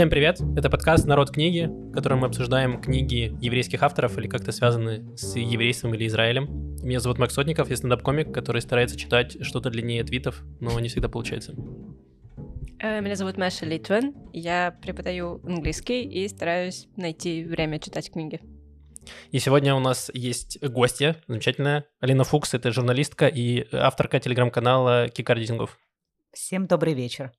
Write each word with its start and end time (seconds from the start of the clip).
Всем 0.00 0.08
привет! 0.08 0.40
Это 0.56 0.70
подкаст 0.70 1.06
«Народ 1.06 1.30
книги», 1.30 1.66
в 1.66 1.92
котором 1.92 2.20
мы 2.20 2.28
обсуждаем 2.28 2.80
книги 2.80 3.36
еврейских 3.42 3.82
авторов 3.82 4.16
или 4.16 4.28
как-то 4.28 4.50
связаны 4.50 5.14
с 5.14 5.36
еврейством 5.36 5.94
или 5.94 6.06
Израилем. 6.06 6.74
Меня 6.82 7.00
зовут 7.00 7.18
Макс 7.18 7.34
Сотников, 7.34 7.68
я 7.68 7.76
стендап-комик, 7.76 8.32
который 8.32 8.62
старается 8.62 8.96
читать 8.96 9.36
что-то 9.44 9.68
длиннее 9.68 10.02
твитов, 10.02 10.42
но 10.58 10.80
не 10.80 10.88
всегда 10.88 11.10
получается. 11.10 11.52
Э, 12.78 13.02
меня 13.02 13.14
зовут 13.14 13.36
Маша 13.36 13.66
Литвин, 13.66 14.14
я 14.32 14.74
преподаю 14.80 15.42
английский 15.44 16.02
и 16.04 16.26
стараюсь 16.28 16.88
найти 16.96 17.44
время 17.44 17.78
читать 17.78 18.10
книги. 18.10 18.40
И 19.32 19.38
сегодня 19.38 19.74
у 19.74 19.80
нас 19.80 20.10
есть 20.14 20.66
гостья 20.66 21.16
замечательная. 21.28 21.84
Алина 22.00 22.24
Фукс, 22.24 22.54
это 22.54 22.72
журналистка 22.72 23.26
и 23.26 23.66
авторка 23.70 24.18
телеграм-канала 24.18 25.10
Кикардингов. 25.10 25.78
Всем 26.32 26.66
добрый 26.66 26.94
вечер. 26.94 27.32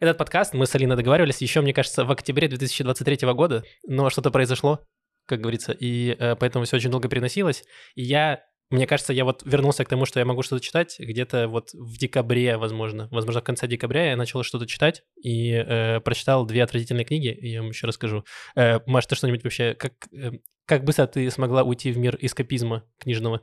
Этот 0.00 0.18
подкаст 0.18 0.54
мы 0.54 0.66
с 0.66 0.74
Алиной 0.74 0.96
договаривались 0.96 1.40
еще, 1.40 1.60
мне 1.60 1.72
кажется, 1.72 2.04
в 2.04 2.10
октябре 2.10 2.48
2023 2.48 3.32
года, 3.32 3.64
но 3.86 4.10
что-то 4.10 4.30
произошло, 4.32 4.84
как 5.26 5.40
говорится, 5.40 5.72
и 5.72 6.16
э, 6.18 6.34
поэтому 6.34 6.64
все 6.64 6.76
очень 6.76 6.90
долго 6.90 7.08
переносилось. 7.08 7.62
И 7.94 8.02
я, 8.02 8.42
мне 8.70 8.88
кажется, 8.88 9.12
я 9.12 9.24
вот 9.24 9.42
вернулся 9.44 9.84
к 9.84 9.88
тому, 9.88 10.04
что 10.04 10.18
я 10.18 10.26
могу 10.26 10.42
что-то 10.42 10.64
читать 10.64 10.96
где-то 10.98 11.46
вот 11.46 11.72
в 11.74 11.96
декабре, 11.96 12.56
возможно. 12.56 13.08
Возможно, 13.12 13.40
в 13.40 13.44
конце 13.44 13.68
декабря 13.68 14.10
я 14.10 14.16
начал 14.16 14.42
что-то 14.42 14.66
читать 14.66 15.04
и 15.22 15.52
э, 15.52 16.00
прочитал 16.00 16.44
две 16.44 16.64
отвратительные 16.64 17.04
книги, 17.04 17.28
и 17.28 17.50
я 17.50 17.60
вам 17.62 17.70
еще 17.70 17.86
расскажу. 17.86 18.24
Э, 18.56 18.80
Маш, 18.86 19.06
ты 19.06 19.14
что-нибудь 19.14 19.44
вообще, 19.44 19.74
как, 19.74 19.92
э, 20.12 20.32
как 20.66 20.82
быстро 20.82 21.06
ты 21.06 21.30
смогла 21.30 21.62
уйти 21.62 21.92
в 21.92 21.98
мир 21.98 22.18
эскапизма 22.20 22.84
книжного? 22.98 23.42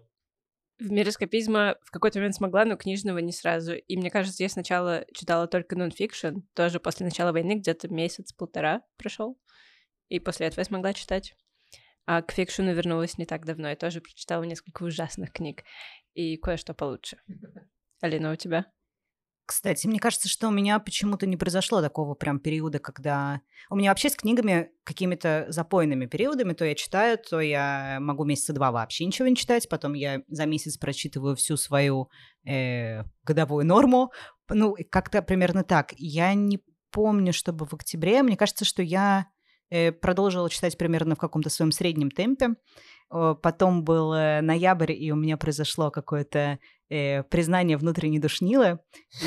В 0.81 0.91
мир 0.91 1.07
эскапизма 1.07 1.75
в 1.83 1.91
какой-то 1.91 2.17
момент 2.19 2.35
смогла, 2.35 2.65
но 2.65 2.75
книжного 2.75 3.19
не 3.19 3.31
сразу. 3.31 3.73
И 3.73 3.97
мне 3.97 4.09
кажется, 4.09 4.41
я 4.41 4.49
сначала 4.49 5.05
читала 5.13 5.47
только 5.47 5.77
нонфикшн, 5.77 6.39
тоже 6.55 6.79
после 6.79 7.05
начала 7.05 7.31
войны, 7.31 7.59
где-то 7.59 7.87
месяц-полтора 7.87 8.81
прошел. 8.97 9.39
И 10.09 10.19
после 10.19 10.47
этого 10.47 10.61
я 10.61 10.65
смогла 10.65 10.93
читать. 10.93 11.35
А 12.05 12.23
к 12.23 12.31
фикшену 12.31 12.73
вернулась 12.73 13.19
не 13.19 13.27
так 13.27 13.45
давно. 13.45 13.69
Я 13.69 13.75
тоже 13.75 14.01
прочитала 14.01 14.43
несколько 14.43 14.83
ужасных 14.83 15.31
книг 15.31 15.63
и 16.15 16.35
кое-что 16.37 16.73
получше. 16.73 17.17
Алина, 18.01 18.31
у 18.31 18.35
тебя? 18.35 18.65
Кстати, 19.51 19.85
мне 19.85 19.99
кажется, 19.99 20.29
что 20.29 20.47
у 20.47 20.51
меня 20.51 20.79
почему-то 20.79 21.27
не 21.27 21.35
произошло 21.35 21.81
такого 21.81 22.15
прям 22.15 22.39
периода, 22.39 22.79
когда... 22.79 23.41
У 23.69 23.75
меня 23.75 23.89
вообще 23.89 24.09
с 24.09 24.15
книгами 24.15 24.69
какими-то 24.85 25.45
запойными 25.49 26.05
периодами, 26.05 26.53
то 26.53 26.63
я 26.63 26.73
читаю, 26.73 27.17
то 27.17 27.41
я 27.41 27.97
могу 27.99 28.23
месяца 28.23 28.53
два 28.53 28.71
вообще 28.71 29.05
ничего 29.05 29.27
не 29.27 29.35
читать, 29.35 29.67
потом 29.67 29.91
я 29.91 30.21
за 30.29 30.45
месяц 30.45 30.77
прочитываю 30.77 31.35
всю 31.35 31.57
свою 31.57 32.09
э, 32.47 33.03
годовую 33.25 33.65
норму. 33.65 34.13
Ну, 34.47 34.73
как-то 34.89 35.21
примерно 35.21 35.65
так. 35.65 35.95
Я 35.97 36.33
не 36.33 36.63
помню, 36.89 37.33
чтобы 37.33 37.65
в 37.65 37.73
октябре, 37.73 38.23
мне 38.23 38.37
кажется, 38.37 38.63
что 38.63 38.81
я 38.81 39.25
э, 39.69 39.91
продолжила 39.91 40.49
читать 40.49 40.77
примерно 40.77 41.15
в 41.15 41.19
каком-то 41.19 41.49
своем 41.49 41.73
среднем 41.73 42.09
темпе. 42.09 42.51
Потом 43.11 43.83
был 43.83 44.13
э, 44.13 44.39
ноябрь, 44.39 44.93
и 44.93 45.11
у 45.11 45.15
меня 45.15 45.35
произошло 45.35 45.91
какое-то 45.91 46.59
э, 46.89 47.23
признание 47.23 47.75
внутренней 47.75 48.19
душнилы. 48.19 48.79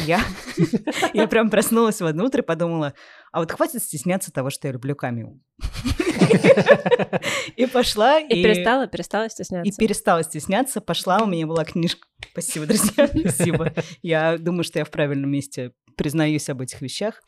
Я, 0.06 0.20
я 1.12 1.28
прям 1.28 1.50
проснулась 1.50 2.00
в 2.00 2.06
одно 2.06 2.24
утро 2.24 2.42
и 2.42 2.46
подумала, 2.46 2.94
а 3.30 3.40
вот 3.40 3.52
хватит 3.52 3.82
стесняться 3.82 4.32
того, 4.32 4.48
что 4.48 4.68
я 4.68 4.72
люблю 4.72 4.96
Камил. 4.96 5.38
И 7.56 7.66
пошла. 7.66 8.20
И 8.20 8.42
перестала, 8.42 8.86
перестала 8.86 9.28
стесняться. 9.28 9.70
И 9.70 9.76
перестала 9.76 10.22
стесняться, 10.22 10.80
пошла, 10.80 11.22
у 11.22 11.26
меня 11.26 11.46
была 11.46 11.64
книжка. 11.64 12.06
Спасибо, 12.32 12.66
друзья, 12.66 13.06
спасибо. 13.28 13.74
Я 14.02 14.38
думаю, 14.38 14.64
что 14.64 14.78
я 14.78 14.84
в 14.84 14.90
правильном 14.90 15.30
месте 15.30 15.72
признаюсь 15.96 16.48
об 16.48 16.62
этих 16.62 16.80
вещах. 16.80 17.22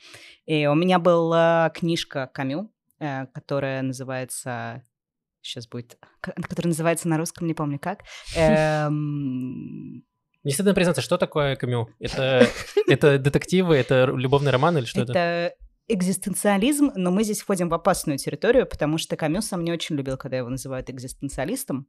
И 0.47 0.67
у 0.67 0.75
меня 0.75 0.99
была 0.99 1.71
книжка 1.75 2.31
Камил, 2.33 2.73
э, 2.99 3.27
которая 3.27 3.83
называется 3.83 4.83
сейчас 5.47 5.69
будет, 5.69 5.99
который 6.21 6.69
называется 6.69 7.09
на 7.09 7.19
русском, 7.19 7.47
не 7.47 7.55
помню 7.55 7.79
как. 7.79 8.01
Эм... 8.37 10.05
Не 10.45 10.53
стыдно 10.53 10.75
признаться, 10.75 11.03
что 11.03 11.19
такое 11.19 11.57
Камю? 11.57 11.89
Это, 11.99 12.47
это 12.89 13.19
детективы, 13.19 13.77
это 13.77 14.05
любовный 14.07 14.53
роман 14.53 14.79
или 14.79 14.85
что 14.85 15.03
это? 15.03 15.13
Это 15.13 15.55
экзистенциализм, 15.89 16.93
но 16.95 17.11
мы 17.11 17.25
здесь 17.25 17.41
входим 17.41 17.69
в 17.69 17.75
опасную 17.75 18.19
территорию, 18.19 18.67
потому 18.67 18.99
что 18.99 19.17
Камю 19.17 19.43
сам 19.43 19.65
не 19.65 19.73
очень 19.73 19.97
любил, 19.97 20.17
когда 20.17 20.37
его 20.37 20.49
называют 20.49 20.91
экзистенциалистом. 20.91 21.87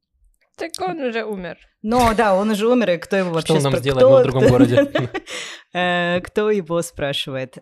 Так 0.57 0.72
он 0.79 1.00
уже 1.01 1.23
умер. 1.23 1.57
Ну 1.84 2.16
да, 2.16 2.34
он 2.35 2.50
уже 2.50 2.67
умер, 2.67 2.90
и 2.90 2.97
кто 2.97 3.16
его 3.16 3.29
вообще... 3.29 3.53
Что 3.53 3.57
он 3.57 3.63
нам 3.63 3.78
сделает 3.78 4.25
в 4.25 4.31
другом 4.31 4.50
городе? 4.50 4.91
Э, 5.73 6.22
кто 6.22 6.50
его 6.50 6.81
спрашивает? 6.81 7.57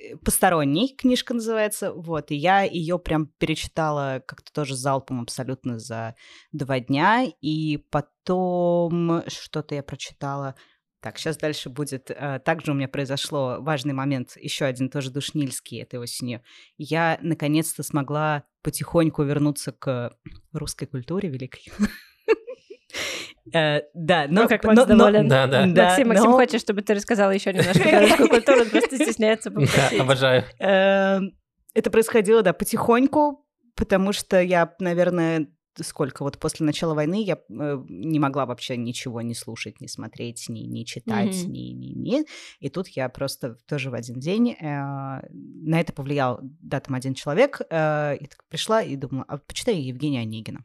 А, 0.00 0.16
посторонний 0.24 0.94
книжка 0.96 1.34
называется, 1.34 1.92
вот, 1.92 2.30
и 2.30 2.36
я 2.36 2.62
ее 2.62 2.98
прям 2.98 3.26
перечитала 3.38 4.22
как-то 4.26 4.52
тоже 4.52 4.76
залпом 4.76 5.22
абсолютно 5.22 5.78
за 5.78 6.14
два 6.52 6.80
дня, 6.80 7.26
и 7.40 7.78
потом 7.90 9.22
что-то 9.28 9.74
я 9.74 9.82
прочитала. 9.82 10.54
Так, 11.00 11.16
сейчас 11.18 11.38
дальше 11.38 11.70
будет. 11.70 12.10
Э, 12.10 12.40
также 12.44 12.72
у 12.72 12.74
меня 12.74 12.86
произошло 12.86 13.56
важный 13.60 13.94
момент, 13.94 14.36
еще 14.36 14.66
один 14.66 14.90
тоже 14.90 15.10
душнильский 15.10 15.80
этой 15.80 15.98
осенью. 15.98 16.42
Я 16.76 17.18
наконец-то 17.22 17.82
смогла 17.82 18.44
потихоньку 18.62 19.22
вернуться 19.22 19.72
к 19.72 20.14
русской 20.52 20.86
культуре 20.86 21.30
великой. 21.30 21.72
Э, 23.52 23.82
да, 23.94 24.26
но... 24.28 24.42
Ну, 24.42 24.48
как 24.48 24.64
Макс 24.64 24.76
но, 24.76 24.84
доволен. 24.84 25.28
Да, 25.28 25.46
да. 25.46 25.66
Максим, 25.66 26.08
Максим 26.08 26.32
хочет, 26.32 26.60
чтобы 26.60 26.82
ты 26.82 26.94
рассказала 26.94 27.30
еще 27.30 27.52
немножко 27.52 27.82
про 27.82 28.00
русскую 28.00 28.28
культуру, 28.30 28.60
он 28.62 28.70
просто 28.70 28.96
стесняется 28.96 29.50
попросить. 29.50 29.96
Да, 29.96 30.02
обожаю. 30.02 30.44
Эм, 30.58 31.32
это 31.74 31.90
происходило, 31.90 32.42
да, 32.42 32.52
потихоньку, 32.52 33.46
потому 33.76 34.12
что 34.12 34.40
я, 34.40 34.74
наверное, 34.78 35.48
сколько 35.80 36.22
вот 36.22 36.38
после 36.38 36.66
начала 36.66 36.94
войны 36.94 37.22
я 37.22 37.34
э, 37.34 37.82
не 37.88 38.18
могла 38.18 38.46
вообще 38.46 38.76
ничего 38.76 39.22
не 39.22 39.34
слушать, 39.34 39.80
не 39.80 39.88
смотреть, 39.88 40.48
не, 40.48 40.66
не 40.66 40.84
читать, 40.84 41.34
mm-hmm. 41.34 41.48
ни, 41.48 41.72
ни, 41.72 41.92
ни. 41.98 42.24
И 42.58 42.68
тут 42.68 42.88
я 42.88 43.08
просто 43.08 43.56
тоже 43.66 43.90
в 43.90 43.94
один 43.94 44.18
день 44.18 44.52
э, 44.52 44.64
на 44.64 45.80
это 45.80 45.92
повлиял, 45.92 46.40
да, 46.42 46.80
там 46.80 46.94
один 46.94 47.14
человек, 47.14 47.60
э, 47.70 48.16
и 48.16 48.26
так 48.26 48.44
пришла 48.48 48.82
и 48.82 48.96
думала, 48.96 49.24
а 49.28 49.38
почитай 49.38 49.76
Евгения 49.76 50.20
Онегина 50.20 50.64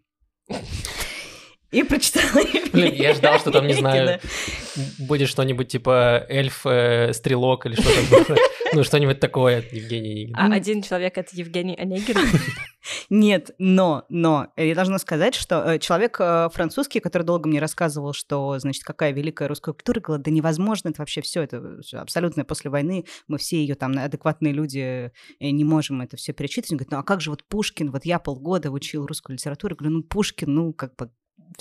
и 1.75 1.83
прочитала 1.83 2.41
Блин, 2.73 2.93
я 2.93 3.13
ждал, 3.13 3.37
что 3.39 3.51
там, 3.51 3.67
не 3.67 3.73
знаю, 3.73 4.19
будет 4.99 5.27
что-нибудь 5.27 5.67
типа 5.67 6.25
эльф-стрелок 6.29 7.65
э, 7.65 7.69
или 7.69 7.75
что-то. 7.75 8.35
Ну, 8.73 8.83
что-нибудь 8.83 9.19
такое 9.21 9.59
от 9.59 9.71
Евгения 9.71 10.25
Онегина. 10.33 10.53
А 10.53 10.53
один 10.53 10.81
человек— 10.81 11.13
это 11.17 11.29
Евгений 11.33 11.75
Онегин? 11.75 12.17
Нет, 13.09 13.51
но, 13.57 14.05
но, 14.09 14.47
я 14.57 14.75
должна 14.75 14.97
сказать, 14.99 15.35
что 15.35 15.63
э, 15.63 15.79
человек 15.79 16.17
э, 16.19 16.49
французский, 16.51 16.99
который 16.99 17.23
долго 17.23 17.47
мне 17.47 17.59
рассказывал, 17.59 18.11
что, 18.11 18.57
значит, 18.59 18.83
какая 18.83 19.13
великая 19.13 19.47
русская 19.47 19.73
культура, 19.73 20.01
говорил, 20.01 20.23
да 20.25 20.31
невозможно, 20.31 20.89
это 20.89 21.01
вообще 21.03 21.21
все, 21.21 21.43
это 21.43 21.79
абсолютно 21.93 22.43
после 22.43 22.69
войны, 22.69 23.05
мы 23.27 23.37
все 23.37 23.57
ее 23.57 23.75
там, 23.75 23.97
адекватные 23.97 24.51
люди, 24.51 25.11
не 25.39 25.63
можем 25.63 26.01
это 26.01 26.17
все 26.17 26.33
перечитывать. 26.33 26.71
Он 26.71 26.77
говорит, 26.77 26.91
ну 26.91 26.97
а 26.97 27.03
как 27.03 27.21
же 27.21 27.29
вот 27.29 27.45
Пушкин, 27.45 27.91
вот 27.91 28.03
я 28.03 28.19
полгода 28.19 28.71
учил 28.71 29.05
русскую 29.05 29.35
литературу, 29.35 29.75
говорю, 29.75 29.97
ну 29.97 30.03
Пушкин, 30.03 30.53
ну 30.53 30.73
как 30.73 30.95
бы 30.95 31.11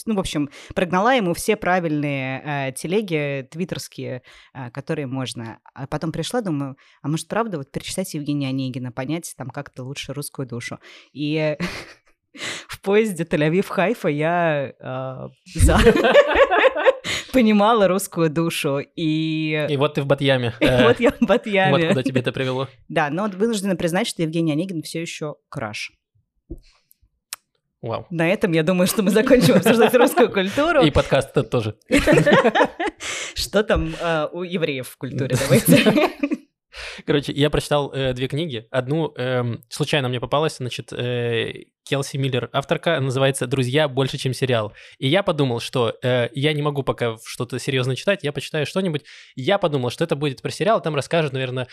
ну, 0.07 0.15
в 0.15 0.21
общем, 0.21 0.51
прогнала 0.75 1.15
ему 1.15 1.35
все 1.35 1.57
правильные 1.57 2.43
э, 2.45 2.73
телеги 2.73 3.47
твиттерские, 3.51 4.23
э, 4.53 4.71
которые 4.71 5.07
можно. 5.07 5.59
А 5.75 5.87
потом 5.87 6.13
пришла, 6.13 6.41
думаю, 6.41 6.77
а 7.03 7.09
может, 7.09 7.29
правда, 7.29 7.59
вот 7.59 7.71
перечитать 7.71 8.15
Евгения 8.15 8.49
Онегина, 8.49 8.93
понять 8.93 9.35
там 9.37 9.51
как-то 9.51 9.85
лучше 9.85 10.13
русскую 10.13 10.47
душу. 10.47 10.79
И 11.13 11.57
в 12.69 12.81
поезде 12.81 13.25
Тель-Авив-Хайфа 13.25 14.11
я 14.11 14.73
э, 14.79 15.29
за 15.55 15.79
понимала 17.33 17.89
русскую 17.89 18.31
душу. 18.31 18.79
И... 18.97 19.67
и 19.69 19.77
вот 19.77 19.95
ты 19.95 20.03
в 20.03 20.07
Батьяме. 20.07 20.55
И 20.61 20.83
вот 20.83 21.01
я 21.01 21.11
в 21.11 21.21
Батьяме. 21.21 21.73
Вот 21.73 21.89
куда 21.89 22.03
тебе 22.03 22.21
это 22.21 22.33
привело. 22.33 22.69
Да, 22.89 23.11
но 23.11 23.29
вынуждена 23.29 23.77
признать, 23.77 24.07
что 24.07 24.23
Евгений 24.23 24.53
Онегин 24.53 24.83
все 24.83 25.01
еще 25.01 25.37
краш. 25.49 25.93
Вау. 27.85 28.07
На 28.09 28.33
этом, 28.33 28.53
я 28.53 28.63
думаю, 28.63 28.87
что 28.87 29.03
мы 29.03 29.11
закончим 29.11 29.57
обсуждать 29.57 29.95
русскую 29.95 30.33
культуру. 30.33 30.83
И 30.83 30.91
подкаст 30.91 31.31
этот 31.33 31.51
тоже. 31.51 31.77
Что 33.35 33.63
там 33.63 33.95
а, 34.01 34.31
у 34.33 34.43
евреев 34.43 34.89
в 34.89 34.97
культуре, 34.97 35.37
давайте. 35.39 36.11
Короче, 37.07 37.33
я 37.33 37.51
прочитал 37.51 37.93
э, 37.93 38.15
две 38.15 38.27
книги. 38.27 38.67
Одну 38.71 39.13
э, 39.17 39.59
случайно 39.69 40.09
мне 40.09 40.19
попалась, 40.19 40.57
значит, 40.57 40.95
э, 40.95 41.65
Келси 41.85 42.17
Миллер, 42.17 42.49
авторка, 42.53 42.99
называется 43.01 43.47
«Друзья 43.47 43.87
больше, 43.87 44.17
чем 44.17 44.33
сериал». 44.33 44.73
И 44.99 45.07
я 45.07 45.23
подумал, 45.23 45.61
что 45.61 45.95
э, 46.03 46.31
я 46.33 46.53
не 46.55 46.63
могу 46.63 46.83
пока 46.83 47.17
что-то 47.25 47.59
серьезно 47.59 47.97
читать, 47.97 48.21
я 48.25 48.33
почитаю 48.33 48.65
что-нибудь. 48.65 49.05
Я 49.37 49.59
подумал, 49.59 49.91
что 49.91 50.05
это 50.05 50.17
будет 50.17 50.41
про 50.41 50.51
сериал, 50.51 50.81
там 50.81 50.95
расскажут, 50.95 51.33
наверное, 51.33 51.69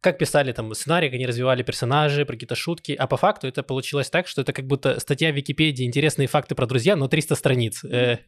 как 0.00 0.18
писали 0.18 0.52
там 0.52 0.72
сценарий, 0.74 1.08
как 1.08 1.14
они 1.14 1.26
развивали 1.26 1.62
персонажи, 1.62 2.24
про 2.24 2.34
какие-то 2.34 2.54
шутки, 2.54 2.92
а 2.92 3.06
по 3.06 3.16
факту 3.16 3.48
это 3.48 3.62
получилось 3.62 4.10
так, 4.10 4.28
что 4.28 4.42
это 4.42 4.52
как 4.52 4.66
будто 4.66 5.00
статья 5.00 5.32
в 5.32 5.34
Википедии, 5.34 5.84
интересные 5.84 6.28
факты 6.28 6.54
про 6.54 6.66
друзья, 6.66 6.96
но 6.96 7.08
300 7.08 7.34
страниц. 7.34 7.84
Э, 7.84 8.18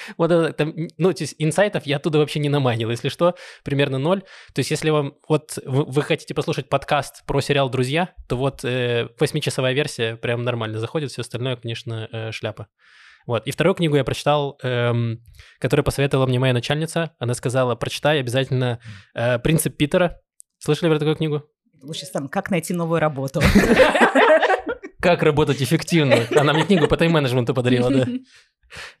Вот 0.16 0.30
это, 0.30 0.52
там, 0.52 0.74
ну, 0.98 1.12
то 1.12 1.22
есть 1.22 1.34
инсайтов 1.38 1.86
я 1.86 1.96
оттуда 1.96 2.18
вообще 2.18 2.38
не 2.38 2.48
наманил, 2.48 2.90
если 2.90 3.08
что, 3.08 3.34
примерно 3.64 3.98
ноль. 3.98 4.22
То 4.54 4.60
есть 4.60 4.70
если 4.70 4.90
вам, 4.90 5.14
вот 5.28 5.58
вы, 5.64 5.84
вы 5.84 6.02
хотите 6.02 6.34
послушать 6.34 6.68
подкаст 6.68 7.24
про 7.26 7.40
сериал 7.40 7.70
«Друзья», 7.70 8.14
то 8.28 8.36
вот 8.36 8.64
э, 8.64 9.08
восьмичасовая 9.18 9.72
версия 9.72 10.16
прям 10.16 10.42
нормально 10.42 10.78
заходит, 10.78 11.10
все 11.10 11.22
остальное, 11.22 11.56
конечно, 11.56 12.08
э, 12.10 12.32
шляпа. 12.32 12.68
Вот. 13.26 13.46
И 13.46 13.50
вторую 13.50 13.74
книгу 13.74 13.96
я 13.96 14.04
прочитал, 14.04 14.58
эм, 14.62 15.22
которую 15.58 15.84
посоветовала 15.84 16.26
мне 16.26 16.38
моя 16.38 16.54
начальница. 16.54 17.14
Она 17.18 17.34
сказала, 17.34 17.74
прочитай 17.74 18.18
обязательно 18.20 18.80
э, 19.14 19.38
«Принцип 19.38 19.76
Питера». 19.76 20.18
Слышали 20.60 20.90
про 20.90 20.98
такую 20.98 21.16
книгу? 21.16 21.42
Лучше 21.82 22.06
там, 22.12 22.28
как 22.28 22.50
найти 22.50 22.74
новую 22.74 23.00
работу. 23.00 23.40
Как 25.00 25.22
работать 25.22 25.62
эффективно. 25.62 26.26
Она 26.36 26.52
мне 26.52 26.66
книгу 26.66 26.86
по 26.86 26.98
тайм-менеджменту 26.98 27.54
подарила, 27.54 27.90
да. 27.90 28.06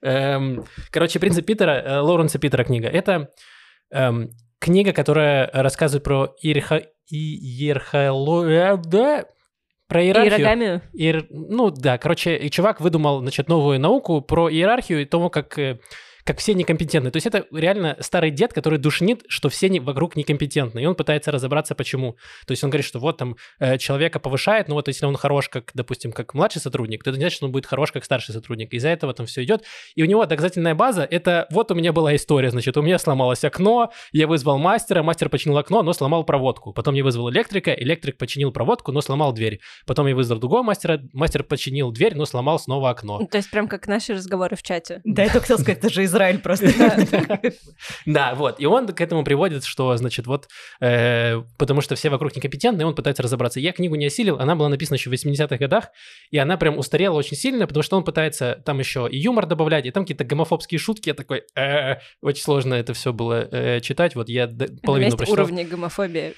Эм, 0.00 0.64
короче, 0.90 1.20
«Принцип 1.20 1.44
Питера», 1.44 1.72
э, 1.72 1.98
Лоуренса 2.00 2.38
Питера 2.38 2.64
книга. 2.64 2.88
Это 2.88 3.28
эм, 3.90 4.30
книга, 4.58 4.94
которая 4.94 5.50
рассказывает 5.52 6.02
про 6.02 6.34
иерархию... 6.40 6.88
Да, 8.86 9.26
про 9.88 10.02
иерархию. 10.02 10.38
Иерогамию? 10.38 10.82
Иер... 10.94 11.26
Ну 11.28 11.70
да, 11.70 11.98
короче, 11.98 12.36
и 12.36 12.48
чувак 12.50 12.80
выдумал, 12.80 13.20
значит, 13.20 13.48
новую 13.48 13.78
науку 13.78 14.22
про 14.22 14.48
иерархию 14.48 15.02
и 15.02 15.04
тому, 15.04 15.28
как 15.28 15.58
э, 15.58 15.80
как 16.24 16.38
все 16.38 16.54
некомпетентны. 16.54 17.10
То 17.10 17.16
есть 17.16 17.26
это 17.26 17.46
реально 17.52 17.96
старый 18.00 18.30
дед, 18.30 18.52
который 18.52 18.78
душнит, 18.78 19.24
что 19.28 19.48
все 19.48 19.68
не, 19.68 19.80
вокруг 19.80 20.16
некомпетентны, 20.16 20.82
и 20.82 20.86
он 20.86 20.94
пытается 20.94 21.30
разобраться, 21.30 21.74
почему. 21.74 22.16
То 22.46 22.52
есть 22.52 22.62
он 22.64 22.70
говорит, 22.70 22.86
что 22.86 22.98
вот 22.98 23.16
там 23.18 23.36
э, 23.58 23.78
человека 23.78 24.18
повышает, 24.18 24.68
но 24.68 24.74
вот 24.74 24.88
если 24.88 25.06
он 25.06 25.16
хорош, 25.16 25.48
как, 25.48 25.70
допустим, 25.74 26.12
как 26.12 26.34
младший 26.34 26.60
сотрудник, 26.60 27.02
то 27.04 27.10
это 27.10 27.18
не 27.18 27.24
значит, 27.24 27.36
что 27.36 27.46
он 27.46 27.52
будет 27.52 27.66
хорош, 27.66 27.92
как 27.92 28.04
старший 28.04 28.34
сотрудник. 28.34 28.72
Из-за 28.72 28.88
этого 28.88 29.14
там 29.14 29.26
все 29.26 29.42
идет. 29.44 29.64
И 29.94 30.02
у 30.02 30.06
него 30.06 30.24
доказательная 30.26 30.74
база— 30.74 31.06
это 31.10 31.46
вот 31.50 31.70
у 31.70 31.74
меня 31.74 31.92
была 31.92 32.14
история, 32.16 32.50
значит, 32.50 32.76
у 32.76 32.82
меня 32.82 32.98
сломалось 32.98 33.44
окно, 33.44 33.92
я 34.12 34.26
вызвал 34.26 34.58
мастера, 34.58 35.02
мастер 35.02 35.28
починил 35.28 35.58
окно, 35.58 35.82
но 35.82 35.92
сломал 35.92 36.24
проводку. 36.24 36.72
Потом 36.72 36.94
я 36.94 37.04
вызвал 37.04 37.30
электрика, 37.30 37.72
электрик 37.72 38.16
починил 38.18 38.52
проводку, 38.52 38.92
но 38.92 39.00
сломал 39.00 39.32
дверь. 39.32 39.60
Потом 39.86 40.06
я 40.06 40.14
вызвал 40.14 40.38
другого 40.38 40.62
мастера, 40.62 41.00
мастер 41.12 41.42
починил 41.42 41.90
дверь, 41.90 42.14
но 42.14 42.26
сломал 42.26 42.58
снова 42.58 42.90
окно. 42.90 43.26
То 43.30 43.38
есть 43.38 43.50
прям 43.50 43.68
как 43.68 43.86
наши 43.86 44.14
разговоры 44.14 44.56
в 44.56 44.62
чате. 44.62 45.00
Да, 45.04 45.22
я 45.22 45.28
только 45.28 45.42
хотел 45.42 45.58
сказать, 45.58 45.78
это 45.78 45.90
же 45.90 46.04
Израиль 46.10 46.38
просто. 46.38 46.70
Да, 48.06 48.34
вот. 48.34 48.60
И 48.60 48.66
он 48.66 48.86
к 48.88 49.00
этому 49.00 49.24
приводит, 49.24 49.64
что, 49.64 49.96
значит, 49.96 50.26
вот, 50.26 50.48
э, 50.80 51.42
потому 51.58 51.80
что 51.80 51.94
все 51.94 52.10
вокруг 52.10 52.34
некомпетентны, 52.36 52.82
и 52.82 52.84
он 52.84 52.94
пытается 52.94 53.22
разобраться. 53.22 53.60
Я 53.60 53.72
книгу 53.72 53.94
не 53.94 54.06
осилил, 54.06 54.38
она 54.38 54.54
была 54.54 54.68
написана 54.68 54.96
еще 54.96 55.10
в 55.10 55.12
80-х 55.12 55.56
годах, 55.56 55.88
и 56.30 56.38
она 56.38 56.56
прям 56.56 56.78
устарела 56.78 57.14
очень 57.14 57.36
сильно, 57.36 57.66
потому 57.66 57.82
что 57.82 57.96
он 57.96 58.04
пытается 58.04 58.62
там 58.64 58.78
еще 58.78 59.08
и 59.10 59.18
юмор 59.18 59.46
добавлять, 59.46 59.86
и 59.86 59.90
там 59.90 60.04
какие-то 60.04 60.24
гомофобские 60.24 60.78
шутки. 60.78 61.08
Я 61.08 61.14
такой, 61.14 61.44
«Э, 61.56 61.96
очень 62.20 62.42
сложно 62.42 62.74
это 62.74 62.94
все 62.94 63.12
было 63.12 63.48
э, 63.50 63.80
читать. 63.80 64.14
Вот 64.14 64.28
я 64.28 64.48
половину 64.82 65.16
прочитал. 65.16 65.44
уровни 65.44 65.64
гомофобии. 65.64 66.34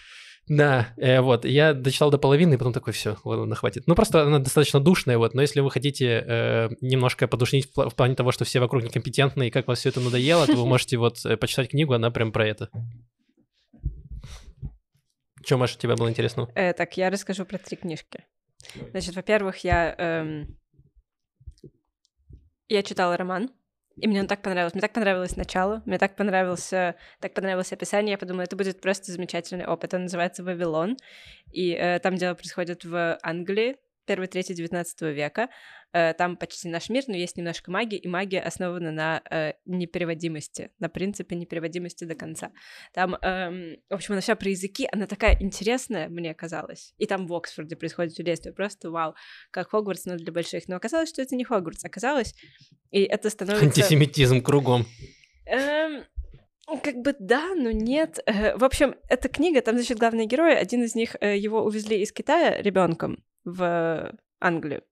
Да, 0.48 0.92
э, 0.96 1.20
вот, 1.20 1.44
я 1.44 1.72
дочитал 1.72 2.10
до 2.10 2.18
половины, 2.18 2.54
и 2.54 2.56
потом 2.56 2.72
такой, 2.72 2.92
все, 2.92 3.16
ладно, 3.24 3.54
хватит. 3.54 3.84
Ну, 3.86 3.94
просто 3.94 4.22
она 4.22 4.40
достаточно 4.40 4.80
душная, 4.80 5.16
вот, 5.16 5.34
но 5.34 5.42
если 5.42 5.60
вы 5.60 5.70
хотите 5.70 6.24
э, 6.26 6.68
немножко 6.80 7.28
подушнить 7.28 7.70
в, 7.74 7.90
в 7.90 7.94
плане 7.94 8.16
того, 8.16 8.32
что 8.32 8.44
все 8.44 8.58
вокруг 8.58 8.82
некомпетентны, 8.82 9.48
и 9.48 9.50
как 9.50 9.68
вам 9.68 9.76
все 9.76 9.90
это 9.90 10.00
надоело, 10.00 10.46
то 10.46 10.54
вы 10.54 10.66
можете 10.66 10.96
вот 10.96 11.24
э, 11.24 11.36
почитать 11.36 11.70
книгу, 11.70 11.94
она 11.94 12.10
прям 12.10 12.32
про 12.32 12.46
это. 12.46 12.70
Че, 15.44 15.56
Маша, 15.56 15.78
тебе 15.78 15.94
было 15.94 16.08
интересно? 16.08 16.48
Э, 16.54 16.72
так, 16.72 16.96
я 16.96 17.10
расскажу 17.10 17.44
про 17.44 17.58
три 17.58 17.76
книжки. 17.76 18.24
Значит, 18.90 19.14
во-первых, 19.14 19.58
я, 19.58 19.94
эм, 19.96 20.58
я 22.68 22.82
читала 22.82 23.16
роман, 23.16 23.50
и 23.96 24.06
мне 24.06 24.20
он 24.20 24.26
так 24.26 24.42
понравился. 24.42 24.76
Мне 24.76 24.82
так 24.82 24.92
понравилось 24.92 25.36
начало, 25.36 25.82
мне 25.86 25.98
так 25.98 26.16
понравился, 26.16 26.96
так 27.20 27.34
понравилось 27.34 27.72
описание. 27.72 28.12
Я 28.12 28.18
подумала, 28.18 28.42
это 28.42 28.56
будет 28.56 28.80
просто 28.80 29.12
замечательный 29.12 29.66
опыт. 29.66 29.94
Он 29.94 30.02
называется 30.02 30.42
«Вавилон», 30.42 30.96
и 31.52 31.72
э, 31.72 31.98
там 31.98 32.16
дело 32.16 32.34
происходит 32.34 32.84
в 32.84 33.18
Англии, 33.22 33.76
первой 34.04 34.26
трети 34.26 34.52
19 34.52 35.02
века. 35.02 35.48
Э, 35.94 36.14
там 36.14 36.36
почти 36.36 36.68
наш 36.68 36.88
мир, 36.88 37.04
но 37.06 37.16
есть 37.16 37.36
немножко 37.36 37.70
магии, 37.70 37.98
и 37.98 38.08
магия 38.08 38.40
основана 38.40 38.90
на 38.92 39.22
э, 39.30 39.52
непереводимости, 39.66 40.70
на 40.78 40.88
принципе 40.88 41.36
непереводимости 41.36 42.04
до 42.04 42.14
конца. 42.14 42.50
Там, 42.94 43.14
эм, 43.16 43.76
в 43.90 43.94
общем, 43.94 44.12
она 44.12 44.22
вся 44.22 44.34
про 44.34 44.48
языки, 44.48 44.88
она 44.90 45.06
такая 45.06 45.36
интересная, 45.40 46.08
мне 46.08 46.32
казалось. 46.34 46.94
И 46.96 47.06
там 47.06 47.26
в 47.26 47.34
Оксфорде 47.34 47.76
происходит 47.76 48.14
действие, 48.14 48.54
просто 48.54 48.90
вау, 48.90 49.14
как 49.50 49.70
Хогвартс, 49.70 50.06
но 50.06 50.16
для 50.16 50.32
больших. 50.32 50.66
Но 50.66 50.76
оказалось, 50.76 51.10
что 51.10 51.20
это 51.20 51.36
не 51.36 51.44
Хогвартс, 51.44 51.84
оказалось, 51.84 52.34
и 52.90 53.02
это 53.02 53.28
становится... 53.30 53.66
Антисемитизм 53.66 54.40
кругом. 54.40 54.86
Эм, 55.44 56.04
как 56.82 56.96
бы 57.02 57.14
да, 57.18 57.54
но 57.54 57.70
нет. 57.70 58.18
Э, 58.24 58.56
В 58.56 58.64
общем, 58.64 58.94
эта 59.10 59.28
книга, 59.28 59.60
там, 59.60 59.74
значит, 59.76 59.98
главные 59.98 60.26
герои, 60.26 60.54
один 60.54 60.82
из 60.84 60.94
них, 60.94 61.16
его 61.20 61.62
увезли 61.62 62.00
из 62.00 62.12
Китая 62.12 62.62
ребенком 62.62 63.22
в 63.44 64.12
Англию. 64.40 64.82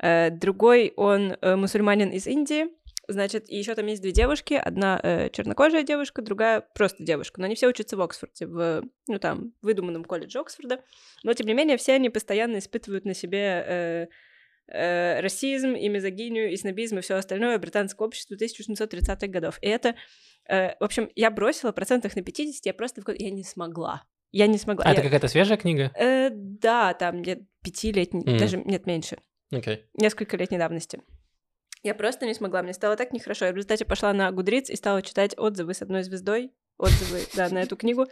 Э, 0.00 0.30
Другой, 0.30 0.92
он 0.96 1.36
э, 1.40 1.56
мусульманин 1.56 2.10
из 2.10 2.26
Индии, 2.26 2.66
значит, 3.08 3.48
и 3.50 3.56
еще 3.56 3.74
там 3.74 3.86
есть 3.86 4.02
две 4.02 4.12
девушки, 4.12 4.54
одна 4.54 5.00
э, 5.02 5.30
чернокожая 5.30 5.82
девушка, 5.82 6.22
другая 6.22 6.60
просто 6.60 7.02
девушка, 7.02 7.40
но 7.40 7.46
они 7.46 7.54
все 7.54 7.66
учатся 7.68 7.96
в 7.96 8.02
Оксфорде, 8.02 8.46
в, 8.46 8.84
ну 9.08 9.18
там, 9.18 9.54
выдуманном 9.62 10.04
колледже 10.04 10.38
Оксфорда, 10.40 10.84
но 11.24 11.32
тем 11.32 11.46
не 11.46 11.54
менее 11.54 11.78
все 11.78 11.94
они 11.94 12.10
постоянно 12.10 12.58
испытывают 12.58 13.04
на 13.06 13.14
себе 13.14 13.64
э, 13.66 14.06
э, 14.68 15.20
расизм 15.20 15.72
и 15.72 15.88
мизогинию, 15.88 16.52
и 16.52 16.56
снобизм, 16.56 16.98
и 16.98 17.00
все 17.00 17.14
остальное 17.14 17.58
британское 17.58 18.06
общество 18.06 18.34
1830-х 18.34 19.26
годов. 19.28 19.58
И 19.62 19.68
это, 19.68 19.96
э, 20.48 20.76
в 20.78 20.84
общем, 20.84 21.10
я 21.16 21.30
бросила 21.30 21.72
процентах 21.72 22.14
на 22.14 22.22
50, 22.22 22.66
я 22.66 22.74
просто, 22.74 23.02
я 23.18 23.30
не 23.30 23.42
смогла. 23.42 24.04
Я 24.30 24.46
не 24.46 24.58
смогла. 24.58 24.84
А, 24.84 24.88
Я- 24.88 24.94
это 24.94 25.02
какая-то 25.02 25.28
свежая 25.28 25.56
книга? 25.56 25.90
Э, 25.94 26.30
да, 26.32 26.92
там 26.94 27.22
лет 27.22 27.40
пятилетний, 27.62 28.20
Мгм. 28.22 28.38
даже 28.38 28.58
нет 28.58 28.86
меньше, 28.86 29.18
Окей. 29.52 29.86
несколько 29.94 30.36
летней 30.36 30.58
давности. 30.58 31.00
Я 31.82 31.94
просто 31.94 32.26
не 32.26 32.34
смогла, 32.34 32.62
мне 32.62 32.72
стало 32.72 32.96
так 32.96 33.12
нехорошо. 33.12 33.46
Я 33.46 33.52
в 33.52 33.56
результате 33.56 33.84
пошла 33.84 34.12
на 34.12 34.30
Гудриц 34.32 34.68
и 34.68 34.76
стала 34.76 35.00
читать 35.00 35.34
отзывы 35.38 35.74
с 35.74 35.82
одной 35.82 36.02
звездой, 36.02 36.52
отзывы, 36.78 37.20
да, 37.34 37.48
на 37.48 37.62
эту 37.62 37.76
книгу, 37.76 38.06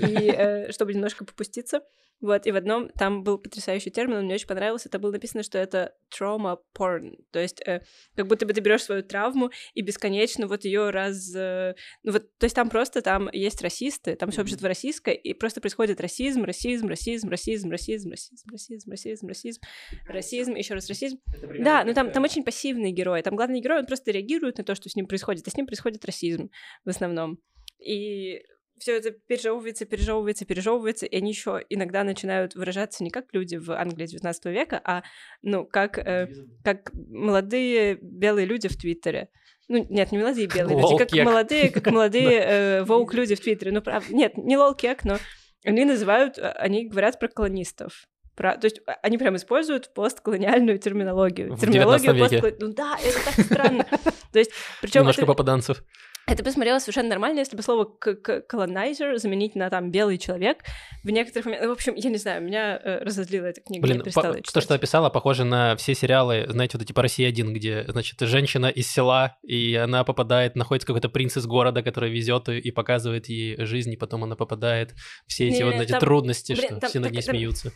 и 0.00 0.30
э, 0.30 0.72
чтобы 0.72 0.94
немножко 0.94 1.24
попуститься. 1.24 1.82
Вот, 2.20 2.46
и 2.46 2.52
в 2.52 2.56
одном 2.56 2.88
там 2.90 3.22
был 3.22 3.38
потрясающий 3.38 3.90
термин, 3.90 4.18
он 4.18 4.24
мне 4.24 4.34
очень 4.34 4.46
понравился, 4.46 4.88
это 4.88 4.98
было 4.98 5.10
написано, 5.10 5.42
что 5.42 5.58
это 5.58 5.94
trauma 6.16 6.58
porn, 6.74 7.16
то 7.32 7.38
есть 7.38 7.60
э, 7.66 7.82
как 8.14 8.28
будто 8.28 8.46
бы 8.46 8.54
ты 8.54 8.60
берешь 8.60 8.84
свою 8.84 9.02
травму 9.02 9.50
и 9.74 9.82
бесконечно 9.82 10.46
вот 10.46 10.64
ее 10.64 10.90
раз... 10.90 11.34
э, 11.34 11.74
ну 12.02 12.12
вот, 12.12 12.22
то 12.38 12.44
есть 12.44 12.56
там 12.56 12.70
просто, 12.70 13.02
там 13.02 13.28
есть 13.32 13.60
расисты, 13.60 14.14
там 14.14 14.30
все 14.30 14.42
общество 14.42 14.68
российское, 14.68 15.14
и 15.14 15.34
просто 15.34 15.60
происходит 15.60 16.00
расизм, 16.00 16.44
расизм, 16.44 16.86
расизм, 16.86 17.28
расизм, 17.28 17.70
расизм, 17.70 18.10
расизм, 18.10 18.10
расизм, 18.50 18.90
расизм, 18.90 19.26
расизм, 19.26 19.60
расизм, 20.06 20.54
еще 20.54 20.74
раз 20.74 20.88
расизм. 20.88 21.18
Да, 21.58 21.84
но 21.84 21.92
там, 21.92 22.10
там 22.10 22.22
очень 22.22 22.44
пассивный 22.44 22.92
герой. 22.92 23.22
Там 23.22 23.36
главный 23.36 23.60
герой, 23.60 23.80
он 23.80 23.86
просто 23.86 24.12
реагирует 24.12 24.58
на 24.58 24.64
то, 24.64 24.74
что 24.74 24.88
с 24.88 24.96
ним 24.96 25.06
происходит, 25.06 25.46
а 25.46 25.50
с 25.50 25.56
ним 25.56 25.66
происходит 25.66 26.04
расизм 26.04 26.48
в 26.84 26.88
основном. 26.88 27.38
И 27.78 28.42
все 28.78 28.96
это 28.96 29.12
пережевывается, 29.12 29.84
пережевывается, 29.84 30.44
пережевывается, 30.44 31.06
и 31.06 31.16
они 31.16 31.30
еще 31.30 31.62
иногда 31.68 32.04
начинают 32.04 32.54
выражаться 32.54 33.04
не 33.04 33.10
как 33.10 33.26
люди 33.32 33.56
в 33.56 33.70
Англии 33.70 34.06
19 34.06 34.44
века, 34.46 34.80
а 34.84 35.02
ну 35.42 35.64
как, 35.64 35.98
э, 35.98 36.28
как 36.64 36.92
молодые 36.94 37.98
белые 38.00 38.46
люди 38.46 38.68
в 38.68 38.76
Твиттере. 38.76 39.28
Ну, 39.68 39.86
нет, 39.88 40.12
не 40.12 40.18
молодые 40.18 40.46
белые 40.46 40.76
люди, 40.78 40.98
как 40.98 41.12
молодые, 41.24 41.70
как 41.70 41.86
молодые 41.86 42.30
э, 42.40 42.84
воук 42.84 43.14
люди 43.14 43.34
в 43.34 43.40
Твиттере. 43.40 43.72
Ну, 43.72 43.80
правда, 43.80 44.14
нет, 44.14 44.36
не 44.36 44.58
лол-кек, 44.58 45.04
но 45.04 45.18
они 45.64 45.84
называют, 45.84 46.36
э, 46.38 46.50
они 46.50 46.86
говорят 46.88 47.18
про 47.18 47.28
колонистов. 47.28 48.06
Про, 48.36 48.56
то 48.58 48.66
есть 48.66 48.80
а, 48.86 48.94
они 49.02 49.16
прям 49.16 49.36
используют 49.36 49.94
постколониальную 49.94 50.78
терминологию. 50.78 51.54
В 51.54 51.60
терминологию 51.60 52.12
19 52.12 52.32
веке. 52.32 52.46
постколо- 52.46 52.56
Ну 52.60 52.72
да, 52.74 52.98
это 53.02 53.24
так 53.24 53.44
странно. 53.46 53.84
То 54.32 54.38
есть, 54.40 54.50
причем 54.82 55.02
Немножко 55.02 55.24
попаданцев. 55.24 55.84
Это 56.26 56.42
бы 56.42 56.50
смотрелось 56.50 56.82
совершенно 56.84 57.08
нормально, 57.10 57.40
если 57.40 57.56
бы 57.56 57.62
слово 57.62 57.84
к- 57.84 58.14
к- 58.14 58.44
colonizer 58.50 59.16
заменить 59.18 59.54
на 59.54 59.70
там 59.70 59.90
белый 59.90 60.18
человек. 60.18 60.58
В 61.02 61.10
некоторых 61.10 61.46
моментах, 61.46 61.68
в 61.68 61.72
общем, 61.72 61.94
я 61.96 62.10
не 62.10 62.16
знаю, 62.16 62.42
меня 62.42 62.78
э, 62.82 62.98
разозлила 63.04 63.46
эта 63.46 63.60
книга, 63.60 63.82
Блин, 63.86 64.02
я 64.04 64.12
по- 64.12 64.34
то, 64.42 64.60
что 64.60 64.74
описала, 64.74 65.10
похоже 65.10 65.44
на 65.44 65.76
все 65.76 65.94
сериалы, 65.94 66.46
знаете, 66.48 66.78
вот 66.78 66.86
типа 66.86 67.02
«Россия-1», 67.02 67.52
где, 67.52 67.84
значит, 67.88 68.20
женщина 68.20 68.66
из 68.66 68.90
села, 68.90 69.36
и 69.42 69.74
она 69.74 70.04
попадает, 70.04 70.56
находится 70.56 70.86
какой-то 70.86 71.08
принц 71.08 71.36
из 71.36 71.46
города, 71.46 71.82
который 71.82 72.10
везет 72.10 72.48
ее 72.48 72.60
и 72.60 72.70
показывает 72.70 73.28
ей 73.28 73.62
жизнь, 73.64 73.92
и 73.92 73.96
потом 73.96 74.24
она 74.24 74.36
попадает 74.36 74.94
все 75.26 75.48
эти 75.48 75.58
Не, 75.58 75.64
вот 75.64 75.74
эти 75.74 75.90
там- 75.92 76.00
трудности, 76.00 76.52
блин, 76.52 76.64
что 76.70 76.80
там 76.80 76.90
все 76.90 76.98
над 77.00 77.08
так- 77.08 77.14
ней 77.16 77.22
там- 77.22 77.34
смеются. 77.34 77.72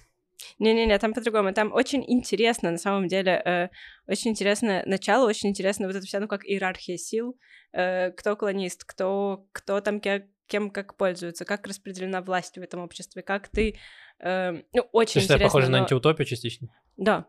Не-не-не, 0.59 0.99
там 0.99 1.13
по-другому. 1.15 1.53
Там 1.53 1.73
очень 1.73 2.05
интересно, 2.07 2.71
на 2.71 2.79
самом 2.79 3.09
деле, 3.09 3.43
э, 3.45 3.69
очень 4.07 4.31
интересно 4.31 4.83
начало, 4.87 5.27
очень 5.29 5.49
интересно 5.51 5.87
вот 5.87 5.97
это 5.97 6.07
вся, 6.07 6.21
ну, 6.21 6.29
как 6.29 6.45
иерархия 6.45 6.97
сил, 6.97 7.39
э, 7.73 8.11
кто 8.13 8.37
колонист, 8.37 8.85
кто, 8.85 9.47
кто 9.53 9.81
там 9.81 10.01
ке- 10.01 10.29
кем 10.47 10.71
как 10.71 10.97
пользуется, 10.97 11.45
как 11.45 11.67
распределена 11.67 12.23
власть 12.23 12.57
в 12.57 12.61
этом 12.63 12.81
обществе, 12.81 13.23
как 13.23 13.49
ты... 13.49 13.79
э, 14.21 14.53
ну, 14.73 14.83
очень 14.93 15.15
То 15.15 15.19
есть 15.19 15.27
это 15.31 15.35
интересно. 15.35 15.47
похоже 15.47 15.71
на 15.71 15.79
но- 15.79 15.83
антиутопию 15.85 16.27
частично? 16.27 16.69
Да. 16.97 17.27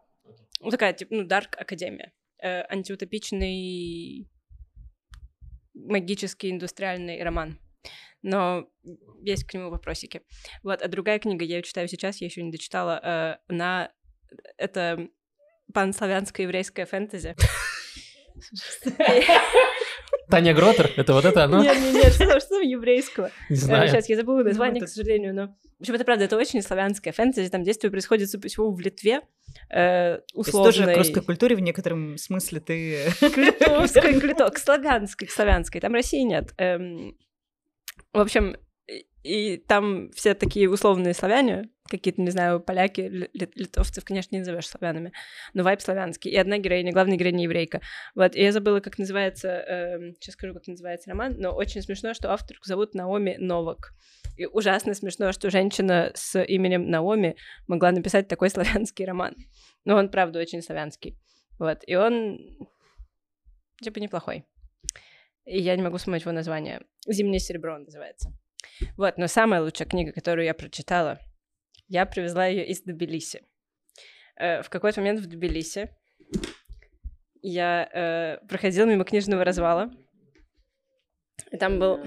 Ну, 0.62 0.70
такая, 0.70 0.94
типа, 0.94 1.16
ну, 1.16 1.24
Дарк 1.25 1.56
Академия. 1.60 2.13
Э, 2.42 2.63
антиутопичный... 2.70 4.30
магический 5.74 6.51
индустриальный 6.51 7.22
роман. 7.24 7.58
Но 8.21 8.67
есть 9.21 9.45
к 9.45 9.53
нему 9.53 9.69
вопросики. 9.69 10.21
Вот, 10.63 10.81
а 10.81 10.88
другая 10.88 11.19
книга, 11.19 11.45
я 11.45 11.57
ее 11.57 11.63
читаю 11.63 11.88
сейчас, 11.88 12.19
я 12.21 12.25
еще 12.27 12.43
не 12.43 12.51
дочитала, 12.51 13.00
э, 13.03 13.51
она... 13.53 13.91
Это 14.57 15.07
панславянское 15.74 16.45
еврейское 16.45 16.86
фэнтези. 16.86 17.36
Таня 20.29 20.53
Гротер? 20.53 20.91
Это 20.95 21.13
вот 21.13 21.25
это 21.25 21.43
оно? 21.45 21.62
Нет, 21.63 21.77
нет, 21.77 21.93
нет, 22.03 22.13
что 22.13 22.27
там, 22.27 22.39
что 22.39 22.59
еврейского? 22.59 23.31
Не 23.50 23.55
Э, 23.55 23.59
знаю. 23.59 23.89
Сейчас 23.89 24.07
я 24.09 24.15
забыла 24.15 24.43
название, 24.43 24.75
Ну, 24.75 24.79
к 24.81 24.83
это- 24.83 24.91
сожалению, 24.93 25.33
но... 25.36 25.48
В 25.79 25.81
общем, 25.81 25.93
это 25.95 26.03
правда, 26.05 26.25
это 26.25 26.36
очень 26.38 26.62
славянское 26.62 27.13
фэнтези, 27.13 27.50
там 27.50 27.63
действие 27.63 27.89
происходит, 27.89 28.29
судя 28.29 28.41
по 28.43 28.48
всему, 28.50 28.71
в 28.74 28.79
Литве, 28.81 29.21
э, 29.69 30.17
То 30.17 30.24
есть 30.36 30.51
тоже 30.51 30.69
условной... 30.83 30.93
к 30.93 30.98
русской 30.98 31.21
культуре 31.24 31.55
в 31.55 31.62
некотором 31.62 32.17
смысле 32.17 32.59
ты... 32.59 32.98
к 33.19 33.38
литовской, 33.38 34.19
к 34.19 34.24
лито- 34.24 34.51
к 34.51 34.57
славянской, 34.59 35.27
к 35.27 35.31
славянской. 35.31 35.79
Там 35.81 35.93
России 35.93 36.21
нет. 36.21 36.53
Эм, 36.57 37.17
В 38.13 38.20
общем, 38.20 38.56
и- 39.24 39.58
там 39.58 40.12
все 40.12 40.34
такие 40.34 40.70
условные 40.70 41.13
славяне, 41.13 41.70
какие-то, 41.89 42.22
не 42.22 42.30
знаю, 42.32 42.60
поляки, 42.60 43.01
ли- 43.01 43.30
ли- 43.34 43.51
литовцев, 43.56 44.04
конечно, 44.06 44.36
не 44.36 44.39
назовешь 44.39 44.68
славянами, 44.68 45.12
но 45.54 45.63
вайб 45.63 45.82
славянский. 45.82 46.32
И 46.32 46.36
одна 46.38 46.58
героиня, 46.58 46.92
главная 46.94 47.18
героиня 47.18 47.44
еврейка. 47.44 47.82
Вот, 48.16 48.36
и 48.36 48.42
я 48.42 48.51
забыла, 48.51 48.80
как 48.80 48.98
называется, 48.98 50.06
сейчас 50.20 50.34
скажу, 50.34 50.54
как 50.54 50.68
называется 50.68 51.10
роман, 51.10 51.36
но 51.38 51.51
очень 51.51 51.82
смешно, 51.82 52.13
что 52.13 52.32
авторку 52.32 52.66
зовут 52.66 52.94
Наоми 52.94 53.36
Новак. 53.38 53.94
И 54.38 54.46
ужасно 54.46 54.94
смешно, 54.94 55.32
что 55.32 55.50
женщина 55.50 56.12
с 56.16 56.42
именем 56.42 56.89
Наоми 56.89 57.36
могла 57.68 57.92
написать 57.92 58.28
такой 58.28 58.50
славянский 58.86 59.06
роман. 59.06 59.36
Но 59.86 59.98
он, 59.98 60.10
правда, 60.10 60.39
очень 60.39 60.62
славянский. 60.62 61.18
Вот, 61.60 61.80
и 61.86 61.96
он 61.96 62.39
типа 63.82 64.00
неплохой. 64.00 64.46
И 65.50 65.60
я 65.60 65.75
не 65.75 65.82
могу 65.82 65.98
вспомнить 65.98 66.22
его 66.22 66.32
название. 66.32 66.82
«Зимнее 67.08 67.39
серебро» 67.39 67.74
он 67.74 67.84
называется. 67.84 68.32
Вот, 68.98 69.18
но 69.18 69.25
самая 69.25 69.62
лучшая 69.62 69.88
книга, 69.88 70.12
которую 70.12 70.46
я 70.46 70.53
прочитала, 70.53 71.20
я 71.88 72.06
привезла 72.06 72.46
ее 72.46 72.68
из 72.68 72.84
Тбилиси. 72.84 73.41
Э, 74.36 74.62
в 74.62 74.70
какой-то 74.70 75.01
момент 75.01 75.22
в 75.22 75.25
Тбилиси 75.25 75.89
я 77.41 77.89
э, 77.91 78.46
проходила 78.48 78.86
мимо 78.86 79.06
книжного 79.06 79.44
развала, 79.44 79.91
и 81.51 81.58
там 81.58 81.79
был... 81.79 82.00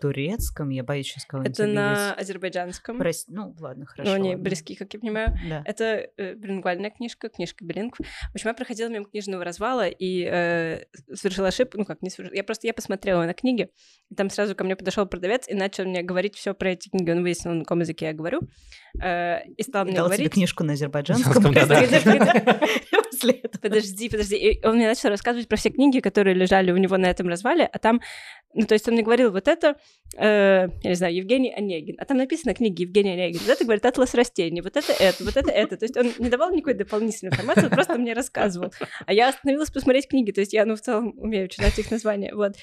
Турецком, 0.00 0.68
я 0.70 0.82
боюсь 0.84 1.06
сейчас 1.06 1.24
кого-нибудь 1.24 1.58
Это 1.58 1.66
на 1.68 2.12
азербайджанском. 2.14 3.00
Прос- 3.00 3.24
Ну, 3.28 3.54
ладно, 3.58 3.86
хорошо. 3.86 4.10
Ну, 4.10 4.16
они 4.16 4.28
ладно. 4.30 4.44
близки, 4.44 4.74
как 4.74 4.92
я 4.94 5.00
понимаю. 5.00 5.28
Да. 5.48 5.62
Это 5.64 6.08
э, 6.16 6.34
билингвальная 6.34 6.90
книжка, 6.90 7.28
книжка 7.28 7.64
билингв. 7.64 7.98
В 7.98 8.34
общем, 8.34 8.48
я 8.48 8.54
проходила 8.54 8.88
мимо 8.88 9.06
книжного 9.06 9.44
развала 9.44 9.88
и 9.88 10.24
э, 10.30 10.84
совершила 11.14 11.48
ошибку. 11.48 11.78
Ну 11.78 11.84
как, 11.84 12.02
не 12.02 12.10
совершила. 12.10 12.36
Я 12.36 12.44
просто 12.44 12.66
я 12.66 12.74
посмотрела 12.74 13.24
на 13.24 13.32
книги, 13.34 13.70
и 14.10 14.14
там 14.14 14.28
сразу 14.30 14.54
ко 14.54 14.64
мне 14.64 14.76
подошел 14.76 15.06
продавец 15.06 15.48
и 15.48 15.54
начал 15.54 15.84
мне 15.84 16.02
говорить 16.02 16.34
все 16.36 16.54
про 16.54 16.70
эти 16.72 16.88
книги. 16.88 17.10
Он 17.10 17.22
выяснил, 17.22 17.54
на 17.54 17.60
каком 17.64 17.80
языке 17.80 18.06
я 18.06 18.12
говорю. 18.12 18.40
э, 19.02 19.46
и 19.56 19.62
стал 19.62 19.84
И 19.84 19.88
мне 19.88 19.96
дал 19.96 20.06
говорить. 20.06 20.32
книжку 20.32 20.62
на 20.64 20.74
азербайджанском. 20.74 21.42
После 23.20 23.40
этого. 23.40 23.60
Подожди, 23.60 24.08
подожди. 24.08 24.36
И 24.36 24.66
он 24.66 24.76
мне 24.76 24.86
начал 24.86 25.08
рассказывать 25.08 25.48
про 25.48 25.56
все 25.56 25.70
книги, 25.70 26.00
которые 26.00 26.34
лежали 26.34 26.70
у 26.70 26.76
него 26.76 26.96
на 26.96 27.06
этом 27.06 27.28
развале, 27.28 27.64
а 27.64 27.78
там, 27.78 28.00
ну, 28.54 28.66
то 28.66 28.74
есть 28.74 28.86
он 28.88 28.94
мне 28.94 29.02
говорил, 29.02 29.32
вот 29.32 29.48
это, 29.48 29.76
э, 30.16 30.68
я 30.82 30.90
не 30.90 30.94
знаю, 30.94 31.14
Евгений 31.14 31.52
Онегин, 31.52 31.96
а 31.98 32.04
там 32.04 32.16
написано 32.18 32.54
книги 32.54 32.82
Евгения 32.82 33.14
Онегина, 33.14 33.42
вот 33.46 33.52
это, 33.52 33.64
говорит, 33.64 33.84
атлас 33.86 34.14
растений, 34.14 34.60
вот 34.60 34.76
это 34.76 34.92
это, 34.92 35.24
вот 35.24 35.36
это 35.36 35.50
это. 35.50 35.76
То 35.76 35.84
есть 35.84 35.96
он 35.96 36.12
не 36.18 36.28
давал 36.28 36.50
никакой 36.52 36.74
дополнительной 36.74 37.32
информации, 37.32 37.64
он 37.64 37.70
просто 37.70 37.94
мне 37.98 38.12
рассказывал. 38.12 38.72
А 39.06 39.12
я 39.12 39.28
остановилась 39.28 39.70
посмотреть 39.70 40.08
книги, 40.08 40.32
то 40.32 40.40
есть 40.40 40.52
я, 40.52 40.64
ну, 40.64 40.76
в 40.76 40.80
целом 40.80 41.14
умею 41.18 41.48
читать 41.48 41.78
их 41.78 41.90
названия, 41.90 42.34
вот. 42.34 42.54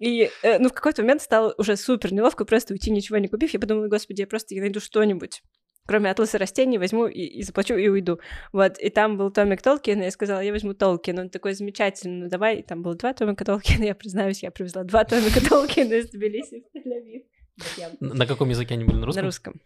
И, 0.00 0.30
э, 0.42 0.58
ну, 0.58 0.68
в 0.68 0.72
какой-то 0.72 1.02
момент 1.02 1.22
стало 1.22 1.54
уже 1.56 1.76
супер 1.76 2.12
неловко 2.12 2.44
просто 2.44 2.74
уйти, 2.74 2.90
ничего 2.90 3.18
не 3.18 3.28
купив. 3.28 3.54
Я 3.54 3.60
подумала, 3.60 3.88
господи, 3.88 4.22
я 4.22 4.26
просто 4.26 4.54
найду 4.56 4.80
что-нибудь, 4.80 5.42
кроме 5.86 6.10
атласа 6.10 6.38
растений, 6.38 6.78
возьму 6.78 7.06
и, 7.06 7.22
и 7.22 7.42
заплачу, 7.42 7.76
и 7.76 7.88
уйду. 7.88 8.18
Вот, 8.52 8.78
и 8.78 8.90
там 8.90 9.16
был 9.16 9.30
томик 9.30 9.62
Толкина, 9.62 10.02
и 10.02 10.04
я 10.04 10.10
сказала, 10.10 10.40
я 10.40 10.52
возьму 10.52 10.74
Толкина, 10.74 11.22
он 11.22 11.30
такой 11.30 11.54
замечательный, 11.54 12.24
ну 12.24 12.28
давай, 12.28 12.58
и 12.58 12.62
там 12.62 12.82
было 12.82 12.94
два 12.94 13.12
томика 13.12 13.44
Толкина, 13.44 13.84
я 13.84 13.94
признаюсь, 13.94 14.42
я 14.42 14.50
привезла 14.50 14.84
два 14.84 15.04
томика 15.04 15.40
Толкина 15.48 15.94
из 15.94 16.10
Тбилиси 16.10 16.64
в 16.72 16.76
Тель-Авив. 16.76 17.24
Я 17.76 17.90
На 18.00 18.26
каком 18.26 18.48
языке 18.48 18.74
они 18.74 18.84
были? 18.84 18.96
На 18.96 19.06
На 19.06 19.22
русском? 19.22 19.60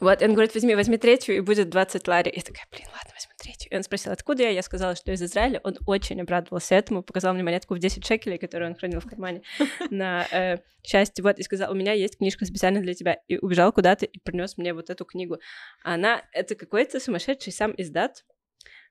Вот, 0.00 0.22
и 0.22 0.24
он 0.24 0.32
говорит, 0.32 0.54
возьми, 0.54 0.74
возьми 0.74 0.96
третью, 0.96 1.36
и 1.36 1.40
будет 1.40 1.68
20 1.68 2.08
лари. 2.08 2.32
Я 2.34 2.42
такая, 2.42 2.64
блин, 2.70 2.86
ладно, 2.86 3.12
возьму 3.12 3.32
третью. 3.36 3.70
И 3.70 3.76
он 3.76 3.82
спросил, 3.82 4.12
откуда 4.12 4.44
я? 4.44 4.48
Я 4.48 4.62
сказала, 4.62 4.96
что 4.96 5.12
из 5.12 5.22
Израиля. 5.22 5.60
Он 5.64 5.76
очень 5.86 6.18
обрадовался 6.20 6.74
этому, 6.74 7.02
показал 7.02 7.34
мне 7.34 7.42
монетку 7.42 7.74
в 7.74 7.78
10 7.78 8.04
шекелей, 8.04 8.38
которую 8.38 8.70
он 8.70 8.76
хранил 8.76 9.00
в 9.00 9.06
кармане 9.06 9.42
на 9.90 10.26
э, 10.32 10.58
счастье. 10.82 11.22
Вот, 11.22 11.38
и 11.38 11.42
сказал, 11.42 11.70
у 11.70 11.74
меня 11.74 11.92
есть 11.92 12.16
книжка 12.16 12.46
специально 12.46 12.80
для 12.80 12.94
тебя. 12.94 13.18
И 13.28 13.36
убежал 13.36 13.70
куда-то 13.70 14.06
и 14.06 14.18
принес 14.18 14.56
мне 14.56 14.72
вот 14.72 14.88
эту 14.88 15.04
книгу. 15.04 15.38
Она, 15.82 16.22
это 16.32 16.54
какой-то 16.54 16.98
сумасшедший 16.98 17.52
сам 17.52 17.74
издат. 17.76 18.24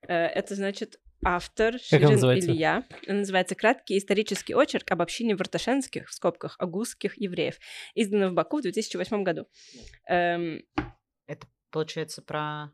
Э, 0.07 0.13
это, 0.13 0.53
значит, 0.53 0.99
автор 1.23 1.79
Ширин? 1.79 2.09
Илья. 2.09 2.83
Он 3.07 3.19
называется 3.19 3.55
«Краткий 3.55 3.97
исторический 3.97 4.55
очерк 4.55 4.91
об 4.91 5.01
общине 5.01 5.35
варташенских, 5.35 6.09
в 6.09 6.13
скобках, 6.13 6.55
агузских 6.59 7.19
евреев», 7.19 7.55
издано 7.95 8.29
в 8.29 8.33
Баку 8.33 8.59
в 8.59 8.61
2008 8.63 9.23
году. 9.23 9.47
Эм, 10.07 10.63
Получается, 11.71 12.21
про... 12.21 12.73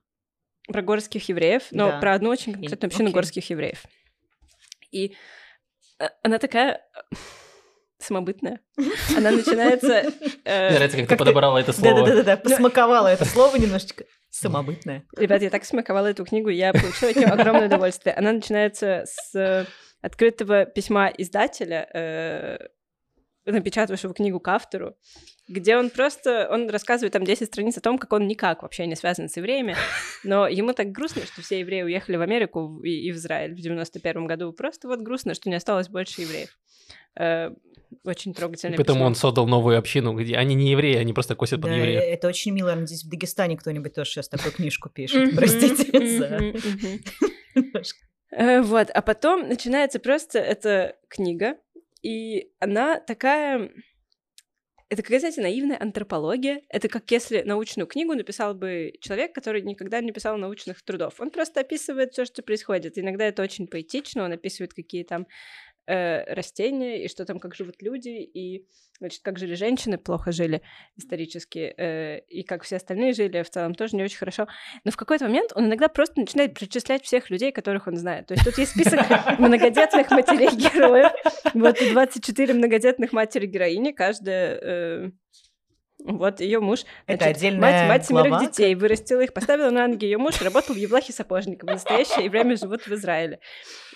про 0.68 0.82
горских 0.82 1.30
евреев, 1.30 1.68
но 1.72 1.92
Да. 1.92 2.00
про 2.00 2.16
одну 2.16 2.30
очень 2.30 2.54
конкретную 2.54 2.88
общину 2.90 3.10
окей. 3.10 3.14
горских 3.14 3.50
евреев. 3.52 3.86
И 4.92 5.16
э, 6.00 6.08
она 6.24 6.40
такая 6.40 6.82
самобытная. 8.00 8.60
Она 9.16 9.32
начинается... 9.32 10.04
э, 10.46 10.70
Мне 10.70 10.78
нравится, 10.78 10.98
как 10.98 11.06
ты 11.06 11.08
Как 11.08 11.10
ты- 11.10 11.18
подобрала 11.18 11.60
это 11.60 11.74
слово. 11.74 12.06
Да-да-да, 12.08 12.38
посмаковала 12.38 13.08
это 13.08 13.26
слово 13.26 13.56
немножечко. 13.58 14.06
Самобытное. 14.30 15.04
Ребят, 15.18 15.42
я 15.42 15.50
так 15.50 15.66
смаковала 15.66 16.08
эту 16.08 16.26
книгу, 16.26 16.50
я 16.50 16.74
получила 16.74 17.10
от 17.12 17.16
нее 17.16 17.28
огромное 17.28 17.68
удовольствие. 17.68 18.14
Она 18.14 18.34
начинается 18.34 19.04
с 19.06 19.66
открытого 20.02 20.66
письма 20.66 21.08
издателя, 21.18 21.90
э, 21.94 22.58
напечатавшего 23.46 24.14
книгу 24.14 24.40
к 24.40 24.48
автору, 24.50 24.96
где 25.48 25.78
он 25.78 25.90
просто, 25.90 26.50
он 26.52 26.70
рассказывает 26.70 27.14
там 27.14 27.24
10 27.24 27.48
страниц 27.48 27.78
о 27.78 27.82
том, 27.82 27.98
как 27.98 28.12
он 28.12 28.28
никак 28.28 28.62
вообще 28.62 28.86
не 28.86 28.96
связан 28.98 29.30
с 29.30 29.38
евреями, 29.38 29.76
но 30.26 30.48
ему 30.48 30.74
так 30.74 30.92
грустно, 30.92 31.26
что 31.26 31.42
все 31.42 31.62
евреи 31.62 31.84
уехали 31.84 32.18
в 32.18 32.22
Америку 32.22 32.82
и 32.84 33.10
в 33.12 33.16
Израиль 33.16 33.54
в 33.54 33.62
91 33.62 34.28
году. 34.28 34.52
Просто 34.52 34.88
вот 34.90 35.00
грустно, 35.00 35.34
что 35.34 35.50
не 35.50 35.56
осталось 35.56 35.88
больше 35.88 36.22
евреев. 36.22 36.50
Э, 37.20 37.52
очень 38.04 38.34
трогательное 38.34 38.76
Поэтому 38.78 38.98
письмо. 38.98 39.08
он 39.08 39.16
создал 39.16 39.48
новую 39.48 39.78
общину, 39.78 40.14
где 40.14 40.36
они 40.36 40.56
не 40.56 40.72
евреи, 40.72 40.98
они 40.98 41.14
просто 41.14 41.36
косят 41.36 41.62
под 41.62 41.72
Да, 41.72 41.76
евреев. 41.76 42.02
это 42.04 42.28
очень 42.28 42.52
мило. 42.54 42.74
Надеюсь, 42.76 43.04
в 43.04 43.10
Дагестане 43.10 43.58
кто-нибудь 43.58 43.94
тоже 43.94 44.12
сейчас 44.12 44.30
такую 44.30 44.52
книжку 44.52 44.90
пишет. 44.90 45.36
Простите 45.36 46.08
за... 46.18 46.54
Э, 48.32 48.62
Вот, 48.62 48.90
а 48.94 49.02
потом 49.02 49.48
начинается 49.48 50.00
просто 50.00 50.40
эта 50.40 50.96
книга, 51.10 51.58
и 52.02 52.52
она 52.60 53.00
такая... 53.00 53.72
Это 54.90 55.02
какая, 55.02 55.20
знаете, 55.20 55.42
наивная 55.42 55.78
антропология. 55.82 56.62
Это 56.70 56.88
как 56.88 57.12
если 57.12 57.42
научную 57.42 57.88
книгу 57.88 58.14
написал 58.14 58.54
бы 58.54 58.94
человек, 59.02 59.36
который 59.36 59.62
никогда 59.62 60.00
не 60.00 60.14
писал 60.14 60.38
научных 60.38 60.82
трудов. 60.82 61.20
Он 61.20 61.30
просто 61.30 61.60
описывает 61.60 62.14
все, 62.14 62.24
что 62.24 62.42
происходит. 62.42 62.98
Иногда 62.98 63.26
это 63.26 63.42
очень 63.44 63.68
поэтично, 63.68 64.24
он 64.24 64.32
описывает, 64.32 64.74
какие 64.74 65.04
там 65.04 65.28
э, 65.88 66.34
растения, 66.34 67.04
и 67.04 67.08
что 67.08 67.26
там, 67.26 67.40
как 67.40 67.56
живут 67.56 67.82
люди, 67.82 68.10
и, 68.10 68.68
значит, 69.00 69.22
как 69.24 69.40
жили 69.40 69.56
женщины, 69.56 69.98
плохо 69.98 70.32
жили 70.32 70.62
исторически, 70.96 71.74
э, 71.78 72.20
и 72.28 72.44
как 72.44 72.64
все 72.64 72.76
остальные 72.76 73.14
жили, 73.14 73.42
в 73.42 73.50
целом 73.50 73.74
тоже 73.74 73.96
не 73.96 74.04
очень 74.04 74.18
хорошо. 74.18 74.48
Но 74.84 74.92
в 74.92 74.98
какой-то 74.98 75.26
момент 75.26 75.52
он 75.56 75.66
иногда 75.66 75.88
просто 75.88 76.20
начинает 76.20 76.54
перечислять 76.54 77.04
всех 77.04 77.30
людей, 77.30 77.52
которых 77.52 77.88
он 77.88 77.96
знает. 77.96 78.28
То 78.28 78.34
есть 78.34 78.46
тут 78.46 78.58
есть 78.58 78.72
список 78.72 79.00
многодетных 79.40 80.12
матерей 80.12 80.56
героев. 80.56 81.12
Вот 81.54 81.82
и 81.82 81.92
24 81.92 82.54
многодетных 82.54 83.14
матери 83.14 83.46
героини, 83.48 83.92
каждая... 83.92 84.60
э, 84.62 85.12
вот 86.08 86.40
ее 86.40 86.60
муж, 86.60 86.86
Это 87.06 87.24
значит, 87.26 87.38
отдельная 87.38 87.62
мать, 87.62 87.90
мать 87.90 88.08
семерых 88.08 88.30
глава? 88.30 88.46
детей, 88.46 88.76
вырастила 88.76 89.22
их, 89.22 89.34
поставила 89.34 89.70
на 89.70 89.88
ноги. 89.88 90.06
Ее 90.06 90.18
муж 90.18 90.42
работал 90.42 90.74
в 90.76 90.78
Евлахе 90.78 91.14
сапожником. 91.14 91.68
В 91.70 91.74
настоящее 91.74 92.30
время 92.30 92.56
живут 92.56 92.88
в 92.88 92.92
Израиле. 92.94 93.40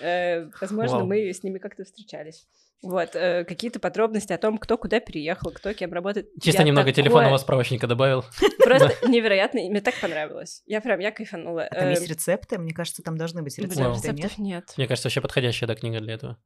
Э, 0.01 0.46
возможно, 0.60 0.98
Вау. 0.98 1.08
мы 1.08 1.30
с 1.34 1.44
ними 1.44 1.58
как-то 1.60 1.84
встречались. 1.84 2.48
Вот, 2.84 3.15
э, 3.15 3.46
какие-то 3.46 3.80
подробности 3.80 4.34
о 4.34 4.39
том, 4.39 4.58
кто 4.58 4.75
куда 4.75 5.00
переехал, 5.00 5.51
кто 5.51 5.72
кем 5.74 5.94
работает. 5.94 6.30
Чисто 6.41 6.62
Я 6.62 6.68
немного 6.68 6.89
такое- 6.89 7.03
телефонного 7.03 7.38
справочника 7.38 7.86
добавил. 7.86 8.25
Просто 8.63 9.08
невероятно, 9.08 9.60
мне 9.62 9.82
так 9.82 9.94
понравилось. 10.01 10.63
Я 10.65 10.82
прям, 10.82 11.00
я 11.00 11.12
кайфанула. 11.12 11.65
А 11.65 11.75
там 11.75 11.89
есть 11.91 12.10
рецепты? 12.10 12.58
Мне 12.58 12.74
кажется, 12.74 13.03
там 13.03 13.18
должны 13.18 13.44
быть 13.44 13.56
блин, 13.56 13.70
рецепты, 13.70 13.84
нет? 13.91 14.03
рецептов 14.03 14.38
нет. 14.39 14.74
Мне 14.77 14.88
кажется, 14.88 15.08
вообще 15.08 15.22
подходящая 15.22 15.68
да, 15.68 15.75
книга 15.75 16.00
для 16.00 16.15
этого. 16.15 16.38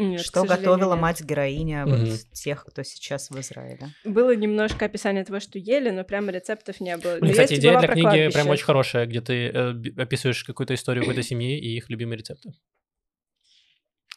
Нет, 0.00 0.22
Что 0.22 0.44
готовила 0.44 0.94
нет. 0.94 1.02
мать-героиня 1.02 1.84
Мгм. 1.84 2.06
вот 2.06 2.20
тех, 2.32 2.64
кто 2.64 2.82
сейчас 2.82 3.28
в 3.28 3.38
Израиле? 3.38 3.88
Было 4.04 4.34
немножко 4.34 4.86
описание 4.86 5.24
того, 5.24 5.40
что 5.40 5.58
ели, 5.58 5.90
но 5.90 6.04
прямо 6.04 6.32
рецептов 6.32 6.80
не 6.80 6.96
было. 6.96 7.18
Блин, 7.18 7.32
кстати, 7.32 7.54
идея 7.54 7.78
для 7.78 7.88
книги 7.88 8.02
кладбище. 8.04 8.30
прям 8.32 8.48
очень 8.48 8.64
хорошая, 8.64 9.04
где 9.06 9.20
ты 9.20 9.48
э, 9.48 9.74
описываешь 9.98 10.42
какую-то 10.44 10.72
историю 10.72 11.04
какой-то 11.04 11.22
семьи 11.22 11.58
и 11.58 11.76
их 11.76 11.90
любимые 11.90 12.16
рецепты. 12.18 12.54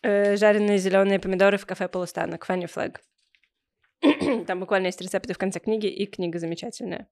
Э, 0.02 0.38
жареные 0.38 0.78
зеленые 0.78 1.20
помидоры 1.20 1.58
в 1.58 1.66
кафе 1.66 1.88
Полустанок, 1.90 2.46
Funny 2.50 2.70
Flag. 2.74 2.98
Там 4.46 4.60
буквально 4.62 4.88
есть 4.88 5.02
рецепты 5.02 5.34
в 5.34 5.38
конце 5.38 5.60
книги, 5.60 5.88
и 5.88 6.06
книга 6.06 6.40
замечательная. 6.40 7.08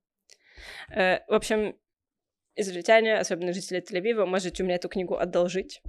Э, 0.95 1.19
в 1.27 1.33
общем, 1.33 1.75
израильтяне, 2.55 3.17
особенно 3.17 3.53
жители 3.53 3.81
Тель-Авива, 3.81 4.25
можете 4.25 4.63
у 4.63 4.65
меня 4.65 4.75
эту 4.75 4.87
книгу 4.89 5.17
одолжить. 5.17 5.81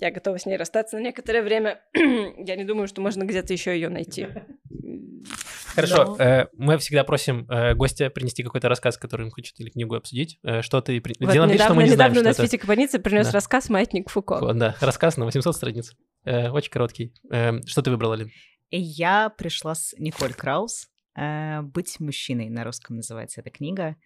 Я 0.00 0.10
готова 0.10 0.38
с 0.38 0.46
ней 0.46 0.56
расстаться 0.56 0.96
на 0.96 1.02
некоторое 1.02 1.42
время. 1.42 1.80
Я 1.94 2.56
не 2.56 2.64
думаю, 2.64 2.88
что 2.88 3.00
можно 3.00 3.24
где-то 3.24 3.52
еще 3.52 3.72
ее 3.72 3.88
найти. 3.88 4.26
Хорошо, 5.74 6.16
э, 6.18 6.46
мы 6.56 6.78
всегда 6.78 7.02
просим 7.04 7.46
э, 7.50 7.74
гостя 7.74 8.10
принести 8.10 8.42
какой-то 8.42 8.68
рассказ, 8.68 8.96
который 8.96 9.24
он 9.26 9.30
хочет 9.30 9.58
или 9.58 9.70
книгу 9.70 9.94
обсудить. 9.96 10.38
Э, 10.44 10.62
что 10.62 10.80
ты... 10.80 11.00
При... 11.00 11.14
Вот 11.18 11.32
Делаем 11.32 11.50
вид, 11.50 11.60
что 11.60 11.64
недавно, 11.70 11.74
мы 11.74 11.82
не 11.88 11.94
знаем, 11.94 12.12
недавно 12.12 12.28
у 12.28 12.30
нас. 12.30 12.38
Витя 12.38 12.58
Кабаница 12.58 12.98
принес 12.98 13.26
Да. 13.26 13.32
рассказ 13.32 13.68
«Маятник 13.68 14.08
Фуко». 14.10 14.38
Вот, 14.40 14.56
Да, 14.56 14.76
рассказ 14.80 15.16
на 15.16 15.24
800 15.24 15.56
страниц. 15.56 15.92
Э, 16.24 16.50
очень 16.50 16.70
короткий. 16.70 17.12
Э, 17.30 17.60
что 17.66 17.82
ты 17.82 17.90
выбрала, 17.90 18.14
Лин? 18.14 18.30
Я 18.70 19.30
пришла 19.30 19.74
с 19.74 19.94
Николь 19.98 20.32
Краус. 20.34 20.88
э, 21.16 21.62
«Быть 21.62 21.98
мужчиной» 22.00 22.48
на 22.50 22.64
русском 22.64 22.96
называется 22.96 23.40
эта 23.40 23.50
книга. 23.50 23.96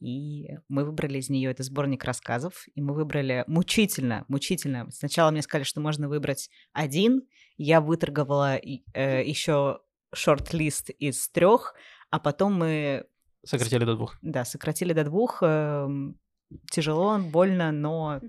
И 0.00 0.48
мы 0.68 0.84
выбрали 0.84 1.18
из 1.18 1.30
нее 1.30 1.50
это 1.50 1.62
сборник 1.62 2.04
рассказов. 2.04 2.66
И 2.74 2.82
мы 2.82 2.94
выбрали 2.94 3.44
мучительно, 3.46 4.24
мучительно. 4.28 4.90
Сначала 4.90 5.30
мне 5.30 5.42
сказали, 5.42 5.64
что 5.64 5.80
можно 5.80 6.08
выбрать 6.08 6.50
один. 6.72 7.22
Я 7.56 7.80
выторговала 7.80 8.58
еще 8.62 9.80
шорт-лист 10.14 10.90
из 10.90 11.28
трех, 11.30 11.74
а 12.10 12.18
потом 12.20 12.54
мы 12.54 13.06
Сократили 13.44 13.84
до 13.84 13.94
двух. 13.94 14.16
да, 14.22 14.44
сократили 14.44 14.92
до 14.92 15.04
двух. 15.04 15.42
эм, 15.42 16.18
Тяжело, 16.70 17.18
больно, 17.18 17.72
но, 17.72 18.20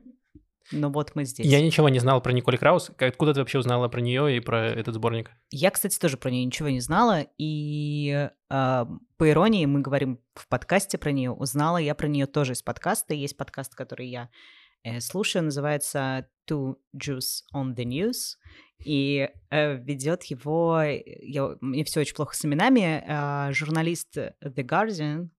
но 0.72 0.90
вот 0.90 1.16
мы 1.16 1.26
здесь. 1.26 1.46
Я 1.46 1.62
ничего 1.62 1.90
не 1.90 2.00
знал 2.00 2.22
про 2.22 2.32
Николь 2.34 2.58
Краус. 2.58 2.92
Откуда 2.98 3.34
ты 3.34 3.40
вообще 3.40 3.60
узнала 3.60 3.88
про 3.88 4.02
нее 4.02 4.36
и 4.38 4.40
про 4.40 4.68
этот 4.68 4.96
сборник? 4.96 5.32
Я, 5.52 5.72
кстати, 5.72 5.98
тоже 5.98 6.18
про 6.18 6.30
нее 6.30 6.46
ничего 6.46 6.70
не 6.70 6.82
знала, 6.82 7.26
и 7.38 8.30
э, 8.50 8.86
по 9.18 9.30
иронии 9.30 9.66
мы 9.66 9.82
говорим 9.82 10.20
в 10.36 10.48
подкасте 10.48 10.98
про 10.98 11.12
нее. 11.12 11.32
Узнала 11.32 11.78
я 11.78 11.96
про 11.96 12.08
нее 12.08 12.26
тоже 12.26 12.54
из 12.54 12.62
подкаста. 12.62 13.14
Есть 13.14 13.38
подкаст, 13.38 13.76
который 13.76 14.08
я 14.08 14.30
э, 14.84 15.00
слушаю, 15.00 15.44
называется 15.44 16.28
Two 16.50 16.76
Juice 16.96 17.44
on 17.54 17.76
the 17.76 17.86
News, 17.86 18.38
и 18.86 19.30
э, 19.50 19.78
ведет 19.78 20.24
его, 20.26 20.82
я, 20.84 21.56
мне 21.62 21.84
все 21.84 22.02
очень 22.02 22.16
плохо 22.16 22.36
с 22.36 22.46
именами, 22.46 23.04
э, 23.06 23.54
журналист 23.54 24.18
The 24.18 24.64
Guardian 24.64 25.30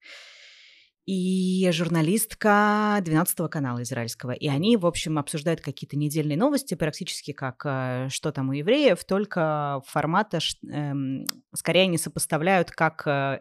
и 1.09 1.67
журналистка 1.73 2.99
12 3.03 3.51
канала 3.51 3.83
израильского. 3.83 4.33
И 4.33 4.47
они, 4.47 4.77
в 4.77 4.85
общем, 4.85 5.19
обсуждают 5.19 5.63
какие-то 5.63 5.97
недельные 5.97 6.37
новости, 6.37 6.75
практически 6.75 7.33
как 7.33 7.63
э, 7.65 8.09
что 8.11 8.31
там 8.31 8.51
у 8.51 8.53
евреев, 8.53 9.03
только 9.07 9.81
формата, 9.87 10.39
эм, 10.71 11.25
скорее 11.55 11.85
они 11.85 11.97
сопоставляют, 11.97 12.71
как 12.71 13.07
э, 13.07 13.41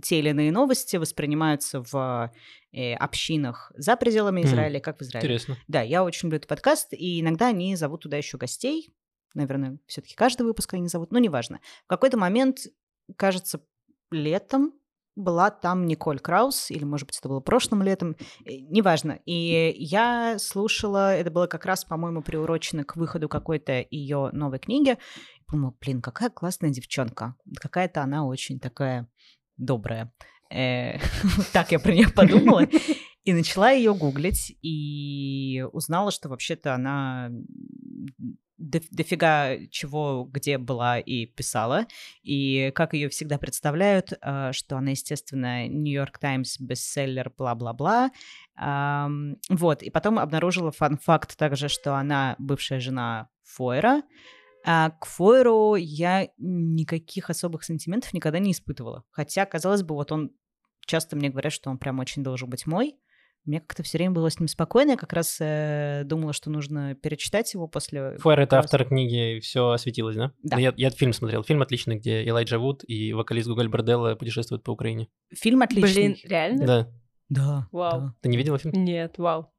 те 0.00 0.20
или 0.20 0.28
иные 0.28 0.52
новости 0.52 0.98
воспринимаются 0.98 1.82
в 1.82 2.32
э, 2.70 2.94
общинах 2.94 3.72
за 3.76 3.96
пределами. 3.96 4.42
Израиля, 4.42 4.78
как 4.78 5.00
в 5.00 5.02
Израиле. 5.02 5.26
Интересно. 5.26 5.56
Да, 5.66 5.82
я 5.82 6.04
очень 6.04 6.28
люблю 6.28 6.36
этот 6.36 6.48
подкаст, 6.48 6.92
и 6.92 7.20
иногда 7.20 7.48
они 7.48 7.74
зовут 7.74 8.02
туда 8.02 8.18
еще 8.18 8.38
гостей. 8.38 8.88
Наверное, 9.34 9.78
все-таки 9.86 10.14
каждый 10.14 10.42
выпуск 10.42 10.74
они 10.74 10.86
зовут, 10.86 11.10
но 11.10 11.18
неважно. 11.18 11.58
В 11.86 11.88
какой-то 11.88 12.16
момент, 12.16 12.68
кажется, 13.16 13.60
летом 14.12 14.74
была 15.16 15.50
там 15.50 15.86
Николь 15.86 16.18
Краус, 16.18 16.70
или, 16.70 16.84
может 16.84 17.06
быть, 17.06 17.18
это 17.18 17.28
было 17.28 17.40
прошлым 17.40 17.82
летом, 17.82 18.16
э, 18.44 18.56
неважно. 18.70 19.18
И 19.26 19.74
я 19.78 20.36
слушала, 20.38 21.14
это 21.14 21.30
было 21.30 21.46
как 21.46 21.64
раз, 21.66 21.84
по-моему, 21.84 22.22
приурочено 22.22 22.84
к 22.84 22.96
выходу 22.96 23.28
какой-то 23.28 23.84
ее 23.90 24.30
новой 24.32 24.58
книги. 24.58 24.98
Думала, 25.50 25.74
блин, 25.80 26.00
какая 26.00 26.30
классная 26.30 26.70
девчонка. 26.70 27.34
Какая-то 27.56 28.02
она 28.02 28.24
очень 28.24 28.60
такая 28.60 29.08
добрая. 29.56 30.12
Э, 30.50 30.98
Так 31.52 31.72
я 31.72 31.78
про 31.78 31.92
нее 31.92 32.08
подумала. 32.08 32.66
И 33.24 33.34
начала 33.34 33.70
ее 33.70 33.94
гуглить, 33.94 34.56
и 34.62 35.62
узнала, 35.72 36.10
что 36.10 36.30
вообще-то 36.30 36.74
она 36.74 37.30
до- 38.60 38.80
дофига 38.90 39.56
чего 39.70 40.28
где 40.30 40.58
была 40.58 40.98
и 41.00 41.26
писала, 41.26 41.86
и 42.22 42.70
как 42.74 42.94
ее 42.94 43.08
всегда 43.08 43.38
представляют, 43.38 44.12
а, 44.20 44.52
что 44.52 44.76
она, 44.76 44.90
естественно, 44.90 45.66
Нью-Йорк 45.66 46.18
Таймс 46.18 46.60
бестселлер, 46.60 47.32
бла-бла-бла. 47.36 48.10
Вот, 49.48 49.82
и 49.82 49.88
потом 49.88 50.18
обнаружила 50.18 50.70
фан-факт 50.70 51.38
также, 51.38 51.68
что 51.68 51.94
она 51.94 52.36
бывшая 52.38 52.78
жена 52.78 53.30
Фойера, 53.42 54.02
а 54.66 54.90
к 54.90 55.06
Фойеру 55.06 55.76
я 55.76 56.28
никаких 56.36 57.30
особых 57.30 57.64
сантиментов 57.64 58.12
никогда 58.12 58.38
не 58.38 58.52
испытывала. 58.52 59.04
Хотя, 59.10 59.46
казалось 59.46 59.82
бы, 59.82 59.94
вот 59.94 60.12
он 60.12 60.32
часто 60.84 61.16
мне 61.16 61.30
говорят, 61.30 61.54
что 61.54 61.70
он 61.70 61.78
прям 61.78 62.00
очень 62.00 62.22
должен 62.22 62.50
быть 62.50 62.66
мой. 62.66 62.98
Мне 63.44 63.60
как-то 63.60 63.82
все 63.82 63.98
время 63.98 64.12
было 64.12 64.30
с 64.30 64.38
ним 64.38 64.48
спокойно. 64.48 64.92
Я 64.92 64.96
как 64.96 65.12
раз 65.12 65.38
э, 65.40 66.02
думала, 66.04 66.32
что 66.32 66.50
нужно 66.50 66.94
перечитать 66.94 67.52
его 67.54 67.66
после... 67.68 68.18
Фуэр— 68.18 68.40
это 68.40 68.58
автор 68.58 68.84
книги 68.84 69.40
«Все 69.40 69.70
осветилось», 69.70 70.16
да? 70.16 70.32
Да. 70.42 70.58
Я, 70.58 70.74
я 70.76 70.90
фильм 70.90 71.12
смотрел. 71.12 71.42
Фильм 71.42 71.62
отличный, 71.62 71.96
где 71.96 72.26
Элайджа 72.26 72.58
Вуд 72.58 72.84
и 72.86 73.12
вокалист 73.14 73.48
Гуголь 73.48 73.68
Борделло 73.68 74.14
путешествуют 74.14 74.62
по 74.62 74.72
Украине. 74.72 75.08
Фильм 75.32 75.62
отличный. 75.62 75.92
Блин, 75.92 76.16
реально? 76.24 76.66
Да. 76.66 76.88
Да. 77.30 77.68
Вау. 77.72 78.00
да. 78.00 78.14
Ты 78.20 78.28
не 78.28 78.36
видела 78.36 78.58
фильм? 78.58 78.74
Нет, 78.84 79.16
вау. 79.16 79.50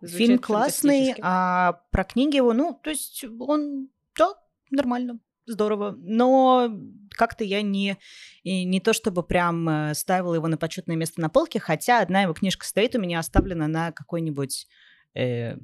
Звучит 0.00 0.18
Фильм 0.18 0.38
классный, 0.38 1.14
а 1.22 1.80
про 1.90 2.04
книги 2.04 2.36
его, 2.36 2.52
ну, 2.52 2.78
то 2.82 2.90
есть 2.90 3.24
он, 3.40 3.88
да, 4.16 4.34
нормально, 4.70 5.18
здорово. 5.46 5.94
Но 5.98 6.70
как-то 7.10 7.44
я 7.44 7.62
не, 7.62 7.96
не 8.44 8.80
то 8.80 8.92
чтобы 8.92 9.22
прям 9.22 9.68
э, 9.68 9.94
ставила 9.94 10.34
его 10.34 10.48
на 10.48 10.58
почетное 10.58 10.96
место 10.96 11.20
на 11.20 11.28
полке, 11.28 11.58
хотя 11.60 12.00
одна 12.00 12.22
его 12.22 12.34
книжка 12.34 12.66
стоит 12.66 12.94
у 12.94 13.00
меня 13.00 13.18
оставлена 13.18 13.66
на 13.68 13.92
какой-нибудь... 13.92 14.66
э, 15.14 15.56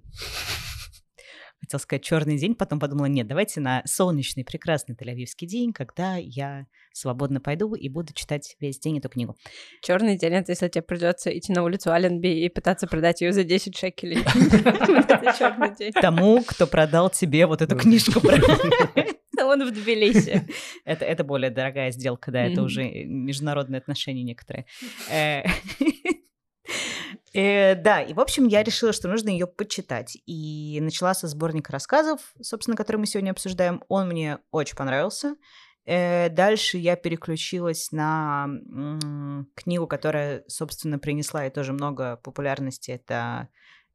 Хотела 1.63 1.79
сказать 1.79 2.03
черный 2.03 2.39
день, 2.39 2.57
потом 2.57 2.81
подумала, 2.81 3.07
нет, 3.07 3.29
давайте 3.29 3.61
на 3.61 3.83
солнечный, 3.87 4.45
прекрасный 4.45 4.97
Тель-Авивский 4.97 5.47
день, 5.47 5.73
когда 5.73 6.17
я 6.17 6.67
свободно 6.93 7.41
пойду 7.41 7.73
и 7.77 7.89
буду 7.89 8.13
читать 8.15 8.57
весь 8.59 8.81
день 8.81 8.99
эту 8.99 9.09
книгу. 9.09 9.37
Черный 9.81 10.19
день 10.19 10.33
это 10.33 10.51
если 10.51 10.67
тебе 10.67 10.83
придется 10.83 11.31
идти 11.31 11.53
на 11.53 11.63
улицу 11.63 11.93
Аленби 11.93 12.45
и 12.45 12.49
пытаться 12.49 12.89
продать 12.89 13.21
ее 13.21 13.33
за 13.33 13.45
10 13.45 13.77
шекелей. 13.77 14.25
Вот 14.25 15.09
это 15.09 15.35
черный 15.39 15.73
день. 15.77 15.93
Тому, 15.93 16.43
кто 16.43 16.67
продал 16.67 17.11
тебе 17.11 17.47
вот 17.47 17.63
эту 17.63 17.77
книжку. 17.77 18.21
Он 19.47 19.67
в 19.67 19.71
Тбилиси. 19.73 20.47
Это, 20.85 21.05
это 21.05 21.25
более 21.25 21.51
дорогая 21.51 21.91
сделка, 21.93 22.31
да, 22.31 22.45
это 22.45 22.63
уже 22.63 22.85
международные 23.05 23.79
отношения 23.79 24.23
некоторые. 24.23 24.67
Э, 25.11 25.43
э, 27.35 27.75
Да, 27.77 28.03
и, 28.03 28.15
в 28.15 28.21
общем, 28.21 28.47
я 28.47 28.63
решила, 28.63 28.93
что 28.93 29.09
нужно 29.09 29.29
ее 29.29 29.47
почитать. 29.47 30.17
И 30.27 30.79
начала 30.81 31.15
со 31.15 31.29
сборника 31.29 31.73
рассказов, 31.73 32.21
собственно, 32.41 32.77
который 32.77 32.97
мы 32.99 33.07
сегодня 33.07 33.31
обсуждаем. 33.31 33.83
Он 33.89 34.09
мне 34.09 34.39
очень 34.51 34.77
понравился. 34.77 35.37
Э, 35.85 36.29
Дальше 36.29 36.79
я 36.79 36.97
переключилась 36.97 37.91
на 37.93 38.47
м, 38.47 39.49
книгу, 39.55 39.87
которая, 39.87 40.45
собственно, 40.47 40.99
принесла 40.99 41.45
ей 41.45 41.51
тоже 41.51 41.73
много 41.73 42.17
популярности. 42.17 42.93
Это 42.93 43.49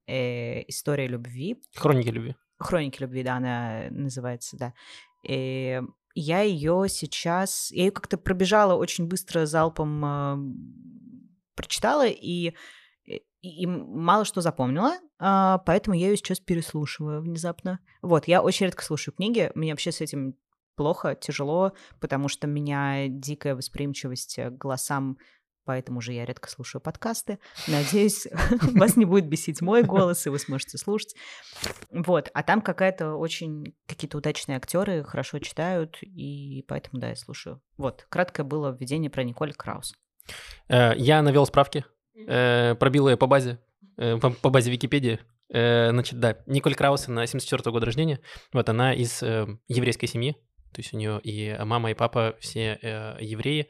э, 0.06 0.64
«История 0.68 1.08
любви». 1.08 1.62
Хроники 1.76 2.10
любви. 2.10 2.36
Хроники 2.60 3.02
любви, 3.02 3.24
да, 3.24 3.36
она 3.38 3.84
называется, 3.92 4.58
да. 4.58 4.74
И 5.28 5.82
я 6.16 6.42
ее 6.42 6.86
сейчас, 6.88 7.70
я 7.72 7.86
ее 7.86 7.92
как-то 7.92 8.18
пробежала 8.18 8.76
очень 8.76 9.08
быстро 9.08 9.46
залпом, 9.46 10.04
э, 10.04 10.38
прочитала 11.56 12.08
и, 12.08 12.54
и, 13.04 13.22
и 13.42 13.66
мало 13.68 14.26
что 14.26 14.42
запомнила, 14.42 14.94
а, 15.20 15.60
поэтому 15.60 15.96
я 15.96 16.10
ее 16.10 16.18
сейчас 16.18 16.40
переслушиваю 16.40 17.22
внезапно. 17.22 17.80
Вот, 18.02 18.28
я 18.28 18.42
очень 18.42 18.68
редко 18.68 18.84
слушаю 18.84 19.14
книги, 19.16 19.52
мне 19.54 19.72
вообще 19.72 19.92
с 19.92 20.02
этим 20.02 20.36
плохо, 20.76 21.16
тяжело, 21.16 21.74
потому 22.00 22.30
что 22.30 22.48
меня 22.48 23.08
дикая 23.08 23.56
восприимчивость 23.56 24.36
к 24.36 24.52
голосам 24.52 25.18
поэтому 25.68 26.00
же 26.00 26.14
я 26.14 26.26
редко 26.26 26.50
слушаю 26.50 26.82
подкасты. 26.82 27.40
Надеюсь, 27.68 28.26
вас 28.74 28.96
не 28.96 29.04
будет 29.04 29.28
бесить 29.28 29.62
мой 29.62 29.84
голос, 29.84 30.26
и 30.26 30.30
вы 30.30 30.40
сможете 30.40 30.78
слушать. 30.78 31.14
Вот, 31.92 32.32
а 32.34 32.42
там 32.42 32.62
какая-то 32.62 33.16
очень 33.16 33.76
какие-то 33.86 34.18
удачные 34.18 34.56
актеры 34.56 35.04
хорошо 35.04 35.40
читают, 35.40 35.98
и 36.02 36.64
поэтому, 36.70 37.02
да, 37.02 37.10
я 37.10 37.16
слушаю. 37.18 37.62
Вот, 37.76 38.06
краткое 38.10 38.44
было 38.44 38.72
введение 38.72 39.12
про 39.12 39.24
Николь 39.24 39.54
Краус. 39.54 39.94
Э, 40.70 40.94
Я 40.96 41.22
навел 41.22 41.46
справки, 41.46 41.84
э, 42.16 42.76
пробил 42.76 43.10
ее 43.10 43.18
по 43.18 43.28
базе, 43.28 43.60
э, 43.98 44.18
по, 44.18 44.50
базе 44.50 44.72
Википедии. 44.72 45.20
Значит, 45.50 46.20
да, 46.20 46.38
Николь 46.46 46.76
Краус, 46.76 47.08
она 47.08 47.26
74 47.26 47.72
года 47.72 47.86
рождения. 47.86 48.20
Вот 48.52 48.68
она 48.68 48.94
из 48.94 49.24
э, 49.24 49.48
еврейской 49.70 50.08
семьи. 50.08 50.36
То 50.74 50.82
есть 50.82 50.94
у 50.94 50.98
нее 50.98 51.20
и 51.24 51.56
мама, 51.64 51.92
и 51.92 51.94
папа 51.94 52.36
все 52.40 52.80
э, 52.82 53.18
евреи. 53.20 53.68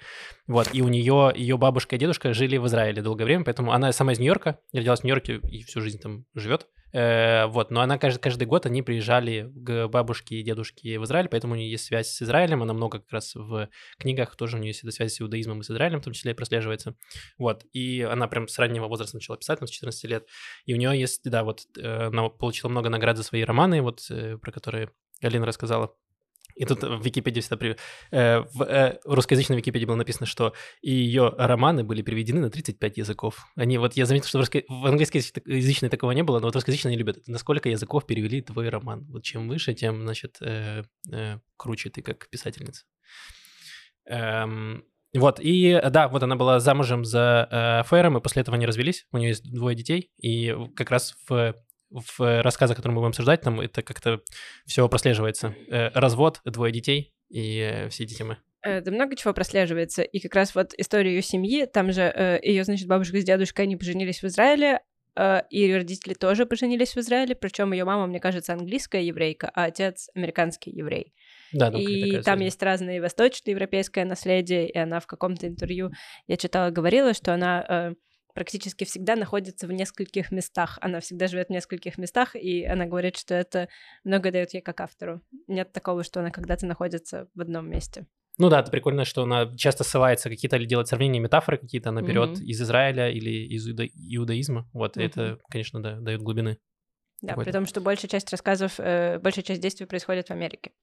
Вот, 0.47 0.69
и 0.73 0.81
у 0.81 0.87
нее 0.87 1.31
ее 1.35 1.57
бабушка 1.57 1.95
и 1.95 1.99
дедушка 1.99 2.33
жили 2.33 2.57
в 2.57 2.67
Израиле 2.67 3.01
долгое 3.01 3.25
время, 3.25 3.43
поэтому 3.43 3.71
она 3.71 3.91
сама 3.91 4.13
из 4.13 4.19
Нью-Йорка, 4.19 4.59
родилась 4.73 5.01
в 5.01 5.03
Нью-Йорке 5.03 5.39
и 5.49 5.63
всю 5.63 5.81
жизнь 5.81 5.99
там 5.99 6.25
живет. 6.33 6.67
Э, 6.93 7.47
вот, 7.47 7.69
но 7.69 7.81
она 7.81 7.97
каждый, 7.97 8.19
каждый 8.19 8.47
год, 8.47 8.65
они 8.65 8.81
приезжали 8.81 9.51
к 9.53 9.87
бабушке 9.87 10.35
и 10.35 10.43
дедушке 10.43 10.99
в 10.99 11.03
Израиль, 11.03 11.27
поэтому 11.27 11.53
у 11.53 11.57
нее 11.57 11.69
есть 11.69 11.85
связь 11.85 12.07
с 12.07 12.21
Израилем, 12.21 12.63
она 12.63 12.73
много 12.73 12.99
как 12.99 13.11
раз 13.11 13.35
в 13.35 13.69
книгах 13.99 14.35
тоже 14.35 14.57
у 14.57 14.59
нее 14.59 14.69
есть 14.69 14.83
эта 14.83 14.91
связь 14.91 15.13
с 15.13 15.21
иудаизмом 15.21 15.59
и 15.59 15.63
с 15.63 15.69
Израилем 15.69 16.01
в 16.01 16.03
том 16.05 16.13
числе 16.13 16.33
прослеживается. 16.33 16.95
Вот, 17.37 17.65
и 17.73 18.01
она 18.01 18.27
прям 18.27 18.47
с 18.47 18.57
раннего 18.57 18.87
возраста 18.87 19.17
начала 19.17 19.37
писать, 19.37 19.59
там, 19.59 19.67
с 19.67 19.71
14 19.71 20.03
лет, 20.05 20.27
и 20.65 20.73
у 20.73 20.77
нее 20.77 20.97
есть, 20.99 21.21
да, 21.29 21.43
вот, 21.43 21.61
э, 21.77 22.07
она 22.07 22.29
получила 22.29 22.69
много 22.69 22.89
наград 22.89 23.17
за 23.17 23.23
свои 23.23 23.43
романы, 23.43 23.81
вот, 23.81 23.99
э, 24.09 24.37
про 24.37 24.51
которые 24.51 24.91
Алина 25.21 25.45
рассказала. 25.45 25.93
И 26.57 26.65
тут 26.65 26.83
в 26.83 27.03
Википедии 27.03 27.39
всегда 27.39 27.57
при... 27.57 27.77
э, 28.11 28.39
в 28.39 28.63
э, 28.63 28.99
русскоязычной 29.05 29.57
Википедии 29.57 29.85
было 29.85 29.95
написано, 29.95 30.25
что 30.25 30.53
ее 30.81 31.33
романы 31.37 31.83
были 31.83 32.01
переведены 32.01 32.41
на 32.41 32.49
35 32.49 32.97
языков. 32.97 33.45
Они 33.55 33.77
вот, 33.77 33.93
я 33.93 34.05
заметил, 34.05 34.27
что 34.27 34.39
в, 34.39 34.41
русско... 34.41 34.63
в 34.67 34.85
английскоязычной 34.85 35.89
такого 35.89 36.11
не 36.11 36.23
было, 36.23 36.39
но 36.39 36.47
вот 36.47 36.55
русскоязычные 36.55 36.93
не 36.93 36.97
любят. 36.97 37.27
Насколько 37.27 37.69
языков 37.69 38.07
перевели 38.07 38.41
твой 38.41 38.69
роман? 38.69 39.05
Вот 39.09 39.23
чем 39.23 39.47
выше, 39.47 39.73
тем, 39.75 40.01
значит, 40.01 40.37
э, 40.41 40.83
э, 41.11 41.37
круче 41.57 41.89
ты 41.89 42.01
как 42.01 42.27
писательница. 42.29 42.85
Эм, 44.05 44.83
вот, 45.13 45.39
и 45.39 45.79
да, 45.91 46.07
вот 46.07 46.23
она 46.23 46.35
была 46.35 46.59
замужем 46.59 47.05
за 47.05 47.47
э, 47.51 47.89
Фейром, 47.89 48.17
и 48.17 48.21
после 48.21 48.41
этого 48.41 48.55
они 48.55 48.65
развелись. 48.65 49.05
У 49.11 49.17
нее 49.17 49.29
есть 49.29 49.51
двое 49.51 49.75
детей, 49.75 50.11
и 50.17 50.55
как 50.75 50.91
раз 50.91 51.15
в 51.29 51.55
в 51.89 52.41
рассказах, 52.41 52.77
которые 52.77 52.95
мы 52.95 53.01
будем 53.01 53.09
обсуждать, 53.09 53.41
там 53.41 53.59
это 53.61 53.81
как-то 53.81 54.21
все 54.65 54.87
прослеживается. 54.89 55.55
Э, 55.69 55.89
развод, 55.93 56.41
двое 56.45 56.71
детей 56.71 57.13
и 57.29 57.59
э, 57.59 57.89
все 57.89 58.03
эти 58.03 58.13
темы. 58.13 58.37
Э, 58.63 58.81
да 58.81 58.91
много 58.91 59.15
чего 59.15 59.33
прослеживается. 59.33 60.03
И 60.03 60.19
как 60.19 60.35
раз 60.35 60.55
вот 60.55 60.73
история 60.77 61.15
ее 61.15 61.21
семьи, 61.21 61.65
там 61.65 61.91
же 61.91 62.39
ее, 62.43 62.63
значит, 62.63 62.87
бабушка 62.87 63.19
с 63.19 63.23
дедушкой, 63.23 63.65
они 63.65 63.77
поженились 63.77 64.21
в 64.21 64.25
Израиле, 64.25 64.81
и 65.49 65.59
ее 65.59 65.77
родители 65.77 66.13
тоже 66.13 66.45
поженились 66.45 66.93
в 66.93 66.97
Израиле, 66.97 67.33
причем 67.33 67.71
ее 67.71 67.85
мама, 67.85 68.05
мне 68.05 68.19
кажется, 68.19 68.53
английская 68.53 69.03
еврейка, 69.03 69.49
а 69.55 69.63
отец 69.63 70.11
американский 70.13 70.69
еврей. 70.69 71.11
Да, 71.53 71.71
ну, 71.71 71.79
и 71.79 72.21
там 72.21 72.39
есть 72.39 72.61
разные 72.61 73.01
восточноевропейское 73.01 74.05
наследие, 74.05 74.69
и 74.69 74.77
она 74.77 74.99
в 74.99 75.07
каком-то 75.07 75.47
интервью, 75.47 75.89
я 76.27 76.37
читала, 76.37 76.69
говорила, 76.69 77.15
что 77.15 77.33
она 77.33 77.95
практически 78.37 78.83
всегда 78.83 79.15
находится 79.15 79.65
в 79.65 79.71
нескольких 79.71 80.29
местах. 80.29 80.77
Она 80.79 80.99
всегда 80.99 81.25
живет 81.25 81.47
в 81.47 81.51
нескольких 81.51 81.97
местах, 81.97 82.35
и 82.35 82.63
она 82.65 82.85
говорит, 82.85 83.17
что 83.17 83.33
это 83.33 83.67
много 84.03 84.31
дает 84.31 84.53
ей 84.53 84.61
как 84.61 84.79
автору. 84.79 85.23
Нет 85.47 85.73
такого, 85.73 86.03
что 86.03 86.19
она 86.19 86.29
когда-то 86.29 86.67
находится 86.67 87.27
в 87.33 87.41
одном 87.41 87.67
месте. 87.67 88.05
Ну 88.37 88.49
да, 88.49 88.59
это 88.59 88.69
прикольно, 88.69 89.05
что 89.05 89.23
она 89.23 89.57
часто 89.57 89.83
ссылается 89.83 90.29
какие-то 90.29 90.57
или 90.57 90.65
делает 90.65 90.87
сравнения, 90.87 91.19
метафоры 91.19 91.57
какие-то, 91.57 91.89
она 91.89 92.03
берет 92.03 92.37
mm-hmm. 92.37 92.43
из 92.43 92.61
Израиля 92.61 93.09
или 93.09 93.31
из 93.55 93.67
иуда- 93.67 93.87
иудаизма. 93.87 94.69
Вот, 94.71 94.97
mm-hmm. 94.97 95.03
это, 95.03 95.39
конечно, 95.49 95.81
да, 95.81 95.99
дает 95.99 96.21
глубины. 96.21 96.59
Да, 97.23 97.33
при 97.37 97.51
том, 97.51 97.65
что 97.65 97.81
большая 97.81 98.07
часть 98.07 98.29
рассказов, 98.29 98.79
э, 98.79 99.17
большая 99.17 99.45
часть 99.45 99.61
действий 99.61 99.87
происходит 99.87 100.27
в 100.27 100.31
Америке. 100.31 100.73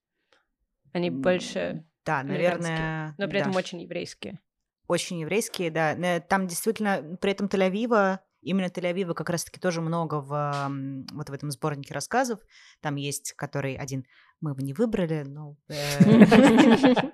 Они 0.92 1.10
больше 1.10 1.84
да, 2.04 2.24
наверное, 2.24 3.14
но 3.16 3.28
при 3.28 3.34
да. 3.34 3.42
этом 3.42 3.54
очень 3.54 3.80
еврейские. 3.80 4.40
Очень 4.86 5.20
еврейские, 5.20 5.70
да. 5.70 6.20
Там 6.20 6.46
действительно, 6.46 7.16
при 7.20 7.32
этом 7.32 7.46
Тель-Авива, 7.46 8.18
именно 8.42 8.66
Тель-Авива 8.66 9.14
как 9.14 9.30
раз-таки 9.30 9.58
тоже 9.58 9.80
много 9.80 10.20
в, 10.20 10.70
вот 11.12 11.30
в 11.30 11.32
этом 11.32 11.50
сборнике 11.50 11.94
рассказов. 11.94 12.40
Там 12.80 12.96
есть, 12.96 13.32
который 13.32 13.74
один 13.74 14.04
мы 14.40 14.50
его 14.50 14.60
не 14.60 14.74
выбрали, 14.74 15.22
но 15.26 15.56
э, 15.68 15.74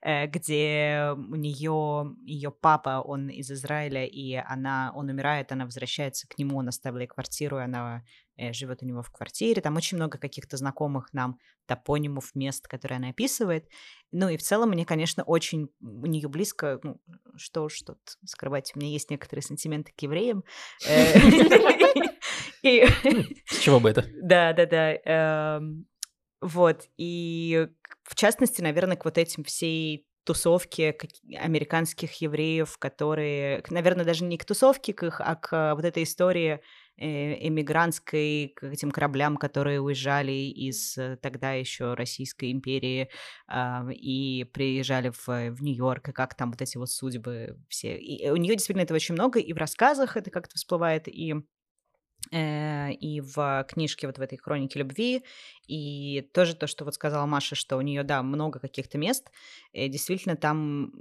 э, 0.02 0.26
где 0.28 1.10
у 1.16 1.34
нее 1.34 2.14
ее 2.24 2.50
папа, 2.52 3.02
он 3.04 3.28
из 3.28 3.50
Израиля, 3.50 4.06
и 4.06 4.34
она, 4.34 4.92
он 4.94 5.08
умирает, 5.08 5.50
она 5.50 5.64
возвращается 5.64 6.28
к 6.28 6.38
нему, 6.38 6.58
он 6.58 6.68
оставил 6.68 7.00
ей 7.00 7.08
квартиру, 7.08 7.58
и 7.58 7.64
она 7.64 8.04
живет 8.52 8.82
у 8.82 8.86
него 8.86 9.02
в 9.02 9.10
квартире. 9.10 9.60
Там 9.60 9.76
очень 9.76 9.96
много 9.96 10.18
каких-то 10.18 10.56
знакомых 10.56 11.12
нам 11.12 11.38
топонимов, 11.66 12.34
мест, 12.34 12.66
которые 12.66 12.96
она 12.96 13.08
описывает. 13.10 13.68
Ну 14.12 14.28
и 14.28 14.36
в 14.36 14.42
целом 14.42 14.70
мне, 14.70 14.84
конечно, 14.86 15.22
очень 15.22 15.68
у 15.80 16.06
нее 16.06 16.28
близко, 16.28 16.80
ну, 16.82 17.00
что 17.36 17.64
уж 17.64 17.80
тут 17.82 17.98
скрывать, 18.24 18.72
у 18.74 18.78
меня 18.78 18.90
есть 18.90 19.10
некоторые 19.10 19.42
сантименты 19.42 19.92
к 19.96 20.00
евреям. 20.00 20.44
С 22.62 23.58
чего 23.60 23.80
бы 23.80 23.90
это? 23.90 24.04
Да, 24.22 24.52
да, 24.52 24.66
да. 24.66 24.94
Эм, 25.04 25.86
вот, 26.40 26.88
и 26.96 27.68
в 28.02 28.14
частности, 28.14 28.62
наверное, 28.62 28.96
к 28.96 29.04
вот 29.04 29.18
этим 29.18 29.44
всей 29.44 30.06
тусовке 30.24 30.94
американских 31.38 32.20
евреев, 32.20 32.76
которые, 32.78 33.62
наверное, 33.70 34.04
даже 34.04 34.24
не 34.24 34.36
к 34.36 34.44
тусовке 34.44 34.92
к 34.92 35.02
их, 35.02 35.20
а 35.20 35.36
к 35.36 35.74
вот 35.74 35.84
этой 35.86 36.02
истории 36.02 36.54
э, 36.54 36.58
эмигрантской, 36.98 38.52
к 38.56 38.64
этим 38.64 38.90
кораблям, 38.90 39.36
которые 39.36 39.80
уезжали 39.80 40.32
из 40.32 40.98
э, 40.98 41.16
тогда 41.16 41.52
еще 41.52 41.94
Российской 41.94 42.50
империи 42.52 43.08
э, 43.48 43.92
и 43.92 44.44
приезжали 44.44 45.10
в, 45.10 45.26
в 45.26 45.62
Нью-Йорк, 45.62 46.08
и 46.08 46.12
как 46.12 46.34
там 46.34 46.50
вот 46.50 46.60
эти 46.60 46.76
вот 46.76 46.90
судьбы 46.90 47.58
все. 47.68 47.96
И 47.96 48.28
у 48.30 48.36
нее 48.36 48.54
действительно 48.54 48.82
этого 48.82 48.96
очень 48.96 49.14
много, 49.14 49.38
и 49.38 49.52
в 49.52 49.56
рассказах 49.56 50.16
это 50.16 50.30
как-то 50.30 50.56
всплывает, 50.56 51.08
и 51.08 51.34
Э, 52.32 52.90
и 52.92 53.20
в 53.20 53.64
книжке 53.68 54.06
вот 54.06 54.18
в 54.18 54.20
этой 54.20 54.36
хронике 54.36 54.78
любви, 54.80 55.24
и 55.68 56.22
тоже 56.32 56.56
то, 56.56 56.66
что 56.66 56.84
вот 56.84 56.94
сказала 56.94 57.26
Маша, 57.26 57.54
что 57.54 57.76
у 57.76 57.82
нее, 57.82 58.02
да, 58.02 58.22
много 58.22 58.58
каких-то 58.58 58.98
мест, 58.98 59.30
и 59.72 59.86
э, 59.86 59.88
действительно 59.88 60.34
там 60.36 60.92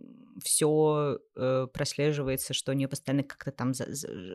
все 0.43 1.19
э, 1.35 1.67
прослеживается, 1.73 2.53
что 2.53 2.71
у 2.71 2.75
нее 2.75 2.87
постоянно 2.87 3.23
как-то 3.23 3.51
там 3.51 3.71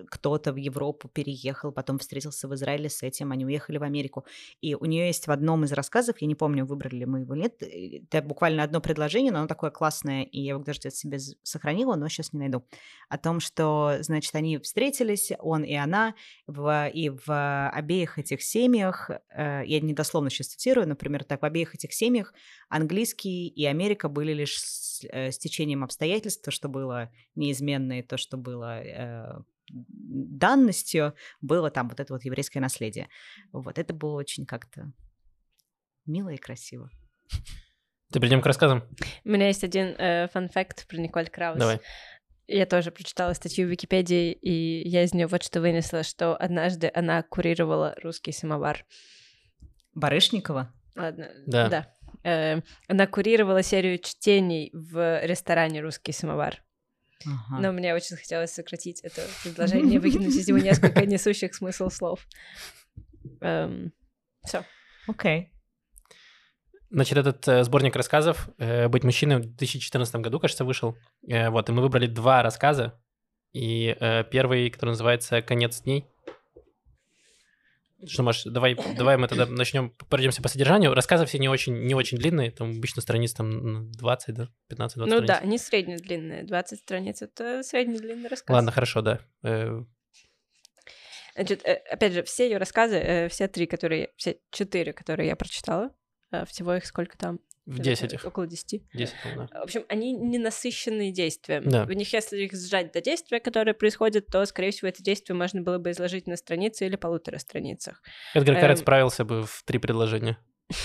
кто-то 0.09 0.53
в 0.53 0.57
Европу 0.57 1.09
переехал, 1.09 1.71
потом 1.71 1.99
встретился 1.99 2.49
в 2.49 2.55
Израиле 2.55 2.89
с 2.89 3.03
этим, 3.03 3.31
они 3.31 3.45
уехали 3.45 3.79
в 3.79 3.83
Америку, 3.83 4.25
и 4.61 4.75
у 4.75 4.85
нее 4.87 5.07
есть 5.07 5.27
в 5.27 5.31
одном 5.31 5.65
из 5.65 5.73
рассказов, 5.73 6.17
я 6.21 6.27
не 6.27 6.35
помню, 6.35 6.65
выбрали 6.65 6.97
ли 6.97 7.07
мы 7.07 7.21
его 7.21 7.35
или 7.35 7.43
нет, 7.43 7.63
это 8.11 8.27
буквально 8.27 8.63
одно 8.63 8.81
предложение, 8.81 9.33
но 9.33 9.41
оно 9.41 9.49
такое 9.49 9.71
классное, 9.71 10.23
и 10.23 10.41
я 10.41 10.51
его 10.51 10.63
даже 10.63 10.81
где-то 10.81 10.97
себе 10.97 11.19
сохранила, 11.43 11.95
но 11.95 12.09
сейчас 12.09 12.33
не 12.33 12.39
найду, 12.39 12.65
о 13.09 13.19
том, 13.19 13.41
что, 13.41 13.97
значит, 14.01 14.35
они 14.35 14.59
встретились, 14.59 15.33
он 15.39 15.63
и 15.63 15.75
она, 15.75 16.15
в 16.47 16.89
и 16.89 17.11
в 17.11 17.69
обеих 17.69 18.19
этих 18.19 18.43
семьях, 18.43 19.11
э, 19.11 19.63
я 19.67 19.81
не 19.81 19.93
дословно 19.93 20.22
сейчас 20.31 20.49
цитирую, 20.49 20.89
например, 20.89 21.25
так, 21.25 21.43
в 21.43 21.45
обеих 21.45 21.75
этих 21.75 21.93
семьях 21.93 22.35
английский 22.69 23.49
и 23.49 23.65
Америка 23.67 24.09
были 24.09 24.33
лишь 24.33 24.59
с, 24.59 25.05
э, 25.05 25.31
с 25.31 25.39
течением 25.39 25.85
обстоятельств, 25.85 26.45
то, 26.45 26.51
что 26.51 26.69
было 26.69 27.11
неизменно, 27.35 27.99
и 27.99 28.03
то, 28.03 28.17
что 28.17 28.37
было 28.37 28.83
э, 28.83 29.41
данностью, 29.69 31.15
было 31.41 31.71
там 31.71 31.89
вот 31.89 32.01
это 32.01 32.13
вот 32.13 32.25
еврейское 32.25 32.61
наследие. 32.61 33.09
Вот 33.53 33.79
это 33.79 33.95
было 33.95 34.17
очень 34.17 34.47
как-то 34.47 34.93
мило 36.07 36.31
и 36.31 36.37
красиво. 36.37 36.91
Ты 38.13 38.21
перейдем 38.21 38.43
к 38.43 38.47
рассказам? 38.47 38.83
У 39.25 39.31
меня 39.31 39.47
есть 39.47 39.65
один 39.65 39.97
фан-факт 40.29 40.87
про 40.87 40.99
Николь 40.99 41.29
Краус. 41.29 41.59
Давай. 41.59 41.81
Я 42.49 42.67
тоже 42.67 42.91
прочитала 42.91 43.33
статью 43.33 43.67
в 43.67 43.71
Википедии, 43.71 44.33
и 44.33 44.87
я 44.87 45.05
из 45.05 45.15
нее 45.15 45.27
вот 45.27 45.43
что 45.43 45.61
вынесла, 45.61 46.03
что 46.03 46.37
однажды 46.37 46.91
она 46.93 47.23
курировала 47.23 47.95
русский 48.03 48.33
самовар. 48.33 48.85
Барышникова? 49.95 50.73
Ладно, 50.97 51.31
да. 51.47 51.69
да. 51.69 51.95
Э, 52.25 52.61
она 52.89 53.07
курировала 53.07 53.63
серию 53.63 53.99
чтений 53.99 54.71
в 54.73 55.25
ресторане 55.25 55.81
«Русский 55.81 56.13
самовар». 56.13 56.63
Ага. 57.25 57.61
Но 57.61 57.73
мне 57.73 57.95
очень 57.95 58.17
хотелось 58.17 58.53
сократить 58.53 59.01
это 59.01 59.23
предложение, 59.45 60.01
выкинуть 60.01 60.35
из 60.35 60.49
него 60.49 60.59
несколько 60.59 61.07
несущих 61.07 61.55
смысл 61.55 61.89
слов. 61.89 62.27
Эм, 63.41 63.93
Все. 64.45 64.65
Окей. 65.07 65.53
Значит, 66.91 67.17
этот 67.19 67.49
э, 67.49 67.65
сборник 67.65 67.97
рассказов 67.97 68.51
э, 68.59 68.89
«Быть 68.89 69.05
мужчиной» 69.05 69.37
в 69.37 69.41
2014 69.41 70.17
году, 70.17 70.39
кажется, 70.39 70.65
вышел. 70.65 70.97
Э, 71.27 71.49
вот, 71.49 71.69
и 71.69 71.73
мы 71.73 71.81
выбрали 71.81 72.07
два 72.07 72.43
рассказа. 72.43 73.01
И 73.53 73.97
э, 73.99 74.25
первый, 74.25 74.71
который 74.71 74.91
называется 74.91 75.41
«Конец 75.43 75.81
дней». 75.83 76.12
Что, 78.07 78.23
Маш, 78.23 78.45
давай, 78.45 78.77
давай 78.97 79.17
мы 79.17 79.29
тогда 79.29 79.47
начнем, 79.47 79.91
пройдемся 80.09 80.43
по 80.43 80.49
содержанию. 80.49 80.95
Рассказы 80.95 81.25
все 81.27 81.39
не 81.39 81.49
очень, 81.49 81.85
не 81.85 81.95
очень 81.95 82.19
длинные, 82.19 82.51
там 82.51 82.71
обычно 82.71 83.03
страниц 83.03 83.33
там 83.33 83.91
20, 83.93 84.35
да, 84.35 84.45
15-20 84.45 84.49
Ну 84.77 84.89
страниц. 85.07 85.27
да, 85.27 85.41
не 85.43 85.59
среднедлинные, 85.59 86.43
20 86.45 86.79
страниц— 86.81 87.23
это 87.23 87.63
среднедлинный 87.63 88.29
рассказ. 88.29 88.55
Ладно, 88.55 88.73
хорошо, 88.73 89.03
да. 89.03 89.21
Э, 89.45 89.83
Значит, 91.35 91.65
э, 91.65 91.75
опять 91.91 92.13
же, 92.13 92.23
все 92.25 92.49
ее 92.49 92.59
рассказы, 92.59 92.97
э, 92.97 93.29
все 93.29 93.49
три, 93.49 93.67
которые, 93.67 94.11
все 94.17 94.39
четыре, 94.51 94.93
которые 94.93 95.29
я 95.29 95.37
прочитала, 95.37 95.91
всего 96.47 96.75
их 96.75 96.87
сколько 96.87 97.17
там? 97.17 97.41
В 97.65 97.79
10 97.79 98.13
их. 98.15 98.25
Около 98.25 98.47
10. 98.47 98.83
10, 98.93 99.15
да. 99.37 99.47
В 99.61 99.63
общем, 99.63 99.85
они 99.89 100.13
не 100.13 100.39
насыщенные 100.39 101.13
действием. 101.13 101.63
Да. 101.65 101.85
В 101.85 101.93
них, 101.93 102.13
если 102.13 102.43
их 102.43 102.53
сжать 102.55 102.93
до 102.93 103.01
действия, 103.01 103.39
которое 103.39 103.73
происходит, 103.73 104.27
то, 104.27 104.45
скорее 104.47 104.73
всего, 104.73 104.89
это 104.89 105.03
действие 105.03 105.37
можно 105.37 105.63
было 105.63 105.79
бы 105.79 105.93
изложить 105.93 106.27
на 106.27 106.37
странице 106.37 106.87
или 106.87 106.97
полутора 106.97 107.39
страницах. 107.39 108.03
Эдгар 108.35 108.57
Карет 108.57 108.79
эм... 108.79 108.83
справился 108.83 109.25
бы 109.25 109.45
в 109.45 109.63
три 109.65 109.79
предложения. 109.79 110.39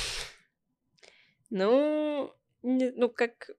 Ну, 1.49 2.33
не, 2.61 2.91
ну 2.91 3.07
как... 3.07 3.51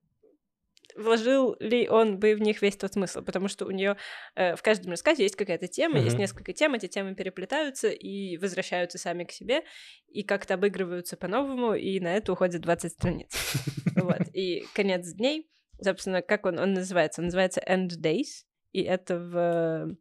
вложил 0.95 1.55
ли 1.59 1.87
он 1.87 2.19
бы 2.19 2.35
в 2.35 2.41
них 2.41 2.61
весь 2.61 2.77
тот 2.77 2.93
смысл, 2.93 3.21
потому 3.21 3.47
что 3.47 3.65
у 3.65 3.71
нее 3.71 3.97
э, 4.35 4.55
в 4.55 4.61
каждом 4.61 4.91
рассказе 4.91 5.23
есть 5.23 5.35
какая-то 5.35 5.67
тема, 5.67 5.97
mm-hmm. 5.97 6.03
есть 6.03 6.17
несколько 6.17 6.53
тем, 6.53 6.73
эти 6.73 6.87
темы 6.87 7.15
переплетаются 7.15 7.89
и 7.89 8.37
возвращаются 8.37 8.97
сами 8.97 9.23
к 9.23 9.31
себе, 9.31 9.63
и 10.07 10.23
как-то 10.23 10.55
обыгрываются 10.55 11.17
по-новому, 11.17 11.73
и 11.73 11.99
на 11.99 12.15
это 12.15 12.33
уходит 12.33 12.61
20 12.61 12.91
страниц. 12.91 13.29
Вот. 13.95 14.19
И 14.33 14.65
конец 14.73 15.11
дней, 15.13 15.49
собственно, 15.81 16.21
как 16.21 16.45
он, 16.45 16.59
он 16.59 16.73
называется? 16.73 17.21
Он 17.21 17.25
называется 17.25 17.61
End 17.67 17.89
Days, 18.01 18.45
и 18.71 18.81
это 18.83 19.17
в 19.17 19.97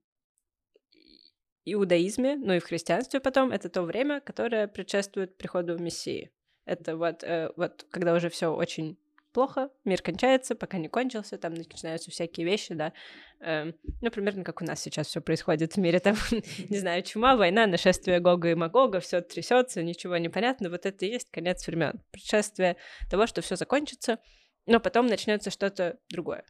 иудаизме, 1.65 2.37
ну 2.37 2.55
и 2.55 2.59
в 2.59 2.65
христианстве 2.65 3.21
потом, 3.21 3.51
это 3.51 3.69
то 3.69 3.83
время, 3.83 4.21
которое 4.21 4.69
предшествует 4.69 5.37
приходу 5.37 5.79
Мессии. 5.79 6.31
Это 6.65 6.97
вот, 6.97 7.23
э, 7.25 7.51
вот 7.57 7.87
когда 7.91 8.15
уже 8.15 8.29
все 8.29 8.49
очень 8.49 8.99
плохо, 9.39 9.71
мир 9.85 10.03
кончается, 10.03 10.57
пока 10.57 10.79
не 10.79 10.89
кончился, 10.89 11.39
там 11.39 11.55
начинаются 11.55 12.11
всякие 12.11 12.45
вещи, 12.45 12.75
да. 12.75 12.93
Э, 13.41 13.71
ну, 14.01 14.11
примерно 14.11 14.43
как 14.43 14.61
у 14.61 14.65
нас 14.65 14.83
сейчас 14.83 15.07
все 15.07 15.21
происходит 15.21 15.75
в 15.75 15.77
мире, 15.77 16.01
там, 16.01 16.17
не 16.69 16.77
знаю, 16.77 17.05
чума, 17.05 17.37
война, 17.37 17.69
нашествие 17.69 18.19
Гога 18.19 18.51
и 18.51 18.57
Магога, 18.57 18.99
все 18.99 19.21
трясется, 19.21 19.85
ничего 19.85 20.17
не 20.17 20.29
понятно. 20.29 20.71
Вот 20.71 20.87
это 20.87 21.07
и 21.07 21.11
есть 21.11 21.31
конец 21.31 21.65
времен, 21.69 22.03
предшествие 22.11 22.79
того, 23.09 23.29
что 23.29 23.41
все 23.41 23.55
закончится, 23.55 24.19
но 24.67 24.81
потом 24.81 25.07
начнется 25.07 25.51
что-то 25.51 26.01
другое. 26.11 26.45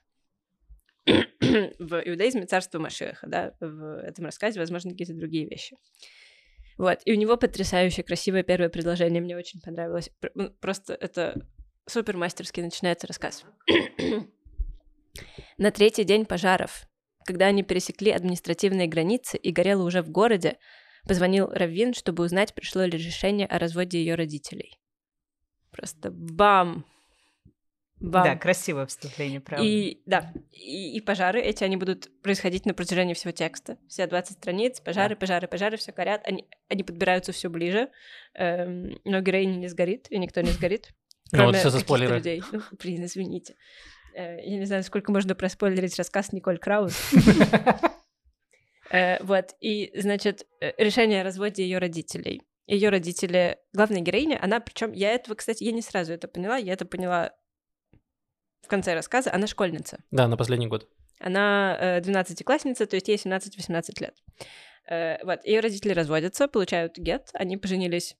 в 1.06 2.02
иудаизме 2.06 2.46
царство 2.46 2.78
Машеха, 2.78 3.26
да, 3.26 3.52
в 3.60 3.98
этом 3.98 4.24
рассказе, 4.24 4.58
возможно, 4.60 4.92
какие-то 4.92 5.12
другие 5.12 5.46
вещи. 5.46 5.76
Вот, 6.78 7.00
и 7.04 7.12
у 7.12 7.16
него 7.16 7.36
потрясающе 7.36 8.02
красивое 8.02 8.44
первое 8.44 8.70
предложение, 8.70 9.20
мне 9.20 9.36
очень 9.36 9.60
понравилось. 9.60 10.10
Ну, 10.34 10.48
просто 10.52 10.94
это 10.94 11.34
супер 11.88 12.16
мастерски 12.16 12.60
начинается 12.60 13.06
рассказ. 13.06 13.44
На 15.58 15.70
третий 15.70 16.04
день 16.04 16.24
пожаров, 16.26 16.86
когда 17.24 17.46
они 17.46 17.62
пересекли 17.62 18.10
административные 18.10 18.86
границы 18.86 19.36
и 19.36 19.50
горело 19.50 19.84
уже 19.84 20.02
в 20.02 20.10
городе, 20.10 20.58
позвонил 21.06 21.48
Раввин, 21.48 21.94
чтобы 21.94 22.24
узнать, 22.24 22.54
пришло 22.54 22.84
ли 22.84 22.96
решение 22.96 23.46
о 23.46 23.58
разводе 23.58 23.98
ее 23.98 24.14
родителей. 24.14 24.78
Просто 25.70 26.10
бам! 26.10 26.84
Бам. 28.00 28.22
Да, 28.22 28.36
красивое 28.36 28.86
вступление, 28.86 29.40
правда. 29.40 29.66
И 29.66 30.00
да, 30.06 30.32
и, 30.52 30.96
и 30.96 31.00
пожары 31.00 31.40
эти, 31.40 31.64
они 31.64 31.76
будут 31.76 32.08
происходить 32.22 32.64
на 32.64 32.72
протяжении 32.72 33.14
всего 33.14 33.32
текста. 33.32 33.76
Все 33.88 34.06
20 34.06 34.36
страниц, 34.38 34.80
пожары, 34.80 35.16
да. 35.16 35.18
пожары, 35.18 35.48
пожары, 35.48 35.76
все 35.78 35.90
горят, 35.90 36.22
они, 36.24 36.46
они 36.68 36.84
подбираются 36.84 37.32
все 37.32 37.50
ближе, 37.50 37.90
эм, 38.34 39.00
но 39.04 39.20
героиня 39.20 39.56
не 39.56 39.66
сгорит, 39.66 40.06
и 40.10 40.18
никто 40.18 40.40
не 40.42 40.50
сгорит. 40.50 40.92
Ну 41.32 41.44
вот 41.46 41.56
все 41.56 41.70
за 41.70 41.80
спойлеры. 41.80 42.16
людей. 42.16 42.42
Ну, 42.52 42.60
блин, 42.78 43.04
извините. 43.04 43.54
Э, 44.18 44.40
я 44.42 44.58
не 44.58 44.64
знаю, 44.64 44.82
сколько 44.82 45.12
можно 45.12 45.34
проспойлерить 45.34 45.96
рассказ 45.96 46.32
Николь 46.32 46.58
Краус. 46.58 46.94
Э, 48.90 49.22
вот, 49.22 49.54
и, 49.60 49.92
значит, 50.00 50.46
э, 50.62 50.72
решение 50.78 51.20
о 51.20 51.24
разводе 51.24 51.62
ее 51.62 51.76
родителей. 51.76 52.40
Ее 52.66 52.88
родители, 52.88 53.58
главная 53.74 54.00
героиня, 54.00 54.42
она, 54.42 54.60
причем 54.60 54.92
я 54.92 55.12
этого, 55.12 55.34
кстати, 55.34 55.62
я 55.62 55.72
не 55.72 55.82
сразу 55.82 56.14
это 56.14 56.26
поняла, 56.26 56.56
я 56.56 56.72
это 56.72 56.86
поняла 56.86 57.34
в 58.62 58.66
конце 58.66 58.94
рассказа, 58.94 59.30
она 59.30 59.46
школьница. 59.46 60.02
Да, 60.10 60.26
на 60.26 60.38
последний 60.38 60.68
год. 60.68 60.88
Она 61.20 62.00
12-классница, 62.00 62.86
то 62.86 62.96
есть 62.96 63.08
ей 63.08 63.18
17-18 63.18 64.00
лет. 64.00 64.16
Вот, 65.22 65.44
ее 65.44 65.60
родители 65.60 65.92
разводятся, 65.92 66.48
получают 66.48 66.96
гет, 66.96 67.28
они 67.34 67.58
поженились, 67.58 68.16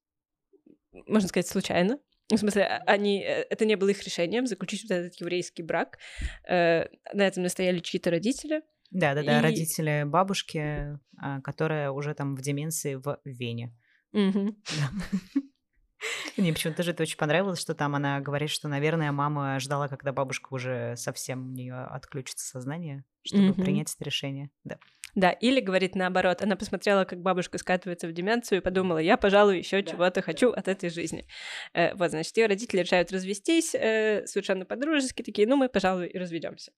можно 0.93 1.31
сказать, 1.31 1.49
случайно. 1.49 1.99
В 2.31 2.37
смысле, 2.37 2.65
а, 2.65 2.83
они, 2.87 3.23
э, 3.23 3.47
это 3.49 3.65
не 3.65 3.77
было 3.77 3.89
их 3.89 4.03
решением 4.03 4.47
заключить 4.47 4.83
вот 4.83 4.93
этот 4.93 5.15
еврейский 5.21 5.63
брак. 5.63 5.99
Э, 6.47 6.87
на 7.15 7.27
этом 7.27 7.43
настояли 7.43 7.79
чьи-то 7.79 8.11
родители. 8.11 8.63
Да, 8.91 9.15
да, 9.15 9.23
да, 9.23 9.39
и... 9.39 9.43
родители 9.43 10.05
бабушки, 10.07 10.99
а, 11.19 11.41
которая 11.43 11.91
уже 11.91 12.15
там 12.15 12.37
в 12.37 12.43
деменции 12.43 12.95
в 12.95 13.19
Вене. 13.25 13.75
Угу. 14.13 14.57
Мне 16.37 16.53
почему-то 16.53 16.79
тоже 16.79 16.93
это 16.93 17.03
очень 17.03 17.17
понравилось, 17.17 17.61
что 17.61 17.75
там 17.75 17.95
она 17.95 18.21
говорит, 18.21 18.51
что, 18.51 18.69
наверное, 18.69 19.11
мама 19.11 19.59
ждала, 19.59 19.89
когда 19.89 20.13
бабушка 20.13 20.53
уже 20.53 20.95
совсем 20.97 21.51
у 21.51 21.53
нее 21.53 21.75
отключится 21.75 22.47
сознание, 22.47 23.05
чтобы 23.23 23.49
mm-hmm. 23.49 23.63
принять 23.63 23.95
это 23.95 24.05
решение. 24.05 24.51
Да. 24.65 24.79
Да, 25.19 25.33
или 25.33 25.59
говорит 25.59 25.97
наоборот, 25.97 26.43
она 26.43 26.55
посмотрела, 26.55 27.05
как 27.05 27.21
бабушка 27.21 27.59
скатывается 27.59 28.07
в 28.07 28.13
деменцию 28.13 28.61
и 28.61 28.63
подумала, 28.63 28.99
я, 28.99 29.17
пожалуй, 29.17 29.59
еще 29.59 29.83
да, 29.83 29.91
чего-то 29.91 30.21
да. 30.21 30.23
хочу 30.23 30.53
от 30.53 30.69
этой 30.69 30.91
жизни. 30.91 31.27
Э, 31.75 31.93
вот, 31.97 32.11
значит, 32.11 32.37
ее 32.37 32.47
родители 32.47 32.83
решают 32.83 33.11
развестись 33.11 33.75
э, 33.75 34.25
совершенно 34.27 34.65
по-дружески, 34.65 35.23
такие, 35.23 35.49
ну 35.49 35.57
мы, 35.57 35.69
пожалуй, 35.69 36.07
и 36.07 36.17
разведемся. 36.17 36.71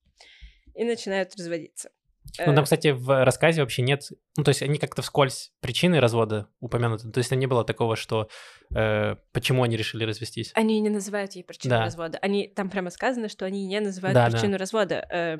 И 0.74 0.84
начинают 0.84 1.36
разводиться. 1.36 1.90
Ну, 2.38 2.54
там, 2.54 2.60
э, 2.60 2.62
кстати, 2.62 2.88
в 2.88 3.24
рассказе 3.26 3.60
вообще 3.60 3.82
нет... 3.82 4.08
Ну, 4.38 4.44
то 4.44 4.48
есть 4.48 4.62
они 4.62 4.78
как-то 4.78 5.02
вскользь 5.02 5.52
причины 5.60 6.00
развода 6.00 6.48
упомянуты. 6.60 7.10
То 7.10 7.18
есть 7.18 7.28
там 7.28 7.38
не 7.38 7.46
было 7.46 7.62
такого, 7.62 7.94
что... 7.94 8.30
Э, 8.74 9.16
почему 9.32 9.64
они 9.64 9.76
решили 9.76 10.04
развестись. 10.04 10.50
Они 10.54 10.80
не 10.80 10.88
называют 10.88 11.32
ей 11.32 11.44
причину 11.44 11.74
да. 11.74 11.84
развода. 11.84 12.18
Они... 12.22 12.48
Там 12.48 12.70
прямо 12.70 12.88
сказано, 12.88 13.28
что 13.28 13.44
они 13.44 13.66
не 13.66 13.80
называют 13.80 14.14
да, 14.14 14.30
причину 14.30 14.52
да. 14.52 14.58
развода. 14.58 15.06
Э, 15.10 15.38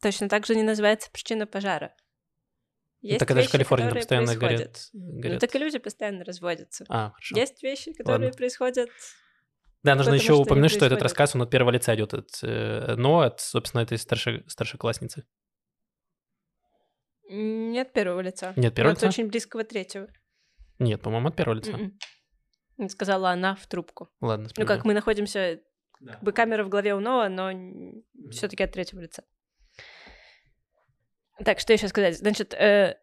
точно 0.00 0.28
так 0.28 0.44
же 0.44 0.56
не 0.56 0.64
называется 0.64 1.08
причина 1.12 1.46
пожара. 1.46 1.94
Есть 3.02 3.18
так 3.18 3.30
это 3.32 3.50
Калифорнии 3.50 3.88
там 3.88 3.98
постоянно 3.98 4.36
горят. 4.36 4.88
Ну, 4.92 5.38
так 5.38 5.54
и 5.54 5.58
люди 5.58 5.78
постоянно 5.78 6.24
разводятся. 6.24 6.84
А, 6.88 7.10
хорошо. 7.10 7.36
Есть 7.36 7.62
вещи, 7.62 7.92
которые 7.92 8.28
Ладно. 8.28 8.38
происходят 8.38 8.88
да, 9.82 9.96
нужно 9.96 10.14
еще 10.14 10.34
упомянуть, 10.34 10.70
что 10.70 10.86
этот 10.86 11.02
рассказ, 11.02 11.34
он 11.34 11.42
от 11.42 11.50
первого 11.50 11.70
лица 11.70 11.94
идет, 11.94 12.14
от, 12.14 12.38
э, 12.42 12.94
но 12.96 13.20
от, 13.20 13.40
собственно, 13.40 13.82
этой 13.82 13.98
старшей, 13.98 14.44
старшеклассницы. 14.46 15.24
Нет 17.28 17.92
первого 17.92 18.20
лица. 18.20 18.52
Нет 18.56 18.74
первого 18.74 18.94
лица? 18.94 19.08
очень 19.08 19.26
близкого 19.26 19.64
третьего. 19.64 20.06
Нет, 20.78 21.02
по-моему, 21.02 21.28
от 21.28 21.36
первого 21.36 21.56
лица. 21.56 21.72
Mm-mm. 21.72 22.88
Сказала 22.88 23.30
она 23.30 23.56
в 23.56 23.66
трубку. 23.66 24.08
Ладно, 24.20 24.48
Ну 24.56 24.66
как, 24.66 24.84
мы 24.84 24.94
находимся... 24.94 25.60
Да. 26.00 26.14
Как 26.14 26.22
бы 26.22 26.32
камера 26.32 26.64
в 26.64 26.68
голове 26.68 26.94
у 26.94 27.00
Ноа, 27.00 27.28
но 27.28 27.50
все 28.30 28.48
таки 28.48 28.64
от 28.64 28.72
третьего 28.72 29.00
лица. 29.00 29.22
Так, 31.44 31.58
что 31.58 31.72
еще 31.72 31.88
сказать? 31.88 32.18
Значит, 32.18 32.54
э, 32.54 32.98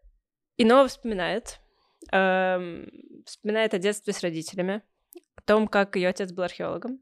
Иноа 0.57 0.87
вспоминает, 0.87 1.59
э, 2.11 2.85
вспоминает 3.25 3.73
о 3.73 3.79
детстве 3.79 4.13
с 4.13 4.21
родителями, 4.21 4.81
о 5.35 5.41
том, 5.41 5.67
как 5.67 5.95
ее 5.95 6.09
отец 6.09 6.31
был 6.31 6.43
археологом, 6.43 7.01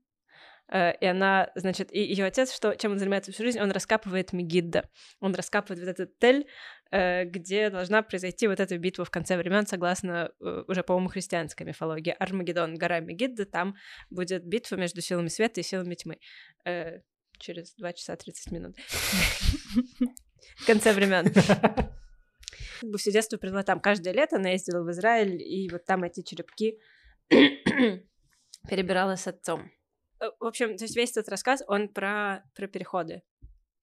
Э, 0.70 0.94
и 1.00 1.06
она, 1.06 1.52
значит, 1.56 1.94
и 1.94 2.00
ее 2.00 2.26
отец, 2.26 2.54
что, 2.54 2.76
чем 2.76 2.92
он 2.92 3.00
занимается 3.00 3.32
всю 3.32 3.44
жизнь, 3.44 3.60
он 3.60 3.72
раскапывает 3.72 4.34
Мегидда. 4.34 4.90
Он 5.20 5.34
раскапывает 5.34 5.80
вот 5.80 5.90
этот 5.90 6.20
тель, 6.20 6.48
э, 6.92 7.26
где 7.26 7.70
должна 7.70 8.02
произойти 8.02 8.48
вот 8.48 8.60
эта 8.60 8.78
битва 8.78 9.06
в 9.06 9.12
конце 9.12 9.38
времен, 9.38 9.66
согласно 9.66 10.32
э, 10.40 10.64
уже, 10.68 10.84
по-моему, 10.84 11.10
христианской 11.10 11.66
мифологии. 11.66 12.16
Армагеддон, 12.18 12.76
гора 12.76 13.00
Мегидда, 13.00 13.46
там 13.46 13.76
будет 14.10 14.46
битва 14.46 14.76
между 14.76 15.02
силами 15.02 15.30
света 15.30 15.62
и 15.62 15.64
силами 15.64 15.96
тьмы. 15.96 16.20
Через 17.40 17.76
2 17.76 17.94
часа 17.94 18.16
30 18.16 18.52
минут. 18.52 18.76
В 20.58 20.66
конце 20.66 20.94
времен. 20.94 21.32
Как 22.82 22.90
бы 22.90 22.98
все 22.98 23.12
детство 23.12 23.38
провела 23.38 23.64
там. 23.64 23.80
Каждое 23.80 24.14
лето 24.14 24.36
она 24.36 24.50
ездила 24.50 24.84
в 24.84 24.92
Израиль, 24.92 25.42
и 25.42 25.70
вот 25.70 25.86
там 25.86 26.04
эти 26.04 26.22
черепки 26.22 26.80
перебирала 28.70 29.16
с 29.16 29.28
отцом. 29.28 29.72
Э, 30.20 30.30
в 30.40 30.46
общем, 30.46 30.78
то 30.78 30.84
есть 30.84 30.96
весь 30.96 31.12
этот 31.12 31.30
рассказ, 31.30 31.64
он 31.68 31.90
про, 31.90 32.44
про 32.56 32.68
переходы. 32.68 33.24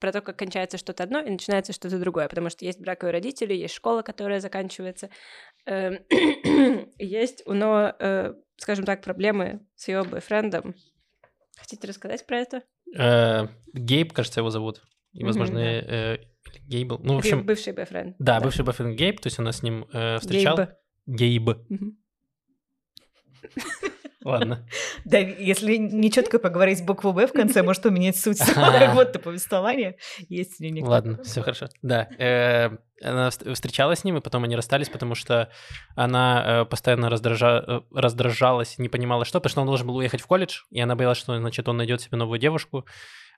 Про 0.01 0.12
то, 0.12 0.21
как 0.21 0.38
кончается 0.38 0.77
что-то 0.77 1.03
одно 1.03 1.21
и 1.21 1.31
начинается 1.31 1.73
что-то 1.73 1.99
другое. 1.99 2.29
Потому 2.29 2.51
что 2.51 2.64
есть 2.64 2.81
браковые 2.81 3.12
родители, 3.12 3.55
есть 3.55 3.75
школа, 3.75 4.03
которая 4.03 4.40
заканчивается. 4.40 5.11
Эм, 5.67 6.05
есть 6.99 7.43
у 7.47 7.53
Но, 7.53 7.95
э, 7.99 8.35
скажем 8.57 8.85
так, 8.85 9.03
проблемы 9.03 9.67
с 9.77 9.88
ее 9.88 10.05
бойфрендом. 10.05 10.75
Хотите 11.57 11.87
рассказать 11.87 12.27
про 12.27 12.38
это? 12.38 12.62
Э, 12.97 13.47
Гейб, 13.73 14.12
кажется, 14.12 14.40
его 14.40 14.51
зовут. 14.51 14.83
И, 15.12 15.25
возможно, 15.25 16.19
Гейбл. 16.67 17.01
Ну, 17.03 17.15
в 17.15 17.19
общем... 17.19 17.45
Бывший 17.45 17.73
бойфренд. 17.73 18.17
Да, 18.19 18.41
бывший 18.41 18.65
бойфренд 18.65 18.97
Гейб, 18.99 19.21
то 19.21 19.27
есть 19.27 19.39
она 19.39 19.53
с 19.53 19.63
ним 19.63 19.87
встречал. 20.19 20.57
Гейб. 21.07 21.47
Гейб. 21.47 21.59
Ладно. 24.25 24.67
Да, 25.05 25.19
если 25.19 25.77
нечетко 25.77 26.39
поговорить 26.39 26.85
букву 26.85 27.13
«Б» 27.13 27.27
в 27.27 27.33
конце, 27.33 27.63
может 27.63 27.83
поменять 27.83 28.17
суть 28.17 28.41
как 28.41 28.95
будто 28.95 29.19
повествования. 29.19 29.97
Есть 30.29 30.61
ли 30.61 30.83
Ладно, 30.83 31.23
все 31.23 31.43
хорошо. 31.43 31.69
Да, 31.83 32.09
э, 32.19 32.71
она 33.03 33.29
встречалась 33.31 34.01
с 34.01 34.05
ним, 34.05 34.17
и 34.17 34.21
потом 34.23 34.45
они 34.45 34.57
расстались, 34.57 34.89
потому 34.89 35.15
что 35.15 35.51
она 35.95 36.63
э, 36.63 36.65
постоянно 36.65 37.07
э, 37.07 37.81
раздражалась, 37.93 38.79
не 38.79 38.89
понимала, 38.89 39.27
что, 39.27 39.41
потому 39.41 39.51
что 39.51 39.61
он 39.61 39.67
должен 39.67 39.87
был 39.87 39.97
уехать 39.97 40.23
в 40.23 40.27
колледж, 40.27 40.63
и 40.71 40.81
она 40.81 40.97
боялась, 40.97 41.19
что, 41.19 41.37
значит, 41.37 41.69
он 41.69 41.77
найдет 41.77 42.01
себе 42.01 42.17
новую 42.17 42.39
девушку, 42.39 42.87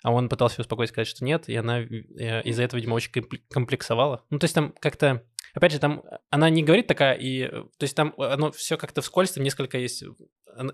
а 0.03 0.13
он 0.13 0.29
пытался 0.29 0.57
ее 0.57 0.63
успокоить, 0.63 0.91
сказать, 0.91 1.09
что 1.09 1.25
нет, 1.25 1.49
и 1.49 1.57
она 1.57 1.81
из-за 1.81 2.63
этого, 2.63 2.79
видимо, 2.79 2.95
очень 2.95 3.13
комплексовала. 3.51 4.25
Ну, 4.31 4.39
то 4.39 4.45
есть 4.45 4.55
там 4.55 4.75
как-то 4.81 5.23
опять 5.57 5.73
же, 5.73 5.79
там 5.79 6.05
она 6.31 6.51
не 6.51 6.63
говорит 6.63 6.87
такая, 6.87 7.15
и, 7.15 7.49
то 7.49 7.83
есть 7.83 7.97
там 7.97 8.15
оно 8.19 8.53
все 8.53 8.77
как-то 8.77 9.01
вскользь, 9.01 9.33
там 9.33 9.43
несколько 9.43 9.79
есть, 9.79 10.05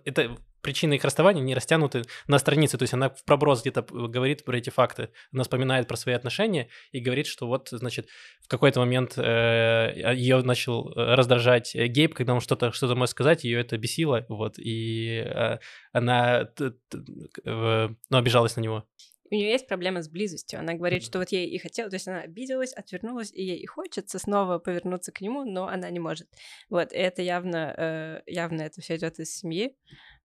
это 0.04 0.36
причины 0.60 0.94
их 0.94 1.04
расставания 1.04 1.42
не 1.42 1.54
растянуты 1.54 2.02
на 2.26 2.38
странице, 2.38 2.78
то 2.78 2.82
есть 2.82 2.92
она 2.92 3.10
в 3.10 3.24
проброс 3.24 3.62
где-то 3.62 3.82
говорит 3.82 4.44
про 4.44 4.56
эти 4.58 4.70
факты, 4.70 5.10
она 5.32 5.44
вспоминает 5.44 5.86
про 5.86 5.96
свои 5.96 6.14
отношения 6.14 6.68
и 6.90 7.00
говорит, 7.00 7.26
что 7.26 7.46
вот, 7.46 7.68
значит, 7.70 8.08
в 8.42 8.48
какой-то 8.48 8.80
момент 8.80 9.14
э, 9.16 10.12
ее 10.14 10.42
начал 10.42 10.92
раздражать 10.94 11.74
Гейб, 11.74 12.14
когда 12.14 12.34
он 12.34 12.40
что-то 12.40 12.72
что 12.72 12.92
мог 12.94 13.08
сказать, 13.08 13.44
ее 13.44 13.60
это 13.60 13.78
бесило, 13.78 14.26
вот, 14.28 14.58
и 14.58 15.22
э, 15.24 15.58
она 15.92 16.48
э, 16.58 17.88
ну, 18.10 18.18
обижалась 18.18 18.56
на 18.56 18.60
него 18.60 18.84
у 19.32 19.34
нее 19.34 19.50
есть 19.50 19.66
проблема 19.66 20.02
с 20.02 20.10
близостью. 20.10 20.60
Она 20.60 20.74
говорит, 20.74 21.02
что 21.02 21.18
вот 21.18 21.30
ей 21.30 21.48
и 21.48 21.56
хотела, 21.56 21.88
то 21.88 21.96
есть 21.96 22.06
она 22.06 22.20
обиделась, 22.20 22.74
отвернулась, 22.74 23.32
и 23.32 23.42
ей 23.42 23.56
и 23.56 23.66
хочется 23.66 24.18
снова 24.18 24.58
повернуться 24.58 25.10
к 25.10 25.22
нему, 25.22 25.44
но 25.44 25.68
она 25.68 25.88
не 25.88 26.00
может. 26.00 26.28
Вот, 26.68 26.92
и 26.92 26.96
это 26.96 27.22
явно, 27.22 27.74
э, 27.76 28.22
явно 28.26 28.60
это 28.60 28.82
все 28.82 28.96
идет 28.96 29.18
из 29.18 29.34
семьи. 29.34 29.74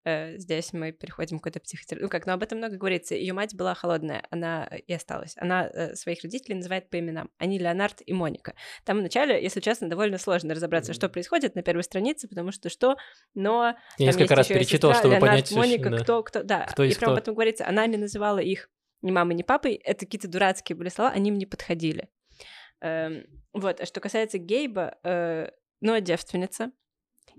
Э, 0.03 0.37
здесь 0.37 0.73
мы 0.73 0.91
переходим 0.91 1.39
к 1.39 1.43
какой-то 1.43 1.61
психотерапии. 1.61 2.03
Ну 2.03 2.09
как, 2.09 2.25
но 2.25 2.33
об 2.33 2.43
этом 2.43 2.57
много 2.57 2.75
говорится. 2.75 3.15
Ее 3.15 3.31
мать 3.31 3.55
была 3.55 3.75
холодная, 3.75 4.27
она 4.29 4.65
и 4.65 4.91
осталась. 4.91 5.35
Она 5.37 5.67
э, 5.67 5.95
своих 5.95 6.21
родителей 6.23 6.55
называет 6.55 6.89
по 6.89 6.99
именам. 6.99 7.29
Они 7.37 7.57
Леонард 7.59 8.01
и 8.05 8.11
Моника. 8.11 8.55
Там 8.83 8.99
вначале, 8.99 9.41
если 9.41 9.61
честно, 9.61 9.89
довольно 9.89 10.17
сложно 10.17 10.53
разобраться, 10.53 10.91
что 10.91 11.07
происходит 11.07 11.55
на 11.55 11.61
первой 11.61 11.83
странице, 11.83 12.27
потому 12.27 12.51
что 12.51 12.69
что, 12.69 12.97
но... 13.35 13.73
Я 13.97 14.07
несколько 14.07 14.35
раз 14.35 14.47
перечитал, 14.47 14.93
чтобы 14.93 15.15
Леонард, 15.15 15.29
понять... 15.29 15.51
Моника, 15.53 15.89
да. 15.91 15.97
кто, 15.99 16.23
кто, 16.23 16.43
да. 16.43 16.65
Кто 16.65 16.83
и 16.83 16.89
прям 16.89 16.97
кто. 16.97 17.11
об 17.11 17.17
этом 17.19 17.33
говорится. 17.35 17.65
Она 17.65 17.87
не 17.87 17.95
называла 17.95 18.39
их 18.39 18.69
ни 19.01 19.11
мамой, 19.11 19.35
ни 19.35 19.43
папой, 19.43 19.73
это 19.73 20.05
какие-то 20.05 20.27
дурацкие 20.27 20.75
были 20.75 20.89
слова, 20.89 21.11
они 21.11 21.31
мне 21.31 21.47
подходили. 21.47 22.09
Эм, 22.81 23.25
вот, 23.53 23.81
а 23.81 23.85
что 23.85 23.99
касается 23.99 24.37
Гейба, 24.37 24.97
э, 25.03 25.51
ну, 25.81 25.99
девственница, 25.99 26.71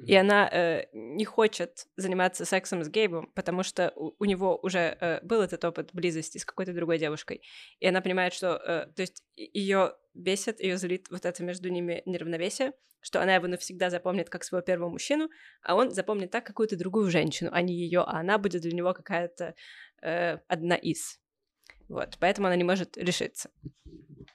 и 0.07 0.15
она 0.15 0.49
э, 0.49 0.87
не 0.93 1.25
хочет 1.25 1.87
заниматься 1.97 2.45
сексом 2.45 2.85
с 2.85 2.89
Гейбом, 2.89 3.33
потому 3.35 3.63
что 3.65 3.93
у, 3.97 4.15
у 4.19 4.25
него 4.25 4.57
уже 4.63 4.97
э, 5.01 5.21
был 5.23 5.43
этот 5.43 5.65
опыт 5.65 5.91
близости 5.93 6.39
с 6.39 6.45
какой-то 6.45 6.73
другой 6.73 6.99
девушкой. 6.99 7.43
И 7.81 7.87
она 7.87 8.01
понимает, 8.01 8.33
что, 8.33 8.57
э, 8.57 8.87
то 8.95 9.03
есть 9.03 9.25
ее 9.35 9.95
бесит, 10.15 10.61
ее 10.61 10.77
злит 10.77 11.09
вот 11.11 11.25
это 11.27 11.43
между 11.43 11.69
ними 11.69 12.03
неравновесие, 12.07 12.73
что 13.01 13.21
она 13.21 13.35
его 13.35 13.49
навсегда 13.49 13.91
запомнит 13.91 14.31
как 14.31 14.45
своего 14.45 14.65
первого 14.65 14.89
мужчину, 14.89 15.31
а 15.63 15.75
он 15.75 15.91
запомнит 15.91 16.31
так 16.31 16.47
какую-то 16.47 16.77
другую 16.77 17.11
женщину, 17.11 17.51
а 17.53 17.61
не 17.61 17.75
ее, 17.75 18.01
а 18.01 18.21
она 18.21 18.39
будет 18.39 18.63
для 18.63 18.73
него 18.73 18.93
какая-то 18.95 19.55
э, 20.03 20.39
одна 20.47 20.77
из. 20.77 21.19
Вот, 21.89 22.17
поэтому 22.21 22.47
она 22.47 22.57
не 22.57 22.65
может 22.65 22.97
решиться. 22.97 23.51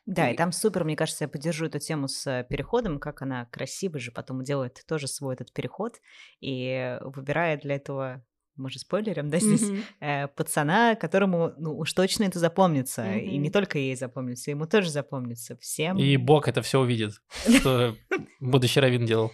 Да, 0.06 0.30
и... 0.30 0.34
и 0.34 0.38
там 0.38 0.52
супер, 0.52 0.84
мне 0.84 0.96
кажется, 0.96 1.24
я 1.24 1.28
поддержу 1.28 1.66
эту 1.66 1.80
тему 1.80 2.08
с 2.08 2.46
переходом, 2.50 3.00
как 3.00 3.22
она 3.22 3.46
красиво 3.46 4.00
же 4.00 4.12
потом 4.12 4.44
делает 4.44 4.84
тоже 4.88 5.08
свой 5.08 5.36
этот 5.36 5.54
переход 5.54 6.02
и 6.42 6.98
выбирает 7.02 7.62
для 7.62 7.76
этого 7.76 8.24
мы 8.56 8.70
же 8.70 8.80
спойлерим, 8.80 9.30
да, 9.30 9.40
здесь 9.40 9.64
mm-hmm. 9.64 9.84
э, 10.00 10.28
пацана, 10.28 10.96
которому, 10.96 11.54
ну, 11.58 11.76
уж 11.76 11.92
точно 11.94 12.26
это 12.26 12.38
запомнится. 12.38 13.02
Mm-hmm. 13.02 13.22
И 13.22 13.38
не 13.38 13.50
только 13.50 13.80
ей 13.80 13.96
запомнится, 13.96 14.52
ему 14.52 14.68
тоже 14.68 14.92
запомнится. 14.92 15.58
Всем. 15.58 15.98
И 15.98 16.18
Бог 16.18 16.48
это 16.48 16.62
все 16.62 16.80
увидит, 16.80 17.14
что 17.60 17.96
будущий 18.40 18.80
Равин 18.80 19.06
делал. 19.06 19.32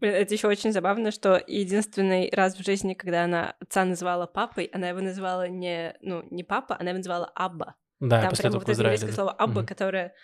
Это 0.00 0.34
еще 0.34 0.48
очень 0.48 0.72
забавно, 0.72 1.10
что 1.10 1.42
единственный 1.46 2.30
раз 2.30 2.56
в 2.56 2.64
жизни, 2.64 2.94
когда 2.94 3.24
она 3.24 3.56
отца 3.60 3.84
называла 3.84 4.26
папой, 4.26 4.66
она 4.72 4.90
его 4.90 5.00
называла 5.00 5.48
не, 5.48 5.96
ну, 6.02 6.26
не 6.30 6.44
папа, 6.44 6.76
она 6.78 6.90
его 6.90 6.98
называла 6.98 7.26
Абба. 7.34 7.76
Да, 8.00 8.20
Там 8.20 8.30
после 8.30 8.42
прямо 8.42 8.56
этого 8.56 8.74
вот 8.74 8.78
это 8.78 9.06
да. 9.06 9.12
слово 9.12 9.32
Абба, 9.32 9.60
Мгм. 9.60 9.66
которое, 9.66 10.14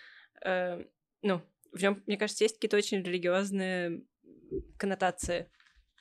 э, 0.45 0.83
ну, 1.23 1.41
в 1.71 1.81
нем, 1.81 2.03
мне 2.05 2.17
кажется, 2.17 2.43
есть 2.43 2.55
какие-то 2.55 2.77
очень 2.77 3.01
религиозные 3.01 4.03
коннотации. 4.77 5.49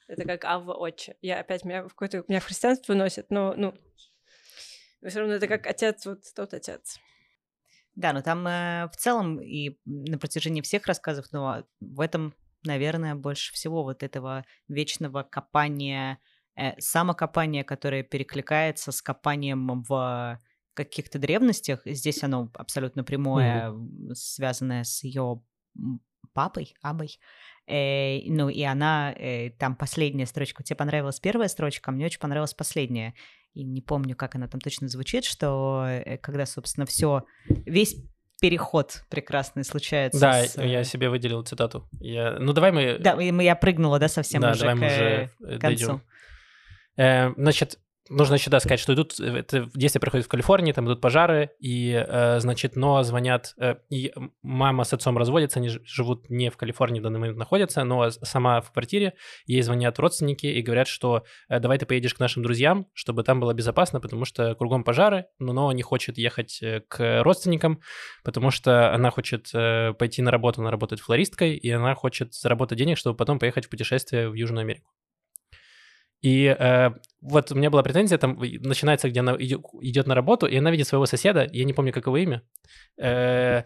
Это 0.07 0.25
как 0.25 0.45
Авва 0.45 0.75
Отче. 0.75 1.17
Я 1.23 1.41
опять 1.41 1.65
меня 1.65 1.85
в 1.85 1.89
какое-то 1.89 2.25
меня 2.29 2.41
в 2.41 2.45
христианство 2.45 2.93
носит, 2.93 3.31
но, 3.31 3.55
ну, 3.57 3.75
все 5.07 5.21
равно 5.21 5.35
это 5.35 5.49
как 5.49 5.67
отец, 5.67 6.05
вот 6.05 6.21
тот 6.37 6.53
отец. 6.53 6.99
Да, 7.95 8.13
но 8.13 8.21
там 8.21 8.47
э, 8.47 8.89
в 8.93 8.97
целом 8.97 9.41
и 9.41 9.79
на 9.87 10.19
протяжении 10.19 10.61
всех 10.61 10.87
рассказов, 10.87 11.27
но 11.33 11.65
в 11.81 12.01
этом, 12.01 12.35
наверное, 12.64 13.14
больше 13.14 13.53
всего 13.53 13.83
вот 13.83 14.03
этого 14.03 14.44
вечного 14.68 15.22
копания, 15.22 16.18
э, 16.57 16.79
самокопания, 16.81 17.64
которое 17.64 18.03
перекликается 18.03 18.92
с 18.92 19.03
копанием 19.03 19.83
в 19.83 20.38
каких-то 20.75 21.18
древностях. 21.18 21.83
Здесь 21.85 22.22
оно 22.22 22.51
абсолютно 22.55 23.05
прямое, 23.05 23.70
mm-hmm. 23.70 24.14
связанное 24.14 24.85
с 24.85 25.05
ее 25.05 25.42
папой, 26.33 26.75
абой. 26.83 27.18
Э, 27.66 28.20
ну 28.27 28.48
и 28.48 28.62
она, 28.62 29.12
э, 29.12 29.51
там 29.51 29.77
последняя 29.77 30.27
строчка. 30.27 30.62
Тебе 30.62 30.77
понравилась 30.77 31.20
первая 31.20 31.48
строчка, 31.48 31.90
а 31.90 31.94
мне 31.94 32.07
очень 32.07 32.20
понравилась 32.20 32.55
последняя. 32.55 33.14
И 33.55 33.64
не 33.64 33.83
помню, 33.83 34.16
как 34.16 34.35
она 34.35 34.48
там 34.48 34.61
точно 34.61 34.88
звучит, 34.88 35.25
что 35.25 35.85
э, 35.87 36.16
когда, 36.18 36.46
собственно, 36.46 36.87
все, 36.87 37.25
весь 37.48 37.96
переход 38.42 39.05
прекрасный 39.09 39.64
случается. 39.64 40.20
Да, 40.20 40.44
с... 40.44 40.61
я 40.61 40.83
себе 40.83 41.09
выделил 41.09 41.44
цитату. 41.44 41.88
Я... 42.00 42.38
Ну 42.40 42.52
давай 42.52 42.72
мы... 42.72 42.98
Да, 42.98 43.12
я 43.20 43.55
прыгнула, 43.55 44.00
да, 44.00 44.09
совсем 44.09 44.42
да, 44.42 44.50
уже 44.50 44.61
давай 44.61 44.74
к 44.74 44.78
мы 44.81 44.87
уже 44.87 45.31
концу. 45.38 45.61
дойдем. 45.61 46.02
Э, 46.96 47.33
значит, 47.37 47.78
Нужно 48.09 48.35
еще 48.35 48.51
да, 48.51 48.59
сказать, 48.59 48.81
что 48.81 48.95
идут, 48.95 49.21
э, 49.21 49.38
это 49.38 49.71
действие 49.75 50.01
происходит 50.01 50.27
в 50.27 50.29
Калифорнии, 50.29 50.73
там 50.73 50.87
идут 50.87 51.01
пожары, 51.01 51.51
и, 51.61 51.93
э, 51.93 52.41
значит, 52.41 52.75
но 52.75 53.03
звонят, 53.05 53.55
э, 53.59 53.77
и 53.91 54.12
мама 54.43 54.83
с 54.83 54.93
отцом 54.93 55.17
разводятся, 55.17 55.61
они 55.61 55.69
живут 55.69 56.29
не 56.29 56.51
в 56.51 56.57
Калифорнии 56.57 56.99
в 56.99 57.05
данный 57.05 57.21
момент 57.21 57.38
находятся, 57.38 57.85
но 57.85 58.11
сама 58.11 58.61
в 58.61 58.73
квартире, 58.73 59.15
ей 59.47 59.62
звонят 59.62 60.01
родственники 60.01 60.47
и 60.47 60.62
говорят, 60.62 60.88
что 60.88 61.25
давай 61.49 61.79
ты 61.79 61.87
поедешь 61.87 62.15
к 62.15 62.19
нашим 62.19 62.43
друзьям, 62.43 62.88
чтобы 62.93 63.23
там 63.23 63.38
было 63.38 63.55
безопасно, 63.55 64.01
потому 64.01 64.25
что 64.25 64.57
кругом 64.57 64.83
пожары, 64.83 65.27
но 65.38 65.71
не 65.73 65.83
хочет 65.83 66.19
ехать 66.19 66.61
к 66.88 67.23
родственникам, 67.23 67.81
потому 68.25 68.51
что 68.51 68.93
она 68.93 69.11
хочет 69.11 69.51
пойти 69.53 70.23
на 70.23 70.31
работу, 70.31 70.61
она 70.61 70.71
работает 70.71 71.01
флористкой, 71.01 71.57
и 71.57 71.71
она 71.71 71.95
хочет 71.95 72.35
заработать 72.35 72.79
денег, 72.79 72.99
чтобы 72.99 73.17
потом 73.17 73.38
поехать 73.38 73.67
в 73.67 73.71
путешествие 73.71 74.29
в 74.29 74.35
Южную 74.35 74.62
Америку. 74.62 74.91
И 76.23 76.47
э, 76.47 76.91
вот 77.21 77.53
у 77.53 77.55
меня 77.55 77.69
была 77.69 77.83
претензия, 77.83 78.17
там 78.17 78.39
начинается, 78.39 79.11
где 79.11 79.21
она 79.21 79.37
идет 79.37 80.07
на 80.07 80.15
работу, 80.15 80.47
и 80.47 80.57
она 80.57 80.71
видит 80.71 80.87
своего 80.87 81.07
соседа, 81.07 81.49
я 81.53 81.65
не 81.65 81.73
помню, 81.73 81.93
как 81.93 82.07
его 82.07 82.17
имя, 82.17 82.43
э, 82.97 83.65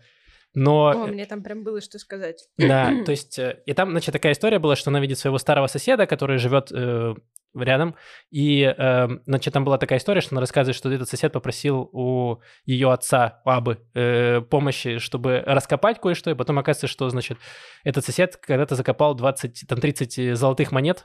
но... 0.55 0.89
О, 0.89 1.07
мне 1.07 1.27
там 1.27 1.43
прям 1.43 1.65
было 1.65 1.83
что 1.83 1.99
сказать. 1.99 2.49
Да, 2.57 2.91
то 3.05 3.11
есть, 3.11 3.39
э, 3.39 3.63
и 3.67 3.75
там, 3.75 3.91
значит, 3.91 4.13
такая 4.13 4.33
история 4.33 4.59
была, 4.59 4.75
что 4.75 4.89
она 4.89 5.01
видит 5.01 5.19
своего 5.19 5.37
старого 5.37 5.67
соседа, 5.67 6.07
который 6.07 6.39
живет 6.39 6.73
э, 6.73 7.15
рядом, 7.55 7.95
и, 8.31 8.63
э, 8.63 9.09
значит, 9.27 9.53
там 9.53 9.67
была 9.67 9.77
такая 9.77 9.99
история, 9.99 10.23
что 10.23 10.35
она 10.35 10.41
рассказывает, 10.41 10.75
что 10.75 10.91
этот 10.91 11.11
сосед 11.11 11.31
попросил 11.31 11.91
у 11.93 12.41
ее 12.65 12.91
отца, 12.91 13.43
Абы, 13.45 13.81
э, 13.93 14.41
помощи, 14.41 14.97
чтобы 14.97 15.43
раскопать 15.45 16.01
кое-что, 16.01 16.31
и 16.31 16.35
потом 16.35 16.59
оказывается, 16.59 16.87
что, 16.87 17.11
значит, 17.11 17.37
этот 17.85 18.07
сосед 18.07 18.39
когда-то 18.39 18.77
закопал 18.77 19.15
20, 19.15 19.65
там, 19.69 19.79
30 19.79 20.39
золотых 20.39 20.73
монет, 20.73 21.05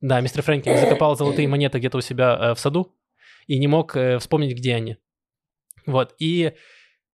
да, 0.00 0.20
мистер 0.20 0.42
Фрэнки 0.42 0.74
закопал 0.76 1.16
золотые 1.16 1.48
монеты 1.48 1.78
где-то 1.78 1.98
у 1.98 2.00
себя 2.00 2.38
э, 2.40 2.54
в 2.54 2.60
саду 2.60 2.94
и 3.46 3.58
не 3.58 3.66
мог 3.66 3.96
э, 3.96 4.18
вспомнить, 4.18 4.56
где 4.56 4.74
они. 4.74 4.96
Вот, 5.86 6.14
и 6.18 6.52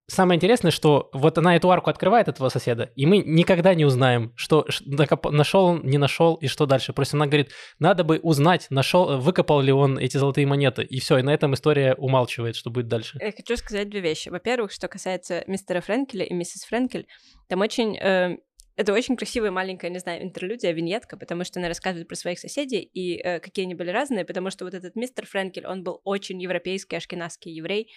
самое 0.07 0.37
интересное, 0.37 0.71
что 0.71 1.11
вот 1.13 1.39
она 1.39 1.57
эту 1.57 1.71
арку 1.71 1.91
открывает 1.91 2.29
этого 2.29 2.49
соседа, 2.49 2.91
и 2.97 3.07
мы 3.07 3.19
никогда 3.19 3.75
не 3.75 3.85
узнаем, 3.85 4.33
что 4.37 4.67
нашел 4.85 5.65
он, 5.65 5.83
не 5.85 5.99
нашел 5.99 6.35
и 6.35 6.47
что 6.47 6.67
дальше. 6.67 6.93
Просто 6.93 7.17
она 7.17 7.27
говорит, 7.27 7.53
надо 7.79 8.05
бы 8.05 8.19
узнать, 8.19 8.67
нашел, 8.71 9.19
выкопал 9.19 9.61
ли 9.61 9.73
он 9.73 9.99
эти 9.99 10.17
золотые 10.17 10.47
монеты, 10.47 10.83
и 10.83 11.01
все, 11.01 11.19
и 11.19 11.23
на 11.23 11.33
этом 11.33 11.55
история 11.55 11.95
умалчивает, 11.95 12.57
что 12.57 12.71
будет 12.71 12.89
дальше. 12.89 13.19
Я 13.21 13.33
хочу 13.33 13.57
сказать 13.57 13.89
две 13.89 14.01
вещи. 14.01 14.29
Во-первых, 14.29 14.73
что 14.73 14.89
касается 14.89 15.45
мистера 15.47 15.81
Френкеля 15.81 16.25
и 16.25 16.35
миссис 16.35 16.65
Френкель, 16.65 17.07
там 17.49 17.61
очень 17.61 17.97
э, 17.97 18.39
это 18.77 18.93
очень 18.93 19.17
красивая 19.17 19.51
маленькая, 19.51 19.91
не 19.91 19.99
знаю, 19.99 20.23
интерлюдия, 20.23 20.73
виньетка, 20.73 21.17
потому 21.17 21.45
что 21.45 21.61
она 21.61 21.69
рассказывает 21.69 22.09
про 22.09 22.17
своих 22.17 22.39
соседей 22.39 22.81
и 22.81 23.17
э, 23.17 23.41
какие 23.41 23.67
они 23.67 23.75
были 23.75 23.91
разные, 23.91 24.25
потому 24.25 24.51
что 24.51 24.65
вот 24.65 24.75
этот 24.75 24.97
мистер 24.97 25.27
Френкель, 25.27 25.67
он 25.67 25.85
был 25.85 26.01
очень 26.05 26.41
европейский, 26.43 26.97
ашкенадский 26.97 27.53
еврей, 27.53 27.93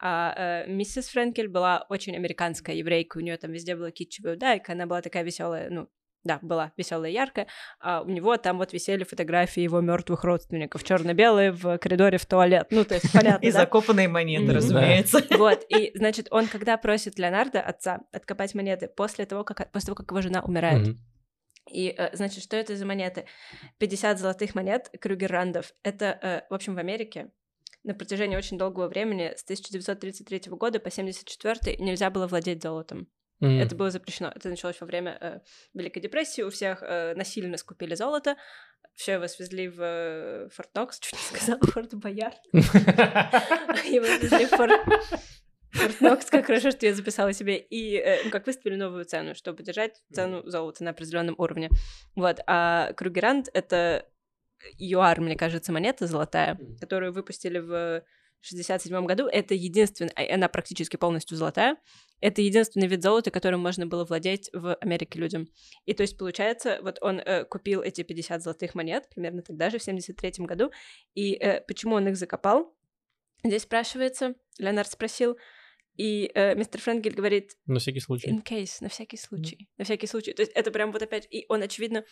а 0.00 0.64
э, 0.64 0.70
миссис 0.70 1.08
Френкель 1.08 1.48
была 1.48 1.84
очень 1.88 2.16
американская 2.16 2.74
еврейка, 2.74 3.18
у 3.18 3.20
нее 3.20 3.36
там 3.36 3.52
везде 3.52 3.76
была 3.76 3.90
китчевая 3.90 4.36
удайка, 4.36 4.72
она 4.72 4.86
была 4.86 5.02
такая 5.02 5.22
веселая, 5.22 5.68
ну, 5.70 5.88
да, 6.24 6.38
была 6.42 6.72
веселая 6.76 7.10
и 7.10 7.14
яркая, 7.14 7.46
а 7.80 8.02
у 8.02 8.08
него 8.08 8.36
там 8.36 8.58
вот 8.58 8.72
висели 8.72 9.04
фотографии 9.04 9.62
его 9.62 9.80
мертвых 9.80 10.24
родственников, 10.24 10.84
черно-белые 10.84 11.52
в 11.52 11.78
коридоре 11.78 12.18
в 12.18 12.26
туалет. 12.26 12.66
Ну, 12.70 12.84
то 12.84 12.94
есть, 12.94 13.12
понятно, 13.12 13.44
И 13.44 13.50
закопанные 13.50 14.08
монеты, 14.08 14.52
разумеется. 14.52 15.22
Вот, 15.36 15.64
и, 15.68 15.92
значит, 15.94 16.28
он, 16.30 16.46
когда 16.46 16.76
просит 16.76 17.18
Леонардо, 17.18 17.60
отца, 17.60 18.00
откопать 18.12 18.54
монеты, 18.54 18.88
после 18.88 19.26
того, 19.26 19.44
как, 19.44 19.70
после 19.72 19.86
того, 19.86 19.96
как 19.96 20.10
его 20.10 20.20
жена 20.20 20.42
умирает, 20.42 20.96
И, 21.70 21.94
э, 21.96 22.14
значит, 22.16 22.42
что 22.42 22.56
это 22.56 22.76
за 22.76 22.84
монеты? 22.86 23.26
50 23.78 24.18
золотых 24.18 24.54
монет 24.54 24.90
Крюгеррандов. 25.00 25.72
Это, 25.82 26.18
э, 26.22 26.42
в 26.50 26.54
общем, 26.54 26.74
в 26.74 26.78
Америке 26.78 27.30
на 27.84 27.94
протяжении 27.94 28.36
очень 28.36 28.58
долгого 28.58 28.88
времени, 28.88 29.32
с 29.36 29.42
1933 29.44 30.50
года 30.50 30.78
по 30.78 30.88
1974 30.88 31.76
нельзя 31.78 32.10
было 32.10 32.26
владеть 32.26 32.62
золотом. 32.62 33.08
М. 33.42 33.60
Это 33.60 33.74
было 33.74 33.90
запрещено. 33.90 34.32
Это 34.34 34.48
началось 34.48 34.80
во 34.80 34.86
время 34.86 35.18
э, 35.20 35.40
Великой 35.74 36.00
депрессии. 36.00 36.42
У 36.42 36.50
всех 36.50 36.82
э, 36.82 37.14
насильно 37.14 37.56
скупили 37.56 37.96
золото. 37.96 38.36
Все 38.94 39.12
его 39.12 39.26
свезли 39.26 39.68
в 39.68 39.80
э, 39.80 40.48
Форт 40.54 40.74
Нокс, 40.74 40.98
чуть 41.00 41.14
не 41.14 41.38
сказала 41.38 41.58
Форт 41.60 41.94
Боярд. 41.94 42.38
Его 42.52 44.06
свезли 44.06 44.46
в 44.46 44.50
Форт 44.50 44.80
Форт 45.72 46.00
Нокс, 46.00 46.26
как 46.26 46.46
хорошо, 46.46 46.70
что 46.70 46.86
я 46.86 46.94
записала 46.94 47.32
себе. 47.32 47.58
И 47.58 47.96
э, 47.96 48.22
ну, 48.24 48.30
как 48.30 48.46
выставили 48.46 48.76
новую 48.76 49.04
цену, 49.06 49.34
чтобы 49.34 49.64
держать 49.64 50.00
цену 50.12 50.48
золота 50.48 50.84
на 50.84 50.90
определенном 50.90 51.34
уровне. 51.38 51.68
Вот. 52.14 52.40
А 52.46 52.92
Кругерант— 52.92 53.48
это 53.54 54.06
ЮАР, 54.78 55.20
мне 55.20 55.34
кажется, 55.34 55.72
монета 55.72 56.06
золотая, 56.06 56.58
которую 56.78 57.12
выпустили 57.12 57.58
в 57.58 58.04
67 58.46 59.06
году. 59.06 59.26
Это 59.26 59.54
единственная, 59.54 60.12
она 60.32 60.48
практически 60.48 60.96
полностью 60.96 61.36
золотая. 61.36 61.76
Это 62.20 62.42
единственный 62.42 62.86
вид 62.86 63.02
золота, 63.02 63.30
которым 63.30 63.60
можно 63.60 63.86
было 63.86 64.04
владеть 64.04 64.50
в 64.52 64.74
Америке 64.76 65.18
людям. 65.18 65.48
И 65.86 65.94
то 65.94 66.02
есть, 66.02 66.16
получается, 66.16 66.78
вот 66.82 66.98
он 67.00 67.18
э, 67.20 67.44
купил 67.44 67.82
эти 67.82 68.02
50 68.02 68.42
золотых 68.42 68.74
монет, 68.74 69.08
примерно 69.10 69.42
тогда 69.42 69.70
же, 69.70 69.78
в 69.78 69.82
73 69.82 70.44
году. 70.46 70.70
И 71.14 71.34
э, 71.34 71.60
почему 71.62 71.96
он 71.96 72.08
их 72.08 72.16
закопал? 72.16 72.74
Здесь 73.44 73.62
спрашивается, 73.62 74.34
Леонард 74.58 74.90
спросил, 74.90 75.36
и 75.96 76.30
э, 76.34 76.54
мистер 76.54 76.80
Френгель 76.80 77.14
говорит, 77.14 77.52
На 77.66 77.78
всякий 77.78 78.00
случай. 78.00 78.30
in 78.30 78.42
case, 78.42 78.78
на 78.80 78.88
всякий 78.88 79.16
случай, 79.16 79.68
на 79.78 79.84
всякий 79.84 80.06
случай. 80.06 80.32
То 80.32 80.42
есть 80.42 80.52
это 80.54 80.70
прям 80.70 80.92
вот 80.92 81.02
опять, 81.02 81.26
и 81.30 81.44
он, 81.48 81.62
очевидно, 81.62 82.04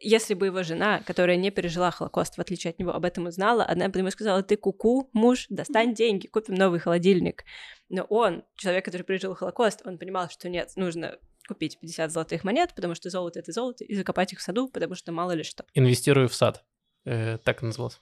если 0.00 0.34
бы 0.34 0.46
его 0.46 0.62
жена, 0.62 1.00
которая 1.06 1.36
не 1.36 1.50
пережила 1.50 1.90
Холокост, 1.90 2.36
в 2.36 2.40
отличие 2.40 2.70
от 2.70 2.78
него, 2.78 2.92
об 2.92 3.04
этом 3.04 3.26
узнала, 3.26 3.66
она 3.66 3.88
бы 3.88 3.98
ему 3.98 4.10
сказала, 4.10 4.42
ты 4.42 4.56
куку, 4.56 5.10
муж, 5.12 5.46
достань 5.48 5.94
деньги, 5.94 6.26
купим 6.26 6.54
новый 6.54 6.80
холодильник. 6.80 7.44
Но 7.88 8.04
он, 8.04 8.44
человек, 8.56 8.84
который 8.84 9.02
пережил 9.02 9.34
Холокост, 9.34 9.82
он 9.84 9.98
понимал, 9.98 10.28
что 10.30 10.48
нет, 10.48 10.72
нужно 10.76 11.18
купить 11.46 11.78
50 11.80 12.10
золотых 12.10 12.44
монет, 12.44 12.72
потому 12.74 12.94
что 12.94 13.10
золото— 13.10 13.38
это 13.40 13.52
золото, 13.52 13.84
и 13.84 13.94
закопать 13.94 14.32
их 14.32 14.38
в 14.38 14.42
саду, 14.42 14.68
потому 14.68 14.94
что 14.94 15.12
мало 15.12 15.32
ли 15.32 15.42
что. 15.42 15.64
Инвестирую 15.74 16.28
в 16.28 16.34
сад. 16.34 16.64
Э, 17.04 17.38
так 17.38 17.58
это 17.58 17.66
называлось. 17.66 18.00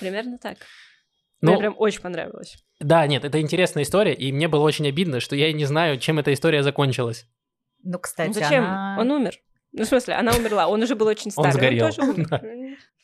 Примерно 0.00 0.38
так. 0.38 0.58
Ну, 1.42 1.50
Мне 1.50 1.58
прям 1.58 1.74
очень 1.76 2.00
понравилось. 2.00 2.56
да, 2.80 3.06
нет, 3.06 3.24
это 3.24 3.40
интересная 3.40 3.82
история, 3.82 4.14
и 4.14 4.32
мне 4.32 4.48
было 4.48 4.62
очень 4.62 4.86
обидно, 4.88 5.20
что 5.20 5.36
я 5.36 5.52
не 5.52 5.64
знаю, 5.64 5.98
чем 5.98 6.18
эта 6.20 6.32
история 6.32 6.62
закончилась. 6.62 7.26
Ну, 7.82 7.98
кстати, 7.98 8.28
Ну 8.28 8.34
зачем? 8.34 8.64
она... 8.64 8.96
Он 9.00 9.10
умер. 9.10 9.34
Ну, 9.72 9.82
в 9.84 9.86
смысле, 9.88 10.14
она 10.14 10.32
умерла, 10.36 10.68
он 10.68 10.82
уже 10.82 10.94
был 10.94 11.06
очень 11.06 11.32
Он 11.36 11.50
старый. 11.50 11.52
сгорел. 11.52 11.90
тоже 11.90 12.02
умер. 12.02 12.28
Да. 12.30 12.40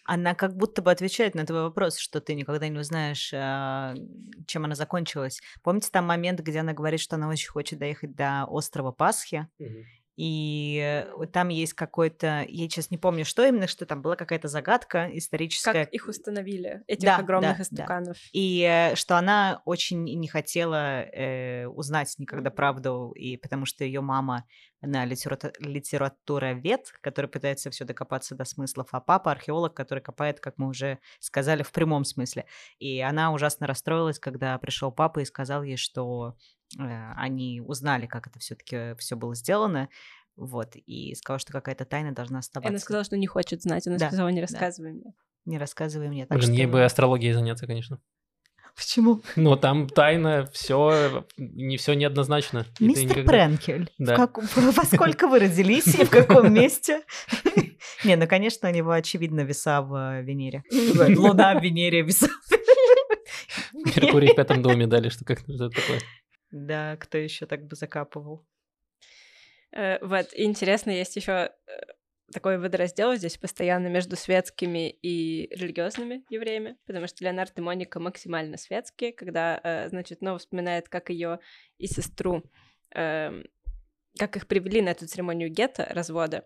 Она 0.05 0.35
как 0.35 0.57
будто 0.57 0.81
бы 0.81 0.91
отвечает 0.91 1.35
на 1.35 1.45
твой 1.45 1.63
вопрос, 1.65 1.99
что 1.99 2.21
ты 2.23 2.35
никогда 2.35 2.69
не 2.69 2.79
узнаешь, 2.79 3.31
а, 3.35 3.95
чем 4.47 4.65
она 4.65 4.75
закончилась. 4.75 5.41
Помните 5.63 5.91
там 5.93 6.07
момент, 6.07 6.41
где 6.41 6.61
она 6.61 6.73
говорит, 6.73 7.01
что 7.01 7.17
она 7.17 7.29
очень 7.29 7.49
хочет 7.51 7.79
доехать 7.79 8.15
до 8.15 8.45
острова 8.49 8.91
Пасхи? 8.93 9.49
И 10.19 10.81
э, 10.83 11.27
там 11.33 11.49
есть 11.49 11.75
какой-то, 11.75 12.45
я 12.49 12.69
сейчас 12.69 12.91
не 12.91 12.99
помню, 12.99 13.25
что 13.25 13.47
именно, 13.47 13.69
что 13.69 13.87
там 13.87 14.03
была 14.03 14.17
какая-то 14.17 14.49
загадка 14.49 15.09
историческая. 15.13 15.85
Как 15.85 15.95
их 15.95 16.09
установили, 16.09 16.83
этих 16.89 17.05
Да, 17.05 17.19
огромных 17.19 17.53
да, 17.53 17.57
да. 17.57 17.63
истуканов. 17.63 18.17
И 18.33 18.63
э, 18.69 18.97
что 18.97 19.17
она 19.17 19.63
очень 19.65 20.03
не 20.03 20.27
хотела 20.27 21.03
э, 21.03 21.69
узнать 21.69 22.13
никогда 22.19 22.51
правду, 22.51 23.13
и 23.15 23.37
потому 23.37 23.65
что 23.65 23.85
ее 23.85 24.01
мама, 24.01 24.45
она 24.81 25.07
литерату- 25.07 25.53
литературовед, 25.61 26.93
который 27.01 27.31
пытается 27.31 27.71
все 27.71 27.85
докопаться 27.85 28.35
до 28.35 28.45
смыслов, 28.45 28.89
а 28.91 29.01
папа 29.01 29.31
археолог, 29.31 29.73
который 29.75 30.01
копает, 30.01 30.41
как 30.41 30.55
мы 30.57 30.67
уже 30.67 30.99
сказали, 31.21 31.63
в 31.63 31.71
прямом 31.71 32.05
смысле. 32.05 32.47
И 32.81 33.01
она 33.01 33.33
ужасно 33.33 33.69
расстроилась, 33.69 34.19
когда 34.19 34.59
пришел 34.59 34.91
папа 34.91 35.21
и 35.21 35.25
сказал 35.25 35.63
ей, 35.63 35.77
что 35.77 36.35
они 36.77 37.63
узнали, 37.65 38.07
как 38.07 38.27
это 38.27 38.39
все-таки 38.39 38.95
все 38.99 39.17
было 39.17 39.35
сделано. 39.35 39.89
Вот, 40.37 40.77
и 40.77 41.15
сказала, 41.17 41.39
что 41.41 41.53
какая-то 41.53 41.85
тайна 41.85 42.13
должна 42.15 42.39
оставаться. 42.39 42.69
она 42.69 42.79
сказала, 42.79 43.05
что 43.05 43.17
не 43.17 43.27
хочет 43.27 43.63
знать. 43.63 43.87
Она 43.89 43.97
Да, 43.99 44.07
сказала, 44.07 44.29
не 44.29 44.37
да. 44.37 44.43
рассказывай 44.43 44.93
мне. 44.93 45.15
Не 45.47 45.59
рассказывай 45.59 46.09
мне. 46.09 46.27
Так 46.27 46.39
Блин, 46.39 46.53
ей 46.53 46.63
что- 46.65 46.73
бы 46.73 46.85
астрологией 46.85 47.33
заняться, 47.33 47.67
конечно. 47.67 47.99
Почему? 48.77 49.21
Но 49.35 49.57
там 49.57 49.89
тайна, 49.89 50.47
все, 50.53 51.27
не 51.37 51.77
все 51.77 51.95
неоднозначно. 51.95 52.67
Мистер 52.79 53.05
никогда- 53.19 53.33
Пренкель, 53.33 53.91
Да. 53.99 54.15
как- 54.15 54.39
во 54.57 54.85
сколько 54.85 55.27
вы 55.27 55.41
родились 55.41 55.87
и 55.99 56.05
в 56.05 56.11
каком 56.11 56.53
месте? 56.55 57.03
Не, 58.05 58.15
ну, 58.17 58.29
конечно, 58.29 58.69
у 58.69 58.73
него, 58.73 58.93
очевидно, 58.93 59.41
веса 59.41 59.83
в 59.83 59.95
э, 59.95 60.23
Венере. 60.23 60.63
Луна 61.17 61.59
в 61.59 61.63
Венере, 61.65 62.03
веса. 62.03 62.29
Меркурий 63.73 64.29
в 64.33 64.37
пятом 64.37 64.63
доме 64.63 64.87
дали, 64.87 65.09
что 65.09 65.25
как 65.25 65.41
это 65.49 65.69
такое. 65.71 66.01
Да, 66.51 66.97
кто 66.97 67.19
еще 67.19 67.47
так 67.47 67.67
бы 67.67 67.77
закапывал? 67.77 68.47
Э, 69.73 69.99
Вот, 70.05 70.33
и 70.33 70.45
интересно, 70.45 70.91
есть 70.91 71.17
еще 71.17 71.53
такой 72.33 72.59
водораздел 72.59 73.15
здесь 73.17 73.39
постоянно 73.39 73.87
между 73.89 74.17
светскими 74.17 74.91
и 74.91 75.49
религиозными 75.55 76.25
евреями, 76.29 76.77
потому 76.87 77.07
что 77.07 77.25
Леонард 77.25 77.59
и 77.59 77.63
Моника 77.63 78.01
максимально 78.01 78.57
светские, 78.59 79.13
когда, 79.13 79.61
э, 79.63 79.89
значит, 79.89 80.21
Нова 80.21 80.39
вспоминает, 80.39 80.89
как 80.89 81.09
ее 81.11 81.39
и 81.79 81.87
сестру, 81.87 82.43
эм, 82.95 83.45
как 84.19 84.37
их 84.37 84.47
привели 84.47 84.83
на 84.83 84.91
эту 84.91 85.07
церемонию 85.07 85.49
гетто, 85.51 85.87
развода. 85.91 86.45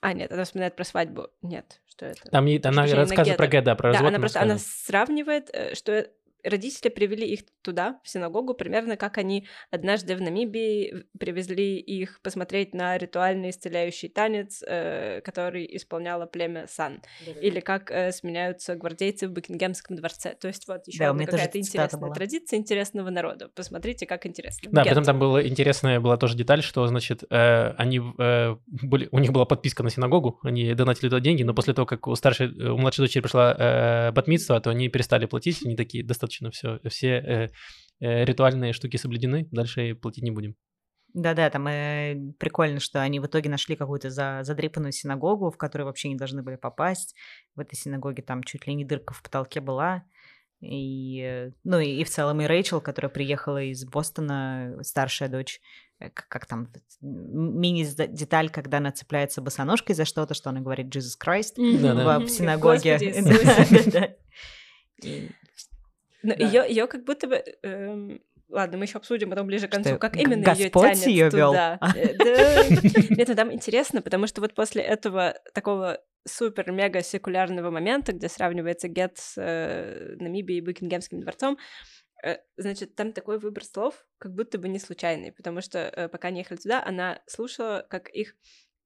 А, 0.00 0.12
нет, 0.12 0.30
она 0.32 0.44
вспоминает 0.44 0.76
про 0.76 0.84
свадьбу. 0.84 1.28
Нет, 1.40 1.80
что 1.86 2.06
это? 2.06 2.28
Там 2.30 2.46
и- 2.46 2.58
она 2.62 2.82
рассказывает 2.94 3.36
про 3.36 3.46
Нагеда. 3.46 3.46
Г, 3.46 3.62
да, 3.62 3.74
про 3.74 3.82
Да, 3.84 3.92
развод. 3.92 4.08
она 4.08 4.16
она 4.16 4.18
просто 4.20 4.40
она 4.40 4.58
сравнивает, 4.58 5.50
э, 5.52 5.74
что 5.74 6.10
родители 6.44 6.90
привели 6.90 7.26
их 7.26 7.40
туда, 7.62 8.00
в 8.04 8.08
синагогу, 8.08 8.54
примерно 8.54 8.96
как 8.96 9.18
они 9.18 9.46
однажды 9.70 10.16
в 10.16 10.20
Намибии 10.20 11.06
привезли 11.18 11.78
их 11.78 12.20
посмотреть 12.22 12.74
на 12.74 12.98
ритуальный 12.98 13.50
исцеляющий 13.50 14.08
танец, 14.08 14.62
э, 14.66 15.20
который 15.22 15.68
исполняло 15.76 16.26
племя 16.26 16.66
Сан, 16.68 17.00
или 17.40 17.60
как 17.60 17.90
э, 17.90 18.12
сменяются 18.12 18.76
гвардейцы 18.76 19.28
в 19.28 19.32
Букингемском 19.32 19.96
дворце. 19.96 20.34
То 20.34 20.48
есть 20.48 20.68
вот 20.68 20.86
еще 20.86 20.98
Да, 20.98 21.10
одна 21.10 21.24
какая-то 21.24 21.58
интересная 21.58 22.00
была. 22.00 22.14
традиция 22.14 22.58
интересного 22.58 23.10
народа. 23.10 23.48
Посмотрите, 23.54 24.06
как 24.06 24.26
интересно. 24.26 24.68
Да, 24.70 24.84
потом 24.84 25.04
там 25.04 25.18
была 25.18 25.46
интересная 25.46 26.00
была 26.00 26.16
тоже 26.16 26.36
деталь, 26.36 26.62
что, 26.62 26.86
значит, 26.86 27.24
э, 27.30 27.70
они 27.78 28.00
э, 28.18 28.56
были, 28.66 29.08
у 29.10 29.18
них 29.18 29.32
была 29.32 29.46
подписка 29.46 29.82
на 29.82 29.90
синагогу, 29.90 30.38
они 30.42 30.74
донатили 30.74 31.08
туда 31.08 31.20
деньги, 31.20 31.42
но 31.42 31.54
после 31.54 31.72
того, 31.74 31.86
как 31.86 32.06
у 32.06 32.14
старшей, 32.14 32.48
э, 32.48 32.70
у 32.70 32.76
младшей 32.76 33.04
дочери 33.04 33.22
пришла 33.22 33.54
э, 33.56 34.12
батмитство, 34.12 34.60
то 34.60 34.70
они 34.70 34.88
перестали 34.88 35.26
платить, 35.26 35.64
они 35.64 35.76
такие, 35.76 36.04
достаточно 36.04 36.33
все, 36.50 36.80
все 36.88 37.08
э, 37.08 37.50
э, 38.00 38.24
ритуальные 38.24 38.72
штуки 38.72 38.96
соблюдены, 38.96 39.48
дальше 39.50 39.94
платить 39.94 40.24
не 40.24 40.30
будем. 40.30 40.56
Да-да, 41.14 41.48
там 41.48 41.68
э, 41.68 42.16
прикольно, 42.38 42.80
что 42.80 43.00
они 43.00 43.20
в 43.20 43.26
итоге 43.26 43.48
нашли 43.48 43.76
какую-то 43.76 44.10
за, 44.10 44.40
задрипанную 44.42 44.90
синагогу, 44.90 45.50
в 45.50 45.56
которую 45.56 45.86
вообще 45.86 46.08
не 46.08 46.16
должны 46.16 46.42
были 46.42 46.56
попасть. 46.56 47.14
В 47.54 47.60
этой 47.60 47.76
синагоге 47.76 48.22
там 48.22 48.42
чуть 48.42 48.66
ли 48.66 48.74
не 48.74 48.84
дырка 48.84 49.14
в 49.14 49.22
потолке 49.22 49.60
была. 49.60 50.02
И, 50.60 51.20
э, 51.20 51.52
ну 51.62 51.78
и, 51.78 52.00
и 52.00 52.04
в 52.04 52.10
целом 52.10 52.40
и 52.40 52.46
Рэйчел, 52.46 52.80
которая 52.80 53.10
приехала 53.10 53.62
из 53.62 53.84
Бостона, 53.84 54.76
старшая 54.82 55.28
дочь, 55.28 55.60
как, 56.00 56.26
как 56.28 56.46
там 56.46 56.72
мини-деталь, 57.00 58.50
когда 58.50 58.78
она 58.78 58.90
цепляется 58.90 59.40
босоножкой 59.40 59.94
за 59.94 60.04
что-то, 60.04 60.34
что 60.34 60.50
она 60.50 60.60
говорит 60.60 60.94
«Jesus 60.94 61.16
Christ» 61.24 61.54
в 61.56 62.28
синагоге. 62.28 62.98
Господи 62.98 63.04
Иисусе. 63.04 63.90
Да-да-да. 63.92 64.14
И 65.02 65.30
Но 66.24 66.34
Да. 66.34 66.44
ее, 66.44 66.64
ее 66.68 66.86
как 66.86 67.04
будто 67.04 67.28
бы... 67.28 67.44
эм, 67.62 68.20
Ладно, 68.48 68.76
мы 68.78 68.84
еще 68.84 68.98
обсудим 68.98 69.30
потом 69.30 69.46
ближе 69.46 69.68
к 69.68 69.72
концу, 69.72 69.90
Что, 69.90 69.98
как 69.98 70.16
именно 70.16 70.48
ее 70.54 70.70
тянет 70.70 71.32
вёл? 71.32 71.52
туда. 71.52 71.78
Э. 71.96 72.68
Нет, 73.16 73.28
ну 73.28 73.34
там 73.34 73.52
интересно, 73.52 74.00
потому 74.02 74.26
что 74.26 74.40
вот 74.42 74.54
после 74.54 74.82
этого 74.82 75.34
такого 75.54 75.98
супер-мега 76.28 77.02
секулярного 77.02 77.70
момента, 77.70 78.12
где 78.12 78.28
сравнивается 78.28 78.86
Гет 78.88 79.18
с 79.18 79.34
э, 79.38 80.16
Намибией 80.20 80.58
и 80.58 80.60
Букингемским 80.60 81.20
дворцом, 81.20 81.58
э, 82.22 82.36
значит, 82.56 82.94
там 82.94 83.12
такой 83.12 83.38
выбор 83.38 83.64
слов 83.64 84.06
как 84.18 84.32
будто 84.34 84.58
бы 84.58 84.68
не 84.68 84.78
случайный, 84.78 85.32
потому 85.32 85.60
что 85.60 85.78
э, 85.78 86.08
пока 86.08 86.28
они 86.28 86.40
ехали 86.40 86.58
туда, 86.58 86.84
она 86.84 87.20
слушала, 87.26 87.84
как 87.88 88.08
их 88.10 88.34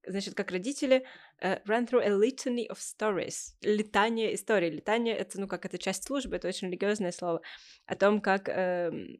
значит, 0.08 0.34
как 0.34 0.50
родители 0.50 1.04
э, 1.40 1.58
ran 1.66 1.86
through 1.86 2.02
a 2.02 2.10
litany 2.10 2.68
of 2.68 2.78
stories. 2.78 3.54
Летание 3.62 4.34
историй. 4.34 4.70
Летание— 4.70 5.16
это, 5.18 5.40
ну, 5.40 5.48
как 5.48 5.64
это 5.64 5.78
часть 5.78 6.04
службы, 6.04 6.36
это 6.36 6.48
очень 6.48 6.68
религиозное 6.68 7.12
слово. 7.12 7.42
О 7.86 7.94
том, 7.96 8.20
как, 8.20 8.48
эм, 8.48 9.18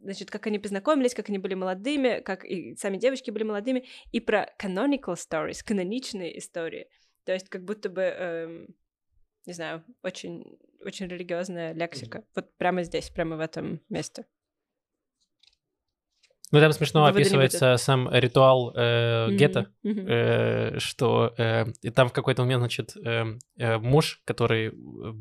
значит, 0.00 0.30
как 0.30 0.46
они 0.46 0.58
познакомились, 0.58 1.14
как 1.14 1.28
они 1.28 1.38
были 1.38 1.54
молодыми, 1.54 2.20
как 2.20 2.44
и 2.44 2.76
сами 2.76 2.98
девочки 2.98 3.30
были 3.30 3.44
молодыми, 3.44 3.86
и 4.12 4.20
про 4.20 4.52
canonical 4.58 5.14
stories, 5.14 5.64
каноничные 5.64 6.38
истории. 6.38 6.88
То 7.24 7.32
есть 7.32 7.48
как 7.48 7.64
будто 7.64 7.88
бы, 7.88 8.02
эм, 8.02 8.76
не 9.46 9.52
знаю, 9.52 9.84
очень, 10.02 10.58
очень 10.80 11.06
религиозная 11.06 11.72
лексика. 11.72 12.24
Вот 12.34 12.56
прямо 12.56 12.82
здесь, 12.82 13.10
прямо 13.10 13.36
в 13.36 13.40
этом 13.40 13.80
месте. 13.88 14.26
Ну, 16.56 16.62
там 16.62 16.72
смешно 16.72 17.00
Выводы 17.02 17.20
описывается 17.20 17.76
сам 17.76 18.08
ритуал 18.10 18.72
э, 18.74 19.26
Мгм, 19.26 19.36
гетто, 19.36 19.66
мгм. 19.82 20.06
э, 20.08 20.78
что 20.78 21.34
э, 21.36 21.66
и 21.82 21.90
там 21.90 22.08
в 22.08 22.12
какой-то 22.12 22.42
момент, 22.42 22.60
значит, 22.60 22.96
э, 22.96 23.36
э, 23.58 23.76
муж, 23.78 24.22
который 24.24 24.68
э, 24.68 24.72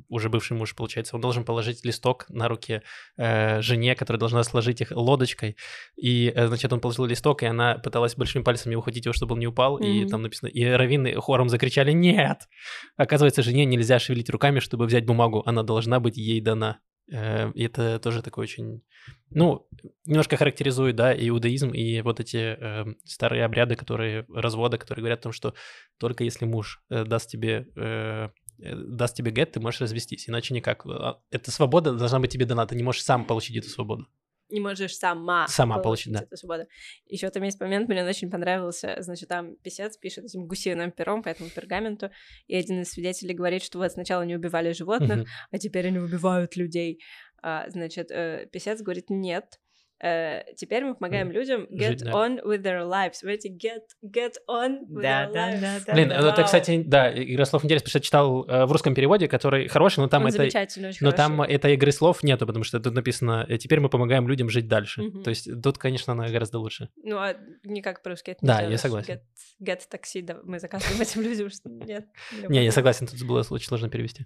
уже 0.07 0.29
бывший 0.29 0.55
муж, 0.55 0.73
получается, 0.75 1.15
он 1.15 1.21
должен 1.21 1.43
положить 1.43 1.83
листок 1.83 2.25
на 2.29 2.47
руки 2.47 2.81
э, 3.17 3.61
жене, 3.61 3.95
которая 3.95 4.17
должна 4.19 4.43
сложить 4.43 4.79
их 4.79 4.91
лодочкой, 4.91 5.57
и, 5.97 6.31
э, 6.33 6.47
значит, 6.47 6.71
он 6.71 6.79
положил 6.79 7.05
листок, 7.05 7.43
и 7.43 7.47
она 7.47 7.75
пыталась 7.75 8.15
большими 8.15 8.43
пальцами 8.43 8.75
ухватить 8.75 9.05
его, 9.05 9.13
чтобы 9.13 9.33
он 9.33 9.39
не 9.39 9.47
упал, 9.47 9.75
и 9.77 10.01
Мгм. 10.01 10.09
там 10.09 10.21
написано, 10.21 10.47
и 10.47 10.63
раввины 10.63 11.15
хором 11.15 11.49
закричали 11.49 11.91
«Нет!». 11.91 12.47
Оказывается, 12.95 13.43
жене 13.43 13.65
нельзя 13.65 13.99
шевелить 13.99 14.29
руками, 14.29 14.59
чтобы 14.59 14.85
взять 14.85 15.05
бумагу, 15.05 15.43
она 15.45 15.63
должна 15.63 15.99
быть 15.99 16.15
ей 16.15 16.39
дана. 16.39 16.79
Э, 17.11 17.51
И 17.53 17.63
это 17.65 17.99
тоже 17.99 18.21
такой 18.21 18.43
очень, 18.43 18.81
ну, 19.29 19.67
немножко 20.05 20.37
характеризует, 20.37 20.95
да, 20.95 21.13
иудаизм 21.13 21.69
и 21.69 22.01
вот 22.01 22.19
эти 22.19 22.37
э, 22.37 22.85
старые 23.03 23.45
обряды, 23.45 23.75
которые, 23.75 24.25
развода, 24.33 24.77
которые 24.77 25.01
говорят 25.01 25.19
о 25.19 25.23
том, 25.23 25.31
что 25.31 25.53
только 25.97 26.23
если 26.23 26.45
муж 26.45 26.81
э, 26.89 27.03
даст 27.05 27.29
тебе 27.29 27.67
э, 27.75 28.29
э, 28.59 28.75
даст 28.75 29.15
тебе 29.15 29.31
гет, 29.31 29.51
ты 29.51 29.59
можешь 29.59 29.81
развестись, 29.81 30.29
иначе 30.29 30.53
никак. 30.53 30.85
А, 30.85 31.19
Эта 31.31 31.51
свобода 31.51 31.93
должна 31.93 32.19
быть 32.19 32.31
тебе 32.31 32.45
дана, 32.45 32.65
ты 32.65 32.75
не 32.75 32.83
можешь 32.83 33.03
сам 33.03 33.25
получить 33.25 33.57
эту 33.57 33.69
свободу. 33.69 34.07
Не 34.49 34.59
можешь 34.59 34.95
сама, 34.95 35.47
Сама 35.47 35.79
получить, 35.79 36.13
да. 36.13 36.21
эту 36.21 36.37
свободу. 36.37 36.67
Еще 37.07 37.29
там 37.29 37.43
есть 37.43 37.59
момент, 37.59 37.87
мне 37.89 38.01
он 38.03 38.07
очень 38.09 38.29
понравился. 38.29 38.95
Значит, 38.99 39.29
там 39.29 39.55
писец 39.57 39.97
пишет 39.97 40.25
этим 40.25 40.47
гусиным 40.47 40.91
пером 40.91 41.23
по 41.23 41.29
этому 41.29 41.49
пергаменту, 41.49 42.09
и 42.47 42.55
один 42.55 42.81
из 42.81 42.91
свидетелей 42.91 43.33
говорит, 43.33 43.63
что 43.63 43.79
вот 43.79 43.91
сначала 43.91 44.23
они 44.23 44.35
убивали 44.35 44.71
животных, 44.71 45.17
Мгм. 45.19 45.27
а 45.51 45.57
теперь 45.57 45.87
они 45.87 45.99
убивают 45.99 46.55
людей. 46.55 47.01
А, 47.41 47.69
значит, 47.69 48.11
э, 48.11 48.47
писец 48.51 48.81
говорит, 48.81 49.09
нет, 49.09 49.59
э, 50.03 50.43
теперь 50.55 50.83
мы 50.83 50.95
помогаем 50.95 51.31
людям 51.31 51.65
get 51.71 51.89
Жить, 51.89 52.03
да. 52.03 52.11
on 52.11 52.43
with 52.43 52.61
their 52.61 52.87
lives. 52.89 53.17
Вы 53.23 53.33
эти 53.33 53.47
get, 53.47 53.83
get 54.03 54.33
on 54.49 54.81
with 54.89 55.01
Да, 55.01 55.25
their 55.25 55.33
да, 55.33 55.53
lives. 55.53 55.61
да, 55.61 55.79
да. 55.87 55.93
Блин, 55.93 56.09
да. 56.09 56.29
это, 56.29 56.43
кстати, 56.43 56.83
да, 56.85 57.11
игра 57.23 57.45
слов 57.45 57.63
интересно, 57.65 57.85
потому 57.85 57.89
что 57.91 57.97
я 57.99 58.01
читал 58.01 58.45
э, 58.47 58.65
в 58.65 58.71
русском 58.71 58.93
переводе, 58.95 59.27
который 59.27 59.67
хороший, 59.67 59.99
но 59.99 60.07
там 60.07 60.23
Он 60.23 60.29
это... 60.29 60.37
замечательный, 60.37 60.89
очень 60.89 61.05
Но 61.05 61.11
там 61.11 61.37
хороший. 61.37 61.55
этой 61.55 61.73
игры 61.75 61.91
слов 61.91 62.23
нету, 62.23 62.45
потому 62.45 62.63
что 62.63 62.79
тут 62.79 62.93
написано 62.93 63.45
э, 63.47 63.57
«теперь 63.57 63.79
мы 63.79 63.89
помогаем 63.89 64.27
людям 64.27 64.49
жить 64.49 64.67
дальше». 64.67 65.01
Мгм. 65.01 65.23
То 65.23 65.29
есть 65.29 65.49
тут, 65.61 65.77
конечно, 65.77 66.13
она 66.13 66.27
гораздо 66.29 66.59
лучше. 66.59 66.89
Ну, 67.03 67.17
а 67.17 67.35
никак 67.63 68.03
по-русски 68.03 68.31
это 68.31 68.39
не 68.43 68.47
Да, 68.47 68.53
я 68.61 68.77
сделаешь. 68.77 68.81
согласен. 68.81 69.13
Get, 69.13 69.21
get 69.65 69.81
такси, 69.89 70.21
да, 70.21 70.39
мы 70.43 70.59
заказываем 70.59 71.01
этим 71.01 71.21
людям, 71.21 71.49
что 71.49 71.69
нет. 71.69 72.07
Не, 72.49 72.63
я 72.63 72.71
согласен, 72.71 73.07
тут 73.07 73.21
было 73.23 73.43
очень 73.49 73.67
сложно 73.67 73.89
перевести. 73.89 74.25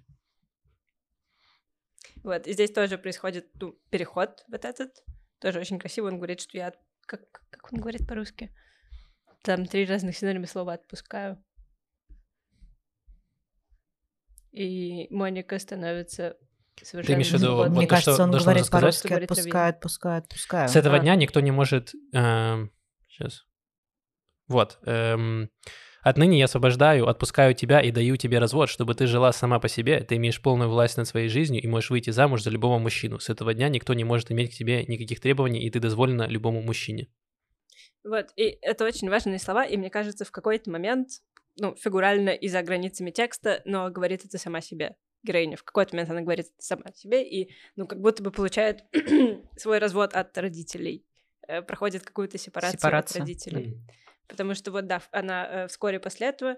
Вот, 2.22 2.46
и 2.46 2.52
здесь 2.52 2.70
тоже 2.70 2.98
происходит 2.98 3.46
ну, 3.60 3.74
переход 3.90 4.44
вот 4.48 4.64
этот. 4.64 4.90
Тоже 5.40 5.58
очень 5.58 5.78
красиво. 5.78 6.06
Он 6.06 6.16
говорит, 6.16 6.40
что 6.40 6.56
я... 6.56 6.72
Как, 7.06 7.20
как 7.50 7.72
он 7.72 7.80
говорит 7.80 8.06
по-русски? 8.06 8.54
Там 9.42 9.66
три 9.66 9.86
разных 9.86 10.16
синонима 10.16 10.46
слова 10.46 10.74
«отпускаю». 10.74 11.42
И 14.52 15.06
Моника 15.10 15.58
становится 15.58 16.36
совершенно 16.82 17.16
имеешь 17.16 17.30
в 17.30 17.34
виду 17.34 17.56
вот 17.56 17.70
Мне 17.70 17.82
то, 17.82 17.88
кажется, 17.88 18.14
что 18.14 18.22
он 18.24 18.30
говорит 18.32 18.70
по-русски 18.70 19.12
«отпускаю, 19.12 19.70
отпускаю, 19.70 20.18
отпускаю». 20.18 20.68
С 20.68 20.76
этого 20.76 20.96
А. 20.96 20.98
дня 21.00 21.14
никто 21.14 21.40
не 21.40 21.50
может... 21.50 21.92
сейчас. 22.12 23.46
Вот. 24.48 24.78
эм, 24.84 25.50
Отныне 26.02 26.38
я 26.38 26.46
освобождаю, 26.46 27.08
отпускаю 27.08 27.54
тебя 27.54 27.80
и 27.80 27.90
даю 27.90 28.16
тебе 28.16 28.38
развод, 28.38 28.70
чтобы 28.70 28.94
ты 28.94 29.06
жила 29.06 29.32
сама 29.32 29.58
по 29.58 29.68
себе, 29.68 30.00
ты 30.00 30.16
имеешь 30.16 30.40
полную 30.40 30.70
власть 30.70 30.96
над 30.96 31.06
своей 31.06 31.28
жизнью 31.28 31.62
и 31.62 31.66
можешь 31.66 31.90
выйти 31.90 32.10
замуж 32.10 32.42
за 32.42 32.50
любого 32.50 32.78
мужчину. 32.78 33.18
С 33.18 33.28
этого 33.28 33.52
дня 33.52 33.68
никто 33.68 33.92
не 33.92 34.04
может 34.04 34.30
иметь 34.32 34.52
к 34.52 34.54
тебе 34.54 34.84
никаких 34.84 35.20
требований, 35.20 35.60
и 35.60 35.70
ты 35.70 35.78
дозволена 35.78 36.26
любому 36.26 36.62
мужчине. 36.62 37.08
Вот, 38.02 38.28
и 38.36 38.58
это 38.62 38.86
очень 38.86 39.10
важные 39.10 39.38
слова, 39.38 39.64
и 39.64 39.76
мне 39.76 39.90
кажется, 39.90 40.24
в 40.24 40.30
какой-то 40.30 40.70
момент, 40.70 41.08
ну, 41.58 41.76
фигурально 41.76 42.30
и 42.30 42.48
за 42.48 42.62
границами 42.62 43.10
текста, 43.10 43.60
но 43.66 43.90
говорит 43.90 44.24
это 44.24 44.38
сама 44.38 44.62
себе. 44.62 44.96
Героиня 45.22 45.58
в 45.58 45.64
какой-то 45.64 45.94
момент 45.94 46.10
она 46.10 46.22
говорит 46.22 46.46
это 46.46 46.64
сама 46.64 46.92
себе, 46.94 47.22
и, 47.28 47.52
ну, 47.76 47.86
как 47.86 48.00
будто 48.00 48.22
бы 48.22 48.30
получает 48.30 48.84
свой 49.58 49.78
развод 49.78 50.14
от 50.14 50.36
родителей, 50.38 51.04
э, 51.46 51.60
проходит 51.60 52.04
какую-то 52.04 52.38
сепарацию 52.38 52.78
Сепарация. 52.78 53.20
от 53.22 53.28
родителей. 53.28 53.82
Потому 54.30 54.54
что 54.54 54.70
вот, 54.70 54.86
да, 54.86 55.02
она 55.12 55.46
э, 55.46 55.68
вскоре 55.68 56.00
после 56.00 56.28
этого... 56.28 56.56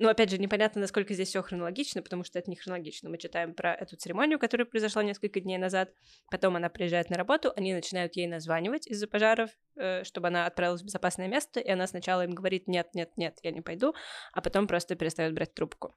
Ну, 0.00 0.08
опять 0.08 0.28
же, 0.28 0.38
непонятно, 0.38 0.80
насколько 0.80 1.14
здесь 1.14 1.28
все 1.28 1.40
хронологично, 1.40 2.02
потому 2.02 2.24
что 2.24 2.36
это 2.40 2.50
не 2.50 2.56
хронологично. 2.56 3.08
Мы 3.10 3.16
читаем 3.16 3.54
про 3.54 3.72
эту 3.74 3.96
церемонию, 3.96 4.40
которая 4.40 4.66
произошла 4.66 5.04
несколько 5.04 5.38
дней 5.38 5.56
назад. 5.56 5.92
Потом 6.32 6.56
она 6.56 6.68
приезжает 6.68 7.10
на 7.10 7.16
работу, 7.16 7.52
они 7.54 7.72
начинают 7.72 8.16
ей 8.16 8.26
названивать 8.26 8.88
из-за 8.88 9.06
пожаров, 9.06 9.50
э, 9.76 10.02
чтобы 10.02 10.28
она 10.28 10.46
отправилась 10.46 10.82
в 10.82 10.86
безопасное 10.86 11.28
место, 11.28 11.60
и 11.60 11.70
она 11.70 11.86
сначала 11.86 12.24
им 12.24 12.32
говорит 12.32 12.66
«нет, 12.66 12.88
нет, 12.94 13.12
нет, 13.16 13.38
я 13.42 13.52
не 13.52 13.60
пойду», 13.60 13.94
а 14.32 14.40
потом 14.40 14.66
просто 14.66 14.96
перестает 14.96 15.32
брать 15.32 15.54
трубку. 15.54 15.94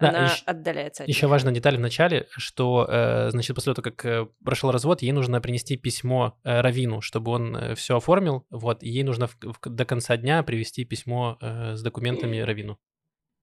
Да, 0.00 0.08
она 0.08 0.24
ещё- 0.24 0.42
отдаляется 0.46 1.02
от 1.04 1.08
Еще 1.08 1.26
них. 1.26 1.30
важная 1.30 1.52
деталь 1.54 1.76
в 1.76 1.80
начале, 1.80 2.26
что, 2.30 2.86
э, 2.88 3.30
значит, 3.30 3.54
после 3.54 3.74
того, 3.74 3.82
как 3.84 4.04
э, 4.04 4.26
прошел 4.44 4.70
развод, 4.72 5.02
ей 5.02 5.12
нужно 5.12 5.40
принести 5.40 5.76
письмо 5.76 6.38
э, 6.44 6.60
Равину, 6.60 7.00
чтобы 7.00 7.30
он 7.30 7.74
все 7.76 7.96
оформил, 7.96 8.44
вот, 8.50 8.82
и 8.82 8.88
ей 8.88 9.04
нужно 9.04 9.28
в- 9.28 9.36
в- 9.40 9.60
до 9.64 9.84
конца 9.84 10.16
дня 10.16 10.42
привести 10.42 10.84
письмо 10.84 11.38
э, 11.40 11.76
с 11.76 11.82
документами 11.82 12.38
Равину. 12.40 12.78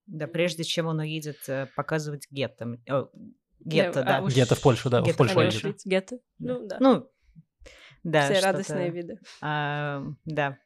Да, 0.07 0.27
прежде 0.27 0.63
чем 0.63 0.87
он 0.87 0.99
уедет 0.99 1.37
э, 1.47 1.67
показывать 1.75 2.27
гетто. 2.29 2.77
О, 2.89 3.07
Гетто, 3.61 4.01
а 4.01 4.03
да. 4.03 4.21
уж- 4.21 4.33
Где-то 4.33 4.55
в 4.55 4.61
Польшу, 4.61 4.89
да, 4.89 5.01
в 5.01 5.05
Гетто 5.05 5.17
Польшу 5.17 5.35
в 5.35 5.41
едет. 5.41 5.61
Польшу. 5.61 5.75
Гетто. 5.85 6.17
Да. 6.37 6.53
Ну, 6.53 6.67
да. 6.67 6.77
Ну, 6.81 7.09
да. 8.03 8.29
Все 8.29 8.39
радостные 8.41 8.91
виды. 8.91 9.19
А, 9.41 10.03
да. 10.25 10.57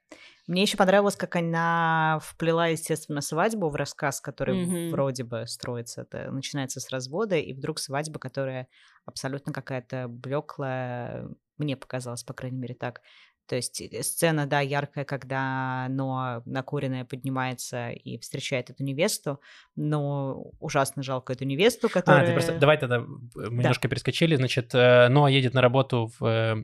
Мне 0.49 0.63
еще 0.63 0.77
понравилось, 0.77 1.15
как 1.15 1.35
она 1.35 2.17
вплела, 2.23 2.65
естественно, 2.67 3.21
свадьбу 3.21 3.69
в 3.69 3.75
рассказ, 3.75 4.19
который 4.19 4.65
Мгм. 4.65 4.89
вроде 4.89 5.23
бы 5.23 5.45
строится. 5.45 6.01
Это 6.01 6.31
начинается 6.31 6.79
с 6.79 6.89
развода, 6.89 7.35
и 7.35 7.53
вдруг 7.53 7.77
свадьба, 7.77 8.17
которая 8.17 8.67
абсолютно 9.05 9.53
какая-то 9.53 10.07
блеклая, 10.07 11.29
мне 11.59 11.77
показалось, 11.77 12.23
по 12.23 12.33
крайней 12.33 12.57
мере, 12.57 12.73
так. 12.73 13.01
То 13.45 13.57
есть 13.57 13.79
э, 13.79 14.01
сцена, 14.01 14.47
да, 14.47 14.59
яркая, 14.61 15.05
когда 15.05 15.85
Ноа 15.89 16.41
накуренная 16.45 17.05
поднимается 17.05 17.91
и 17.91 18.17
встречает 18.17 18.71
эту 18.71 18.83
невесту, 18.83 19.39
но 19.75 20.51
ужасно 20.59 21.03
жалко 21.03 21.33
эту 21.33 21.45
невесту, 21.45 21.87
А, 21.87 21.89
которая... 21.91 22.25
ты 22.25 22.33
просто, 22.33 22.57
давай 22.57 22.79
тогда, 22.79 23.01
мы 23.01 23.29
немножко 23.35 23.87
перескочили, 23.87 24.35
значит, 24.35 24.73
э, 24.73 25.09
Ноа 25.09 25.29
едет 25.29 25.53
на 25.53 25.61
работу 25.61 26.11
в, 26.19 26.25
э, 26.25 26.63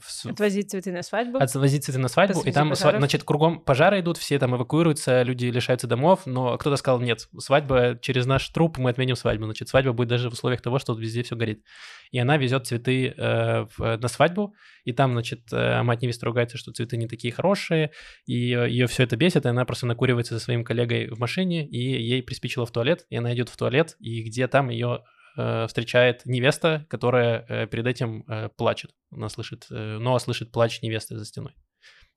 в 0.00 0.26
Отвозить 0.26 0.70
цветы 0.70 0.92
на 0.92 1.02
свадьбу. 1.02 1.38
отвозить 1.38 1.84
цветы 1.84 1.98
на 1.98 2.08
свадьбу, 2.08 2.34
и 2.34 2.36
Посреди 2.36 2.54
там, 2.54 2.68
сва- 2.68 2.76
пожаров. 2.76 2.98
значит, 3.00 3.22
кругом 3.24 3.60
пожары 3.60 4.00
идут, 4.00 4.16
все 4.18 4.38
там 4.38 4.54
эвакуируются, 4.56 5.22
люди 5.22 5.46
лишаются 5.46 5.86
домов, 5.86 6.22
но 6.26 6.56
кто-то 6.58 6.76
сказал, 6.76 7.00
нет, 7.00 7.28
свадьба 7.38 7.98
через 8.00 8.26
наш 8.26 8.48
труп, 8.48 8.78
мы 8.78 8.90
отменим 8.90 9.16
свадьбу, 9.16 9.44
значит, 9.44 9.68
свадьба 9.68 9.92
будет 9.92 10.08
даже 10.08 10.30
в 10.30 10.32
условиях 10.32 10.60
того, 10.62 10.78
что 10.78 10.94
везде 10.94 11.22
все 11.22 11.36
горит. 11.36 11.62
И 12.10 12.18
она 12.18 12.36
везет 12.36 12.66
цветы 12.66 13.14
э, 13.16 13.66
в- 13.76 13.96
на 13.98 14.08
свадьбу, 14.08 14.54
и 14.84 14.92
там, 14.92 15.12
значит, 15.12 15.40
э, 15.52 15.82
мать 15.82 16.02
невесты 16.02 16.24
ругается, 16.26 16.56
что 16.56 16.72
цветы 16.72 16.96
не 16.96 17.06
такие 17.08 17.32
хорошие, 17.32 17.90
и 18.26 18.34
ее 18.34 18.86
все 18.86 19.02
это 19.02 19.16
бесит, 19.16 19.44
и 19.44 19.48
она 19.48 19.64
просто 19.64 19.86
накуривается 19.86 20.38
со 20.38 20.44
своим 20.44 20.64
коллегой 20.64 21.08
в 21.08 21.18
машине, 21.18 21.66
и 21.66 21.78
ей 21.78 22.22
приспичило 22.22 22.66
в 22.66 22.70
туалет, 22.70 23.04
и 23.10 23.16
она 23.16 23.34
идет 23.34 23.48
в 23.48 23.56
туалет, 23.56 23.96
и 24.00 24.22
где 24.22 24.46
там 24.48 24.68
ее 24.70 25.02
э, 25.36 25.66
встречает 25.66 26.24
невеста, 26.26 26.86
которая 26.88 27.44
э, 27.48 27.66
перед 27.66 27.86
этим 27.86 28.24
э, 28.28 28.48
плачет. 28.50 28.94
Она 29.10 29.28
слышит, 29.28 29.66
э, 29.70 29.98
Ноа 29.98 30.18
слышит 30.18 30.52
плач 30.52 30.82
невесты 30.82 31.16
за 31.16 31.24
стеной. 31.24 31.54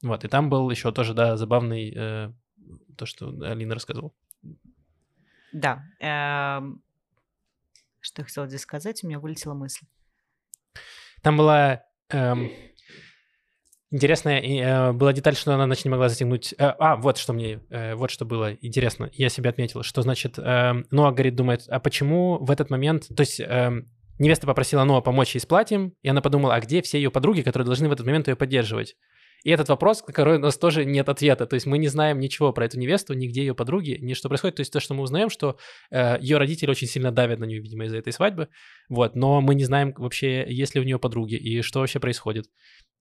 Вот, 0.02 0.24
и 0.24 0.28
там 0.28 0.50
был 0.50 0.70
еще 0.70 0.92
тоже, 0.92 1.14
да, 1.14 1.36
забавный, 1.38 1.94
э, 1.96 2.32
то, 2.98 3.06
что 3.06 3.30
Алина 3.42 3.74
рассказывала. 3.74 4.14
Да. 5.52 5.84
эм, 6.00 6.82
Что 8.00 8.22
я 8.22 8.26
хотела 8.26 8.48
здесь 8.48 8.62
сказать, 8.62 9.04
у 9.04 9.08
меня 9.08 9.20
вылетела 9.20 9.54
мысль. 9.54 9.86
Там 11.22 11.38
была 11.38 11.84
эм, 12.10 12.52
интересная 13.92 14.42
э, 14.42 14.94
была 14.94 15.14
деталь, 15.14 15.36
что 15.36 15.54
она 15.54 15.66
значит, 15.66 15.86
не 15.86 15.92
могла 15.92 16.10
затянуть. 16.10 16.54
э, 16.54 16.74
а, 16.80 16.96
вот 16.96 17.18
что 17.18 17.34
мне, 17.34 17.62
э, 17.70 17.96
вот 17.96 18.12
что 18.12 18.26
было 18.26 18.54
интересно. 18.62 19.10
Я 19.14 19.30
себе 19.30 19.50
отметил, 19.50 19.84
что 19.84 20.02
значит, 20.02 20.38
эм, 20.38 20.86
Ноа 20.92 21.12
говорит, 21.12 21.36
думает, 21.36 21.64
а 21.68 21.80
почему 21.80 22.38
в 22.40 22.52
этот 22.52 22.70
момент, 22.70 23.08
то 23.08 23.22
есть 23.22 23.40
эм, 23.40 23.90
невеста 24.20 24.48
попросила 24.48 24.84
Ноа 24.84 25.02
помочь 25.02 25.36
ей 25.36 25.42
с 25.42 25.46
платьем, 25.46 25.94
и 26.02 26.10
она 26.10 26.22
подумала, 26.22 26.56
а 26.56 26.62
где 26.62 26.82
все 26.82 26.98
ее 26.98 27.12
подруги, 27.12 27.42
которые 27.42 27.66
должны 27.66 27.90
в 27.90 27.92
этот 27.92 28.06
момент 28.06 28.28
ее 28.28 28.36
поддерживать? 28.36 28.96
И 29.44 29.52
этот 29.52 29.70
вопрос, 29.70 30.04
на 30.06 30.14
который 30.14 30.38
у 30.38 30.42
нас 30.42 30.58
тоже 30.58 30.84
нет 30.84 31.08
ответа. 31.08 31.46
То 31.46 31.54
есть 31.54 31.66
мы 31.66 31.78
не 31.78 31.88
знаем 31.88 32.20
ничего 32.20 32.52
про 32.52 32.66
эту 32.66 32.78
невесту, 32.78 33.14
нигде 33.14 33.42
ее 33.42 33.56
подруги, 33.56 33.98
ни 34.02 34.14
что 34.14 34.28
происходит. 34.28 34.58
То 34.58 34.62
есть 34.62 34.74
то, 34.74 34.80
что 34.80 34.94
мы 34.94 35.04
узнаем, 35.04 35.30
что 35.30 35.58
э, 35.92 36.18
ее 36.20 36.38
родители 36.38 36.70
очень 36.70 36.88
сильно 36.88 37.12
давят 37.12 37.40
на 37.40 37.46
нее, 37.46 37.62
видимо, 37.62 37.86
из-за 37.86 37.98
этой 37.98 38.12
свадьбы. 38.12 38.50
Вот, 38.90 39.16
но 39.16 39.40
мы 39.40 39.56
не 39.56 39.64
знаем 39.64 39.94
вообще, 39.98 40.46
есть 40.50 40.76
ли 40.76 40.82
у 40.82 40.84
нее 40.84 41.00
подруги 41.00 41.36
и 41.36 41.62
что 41.62 41.80
вообще 41.80 42.00
происходит. 42.00 42.48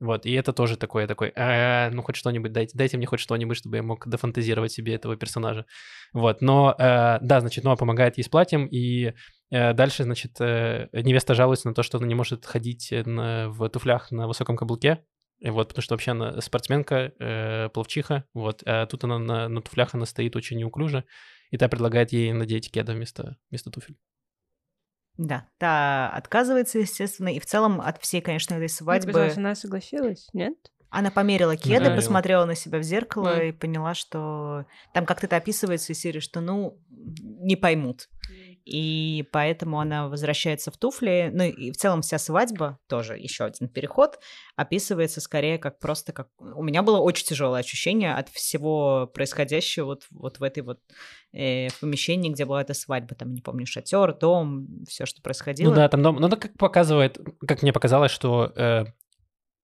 Вот, 0.01 0.27
и 0.27 0.33
это 0.33 0.53
тоже 0.53 0.77
такое, 0.77 1.09
такой, 1.09 1.33
«А, 1.35 1.91
ну 1.91 2.03
хоть 2.03 2.15
что-нибудь, 2.15 2.53
дайте, 2.53 2.77
дайте 2.79 2.97
мне 2.97 3.07
хоть 3.07 3.19
что-нибудь, 3.19 3.57
чтобы 3.57 3.79
я 3.79 3.83
мог 3.83 4.07
дофантазировать 4.07 4.71
себе 4.71 4.95
этого 4.95 5.17
персонажа. 5.17 5.67
Вот, 6.13 6.41
но, 6.41 6.73
э, 6.79 7.19
да, 7.21 7.41
значит, 7.41 7.65
Ноа 7.65 7.75
помогает 7.77 8.17
ей 8.17 8.23
с 8.23 8.29
платьем, 8.29 8.67
и 8.67 9.13
э, 9.51 9.73
дальше, 9.73 10.05
значит, 10.05 10.41
э, 10.41 10.89
невеста 10.93 11.35
жалуется 11.35 11.69
на 11.69 11.75
то, 11.75 11.83
что 11.83 11.99
она 11.99 12.07
не 12.07 12.15
может 12.15 12.47
ходить 12.47 12.93
на- 13.07 13.49
в 13.49 13.69
туфлях 13.71 14.11
на 14.13 14.29
высоком 14.29 14.57
каблуке, 14.57 15.05
И 15.41 15.51
вот, 15.51 15.69
потому 15.69 15.83
что 15.83 15.95
вообще 15.95 16.11
она 16.13 16.41
спортсменка, 16.41 17.13
э, 17.21 17.69
пловчиха, 17.71 18.25
вот, 18.35 18.63
а 18.67 18.87
тут 18.87 19.05
она 19.05 19.19
на, 19.19 19.49
на 19.49 19.63
туфлях, 19.63 19.95
она 19.95 20.05
стоит 20.07 20.35
очень 20.37 20.59
неуклюже, 20.59 21.05
и 21.51 21.57
та 21.57 21.69
предлагает 21.69 22.13
ей 22.13 22.33
надеть 22.33 22.71
кеда 22.71 22.93
вместо, 22.93 23.37
вместо 23.51 23.71
туфель. 23.71 23.97
Да, 25.19 25.49
та 25.59 26.11
отказывается, 26.11 26.79
естественно, 26.79 27.29
и 27.29 27.41
в 27.41 27.47
целом 27.47 27.81
от 27.81 28.01
всей, 28.01 28.21
конечно, 28.21 28.55
этой 28.55 28.69
свадьбы... 28.69 29.13
Мне 29.13 29.33
она 29.33 29.55
согласилась, 29.57 30.29
нет? 30.33 30.55
Она 30.91 31.11
померила 31.11 31.57
кеды, 31.57 31.87
Да, 31.87 31.95
посмотрела 31.95 32.47
на 32.47 32.55
себя 32.55 32.79
в 32.79 32.83
зеркало 32.83 33.35
Мгм. 33.35 33.43
и 33.43 33.53
поняла, 33.53 33.95
что 33.95 34.65
там 34.95 35.05
как-то 35.05 35.27
это 35.27 35.37
описывается 35.37 35.93
из 35.93 35.99
серии, 36.01 36.21
что, 36.21 36.41
ну, 36.41 36.79
не 36.89 37.57
поймут. 37.57 38.09
И 38.69 39.27
поэтому 39.33 39.81
она 39.81 40.09
возвращается 40.09 40.71
в 40.71 40.77
туфли. 40.77 41.31
Ну 41.33 41.45
и 41.45 41.71
в 41.71 41.77
целом 41.77 42.03
вся 42.03 42.19
свадьба, 42.19 42.79
тоже 42.87 43.17
еще 43.17 43.45
один 43.45 43.69
переход, 43.69 44.19
описывается 44.57 45.21
скорее 45.21 45.59
как 45.59 45.79
просто 45.79 46.13
как... 46.13 46.29
У 46.39 46.63
меня 46.63 46.83
было 46.83 46.99
очень 46.99 47.25
тяжелое 47.27 47.61
ощущение 47.61 48.15
от 48.15 48.29
всего 48.29 49.11
происходящего 49.15 49.87
вот, 49.87 50.03
вот 50.11 50.39
в 50.39 50.43
этой 50.43 50.63
вот 50.63 50.81
э, 51.33 51.69
в 51.69 51.81
помещении, 51.81 52.31
где 52.31 52.45
была 52.45 52.61
эта 52.61 52.75
свадьба. 52.75 53.15
Там, 53.15 53.33
не 53.33 53.41
помню, 53.41 53.67
шатер, 53.67 54.13
дом, 54.13 54.85
все, 54.87 55.07
что 55.07 55.23
происходило. 55.23 55.71
Ну 55.71 55.77
да, 55.77 55.89
там 55.89 56.03
дом, 56.03 56.17
ну 56.17 56.29
как 56.29 56.53
показывает, 56.59 57.19
как 57.47 57.63
мне 57.63 57.73
показалось, 57.73 58.11
что 58.11 58.53
э, 58.55 58.85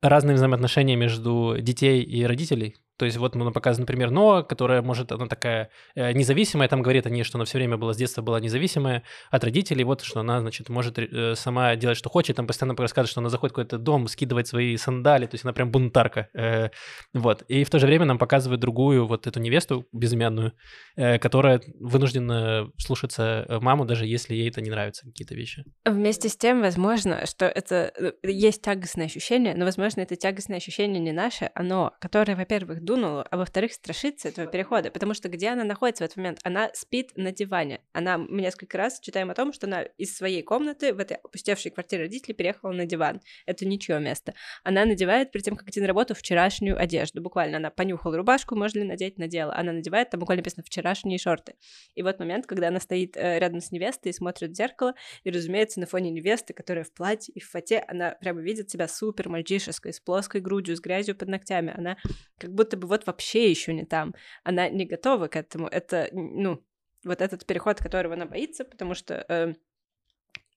разные 0.00 0.34
взаимоотношения 0.34 0.96
между 0.96 1.56
детей 1.60 2.02
и 2.02 2.24
родителей. 2.24 2.76
То 2.96 3.06
есть 3.06 3.16
вот 3.16 3.34
нам 3.34 3.52
показано, 3.52 3.82
например, 3.82 4.10
Ноа, 4.10 4.42
которая 4.42 4.82
может, 4.82 5.10
она 5.12 5.26
такая 5.26 5.70
э, 5.94 6.12
независимая, 6.12 6.68
там 6.68 6.82
говорит 6.82 7.06
о 7.06 7.10
ней, 7.10 7.24
что 7.24 7.38
она 7.38 7.44
все 7.44 7.58
время 7.58 7.76
была 7.76 7.92
с 7.92 7.96
детства 7.96 8.22
была 8.22 8.40
независимая 8.40 9.02
от 9.30 9.44
родителей, 9.44 9.84
вот 9.84 10.02
что 10.02 10.20
она, 10.20 10.40
значит, 10.40 10.68
может 10.68 10.98
э, 10.98 11.34
сама 11.34 11.74
делать, 11.76 11.98
что 11.98 12.08
хочет, 12.08 12.36
там 12.36 12.46
постоянно 12.46 12.76
рассказывает, 12.76 13.10
что 13.10 13.20
она 13.20 13.30
заходит 13.30 13.52
в 13.52 13.56
какой-то 13.56 13.78
дом, 13.78 14.06
скидывает 14.06 14.46
свои 14.46 14.76
сандали, 14.76 15.26
то 15.26 15.34
есть 15.34 15.44
она 15.44 15.52
прям 15.52 15.70
бунтарка, 15.70 16.28
э, 16.34 16.68
вот. 17.12 17.42
И 17.48 17.64
в 17.64 17.70
то 17.70 17.78
же 17.78 17.86
время 17.86 18.04
нам 18.04 18.18
показывают 18.18 18.60
другую 18.60 19.06
вот 19.06 19.26
эту 19.26 19.40
невесту 19.40 19.86
безымянную, 19.92 20.52
э, 20.96 21.18
которая 21.18 21.60
вынуждена 21.80 22.70
слушаться 22.78 23.44
э, 23.48 23.58
маму, 23.60 23.84
даже 23.84 24.06
если 24.06 24.34
ей 24.34 24.48
это 24.48 24.60
не 24.60 24.70
нравятся 24.70 25.06
какие-то 25.06 25.34
вещи. 25.34 25.64
Вместе 25.84 26.28
с 26.28 26.36
тем, 26.36 26.60
возможно, 26.60 27.26
что 27.26 27.46
это 27.46 27.92
э, 27.98 28.12
есть 28.22 28.62
тягостное 28.62 29.06
ощущение, 29.06 29.54
но, 29.56 29.64
возможно, 29.64 30.00
это 30.00 30.14
тягостное 30.16 30.58
ощущение 30.58 31.00
не 31.00 31.12
наше, 31.12 31.50
оно, 31.54 31.92
которое, 32.00 32.36
во-первых, 32.36 32.83
дунуло, 32.84 33.26
а 33.30 33.36
во-вторых, 33.36 33.72
страшится 33.72 34.28
этого 34.28 34.46
перехода, 34.46 34.90
потому 34.90 35.14
что 35.14 35.28
где 35.28 35.48
она 35.48 35.64
находится 35.64 36.04
в 36.04 36.06
этот 36.06 36.16
момент? 36.16 36.38
Она 36.44 36.70
спит 36.74 37.12
на 37.16 37.32
диване. 37.32 37.80
Она, 37.92 38.18
мы 38.18 38.42
несколько 38.42 38.78
раз 38.78 39.00
читаем 39.00 39.30
о 39.30 39.34
том, 39.34 39.52
что 39.52 39.66
она 39.66 39.82
из 39.82 40.16
своей 40.16 40.42
комнаты 40.42 40.92
в 40.92 40.98
этой 40.98 41.16
опустевшей 41.16 41.70
квартире 41.70 42.02
родителей 42.02 42.34
переехала 42.34 42.72
на 42.72 42.86
диван. 42.86 43.20
Это 43.46 43.66
ничье 43.66 43.98
место. 43.98 44.34
Она 44.62 44.84
надевает 44.84 45.32
перед 45.32 45.44
тем, 45.44 45.56
как 45.56 45.68
идти 45.68 45.80
на 45.80 45.86
работу, 45.86 46.14
вчерашнюю 46.14 46.78
одежду. 46.80 47.22
Буквально 47.22 47.56
она 47.56 47.70
понюхала 47.70 48.16
рубашку, 48.16 48.54
можно 48.56 48.80
ли 48.80 48.84
надеть, 48.84 49.18
надела. 49.18 49.54
Она 49.54 49.72
надевает, 49.72 50.10
там 50.10 50.20
буквально 50.20 50.40
написано 50.40 50.62
вчерашние 50.64 51.18
шорты. 51.18 51.54
И 51.94 52.02
вот 52.02 52.18
момент, 52.18 52.46
когда 52.46 52.68
она 52.68 52.80
стоит 52.80 53.16
э, 53.16 53.38
рядом 53.38 53.60
с 53.60 53.70
невестой 53.70 54.10
и 54.10 54.14
смотрит 54.14 54.50
в 54.50 54.54
зеркало, 54.54 54.94
и, 55.22 55.30
разумеется, 55.30 55.80
на 55.80 55.86
фоне 55.86 56.10
невесты, 56.10 56.52
которая 56.52 56.84
в 56.84 56.92
платье 56.92 57.32
и 57.34 57.40
в 57.40 57.48
фате, 57.48 57.84
она 57.88 58.16
прямо 58.20 58.40
видит 58.40 58.70
себя 58.70 58.88
супер 58.88 59.28
мальчишеской, 59.28 59.92
с 59.92 60.00
плоской 60.00 60.40
грудью, 60.40 60.76
с 60.76 60.80
грязью 60.80 61.16
под 61.16 61.28
ногтями. 61.28 61.72
Она 61.76 61.96
как 62.38 62.52
будто 62.52 62.73
бы 62.76 62.86
вот 62.86 63.06
вообще 63.06 63.50
еще 63.50 63.72
не 63.72 63.84
там. 63.84 64.14
Она 64.42 64.68
не 64.68 64.84
готова 64.86 65.28
к 65.28 65.36
этому. 65.36 65.68
Это, 65.68 66.08
ну, 66.12 66.64
вот 67.04 67.20
этот 67.20 67.46
переход, 67.46 67.78
которого 67.78 68.14
она 68.14 68.26
боится, 68.26 68.64
потому 68.64 68.94
что 68.94 69.24
э, 69.28 69.54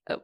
э, 0.10 0.20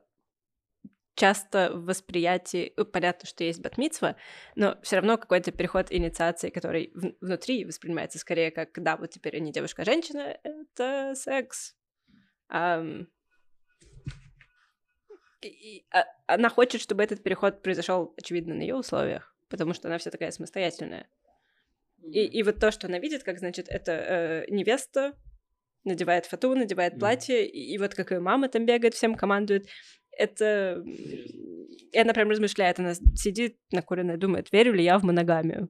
часто 1.16 1.72
в 1.74 1.86
восприятии, 1.86 2.74
э, 2.76 2.86
понятно, 2.86 3.28
что 3.28 3.44
есть 3.44 3.62
батмицва, 3.62 4.16
но 4.56 4.78
все 4.82 4.98
равно 4.98 5.18
какой-то 5.18 5.52
переход 5.52 5.92
инициации, 5.92 6.50
который 6.50 6.92
в- 6.96 7.16
внутри 7.22 7.66
воспринимается 7.66 8.20
скорее 8.20 8.52
как, 8.52 8.82
да, 8.82 8.98
вот 8.98 9.12
теперь 9.12 9.38
они 9.38 9.52
девушка, 9.52 9.82
а 9.82 9.86
женщина, 9.86 10.38
это 10.44 11.14
секс. 11.16 11.76
И- 15.42 15.48
и, 15.48 15.86
а, 15.92 16.06
она 16.28 16.50
хочет, 16.50 16.82
чтобы 16.82 17.04
этот 17.04 17.22
переход 17.22 17.62
произошел, 17.62 18.14
очевидно, 18.18 18.56
на 18.56 18.62
ее 18.62 18.76
условиях, 18.76 19.36
потому 19.50 19.74
что 19.74 19.90
она 19.90 19.98
вся 19.98 20.10
такая 20.10 20.32
самостоятельная. 20.32 21.08
И, 22.12 22.26
и 22.26 22.44
вот 22.44 22.60
то, 22.60 22.72
что 22.72 22.88
она 22.88 23.00
видит, 23.00 23.24
как, 23.24 23.40
значит, 23.40 23.68
это 23.70 23.92
э, 23.92 24.46
невеста 24.50 25.14
надевает 25.84 26.26
фату, 26.26 26.56
надевает 26.56 26.94
Мгм. 26.94 27.00
платье, 27.00 27.48
и, 27.48 27.74
и 27.74 27.78
вот 27.78 27.94
как 27.94 28.12
ее 28.12 28.20
мама 28.20 28.50
там 28.50 28.66
бегает, 28.66 28.94
всем 28.94 29.16
командует, 29.16 29.68
это... 30.12 30.84
И 30.86 31.98
она 31.98 32.14
прям 32.14 32.30
размышляет, 32.30 32.80
она 32.80 32.94
сидит 33.16 33.58
накуренная, 33.72 34.18
думает, 34.18 34.52
верю 34.52 34.74
ли 34.74 34.84
я 34.84 34.98
в 34.98 35.04
моногамию? 35.04 35.70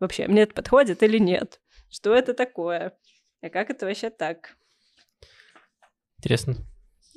Вообще, 0.00 0.28
мне 0.28 0.42
это 0.42 0.54
подходит 0.54 1.02
или 1.02 1.18
нет? 1.18 1.60
Что 1.90 2.14
это 2.14 2.34
такое? 2.34 2.96
А 3.40 3.50
как 3.50 3.70
это 3.70 3.86
вообще 3.86 4.10
так? 4.10 4.56
Интересно. 6.18 6.56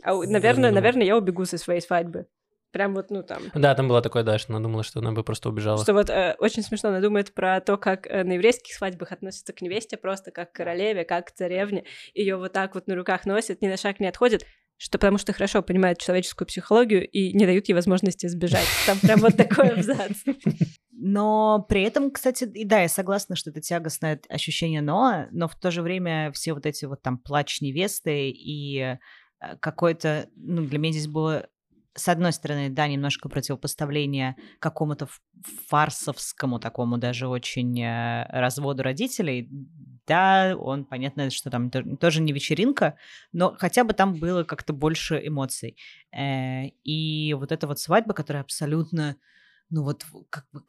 А, 0.03 0.15
наверное, 0.15 0.71
наверное, 0.71 1.05
я 1.05 1.17
убегу 1.17 1.45
со 1.45 1.57
своей 1.57 1.81
свадьбы. 1.81 2.27
Прям 2.71 2.93
вот, 2.93 3.09
ну 3.09 3.21
там. 3.23 3.43
Да, 3.53 3.75
там 3.75 3.87
было 3.87 4.01
такое, 4.01 4.23
да, 4.23 4.37
что 4.37 4.53
она 4.53 4.61
думала, 4.61 4.83
что 4.83 4.99
она 4.99 5.11
бы 5.11 5.23
просто 5.23 5.49
убежала. 5.49 5.83
Что 5.83 5.93
вот 5.93 6.09
э, 6.09 6.35
очень 6.39 6.63
смешно, 6.63 6.89
она 6.89 7.01
думает 7.01 7.33
про 7.33 7.59
то, 7.59 7.77
как 7.77 8.07
э, 8.07 8.23
на 8.23 8.33
еврейских 8.33 8.73
свадьбах 8.73 9.11
относятся 9.11 9.51
к 9.51 9.61
невесте 9.61 9.97
просто 9.97 10.31
как 10.31 10.51
к 10.51 10.55
королеве, 10.55 11.03
как 11.03 11.27
к 11.27 11.31
царевне. 11.31 11.83
Ее 12.13 12.37
вот 12.37 12.53
так 12.53 12.75
вот 12.75 12.87
на 12.87 12.95
руках 12.95 13.25
носят, 13.25 13.61
ни 13.61 13.67
на 13.67 13.75
шаг 13.75 13.99
не 13.99 14.07
отходят, 14.07 14.43
что 14.77 14.97
потому 14.97 15.17
что 15.17 15.33
хорошо 15.33 15.61
понимают 15.61 15.99
человеческую 15.99 16.47
психологию 16.47 17.07
и 17.07 17.33
не 17.33 17.45
дают 17.45 17.67
ей 17.67 17.75
возможности 17.75 18.27
сбежать. 18.27 18.67
Там 18.87 18.97
прям 18.99 19.19
вот 19.19 19.35
такой 19.35 19.69
абзац. 19.73 20.23
Но 20.91 21.65
при 21.67 21.83
этом, 21.83 22.09
кстати, 22.09 22.45
и 22.45 22.63
да, 22.63 22.81
я 22.81 22.87
согласна, 22.87 23.35
что 23.35 23.49
это 23.49 23.59
тягостное 23.59 24.21
ощущение 24.29 24.81
Ноа, 24.81 25.27
но 25.31 25.47
в 25.47 25.55
то 25.55 25.71
же 25.71 25.81
время 25.81 26.31
все 26.31 26.53
вот 26.53 26.65
эти 26.65 26.85
вот 26.85 27.01
там 27.01 27.17
плач 27.17 27.59
невесты 27.59 28.29
и 28.29 28.79
э, 28.79 28.97
какое-то, 29.59 30.29
ну, 30.35 30.65
для 30.65 30.79
меня 30.79 30.93
здесь 30.93 31.07
было 31.07 31.47
с 31.95 32.07
одной 32.07 32.31
стороны, 32.33 32.69
да, 32.69 32.87
немножко 32.87 33.29
противопоставление 33.29 34.35
какому-то 34.59 35.07
фарсовскому 35.67 36.59
такому 36.59 36.97
даже 36.97 37.27
очень 37.27 37.81
э, 37.81 38.25
разводу 38.29 38.83
родителей. 38.83 39.49
Да, 40.07 40.55
он, 40.57 40.85
понятно, 40.85 41.29
что 41.29 41.49
там 41.49 41.69
то- 41.69 41.83
тоже 41.97 42.21
не 42.21 42.33
вечеринка, 42.33 42.97
но 43.33 43.55
хотя 43.57 43.83
бы 43.83 43.93
там 43.93 44.13
было 44.15 44.43
как-то 44.43 44.73
больше 44.73 45.21
эмоций. 45.25 45.77
Э, 46.15 46.67
И 46.83 47.33
вот 47.33 47.51
эта 47.51 47.67
вот 47.67 47.79
свадьба, 47.79 48.13
которая 48.13 48.43
абсолютно 48.43 49.17
ну 49.71 49.83
вот 49.83 50.05
как 50.29 50.45
бы 50.51 50.61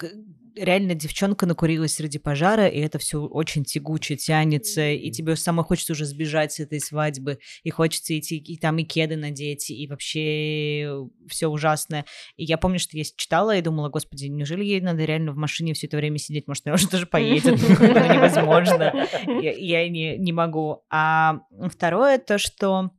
реально 0.55 0.95
девчонка 0.95 1.45
накурилась 1.45 1.95
среди 1.95 2.19
пожара, 2.19 2.69
и 2.69 2.79
это 2.79 2.99
все 2.99 3.21
очень 3.21 3.65
тягуче 3.65 4.17
тянется, 4.17 4.91
и 4.91 5.11
тебе 5.11 5.35
самой 5.35 5.65
хочется 5.65 5.93
уже 5.93 6.05
сбежать 6.05 6.53
с 6.53 6.61
этой 6.61 6.81
свадьбы, 6.81 7.39
и 7.65 7.71
хочется 7.71 8.17
идти 8.17 8.39
и 8.39 8.57
там 8.57 8.79
и 8.79 8.85
кеды 8.85 9.17
надеть, 9.17 9.71
и 9.71 9.89
вообще 9.89 11.09
все 11.29 11.49
ужасное. 11.49 12.05
И 12.37 12.45
я 12.45 12.59
помню, 12.59 12.79
что 12.79 12.97
я 12.97 13.03
читала 13.05 13.57
и 13.57 13.61
думала, 13.61 13.89
господи, 13.89 14.27
неужели 14.27 14.65
ей 14.65 14.81
надо 14.81 15.05
реально 15.05 15.33
в 15.33 15.37
машине 15.37 15.75
все 15.75 15.89
это 15.89 15.97
время 15.97 16.19
сидеть? 16.19 16.47
Может, 16.47 16.67
она 16.67 16.77
уже 16.77 16.89
тоже 16.89 17.07
поедет? 17.07 17.61
Ну, 17.83 17.87
это 17.87 18.15
невозможно. 18.15 19.09
Я, 19.41 19.89
не, 19.89 20.33
могу. 20.33 20.85
А 20.91 21.41
второе, 21.69 22.19
то, 22.19 22.39
что 22.39 22.91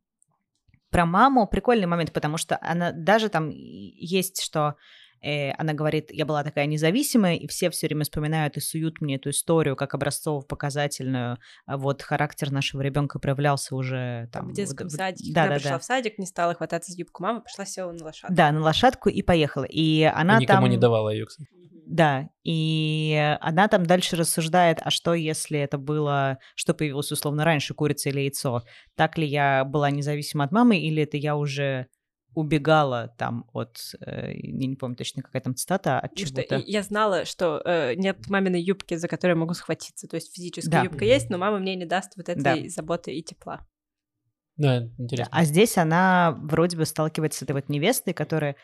про 0.90 1.06
маму 1.06 1.48
прикольный 1.48 1.88
момент, 1.88 2.12
потому 2.12 2.38
что 2.38 2.58
она 2.62 2.92
даже 2.92 3.30
там 3.30 3.50
есть, 3.50 4.42
что 4.42 4.70
э, 4.70 5.03
она 5.58 5.74
говорит, 5.74 6.12
я 6.12 6.26
была 6.26 6.44
такая 6.44 6.66
независимая, 6.66 7.36
и 7.36 7.48
все 7.48 7.70
все 7.70 7.88
время 7.88 8.04
вспоминают 8.04 8.58
и 8.58 8.60
суют 8.60 9.02
мне 9.02 9.16
эту 9.16 9.30
историю 9.30 9.76
как 9.76 9.94
образцово-показательную. 9.94 11.38
А 11.66 11.78
Вот 11.78 12.02
характер 12.02 12.52
нашего 12.52 12.82
ребенка 12.82 13.20
проявлялся 13.20 13.76
уже 13.76 14.30
там... 14.32 14.50
в 14.50 14.54
детском 14.54 14.88
вот- 14.88 14.94
садике. 14.94 15.34
Да, 15.34 15.44
Когда 15.44 15.56
да, 15.56 15.60
пришла 15.60 15.72
да. 15.72 15.80
в 15.80 15.84
садик, 15.84 16.18
не 16.18 16.26
стала 16.26 16.54
хвататься 16.54 16.92
за 16.92 17.00
юбку 17.00 17.24
мамы, 17.24 17.42
пошла 17.42 17.66
села 17.66 17.92
на 17.92 18.04
лошадку. 18.04 18.34
Да, 18.34 18.52
на 18.52 18.62
лошадку 18.62 19.10
и 19.10 19.22
поехала. 19.22 19.66
И 19.66 20.04
она 20.04 20.38
И 20.38 20.42
никому 20.42 20.64
там... 20.64 20.70
не 20.72 20.78
давала 20.78 21.10
ее, 21.10 21.26
кстати. 21.26 21.50
Да, 21.86 22.30
и 22.44 23.38
она 23.42 23.68
там 23.68 23.86
дальше 23.86 24.16
рассуждает, 24.16 24.80
а 24.82 24.90
что 24.90 25.14
если 25.14 25.60
это 25.60 25.78
было, 25.78 26.40
что 26.56 26.74
появилось 26.74 27.12
условно 27.12 27.44
раньше, 27.44 27.74
курица 27.74 28.10
или 28.10 28.22
яйцо? 28.22 28.64
Так 28.96 29.18
ли 29.18 29.28
я 29.28 29.66
была 29.66 29.92
независима 29.92 30.46
от 30.46 30.52
мамы, 30.54 30.78
или 30.80 31.04
это 31.04 31.18
я 31.18 31.36
уже 31.36 31.88
убегала 32.36 33.14
там 33.18 33.46
от, 33.54 33.78
э, 34.06 34.32
я 34.34 34.68
не 34.68 34.76
помню 34.76 34.96
точно, 34.96 35.22
какая 35.22 35.42
там 35.42 35.56
цитата, 35.56 36.00
от 36.00 36.16
чего-то. 36.16 36.56
я 36.66 36.82
знала, 36.84 37.26
что 37.26 37.62
э, 37.64 37.94
нет 37.96 38.28
маминой 38.30 38.62
юбки, 38.62 38.96
за 38.96 39.08
которую 39.08 39.36
я 39.38 39.40
могу 39.40 39.54
схватиться. 39.54 40.08
То 40.08 40.16
есть 40.16 40.34
физическая 40.34 40.72
Да. 40.72 40.84
юбка 40.84 41.06
есть, 41.06 41.30
но 41.30 41.38
мама 41.38 41.60
мне 41.60 41.76
не 41.76 41.86
даст 41.86 42.16
вот 42.18 42.30
этой 42.30 42.42
Да. 42.64 42.70
заботы 42.70 43.14
и 43.14 43.22
тепла. 43.24 43.66
Да, 44.58 44.84
интересно. 44.98 45.30
А 45.36 45.46
здесь 45.46 45.78
она 45.78 46.38
вроде 46.44 46.78
бы 46.78 46.86
сталкивается 46.86 47.40
с 47.40 47.42
этой 47.44 47.54
вот 47.54 47.70
невестой, 47.70 48.14
которая 48.14 48.56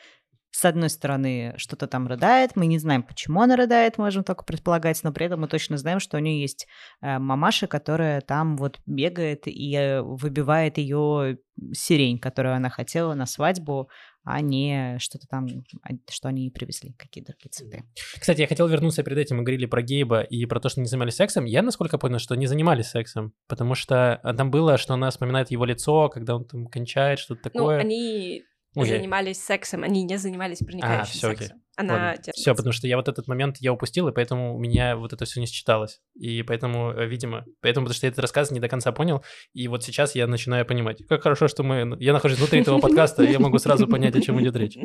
с 0.52 0.66
одной 0.66 0.90
стороны 0.90 1.54
что-то 1.58 1.88
там 1.88 2.08
рыдает, 2.08 2.56
мы 2.56 2.66
не 2.66 2.80
знаем, 2.80 3.04
почему 3.04 3.42
она 3.42 3.56
рыдает, 3.56 3.98
можем 3.98 4.24
только 4.24 4.44
предполагать, 4.44 5.02
но 5.04 5.12
при 5.12 5.26
этом 5.26 5.42
мы 5.42 5.48
точно 5.48 5.78
знаем, 5.78 6.00
что 6.00 6.18
у 6.18 6.20
нее 6.20 6.42
есть 6.42 6.68
э, 7.02 7.20
мамаша, 7.20 7.68
которая 7.68 8.22
там 8.22 8.58
вот 8.58 8.80
бегает 8.86 9.44
и 9.48 9.76
э, 9.76 10.02
выбивает 10.02 10.78
ее 10.78 11.38
сирень, 11.74 12.20
которую 12.20 12.56
она 12.56 12.70
хотела 12.70 13.14
на 13.14 13.26
свадьбу, 13.26 13.90
а 14.24 14.42
не 14.42 14.98
что-то 15.00 15.28
там, 15.28 15.48
а, 15.84 15.90
что 16.10 16.28
они 16.28 16.50
привезли, 16.50 16.94
какие-то 16.98 17.34
другие 17.34 17.50
цветы. 17.52 17.84
Кстати, 18.20 18.42
я 18.42 18.48
хотел 18.48 18.68
вернуться 18.68 19.04
перед 19.04 19.18
этим, 19.18 19.38
мы 19.38 19.44
говорили 19.44 19.66
про 19.66 19.82
Гейба 19.82 20.22
и 20.22 20.46
про 20.46 20.60
то, 20.60 20.70
что 20.70 20.82
они 20.82 20.88
занимались 20.88 21.16
сексом. 21.16 21.46
Я, 21.46 21.62
насколько 21.62 21.98
понял, 21.98 22.20
что 22.20 22.36
не 22.36 22.48
занимались 22.48 22.88
сексом, 22.88 23.34
потому 23.48 23.76
что 23.76 24.16
а, 24.16 24.34
там 24.34 24.52
было, 24.52 24.78
что 24.78 24.94
она 24.94 25.10
вспоминает 25.10 25.52
его 25.52 25.66
лицо, 25.66 26.10
когда 26.10 26.36
он 26.36 26.46
там 26.46 26.68
кончает, 26.68 27.20
что-то 27.20 27.42
Ну, 27.46 27.50
такое. 27.50 27.80
они 27.80 28.44
Я- 28.76 28.86
занимались 28.98 29.44
сексом, 29.44 29.84
они 29.84 30.04
не 30.04 30.18
занимались 30.18 30.60
проникающим 30.60 31.28
А, 31.28 31.32
окей. 31.32 31.48
сексом. 31.48 31.62
Она 31.76 32.16
Все, 32.34 32.54
потому 32.54 32.74
что 32.74 32.88
я 32.88 32.98
вот 32.98 33.08
этот 33.08 33.28
момент 33.28 33.58
я 33.60 33.72
упустил, 33.72 34.10
и 34.10 34.12
поэтому 34.12 34.56
у 34.56 34.60
меня 34.60 34.98
вот 34.98 35.14
это 35.14 35.24
все 35.26 35.40
не 35.40 35.46
считалось. 35.48 36.02
И 36.14 36.44
поэтому, 36.44 36.92
э, 36.92 37.08
видимо, 37.08 37.46
поэтому, 37.62 37.86
потому 37.86 37.96
что 37.96 38.06
я 38.06 38.10
этот 38.10 38.20
рассказ 38.20 38.52
не 38.52 38.60
до 38.60 38.68
конца 38.68 38.92
понял, 38.92 39.24
и 39.54 39.68
вот 39.70 39.84
сейчас 39.84 40.14
я 40.14 40.28
начинаю 40.28 40.66
понимать. 40.66 41.02
Как 41.08 41.24
хорошо, 41.24 41.48
что 41.48 41.64
мы... 41.64 41.96
Я 42.00 42.12
нахожусь 42.14 42.38
внутри 42.38 42.60
этого 42.62 42.80
подкаста, 42.80 43.24
и 43.24 43.32
я 43.32 43.40
могу 43.40 43.58
сразу 43.60 43.88
понять, 43.88 44.16
о 44.16 44.22
чем 44.22 44.42
идет 44.42 44.56
речь. 44.58 44.78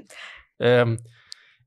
Эм, 0.61 0.99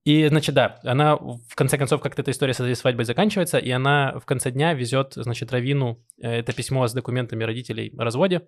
И, 0.06 0.26
значит, 0.30 0.56
да, 0.56 0.80
она 0.84 1.18
в 1.18 1.56
конце 1.56 1.78
концов 1.78 2.00
как-то 2.02 2.22
эта 2.22 2.32
история 2.32 2.54
с 2.54 2.62
этой 2.62 2.74
свадьбой 2.78 3.04
заканчивается, 3.04 3.58
и 3.58 3.70
она 3.70 4.18
в 4.20 4.26
конце 4.26 4.52
дня 4.52 4.74
везет, 4.74 5.14
значит, 5.16 5.52
Равину 5.52 6.02
э, 6.22 6.30
это 6.40 6.54
письмо 6.54 6.88
с 6.88 6.94
документами 6.94 7.44
родителей 7.44 7.94
о 7.98 8.06
разводе. 8.06 8.48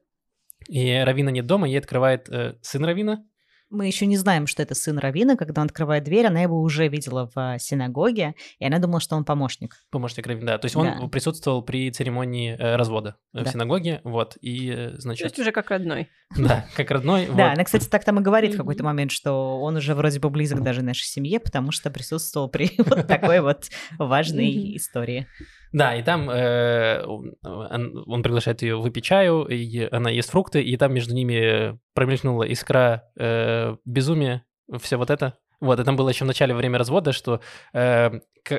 И 0.70 0.96
Равина 1.06 1.30
нет 1.32 1.46
дома, 1.46 1.68
ей 1.68 1.78
открывает 1.80 2.30
э, 2.30 2.56
сын 2.62 2.86
Равина, 2.86 3.26
Мы 3.70 3.86
еще 3.86 4.08
не 4.08 4.18
знаем, 4.18 4.48
что 4.48 4.64
это 4.64 4.74
сын 4.74 4.98
Равина. 4.98 5.36
Когда 5.36 5.62
он 5.62 5.66
открывает 5.68 6.04
дверь, 6.04 6.26
она 6.26 6.42
его 6.42 6.60
уже 6.60 6.88
видела 6.88 7.30
в 7.34 7.38
а, 7.38 7.60
синагоге, 7.60 8.34
и 8.58 8.66
она 8.66 8.80
думала, 8.80 9.00
что 9.00 9.16
он 9.16 9.26
помощник. 9.26 9.76
Помощник 9.92 10.26
Равина, 10.26 10.54
да. 10.54 10.58
То 10.58 10.66
есть 10.66 10.76
он 10.76 10.88
Да. 11.00 11.08
присутствовал 11.08 11.62
при 11.62 11.92
церемонии 11.92 12.56
э, 12.58 12.76
развода 12.78 13.18
э, 13.34 13.42
в 13.42 13.44
Да. 13.44 13.52
синагоге, 13.52 14.02
вот, 14.04 14.38
и, 14.42 14.70
э, 14.72 14.90
То 14.96 15.02
значит, 15.02 15.26
есть 15.26 15.40
уже 15.40 15.52
как 15.52 15.70
родной. 15.70 16.10
да, 16.36 16.66
как 16.76 16.90
родной. 16.90 17.28
Да, 17.28 17.52
она, 17.52 17.64
кстати, 17.64 17.88
так 17.88 18.04
там 18.04 18.20
и 18.20 18.24
говорит 18.24 18.56
в 18.56 18.58
какой-то 18.58 18.84
момент, 18.84 19.12
что 19.12 19.60
он 19.62 19.76
уже 19.76 19.94
вроде 19.94 20.20
бы 20.20 20.32
близок 20.32 20.64
даже 20.64 20.82
нашей 20.82 21.06
семье, 21.06 21.40
потому 21.40 21.72
что 21.72 21.92
присутствовал 21.92 22.50
при 22.50 22.72
вот 22.80 23.08
такой 23.08 23.40
вот 23.42 23.70
важной 24.00 24.78
истории. 24.78 25.28
Да, 25.72 25.96
и 25.96 26.02
там 26.02 26.30
э, 26.30 27.04
он, 27.06 27.36
он- 27.44 28.24
приглашает 28.24 28.62
ее 28.64 28.78
выпить 28.78 29.04
чаю, 29.04 29.46
и 29.46 29.88
она 29.92 30.10
ест 30.10 30.32
фрукты, 30.32 30.62
и 30.62 30.78
там 30.78 30.94
между 30.94 31.14
ними 31.14 31.78
промелькнула 31.94 32.44
искра 32.44 33.04
э, 33.18 33.76
безумия, 33.86 34.44
все 34.82 34.98
вот 34.98 35.10
это. 35.10 35.38
Вот, 35.62 35.80
и 35.80 35.84
там 35.84 35.96
было 35.96 36.10
еще 36.10 36.24
в 36.24 36.28
начале 36.28 36.56
время 36.56 36.78
развода, 36.80 37.12
что 37.12 37.42
э, 37.74 38.10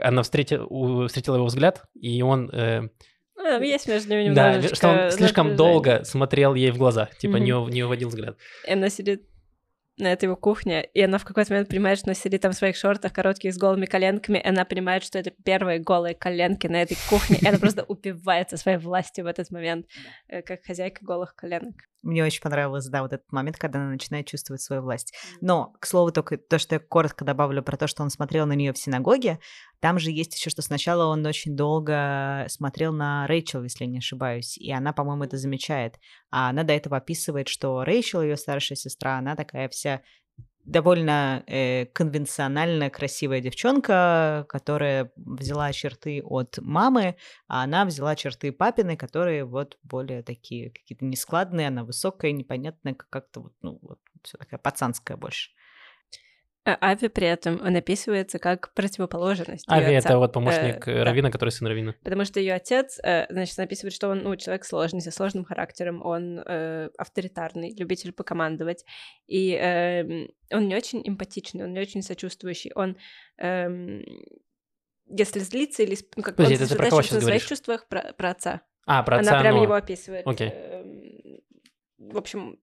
она 0.03 0.23
встретила, 0.23 1.09
встретила 1.09 1.37
его 1.37 1.47
взгляд, 1.47 1.85
и 1.95 2.21
он, 2.23 2.51
э, 2.53 2.89
там 3.35 3.63
есть 3.63 3.89
между 3.89 4.11
ними 4.15 4.35
да, 4.35 4.61
что 4.63 4.89
он 4.89 5.11
слишком 5.11 5.57
долго 5.57 6.05
смотрел 6.05 6.55
ей 6.55 6.71
в 6.71 6.77
глаза, 6.77 7.09
типа 7.19 7.39
Мгм. 7.39 7.45
не, 7.45 7.73
не 7.73 7.83
уводил 7.85 8.11
взгляд. 8.11 8.37
И 8.69 8.73
она 8.73 8.91
сидит 8.91 9.30
на 10.01 10.13
этой 10.13 10.25
его 10.25 10.37
кухне, 10.37 10.85
и 10.95 11.03
она 11.03 11.19
в 11.19 11.25
какой-то 11.25 11.53
момент 11.53 11.69
понимает, 11.69 11.99
что 11.99 12.09
она 12.09 12.15
сидит 12.15 12.43
там 12.43 12.53
в 12.53 12.57
своих 12.57 12.77
шортах 12.77 13.13
коротких 13.13 13.55
с 13.55 13.59
голыми 13.59 13.87
коленками, 13.87 14.39
и 14.39 14.47
она 14.47 14.65
понимает, 14.65 15.05
что 15.05 15.19
это 15.19 15.31
первые 15.45 15.79
голые 15.79 16.15
коленки 16.15 16.67
на 16.67 16.83
этой 16.83 16.97
кухне, 17.09 17.39
и 17.41 17.47
она 17.47 17.59
просто 17.59 17.85
упивается 17.89 18.57
своей 18.57 18.79
властью 18.79 19.25
в 19.25 19.27
этот 19.29 19.51
момент, 19.51 19.87
э, 20.29 20.43
как 20.43 20.65
хозяйка 20.65 21.05
голых 21.05 21.35
коленок. 21.35 21.75
Мне 22.03 22.25
очень 22.25 22.41
понравилось, 22.41 22.87
да, 22.87 23.03
вот 23.03 23.13
этот 23.13 23.31
момент, 23.31 23.59
когда 23.59 23.79
она 23.79 23.91
начинает 23.91 24.27
чувствовать 24.27 24.63
свою 24.63 24.83
власть. 24.83 25.15
Но, 25.41 25.75
к 25.81 25.87
слову, 25.87 26.13
только 26.13 26.39
то, 26.39 26.59
что 26.59 26.77
я 26.77 26.79
коротко 26.79 27.25
добавлю 27.25 27.63
про 27.63 27.77
то, 27.77 27.87
что 27.87 28.03
он 28.03 28.11
смотрел 28.11 28.47
на 28.47 28.55
нее 28.55 28.73
в 28.73 28.79
синагоге, 28.79 29.39
там 29.81 29.99
же 29.99 30.11
есть 30.11 30.35
еще, 30.35 30.49
что 30.49 30.63
сначала 30.63 31.07
он 31.07 31.25
очень 31.27 31.57
долго 31.57 32.47
смотрел 32.49 32.93
на 32.93 33.27
Рэйчел, 33.27 33.63
если 33.63 33.85
я 33.85 33.91
не 33.91 33.99
ошибаюсь, 33.99 34.57
и 34.57 34.73
она, 34.73 34.93
по-моему, 34.93 35.25
это 35.25 35.37
замечает. 35.37 35.99
А 36.31 36.49
она 36.49 36.63
до 36.63 36.73
этого 36.73 36.97
описывает, 36.97 37.49
что 37.49 37.85
Рэйчел, 37.85 38.23
ее 38.23 38.37
старшая 38.37 38.77
сестра, 38.77 39.19
она 39.19 39.37
такая 39.37 39.69
вся 39.69 40.01
довольно 40.65 41.43
э, 41.47 41.87
конвенционально 41.87 42.91
красивая 42.91 43.41
девчонка, 43.41 44.47
которая 44.49 45.13
взяла 45.17 45.73
черты 45.73 46.23
от 46.25 46.59
мамы, 46.59 47.17
а 47.49 47.65
она 47.65 47.85
взяла 47.85 48.15
черты 48.17 48.53
папины, 48.53 48.97
которые 48.97 49.45
вот 49.45 49.79
более 49.83 50.23
такие 50.23 50.71
какие-то 50.71 51.05
нескладные, 51.05 51.69
она 51.69 51.85
высокая, 51.85 52.33
непонятная, 52.33 52.95
как- 52.95 53.11
как-то 53.11 53.41
вот, 53.41 53.55
ну, 53.63 53.79
вот 53.83 53.99
все 54.23 54.39
такая 54.39 54.59
пацанская 54.59 55.17
больше. 55.17 55.51
А 56.65 56.77
Ави 56.91 57.09
при 57.09 57.27
этом 57.27 57.59
он 57.63 57.75
описывается 57.75 58.39
как 58.39 58.75
противоположность. 58.75 59.65
Ави— 59.67 59.95
это 59.95 60.19
вот 60.19 60.33
помощник 60.35 60.87
Э, 60.87 60.93
э, 60.93 60.99
да. 60.99 61.05
Равина, 61.05 61.31
который 61.31 61.51
сын 61.51 61.67
Равина. 61.67 61.95
Потому 62.05 62.27
что 62.27 62.39
ее 62.39 62.53
отец, 62.53 62.99
э, 63.03 63.27
значит, 63.31 63.59
он 63.59 63.65
описывает, 63.65 63.95
что 63.95 64.09
он, 64.09 64.19
ну, 64.23 64.37
человек 64.37 64.67
сложный, 64.67 65.01
со 65.01 65.11
сложным 65.11 65.45
характером, 65.45 66.05
он 66.05 66.39
э, 66.39 66.91
авторитарный, 66.99 67.75
любитель 67.75 68.13
покомандовать, 68.13 68.85
и 69.27 69.53
эм, 69.55 70.29
он 70.53 70.69
не 70.69 70.77
очень 70.77 71.01
эмпатичный, 71.03 71.65
он 71.65 71.73
не 71.73 71.81
очень 71.81 72.03
сочувствующий, 72.03 72.73
он 72.75 72.99
эм, 73.39 74.05
если 75.07 75.39
злится 75.41 75.83
или... 75.83 75.97
Ну, 76.17 76.23
как 76.23 76.37
Подожди, 76.37 76.57
он 76.57 76.61
это 76.63 76.73
ты 76.73 76.77
про 76.77 76.91
кого 76.91 77.03
щас 77.03 77.13
на 77.13 77.21
своих 77.21 77.25
говоришь? 77.25 77.49
чувствах 77.49 77.89
про, 77.89 78.13
про 78.13 78.31
отца. 78.31 78.61
А, 78.87 79.03
про 79.03 79.17
Она 79.17 79.23
отца, 79.31 79.41
прям 79.41 79.57
но- 79.57 79.63
его 79.63 79.75
описывает. 79.75 80.27
Окей. 80.27 80.51
эм, 80.51 81.41
в 81.99 82.19
общем, 82.19 82.61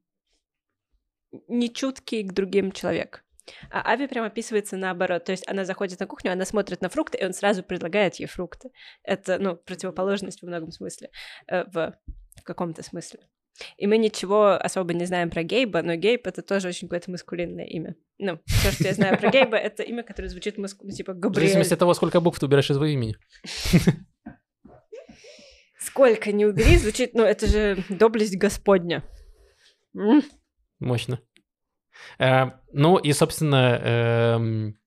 нечуткий 1.48 2.24
к 2.24 2.34
другим 2.34 2.72
человек. 2.72 3.24
А 3.70 3.92
Ави 3.92 4.08
прям 4.08 4.26
описывается 4.26 4.78
наоборот. 4.78 5.24
То 5.26 5.32
есть 5.32 5.48
она 5.48 5.66
заходит 5.66 6.00
на 6.00 6.08
кухню, 6.08 6.32
она 6.32 6.46
смотрит 6.46 6.82
на 6.82 6.90
фрукты, 6.90 7.18
и 7.18 7.26
он 7.26 7.34
сразу 7.34 7.64
предлагает 7.64 8.16
ей 8.16 8.28
фрукты. 8.28 8.70
Это, 9.04 9.40
ну, 9.40 9.56
противоположность 9.56 10.42
во 10.42 10.48
многом 10.48 10.72
смысле. 10.72 11.10
э, 11.48 11.64
в, 11.66 11.98
в 12.36 12.44
каком-то 12.44 12.84
смысле. 12.84 13.20
И 13.78 13.88
мы 13.88 13.98
ничего 13.98 14.52
особо 14.52 14.94
не 14.94 15.06
знаем 15.06 15.30
про 15.30 15.44
Гейба, 15.44 15.82
но 15.82 15.96
Гейб— 15.96 16.28
это 16.28 16.42
тоже 16.44 16.68
очень 16.68 16.88
какое-то 16.88 17.10
маскулинное 17.10 17.66
имя. 17.66 17.96
Ну, 18.20 18.40
все, 18.46 18.72
что 18.72 18.84
я 18.84 18.94
знаю 18.94 19.18
про 19.18 19.32
Гейба, 19.32 19.58
это 19.58 19.82
имя, 19.84 20.04
которое 20.04 20.30
звучит 20.30 20.58
маску... 20.58 20.86
ну, 20.86 20.92
типа 20.92 21.14
В 21.14 21.20
Габриэль. 21.20 21.48
зависимости 21.48 21.74
от 21.74 21.80
того, 21.80 21.94
сколько 21.96 22.20
букв 22.22 22.40
ты 22.40 22.46
убираешь 22.46 22.70
из 22.70 22.76
своего 22.76 22.94
имени. 22.94 23.16
Сколько 25.80 26.32
не 26.32 26.46
убери, 26.46 26.78
звучит, 26.78 27.14
ну, 27.14 27.24
это 27.24 27.48
же 27.48 27.84
доблесть 27.90 28.38
Господня. 28.38 29.04
Мощно. 30.80 31.20
Э, 32.20 32.52
ну 32.72 32.98
и, 32.98 33.14
собственно, 33.14 33.80
эм, 33.84 34.78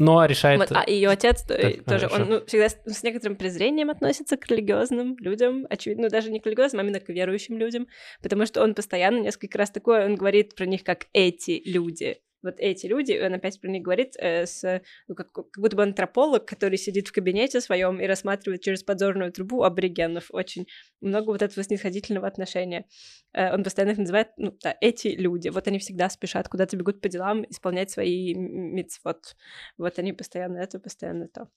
Ноа 0.00 0.26
решает... 0.26 0.58
Вот, 0.58 0.72
а 0.72 0.88
ее 0.88 1.08
отец 1.08 1.42
Так, 1.42 1.58
а, 1.60 1.90
тоже, 1.90 2.06
он 2.06 2.12
хорошо. 2.12 2.30
ну, 2.30 2.46
всегда 2.46 2.68
с, 2.68 2.78
с 2.84 3.02
некоторым 3.02 3.36
презрением 3.36 3.90
относится 3.90 4.36
к 4.36 4.46
религиозным 4.48 5.16
людям, 5.18 5.66
очевидно, 5.70 6.08
даже 6.08 6.30
не 6.30 6.40
к 6.40 6.46
религиозным, 6.46 6.80
а 6.80 6.84
именно 6.84 7.00
к 7.00 7.08
верующим 7.08 7.58
людям, 7.58 7.86
потому 8.22 8.46
что 8.46 8.62
он 8.62 8.74
постоянно 8.74 9.20
несколько 9.20 9.58
раз 9.58 9.70
такое, 9.70 10.06
он 10.06 10.16
говорит 10.16 10.54
про 10.54 10.66
них 10.66 10.82
как 10.82 11.06
эти 11.12 11.62
люди. 11.64 12.18
Вот 12.44 12.56
эти 12.58 12.86
люди, 12.86 13.12
и 13.12 13.20
он 13.20 13.34
опять 13.34 13.60
про 13.60 13.68
них 13.68 13.82
говорит 13.82 14.14
э, 14.18 14.46
с, 14.46 14.82
ну, 15.08 15.14
как, 15.14 15.32
как 15.32 15.58
будто 15.58 15.76
бы 15.76 15.82
антрополог, 15.82 16.46
который 16.46 16.78
сидит 16.78 17.08
в 17.08 17.12
кабинете 17.12 17.60
своем 17.60 18.00
и 18.00 18.06
рассматривает 18.06 18.62
через 18.62 18.84
подзорную 18.84 19.32
трубу 19.32 19.64
аборигенов. 19.64 20.26
Очень 20.30 20.66
много 21.00 21.30
вот 21.30 21.42
этого 21.42 21.64
снисходительного 21.64 22.28
отношения. 22.28 22.86
Э, 23.32 23.52
он 23.52 23.64
постоянно 23.64 23.92
их 23.92 23.98
называет, 23.98 24.28
ну, 24.36 24.56
да, 24.62 24.76
эти 24.80 25.08
люди. 25.08 25.48
Вот 25.48 25.66
они 25.66 25.78
всегда 25.78 26.08
спешат, 26.10 26.48
куда-то 26.48 26.76
бегут 26.76 27.00
по 27.00 27.08
делам, 27.08 27.44
исполнять 27.48 27.90
свои 27.90 28.34
мицвод. 28.34 29.36
Вот 29.78 29.98
они 29.98 30.12
постоянно 30.12 30.58
это, 30.58 30.78
постоянно 30.78 31.28
то. 31.28 31.48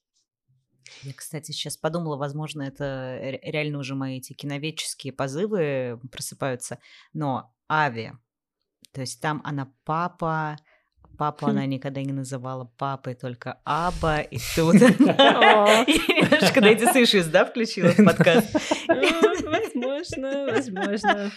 Я, 1.03 1.13
кстати, 1.13 1.51
сейчас 1.51 1.77
подумала, 1.77 2.17
возможно, 2.17 2.63
это 2.63 3.19
ре- 3.21 3.39
реально 3.43 3.79
уже 3.79 3.95
мои 3.95 4.17
эти 4.17 4.33
киноведческие 4.33 5.13
позывы 5.13 5.99
просыпаются, 6.11 6.79
но 7.13 7.53
Ави, 7.69 8.13
то 8.93 9.01
есть 9.01 9.21
там 9.21 9.41
она 9.43 9.73
папа, 9.83 10.57
папу 11.17 11.47
она 11.47 11.65
никогда 11.65 12.01
не 12.01 12.13
называла 12.13 12.71
папой, 12.77 13.15
только 13.15 13.59
Аба, 13.65 14.19
и 14.19 14.37
тут 14.55 14.73
немножко 14.75 16.61
Дэдди 16.61 16.85
Сышис, 16.93 17.27
да, 17.27 17.45
включила 17.45 17.89
в 17.89 17.97
подкаст? 18.05 18.55
Ну, 18.87 19.01
Возможно, 19.47 20.45
возможно. 20.51 21.31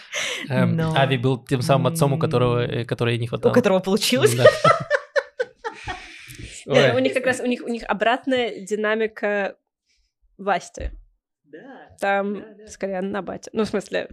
эм, 0.49 0.79
Ави 0.95 1.17
был 1.17 1.43
тем 1.45 1.61
самым 1.61 1.87
отцом, 1.87 2.13
у 2.13 2.19
которого, 2.19 2.63
э, 2.65 2.85
которой 2.85 3.17
не 3.17 3.25
У 3.25 3.29
хватало. 3.29 3.53
которого 3.53 3.79
получилось. 3.79 4.35
Да. 4.35 4.43
Да, 6.65 6.73
Ой. 6.91 6.95
У 6.95 6.99
них 6.99 7.13
как 7.13 7.25
раз 7.25 7.39
у 7.39 7.45
них 7.45 7.61
у 7.63 7.67
них 7.69 7.83
обратная 7.87 8.61
динамика 8.65 9.55
власти. 10.37 10.91
Там 11.99 12.43
скорее 12.67 12.99
она 12.99 13.21
батя. 13.21 13.49
Ну, 13.53 13.63
в 13.63 13.67
смысле, 13.67 14.09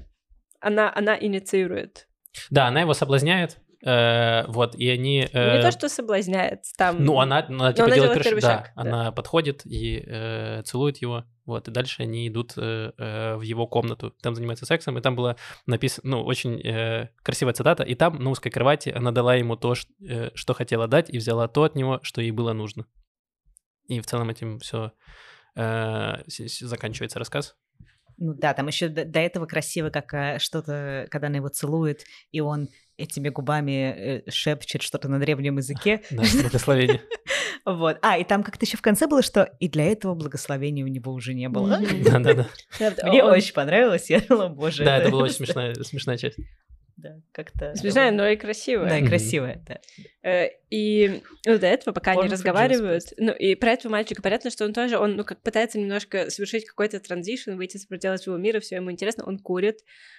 она, 0.60 0.92
она 0.94 1.16
инициирует. 1.18 2.08
Да, 2.50 2.66
она 2.66 2.80
его 2.82 2.94
соблазняет, 2.94 3.58
э, 3.84 4.44
вот, 4.48 4.74
и 4.74 4.88
они... 4.88 5.28
Ну, 5.32 5.40
Не 5.40 5.58
э, 5.58 5.62
то, 5.62 5.70
что 5.70 5.88
соблазняет, 5.88 6.64
там... 6.76 7.04
Ну, 7.04 7.20
она, 7.20 7.44
она 7.48 7.72
типа 7.72 7.86
она 7.86 7.94
делает 7.94 8.12
первый 8.14 8.24
первый 8.24 8.40
шаг. 8.40 8.66
шаг, 8.66 8.72
Да, 8.76 8.82
да. 8.82 8.90
она 8.90 9.12
подходит 9.12 9.66
и 9.66 10.02
э, 10.06 10.62
целует 10.64 10.98
его, 10.98 11.24
вот, 11.46 11.68
и 11.68 11.70
дальше 11.70 12.02
они 12.02 12.28
идут 12.28 12.54
э, 12.56 12.92
э, 12.98 13.36
в 13.36 13.42
его 13.42 13.66
комнату, 13.66 14.10
там 14.22 14.34
занимаются 14.34 14.66
сексом, 14.66 14.98
и 14.98 15.00
там 15.00 15.16
была 15.16 15.36
написана, 15.66 16.16
ну, 16.16 16.22
очень 16.24 16.60
э, 16.60 17.08
красивая 17.22 17.54
цитата, 17.54 17.82
и 17.82 17.94
там 17.94 18.18
на 18.22 18.30
узкой 18.30 18.50
кровати 18.50 18.90
она 18.90 19.12
дала 19.12 19.34
ему 19.34 19.56
то, 19.56 19.74
ш- 19.74 19.86
э, 20.00 20.30
что 20.34 20.54
хотела 20.54 20.86
дать, 20.88 21.10
и 21.10 21.18
взяла 21.18 21.48
то 21.48 21.62
от 21.64 21.74
него, 21.74 22.00
что 22.02 22.20
ей 22.20 22.30
было 22.32 22.52
нужно. 22.52 22.84
И 23.86 24.00
в 24.00 24.06
целом 24.06 24.28
этим 24.30 24.58
все 24.58 24.92
заканчивается 25.54 27.18
рассказ. 27.18 27.56
Ну 28.18 28.34
да, 28.34 28.52
там 28.52 28.66
еще 28.66 28.88
до, 28.88 29.04
до 29.04 29.20
этого 29.20 29.46
красиво, 29.46 29.90
как 29.90 30.12
э, 30.12 30.38
что-то, 30.38 31.06
когда 31.10 31.28
она 31.28 31.36
его 31.36 31.48
целует, 31.48 32.04
и 32.32 32.40
он 32.40 32.68
этими 32.96 33.28
губами 33.28 33.94
э, 34.26 34.30
шепчет 34.30 34.82
что-то 34.82 35.08
на 35.08 35.18
древнем 35.20 35.56
языке. 35.56 36.02
Да, 36.10 36.24
благословение. 36.42 37.02
Вот. 37.64 37.98
А, 38.00 38.16
и 38.16 38.24
там 38.24 38.42
как-то 38.42 38.64
еще 38.64 38.78
в 38.78 38.82
конце 38.82 39.06
было, 39.06 39.20
что 39.20 39.42
и 39.60 39.68
для 39.68 39.84
этого 39.84 40.14
благословения 40.14 40.84
у 40.84 40.88
него 40.88 41.12
уже 41.12 41.34
не 41.34 41.50
было. 41.50 41.78
Да-да-да. 42.04 42.48
Мне 43.08 43.22
очень 43.22 43.52
понравилось, 43.52 44.08
я 44.08 44.20
думала, 44.20 44.48
боже. 44.48 44.84
Да, 44.84 44.96
это 44.96 45.10
была 45.10 45.24
очень 45.24 45.34
смешная, 45.34 45.74
смешная 45.74 46.16
часть. 46.16 46.38
Да, 46.96 47.20
как-то... 47.30 47.74
Смешная, 47.74 48.10
но 48.10 48.26
и 48.26 48.36
красивая. 48.36 48.88
Да, 48.88 48.98
и 48.98 49.06
красивая, 49.06 49.62
да. 49.66 49.80
И 50.70 51.22
ну, 51.46 51.58
до 51.58 51.66
этого, 51.66 51.94
пока 51.94 52.14
Porn 52.14 52.20
они 52.20 52.28
разговаривают, 52.28 53.04
ну, 53.16 53.32
и 53.32 53.54
про 53.54 53.72
этого 53.72 53.90
мальчика 53.92 54.20
понятно, 54.20 54.50
что 54.50 54.66
он 54.66 54.74
тоже, 54.74 54.98
он, 54.98 55.16
ну, 55.16 55.24
как 55.24 55.40
пытается 55.40 55.78
немножко 55.78 56.30
совершить 56.30 56.66
какой-то 56.66 57.00
транзишн, 57.00 57.52
выйти 57.52 57.78
за 57.78 57.86
пределы 57.86 58.18
своего 58.18 58.38
мира, 58.38 58.60
все 58.60 58.76
ему 58.76 58.92
интересно, 58.92 59.24
он 59.24 59.38
курит, 59.38 59.78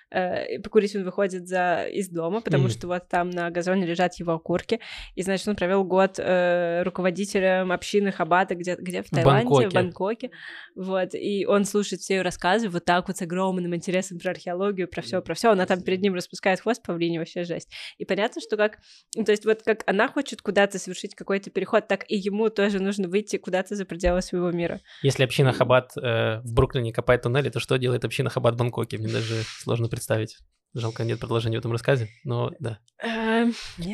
э, 0.10 0.60
покурить 0.60 0.95
он 0.95 1.04
выходит 1.04 1.47
за, 1.47 1.84
из 1.84 2.10
дома, 2.10 2.41
потому 2.41 2.64
Мгм. 2.64 2.72
что 2.72 2.88
вот 2.88 3.08
там 3.10 3.30
на 3.30 3.52
газоне 3.52 3.86
лежат 3.86 4.16
его 4.16 4.34
окурки, 4.34 4.80
и, 5.14 5.22
значит, 5.22 5.47
он 5.47 5.56
провел 5.56 5.84
год 5.84 6.16
э, 6.18 6.82
руководителем 6.84 7.72
общины 7.72 8.12
Хабата, 8.12 8.56
где, 8.56 8.76
где 8.76 9.04
в 9.04 9.10
Таиланде, 9.10 9.45
Бангкоке. 9.45 9.70
в 9.70 9.74
Бангкоке, 9.74 10.32
вот, 10.76 11.14
и 11.14 11.45
он 11.45 11.66
слушает 11.66 12.02
все 12.02 12.16
ее 12.16 12.22
рассказы 12.24 12.70
вот 12.70 12.86
так 12.86 13.08
вот 13.08 13.18
с 13.18 13.22
огромным 13.22 13.76
интересом 13.76 14.18
про 14.18 14.32
археологию, 14.32 14.88
про 14.88 15.04
все, 15.04 15.22
про 15.22 15.36
все, 15.36 15.52
она 15.52 15.68
там 15.68 15.82
перед 15.82 16.02
ним 16.02 16.16
распускает 16.16 16.60
хвост 16.60 16.82
павлине, 16.82 17.20
вообще 17.20 17.43
жесть. 17.43 17.70
И 18.00 18.06
понятно, 18.06 18.41
что 18.41 18.58
как, 18.58 18.80
ну, 19.16 19.24
то 19.24 19.32
есть 19.32 19.45
вот 19.45 19.62
как 19.62 19.84
она 19.86 20.08
хочет 20.08 20.38
куда-то 20.41 20.79
совершить 20.79 21.15
какой-то 21.15 21.49
переход, 21.49 21.87
так 21.87 22.05
и 22.09 22.15
ему 22.15 22.49
тоже 22.49 22.79
нужно 22.79 23.07
выйти 23.07 23.37
куда-то 23.37 23.75
за 23.75 23.85
пределы 23.85 24.21
своего 24.21 24.51
мира. 24.51 24.79
Если 25.03 25.23
община 25.23 25.51
Хабат 25.53 25.91
э, 25.97 26.39
в 26.41 26.53
Бруклине 26.53 26.91
копает 26.93 27.21
туннели, 27.23 27.49
то 27.49 27.59
что 27.59 27.77
делает 27.77 28.05
община 28.05 28.29
Хабат 28.29 28.55
в 28.55 28.57
Бангкоке? 28.57 28.97
Мне 28.97 29.07
даже 29.11 29.43
сложно 29.43 29.87
представить. 29.87 30.37
Жалко, 30.75 31.03
нет 31.03 31.19
продолжения 31.19 31.57
в 31.57 31.59
этом 31.61 31.71
рассказе, 31.71 32.09
но 32.23 32.51
да. 32.59 32.77
Эм, 33.01 33.53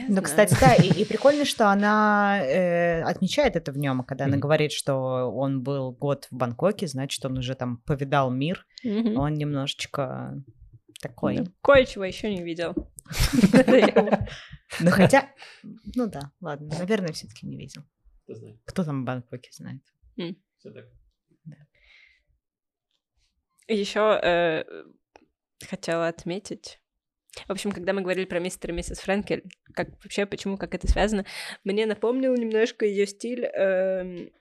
Ну, 0.09 0.21
кстати, 0.21 0.53
да, 0.59 0.73
и, 0.75 0.89
и 0.89 1.05
прикольно, 1.05 1.45
что 1.45 1.69
она 1.71 2.39
э, 2.45 3.01
отмечает 3.03 3.55
это 3.55 3.71
в 3.71 3.77
нем, 3.77 4.03
когда 4.03 4.25
она 4.25 4.33
Мгм. 4.33 4.41
говорит, 4.41 4.73
что 4.73 4.95
он 5.31 5.63
был 5.63 5.93
год 5.93 6.27
в 6.29 6.35
Бангкоке, 6.35 6.87
значит, 6.87 7.23
он 7.25 7.37
уже 7.37 7.55
там 7.55 7.77
повидал 7.85 8.29
мир, 8.29 8.65
Мгм. 8.83 9.17
он 9.17 9.33
немножечко 9.35 10.33
такой. 11.07 11.39
Кое-чего 11.61 12.05
еще 12.05 12.33
не 12.33 12.43
видел. 12.43 12.73
Ну, 14.79 14.91
хотя, 14.91 15.29
ну 15.95 16.07
да, 16.07 16.31
ладно, 16.41 16.75
наверное, 16.79 17.13
все-таки 17.13 17.45
не 17.45 17.57
видел. 17.57 17.83
Кто 18.65 18.83
там 18.83 19.03
в 19.03 19.05
Бангкоке 19.05 19.49
знает? 19.53 19.81
Еще 23.67 24.19
э, 24.21 24.63
хотела 25.67 26.07
отметить. 26.07 26.79
В 27.47 27.51
общем, 27.51 27.71
когда 27.71 27.93
мы 27.93 28.01
говорили 28.01 28.25
про 28.25 28.39
мистера 28.39 28.73
и 28.73 28.75
миссис 28.75 28.99
Фрэнкель, 28.99 29.43
как 29.73 29.91
вообще, 30.03 30.25
почему, 30.25 30.57
как 30.57 30.73
это 30.73 30.87
связано, 30.87 31.25
мне 31.63 31.85
напомнил 31.85 32.33
немножко 32.35 32.85
ее 32.85 33.05
стиль 33.07 33.45
эм, 33.45 34.31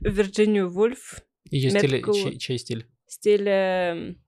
Вирджинию 0.00 0.70
Вульф, 0.70 1.20
Ее 1.50 1.70
стиль, 1.70 2.02
чей, 2.12 2.38
чей 2.38 2.58
стиль? 2.58 2.86
стиль... 3.06 3.48
эм, 3.48 4.22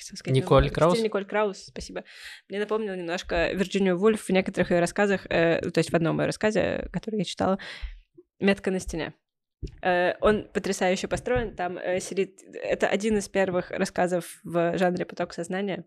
сказать, 0.00 0.36
Николь 0.36 0.64
название? 0.64 0.70
Краус? 0.70 1.02
Николь 1.02 1.24
Краус, 1.24 1.58
спасибо. 1.66 2.04
Мне 2.48 2.58
напомнил 2.58 2.94
немножко 2.94 3.52
Вирджинию 3.52 3.98
Вульф 3.98 4.22
в 4.22 4.30
некоторых 4.30 4.70
ее 4.70 4.80
рассказах, 4.80 5.26
э, 5.28 5.60
то 5.70 5.78
есть 5.78 5.90
в 5.90 5.94
одном 5.94 6.20
ее 6.20 6.26
рассказе, 6.26 6.88
который 6.92 7.18
я 7.18 7.24
читала, 7.24 7.58
«Метка 8.40 8.70
на 8.70 8.80
стене». 8.80 9.14
Э, 9.82 10.14
он 10.20 10.48
потрясающе 10.52 11.08
построен, 11.08 11.54
там 11.54 11.78
э, 11.78 12.00
сидит... 12.00 12.40
Это 12.52 12.88
один 12.88 13.18
из 13.18 13.28
первых 13.28 13.70
рассказов 13.70 14.40
в 14.44 14.76
жанре 14.78 15.04
«Поток 15.04 15.32
сознания», 15.32 15.84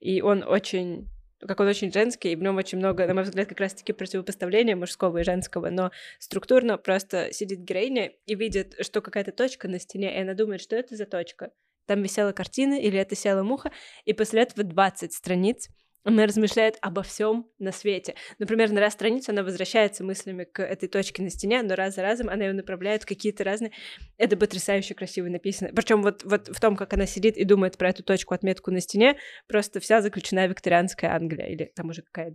и 0.00 0.20
он 0.20 0.42
очень 0.42 1.08
как 1.46 1.60
он 1.60 1.66
очень 1.66 1.92
женский, 1.92 2.32
и 2.32 2.36
в 2.36 2.42
нем 2.42 2.56
очень 2.56 2.78
много, 2.78 3.06
на 3.06 3.14
мой 3.14 3.24
взгляд, 3.24 3.48
как 3.48 3.60
раз-таки 3.60 3.92
противопоставления 3.92 4.76
мужского 4.76 5.18
и 5.18 5.24
женского, 5.24 5.70
но 5.70 5.90
структурно 6.20 6.78
просто 6.78 7.32
сидит 7.32 7.60
героиня 7.60 8.12
и 8.26 8.34
видит, 8.34 8.76
что 8.80 9.00
какая-то 9.00 9.32
точка 9.32 9.68
на 9.68 9.78
стене, 9.80 10.16
и 10.16 10.20
она 10.20 10.34
думает, 10.34 10.60
что 10.60 10.76
это 10.76 10.96
за 10.96 11.04
точка. 11.04 11.50
Там 11.92 12.02
висела 12.02 12.32
картина 12.32 12.80
или 12.80 12.98
это 12.98 13.14
села 13.14 13.42
муха, 13.42 13.70
и 14.06 14.14
после 14.14 14.40
этого 14.40 14.64
20 14.64 15.12
страниц 15.12 15.68
она 16.04 16.24
размышляет 16.24 16.78
обо 16.80 17.02
всем 17.02 17.46
на 17.58 17.70
свете. 17.70 18.14
Например, 18.38 18.72
на 18.72 18.80
раз 18.80 18.94
страницу 18.94 19.30
она 19.30 19.42
возвращается 19.42 20.02
мыслями 20.02 20.44
к 20.44 20.62
этой 20.62 20.88
точке 20.88 21.22
на 21.22 21.28
стене, 21.28 21.62
но 21.62 21.74
раз 21.74 21.96
за 21.96 22.00
разом 22.00 22.30
она 22.30 22.46
ее 22.46 22.54
направляет 22.54 23.02
в 23.02 23.06
какие-то 23.06 23.44
разные... 23.44 23.72
Это 24.16 24.38
потрясающе 24.38 24.94
красиво 24.94 25.26
написано. 25.26 25.70
Причем 25.76 26.00
вот, 26.00 26.24
вот 26.24 26.48
в 26.48 26.58
том, 26.62 26.76
как 26.76 26.94
она 26.94 27.04
сидит 27.04 27.36
и 27.36 27.44
думает 27.44 27.76
про 27.76 27.90
эту 27.90 28.02
точку, 28.02 28.32
отметку 28.32 28.70
на 28.70 28.80
стене, 28.80 29.18
просто 29.46 29.78
вся 29.78 30.00
заключена 30.00 30.46
викторианская 30.46 31.14
Англия, 31.14 31.48
или 31.48 31.70
там 31.76 31.90
уже 31.90 32.00
какая 32.00 32.34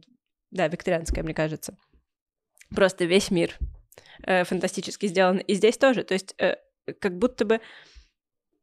Да, 0.52 0.68
викторианская, 0.68 1.24
мне 1.24 1.34
кажется. 1.34 1.76
Просто 2.76 3.06
весь 3.06 3.32
мир 3.32 3.58
э, 4.22 4.44
фантастически 4.44 5.08
сделан. 5.08 5.40
И 5.40 5.56
здесь 5.56 5.80
тоже. 5.80 6.04
То 6.04 6.14
есть 6.14 6.36
э, 6.38 6.58
как 7.00 7.18
будто 7.18 7.44
бы 7.44 7.60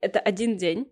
это 0.04 0.20
один 0.20 0.56
день, 0.56 0.90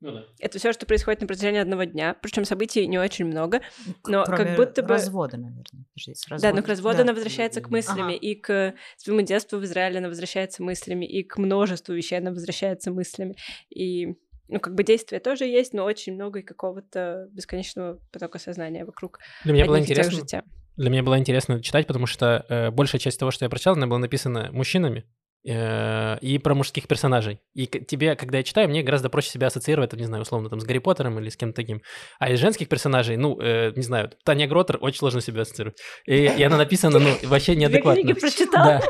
Ну 0.00 0.12
да. 0.12 0.24
это 0.40 0.58
все, 0.58 0.72
что 0.72 0.84
происходит 0.86 1.20
на 1.20 1.26
протяжении 1.26 1.60
одного 1.60 1.84
дня, 1.84 2.14
причем 2.20 2.44
событий 2.44 2.86
не 2.86 2.98
очень 2.98 3.24
много. 3.24 3.60
Но 4.06 4.24
Кроме 4.24 4.44
как 4.44 4.56
будто 4.56 4.82
бы- 4.82 4.88
развода, 4.88 5.36
наверное. 5.36 5.84
Подождите, 5.94 6.14
с 6.14 6.40
Да, 6.40 6.52
но 6.52 6.62
к 6.62 6.68
разводу 6.68 6.96
Да. 6.98 7.02
она 7.04 7.12
возвращается 7.14 7.60
к 7.60 7.70
мыслями, 7.70 8.14
Ага. 8.14 8.26
и 8.26 8.34
к 8.34 8.74
своему 8.96 9.22
детству 9.22 9.58
в 9.58 9.64
Израиле 9.64 9.98
она 9.98 10.08
возвращается 10.08 10.62
мыслями, 10.62 11.04
и 11.06 11.22
к 11.22 11.38
множеству 11.38 11.94
вещей 11.94 12.18
она 12.18 12.30
возвращается 12.30 12.90
мыслями. 12.90 13.34
И, 13.70 14.16
ну, 14.48 14.60
как 14.60 14.74
бы 14.74 14.82
действия 14.84 15.20
тоже 15.20 15.44
есть, 15.44 15.72
но 15.72 15.84
очень 15.84 16.14
много 16.14 16.40
и 16.40 16.42
какого-то 16.42 17.28
бесконечного 17.30 17.98
потока 18.12 18.38
сознания 18.38 18.84
вокруг 18.84 19.18
Для 19.44 19.52
меня 19.52 19.66
было 19.66 19.78
интересно. 19.78 20.42
Для 20.76 20.88
меня 20.90 21.02
было 21.02 21.18
интересно 21.18 21.62
читать, 21.62 21.86
потому 21.86 22.06
что 22.06 22.44
э, 22.48 22.70
большая 22.70 22.98
часть 22.98 23.18
того, 23.20 23.30
что 23.30 23.44
я 23.44 23.50
прочитал, 23.50 23.74
она 23.74 23.86
была 23.86 23.98
написана 23.98 24.50
мужчинами 24.52 25.04
и 25.44 26.40
про 26.42 26.54
мужских 26.54 26.86
персонажей. 26.86 27.40
И 27.54 27.66
тебе, 27.66 28.14
когда 28.14 28.38
я 28.38 28.44
читаю, 28.44 28.68
мне 28.68 28.82
гораздо 28.82 29.08
проще 29.08 29.30
себя 29.30 29.48
ассоциировать, 29.48 29.90
там, 29.90 29.98
не 29.98 30.06
знаю, 30.06 30.22
условно, 30.22 30.48
там, 30.48 30.60
с 30.60 30.64
Гарри 30.64 30.78
Поттером 30.78 31.18
или 31.18 31.28
с 31.28 31.36
кем-то 31.36 31.56
таким. 31.56 31.82
А 32.20 32.30
из 32.30 32.38
женских 32.38 32.68
персонажей, 32.68 33.16
ну, 33.16 33.38
э, 33.40 33.72
не 33.74 33.82
знаю, 33.82 34.10
Таня 34.24 34.46
Гротер 34.46 34.78
очень 34.80 34.98
сложно 34.98 35.20
себя 35.20 35.42
ассоциировать. 35.42 35.78
И, 36.06 36.14
и 36.26 36.42
она 36.44 36.56
написана, 36.56 36.98
ну, 37.00 37.10
вообще 37.24 37.56
неадекватно. 37.56 38.02
книги 38.02 38.18
прочитал, 38.18 38.64
Да. 38.64 38.82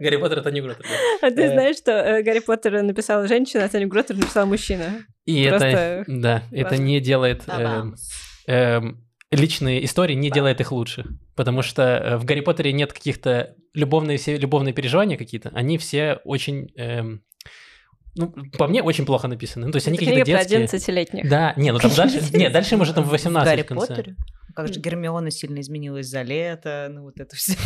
Гарри 0.00 0.16
Поттер 0.16 0.38
и 0.38 0.42
Таня 0.42 0.62
Гротер, 0.62 0.82
да. 0.84 1.26
а 1.28 1.30
ты 1.30 1.42
Э. 1.42 1.52
знаешь, 1.52 1.76
что 1.76 1.92
э, 1.92 2.22
Гарри 2.22 2.40
Поттер 2.40 2.82
написала 2.82 3.28
женщина, 3.28 3.64
а 3.64 3.68
Таню 3.68 3.88
Гротер 3.88 4.16
написала 4.16 4.46
мужчина. 4.46 5.04
И 5.26 5.46
Просто 5.48 5.66
это, 5.66 6.04
да, 6.08 6.42
это 6.50 6.76
не 6.78 7.00
делает... 7.00 7.42
личные 9.32 9.84
истории 9.84 10.14
не 10.14 10.30
делает 10.30 10.60
их 10.60 10.72
лучше. 10.72 11.06
Потому 11.34 11.62
что 11.62 11.82
э, 11.82 12.16
в 12.16 12.24
Гарри 12.24 12.40
Поттере 12.40 12.72
нет 12.72 12.92
каких-то 12.92 13.54
любовные, 13.74 14.18
все 14.18 14.36
любовные 14.36 14.72
переживания 14.72 15.16
какие-то. 15.16 15.50
Они 15.54 15.78
все 15.78 16.20
очень... 16.24 16.72
эм, 16.76 17.22
ну, 18.14 18.34
по 18.58 18.68
мне, 18.68 18.82
очень 18.82 19.06
плохо 19.06 19.26
написаны. 19.26 19.66
Ну, 19.66 19.72
то 19.72 19.76
есть 19.76 19.88
они 19.88 19.96
какие-то 19.96 20.24
детские. 20.24 20.66
11-летних. 20.66 21.28
Да, 21.28 21.54
не, 21.56 21.72
ну 21.72 21.78
там 21.78 21.90
дальше... 21.94 22.20
Нет, 22.32 22.52
дальше 22.52 22.76
мы 22.76 22.82
уже 22.82 22.92
там 22.92 23.04
в 23.04 23.08
В 23.08 23.10
18 23.10 23.50
Гарри 23.50 23.62
в 23.62 23.66
конце. 23.66 23.86
Поттере? 23.86 24.16
Как 24.54 24.68
же 24.68 24.80
Гермиона 24.80 25.30
сильно 25.30 25.60
изменилась 25.60 26.06
за 26.06 26.22
лето, 26.22 26.88
ну 26.90 27.04
вот 27.04 27.18
это 27.18 27.34
все. 27.36 27.54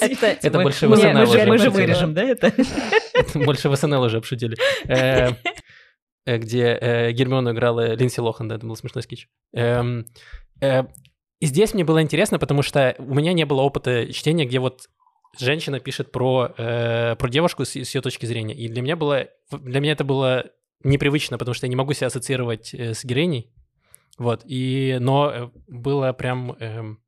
Это- 0.00 0.60
больше 0.60 0.88
мы, 0.88 0.96
в 0.96 1.02
мы, 1.02 1.10
СНЛ 1.10 1.26
же, 1.26 1.38
уже 1.38 1.46
мы 1.46 1.58
же 1.58 1.70
вырежем, 1.70 2.14
да, 2.14 2.22
это? 2.22 2.52
Это 3.14 3.38
Больше 3.44 3.68
в 3.68 3.76
СНЛ 3.76 4.02
уже 4.02 4.18
обсудили. 4.18 4.56
Э, 6.28 6.36
Где 6.36 6.78
э, 6.78 7.12
Гермиону 7.12 7.52
играла 7.52 7.94
Линдси 7.94 8.20
Лохан, 8.20 8.48
да, 8.48 8.56
это 8.56 8.66
был 8.66 8.76
смешной 8.76 9.02
скетч. 9.02 9.28
Эм, 9.54 10.04
э, 10.60 10.82
И 11.40 11.46
здесь 11.46 11.72
мне 11.72 11.84
было 11.84 12.02
интересно, 12.02 12.38
потому 12.38 12.60
что 12.62 12.94
у 12.98 13.14
меня 13.14 13.32
не 13.32 13.46
было 13.46 13.62
опыта 13.62 14.12
чтения, 14.12 14.44
где 14.44 14.58
вот 14.58 14.90
женщина 15.38 15.80
пишет 15.80 16.12
про, 16.12 16.52
э, 16.58 17.16
про 17.16 17.28
девушку 17.30 17.64
с, 17.64 17.74
с 17.74 17.94
ее 17.94 18.02
точки 18.02 18.26
зрения. 18.26 18.54
И 18.54 18.68
для 18.68 18.82
меня, 18.82 18.96
было, 18.96 19.28
для 19.50 19.80
меня 19.80 19.92
это 19.92 20.04
было 20.04 20.44
непривычно, 20.84 21.38
потому 21.38 21.54
что 21.54 21.66
я 21.66 21.70
не 21.70 21.76
могу 21.76 21.94
себя 21.94 22.08
ассоциировать 22.08 22.74
э, 22.74 22.92
с 22.92 23.04
героиней. 23.06 23.50
Вот, 24.18 24.42
и, 24.44 24.98
но 25.00 25.30
э, 25.30 25.48
было 25.66 26.12
прям... 26.12 26.52
эм, 26.60 26.98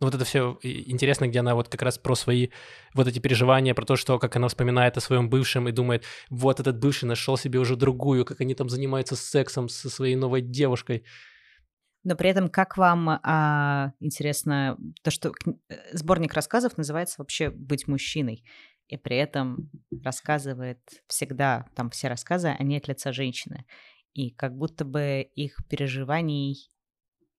вот 0.00 0.14
это 0.14 0.24
все 0.24 0.58
интересно, 0.62 1.28
где 1.28 1.40
она 1.40 1.54
вот 1.54 1.68
как 1.68 1.82
раз 1.82 1.98
про 1.98 2.14
свои 2.14 2.48
вот 2.94 3.06
эти 3.06 3.18
переживания, 3.18 3.74
про 3.74 3.84
то, 3.84 3.96
что 3.96 4.18
как 4.18 4.34
она 4.36 4.48
вспоминает 4.48 4.96
о 4.96 5.00
своем 5.00 5.28
бывшем 5.28 5.68
и 5.68 5.72
думает, 5.72 6.04
вот 6.30 6.58
этот 6.58 6.78
бывший 6.78 7.04
нашел 7.04 7.36
себе 7.36 7.58
уже 7.58 7.76
другую, 7.76 8.24
как 8.24 8.40
они 8.40 8.54
там 8.54 8.68
занимаются 8.68 9.14
сексом 9.14 9.68
со 9.68 9.90
своей 9.90 10.16
новой 10.16 10.40
девушкой. 10.40 11.04
Но 12.02 12.16
при 12.16 12.30
этом, 12.30 12.48
как 12.48 12.78
вам 12.78 13.20
а, 13.22 13.92
интересно, 14.00 14.78
то, 15.02 15.10
что 15.10 15.32
э, 15.68 15.74
сборник 15.92 16.32
рассказов 16.32 16.78
называется 16.78 17.16
вообще 17.18 17.50
«Быть 17.50 17.86
мужчиной», 17.88 18.42
и 18.88 18.96
при 18.96 19.18
этом 19.18 19.70
рассказывает 20.02 20.80
всегда, 21.06 21.66
там 21.76 21.90
все 21.90 22.08
рассказы, 22.08 22.48
они 22.58 22.76
от 22.76 22.88
лица 22.88 23.12
женщины. 23.12 23.64
И 24.14 24.30
как 24.30 24.56
будто 24.56 24.84
бы 24.84 25.28
их 25.34 25.58
переживаний 25.68 26.70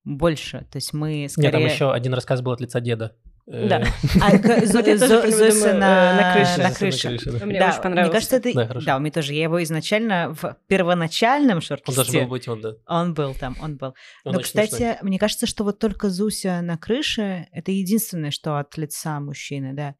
больше. 0.03 0.65
То 0.71 0.77
есть 0.77 0.93
мы 0.93 1.27
скорее... 1.29 1.47
Нет, 1.47 1.51
там 1.53 1.65
еще 1.65 1.91
один 1.91 2.13
рассказ 2.13 2.41
был 2.41 2.51
от 2.53 2.61
лица 2.61 2.79
деда. 2.79 3.15
Э, 3.47 3.67
Да. 3.67 3.83
А, 4.21 4.65
Зося 4.65 5.73
на 5.73 6.13
э, 6.13 6.21
на 6.21 6.33
крыше. 6.33 6.61
на 6.61 6.71
крыше. 6.71 7.19
да. 7.39 7.45
Мне 7.45 7.59
Да, 7.59 7.69
очень 7.69 7.81
понравился. 7.81 8.03
Мне 8.03 8.11
кажется, 8.11 8.35
это... 8.37 8.53
Да, 8.53 8.67
хорошо. 8.67 8.85
Да, 8.85 8.99
мне 8.99 9.11
тоже. 9.11 9.33
Я 9.33 9.43
его 9.43 9.63
изначально 9.63 10.33
в 10.33 10.57
первоначальном 10.67 11.57
Он 11.57 11.61
шорт 11.61 11.83
должен 11.85 12.21
был 12.21 12.27
быть 12.27 12.47
он, 12.47 12.61
да. 12.61 12.73
Он 12.87 13.13
был 13.13 13.33
там, 13.35 13.55
он 13.61 13.77
был. 13.77 13.93
Он 14.23 14.33
Но, 14.33 14.39
кстати, 14.39 14.97
мне 15.01 15.19
кажется, 15.19 15.47
что 15.47 15.63
вот 15.63 15.79
только 15.79 16.09
Зуся 16.09 16.61
на 16.61 16.77
крыше— 16.77 17.47
это 17.51 17.71
единственное, 17.71 18.31
что 18.31 18.57
от 18.57 18.77
лица 18.77 19.19
мужчины, 19.19 19.73
да. 19.73 19.95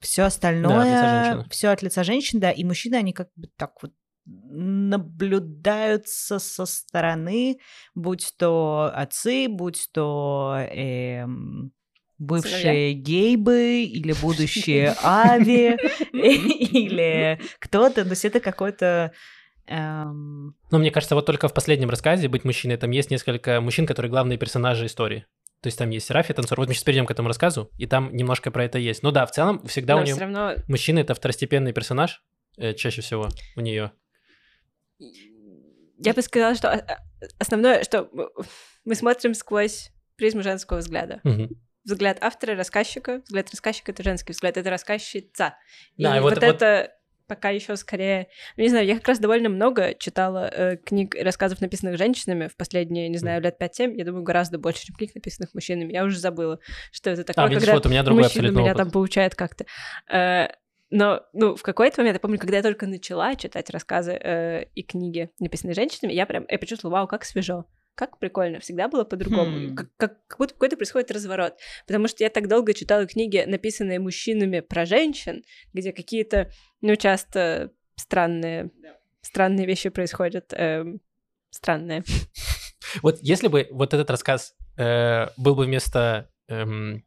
Все 0.00 0.24
остальное, 0.24 1.24
женщины. 1.24 1.48
все 1.50 1.68
от 1.68 1.82
лица 1.82 2.02
женщин, 2.02 2.40
да, 2.40 2.50
и 2.50 2.64
мужчины, 2.64 2.96
они 2.96 3.12
как 3.12 3.28
бы 3.36 3.48
так 3.56 3.70
вот 3.82 3.92
наблюдаются 4.24 6.38
со 6.38 6.66
стороны, 6.66 7.58
будь 7.94 8.32
то 8.36 8.90
отцы, 8.94 9.48
будь 9.48 9.88
то 9.92 10.56
эм, 10.70 11.72
бывшие 12.18 12.94
гейбы 12.94 13.82
или 13.82 14.12
будущие 14.12 14.94
ави 15.02 15.76
или 16.12 17.40
кто-то, 17.58 18.04
то 18.04 18.10
есть 18.10 18.24
это 18.24 18.40
какой-то 18.40 19.12
эм, 19.66 20.54
Но 20.70 20.78
мне 20.78 20.90
кажется, 20.90 21.14
вот 21.14 21.26
только 21.26 21.48
в 21.48 21.54
последнем 21.54 21.90
рассказе 21.90 22.28
«Быть 22.28 22.44
мужчиной» 22.44 22.76
там 22.76 22.90
есть 22.90 23.10
несколько 23.10 23.60
мужчин, 23.60 23.86
которые 23.86 24.10
главные 24.10 24.38
персонажи 24.38 24.86
истории. 24.86 25.26
То 25.62 25.68
есть 25.68 25.78
там 25.78 25.90
есть 25.90 26.10
Рафи, 26.10 26.34
танцор. 26.34 26.58
Вот 26.58 26.66
мы 26.66 26.74
сейчас 26.74 26.82
перейдем 26.82 27.06
к 27.06 27.12
этому 27.12 27.28
рассказу, 27.28 27.70
и 27.78 27.86
там 27.86 28.14
немножко 28.14 28.50
про 28.50 28.64
это 28.64 28.78
есть. 28.78 29.04
Ну 29.04 29.12
да, 29.12 29.24
в 29.26 29.30
целом 29.30 29.64
всегда 29.66 29.94
у 29.94 29.98
Но 29.98 30.04
нее 30.04 30.14
все 30.14 30.22
равно 30.22 30.54
мужчина 30.66 30.98
это 30.98 31.14
второстепенный 31.14 31.72
персонаж, 31.72 32.20
э, 32.56 32.74
чаще 32.74 33.00
всего 33.00 33.28
у 33.54 33.60
нее. 33.60 33.92
Я 35.98 36.14
бы 36.14 36.22
сказала, 36.22 36.54
что 36.54 36.70
а- 36.72 36.78
а- 36.86 36.98
основное, 37.38 37.84
что 37.84 38.08
мы 38.84 38.94
смотрим 38.94 39.34
сквозь 39.34 39.90
призму 40.16 40.42
женского 40.42 40.78
взгляда. 40.78 41.20
Взгляд 41.84 42.18
автора, 42.20 42.54
рассказчика. 42.54 43.22
Взгляд 43.24 43.50
рассказчика— 43.50 43.90
это 43.92 44.04
женский 44.04 44.32
взгляд, 44.32 44.56
это 44.56 44.70
рассказчица. 44.70 45.56
И 45.96 46.04
Да, 46.04 46.16
и 46.16 46.20
вот, 46.20 46.34
вот- 46.34 46.42
вот- 46.44 46.54
это 46.54 46.92
пока 47.26 47.48
еще 47.50 47.76
скорее... 47.76 48.28
ну, 48.56 48.62
Не 48.62 48.68
знаю, 48.68 48.86
я 48.86 48.96
как 48.98 49.08
раз 49.08 49.18
довольно 49.18 49.48
много 49.48 49.94
читала 49.94 50.48
э, 50.52 50.76
книг 50.76 51.16
и 51.16 51.22
рассказов, 51.22 51.60
написанных 51.60 51.96
женщинами 51.96 52.46
в 52.46 52.56
последние, 52.56 53.08
не 53.08 53.16
знаю, 53.18 53.40
лет 53.42 53.56
5-7. 53.60 53.96
Я 53.96 54.04
думаю, 54.04 54.22
гораздо 54.22 54.58
больше, 54.58 54.84
чем 54.86 54.94
книг, 54.96 55.14
написанных 55.14 55.54
мужчинами. 55.54 55.92
Я 55.92 56.04
уже 56.04 56.18
забыла, 56.18 56.58
что 56.92 57.10
это 57.10 57.24
такое, 57.24 57.44
А, 57.46 57.48
видишь, 57.48 57.62
когда 57.62 57.74
вот 57.74 57.86
у 57.86 57.88
меня 57.88 58.02
другой 58.02 58.24
мужчина 58.24 58.48
меня 58.48 58.62
опыт. 58.72 58.76
там 58.76 58.90
получает 58.90 59.34
как-то. 59.34 59.64
Э, 60.12 60.48
но, 60.92 61.22
ну, 61.32 61.56
в 61.56 61.62
какой-то 61.62 62.02
момент, 62.02 62.16
я 62.16 62.20
помню, 62.20 62.38
когда 62.38 62.58
я 62.58 62.62
только 62.62 62.86
начала 62.86 63.34
читать 63.34 63.70
рассказы 63.70 64.12
э, 64.12 64.64
и 64.74 64.82
книги, 64.82 65.30
написанные 65.40 65.74
женщинами, 65.74 66.12
я 66.12 66.26
прям, 66.26 66.44
я 66.50 66.58
почувствовала, 66.58 66.98
вау, 66.98 67.08
как 67.08 67.24
свежо, 67.24 67.64
как 67.94 68.18
прикольно, 68.18 68.60
всегда 68.60 68.88
было 68.88 69.04
по-другому, 69.04 69.70
Хм. 69.70 69.74
как, 69.74 69.88
как, 69.96 70.26
как 70.26 70.38
будто 70.38 70.52
какой-то 70.52 70.76
происходит 70.76 71.10
разворот, 71.10 71.54
потому 71.86 72.08
что 72.08 72.22
я 72.22 72.28
так 72.28 72.46
долго 72.46 72.74
читала 72.74 73.06
книги, 73.06 73.42
написанные 73.46 74.00
мужчинами 74.00 74.60
про 74.60 74.84
женщин, 74.84 75.44
где 75.72 75.94
какие-то, 75.94 76.50
ну, 76.82 76.94
часто 76.96 77.72
странные, 77.96 78.70
странные 79.22 79.66
вещи 79.66 79.88
происходят, 79.88 80.52
эм, 80.52 81.00
странные. 81.50 82.04
Вот 83.02 83.18
если 83.22 83.48
бы 83.48 83.68
вот 83.70 83.94
этот 83.94 84.10
рассказ 84.10 84.54
э, 84.76 85.28
был 85.38 85.54
бы 85.54 85.64
вместо... 85.64 86.28
эм, 86.48 87.02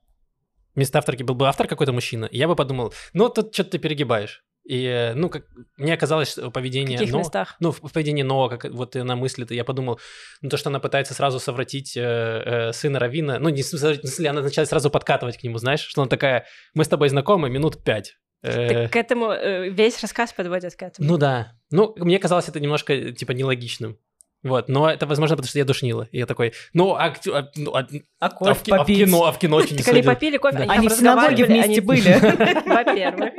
вместо 0.75 0.97
авторки 0.99 1.23
был 1.23 1.35
бы 1.35 1.47
автор 1.47 1.67
какой-то 1.67 1.93
мужчина, 1.93 2.27
я 2.31 2.47
бы 2.47 2.55
подумал, 2.55 2.93
ну, 3.13 3.29
тут 3.29 3.53
что-то 3.53 3.71
ты 3.71 3.79
перегибаешь. 3.79 4.43
И, 4.67 4.83
э, 4.83 5.13
ну, 5.13 5.29
как 5.29 5.45
мне 5.77 5.93
оказалось, 5.93 6.31
что 6.31 6.49
В 6.49 6.51
поведение... 6.51 6.97
каких 6.97 7.13
Но- 7.13 7.19
местах? 7.19 7.55
Ну, 7.59 7.71
в 7.71 7.81
в 7.81 7.93
поведении 7.93 8.23
Ноа, 8.23 8.49
как 8.49 8.65
вот 8.71 8.95
она 8.95 9.15
мыслит, 9.15 9.51
я 9.51 9.63
подумал, 9.63 9.99
ну, 10.41 10.49
то, 10.49 10.57
что 10.57 10.69
она 10.69 10.79
пытается 10.79 11.13
сразу 11.13 11.39
совратить 11.39 11.95
э, 11.95 12.01
э, 12.01 12.73
сына 12.73 12.97
Равина, 12.99 13.37
ну, 13.37 13.49
не 13.49 13.61
в 13.61 13.65
смысле, 13.65 13.93
в 13.93 13.97
смысле, 13.99 14.29
она 14.31 14.41
начинает 14.41 14.67
сразу 14.67 14.89
подкатывать 14.89 15.37
к 15.37 15.43
нему, 15.43 15.59
знаешь, 15.59 15.81
что 15.81 16.01
она 16.01 16.09
такая, 16.09 16.45
мы 16.73 16.83
с 16.83 16.87
тобой 16.87 17.09
знакомы 17.09 17.49
минут 17.51 17.83
пять. 17.83 18.15
Э, 18.41 18.83
Так 18.85 18.91
к 18.91 18.95
этому 18.95 19.27
э, 19.31 19.69
весь 19.69 20.01
рассказ 20.01 20.33
подводит 20.33 20.75
к 20.75 20.81
этому. 20.81 21.07
ну 21.09 21.17
да. 21.17 21.51
Ну, 21.69 21.93
мне 21.97 22.17
казалось 22.17 22.49
это 22.49 22.59
немножко, 22.59 23.11
типа, 23.11 23.33
нелогичным. 23.33 23.99
Вот, 24.45 24.69
но 24.69 24.87
это, 24.89 25.07
возможно, 25.07 25.35
потому 25.35 25.49
что 25.49 25.57
я 25.57 25.65
душнила. 25.65 26.07
И 26.11 26.19
я 26.19 26.27
такой, 26.27 26.53
ну, 26.73 26.93
а, 26.93 27.07
а, 27.33 27.49
ну, 27.55 27.73
а- 27.73 27.79
а 27.79 27.85
а 28.19 28.29
кофе 28.29 28.53
в, 28.53 28.63
ки- 28.63 28.71
а 28.71 28.83
в 28.83 28.87
кино, 28.87 29.25
а 29.25 29.31
в 29.31 29.39
кино 29.39 29.57
очень 29.57 29.71
не 29.75 29.79
Так 29.83 29.87
они 29.87 30.03
попили 30.03 30.37
кофе, 30.37 30.57
Да. 30.57 30.63
они, 30.65 30.71
Они 30.71 30.87
в 30.87 30.91
синагоге 30.91 31.45
вместе 31.45 31.63
они- 31.71 31.79
были. 31.81 32.13
Во-первых. 32.69 33.33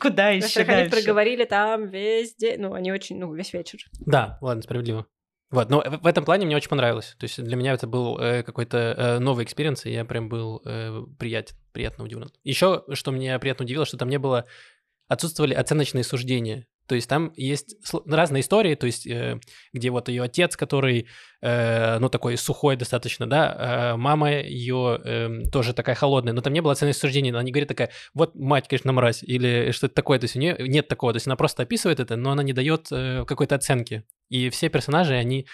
Куда 0.00 0.30
еще 0.30 0.62
они 0.62 0.90
проговорили 0.90 1.44
там 1.44 1.86
весь 1.86 2.34
день, 2.34 2.60
ну, 2.60 2.74
они 2.74 2.90
очень, 2.92 3.18
ну, 3.20 3.32
весь 3.32 3.52
вечер. 3.52 3.78
Да, 4.04 4.36
ладно, 4.40 4.62
справедливо. 4.62 5.06
Вот, 5.50 5.70
но 5.70 5.80
в 5.80 6.00
в 6.02 6.06
этом 6.08 6.24
плане 6.24 6.46
мне 6.46 6.56
очень 6.56 6.70
понравилось. 6.70 7.14
То 7.18 7.24
есть 7.24 7.40
для 7.40 7.54
меня 7.54 7.74
это 7.74 7.86
был 7.86 8.18
э, 8.18 8.42
какой-то 8.42 8.78
э, 8.78 9.18
новый 9.20 9.44
experience, 9.44 9.86
и 9.86 9.92
я 9.92 10.04
прям 10.04 10.28
был 10.28 10.60
э, 10.64 11.04
приятен, 11.20 11.54
приятно 11.72 12.02
удивлен. 12.02 12.30
Еще, 12.42 12.82
что 12.94 13.12
меня 13.12 13.38
приятно 13.38 13.64
удивило, 13.64 13.86
что 13.86 13.96
там 13.96 14.08
не 14.08 14.18
было, 14.18 14.46
отсутствовали 15.06 15.54
оценочные 15.54 16.02
суждения. 16.02 16.66
То 16.86 16.94
есть 16.94 17.08
там 17.08 17.32
есть 17.36 17.76
разные 18.06 18.42
истории, 18.42 18.74
то 18.74 18.86
есть 18.86 19.06
э, 19.06 19.40
где 19.72 19.90
вот 19.90 20.08
ее 20.08 20.22
отец, 20.22 20.56
который, 20.56 21.06
э, 21.40 21.98
ну, 21.98 22.08
такой 22.08 22.36
сухой 22.36 22.76
достаточно, 22.76 23.26
да, 23.26 23.92
э, 23.94 23.96
мама 23.96 24.32
ее 24.32 25.00
эм, 25.04 25.50
тоже 25.50 25.72
такая 25.72 25.94
холодная, 25.94 26.34
но 26.34 26.42
там 26.42 26.52
не 26.52 26.60
было 26.60 26.72
оценочных 26.72 27.00
суждений, 27.00 27.30
она 27.30 27.42
не 27.42 27.52
говорит 27.52 27.68
такая, 27.68 27.90
вот 28.12 28.34
мать, 28.34 28.68
конечно, 28.68 28.92
мразь, 28.92 29.22
или 29.22 29.70
что-то 29.70 29.94
такое, 29.94 30.18
то 30.18 30.24
есть 30.24 30.36
у 30.36 30.40
нее 30.40 30.56
нет 30.58 30.88
такого, 30.88 31.12
то 31.12 31.16
есть 31.16 31.26
она 31.26 31.36
просто 31.36 31.62
описывает 31.62 32.00
это, 32.00 32.16
но 32.16 32.32
она 32.32 32.42
не 32.42 32.52
дает 32.52 32.88
какой-то 32.88 33.54
оценки. 33.54 34.04
И 34.28 34.50
все 34.50 34.68
персонажи, 34.68 35.14
они 35.14 35.46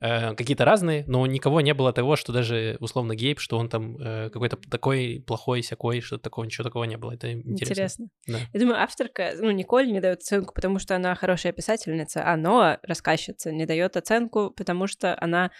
э, 0.00 0.34
какие-то 0.34 0.64
разные, 0.64 1.04
но 1.06 1.26
никого 1.26 1.60
не 1.60 1.74
было 1.74 1.92
того, 1.92 2.16
что 2.16 2.32
даже 2.32 2.76
условно 2.80 3.14
Гейб, 3.14 3.40
что 3.40 3.58
он 3.58 3.68
там 3.68 3.96
э, 3.96 4.30
какой-то 4.30 4.56
такой 4.70 5.22
плохой, 5.26 5.62
сякой, 5.62 6.00
что-то 6.00 6.24
такого, 6.24 6.44
ничего 6.44 6.64
такого 6.64 6.84
не 6.84 6.96
было. 6.96 7.12
Это 7.12 7.32
интересно. 7.32 7.72
Интересно. 7.72 8.06
Да. 8.26 8.38
Я 8.52 8.60
думаю, 8.60 8.80
авторка, 8.82 9.32
ну, 9.38 9.50
Николь 9.50 9.90
не 9.90 10.00
дает 10.00 10.18
оценку, 10.18 10.54
потому 10.54 10.78
что 10.78 10.96
она 10.96 11.14
хорошая 11.14 11.52
писательница, 11.52 12.26
а 12.26 12.36
Ноа, 12.36 12.78
рассказчица, 12.82 13.52
не 13.52 13.66
дает 13.66 13.96
оценку, 13.96 14.50
потому 14.50 14.86
что 14.86 15.16
она 15.20 15.50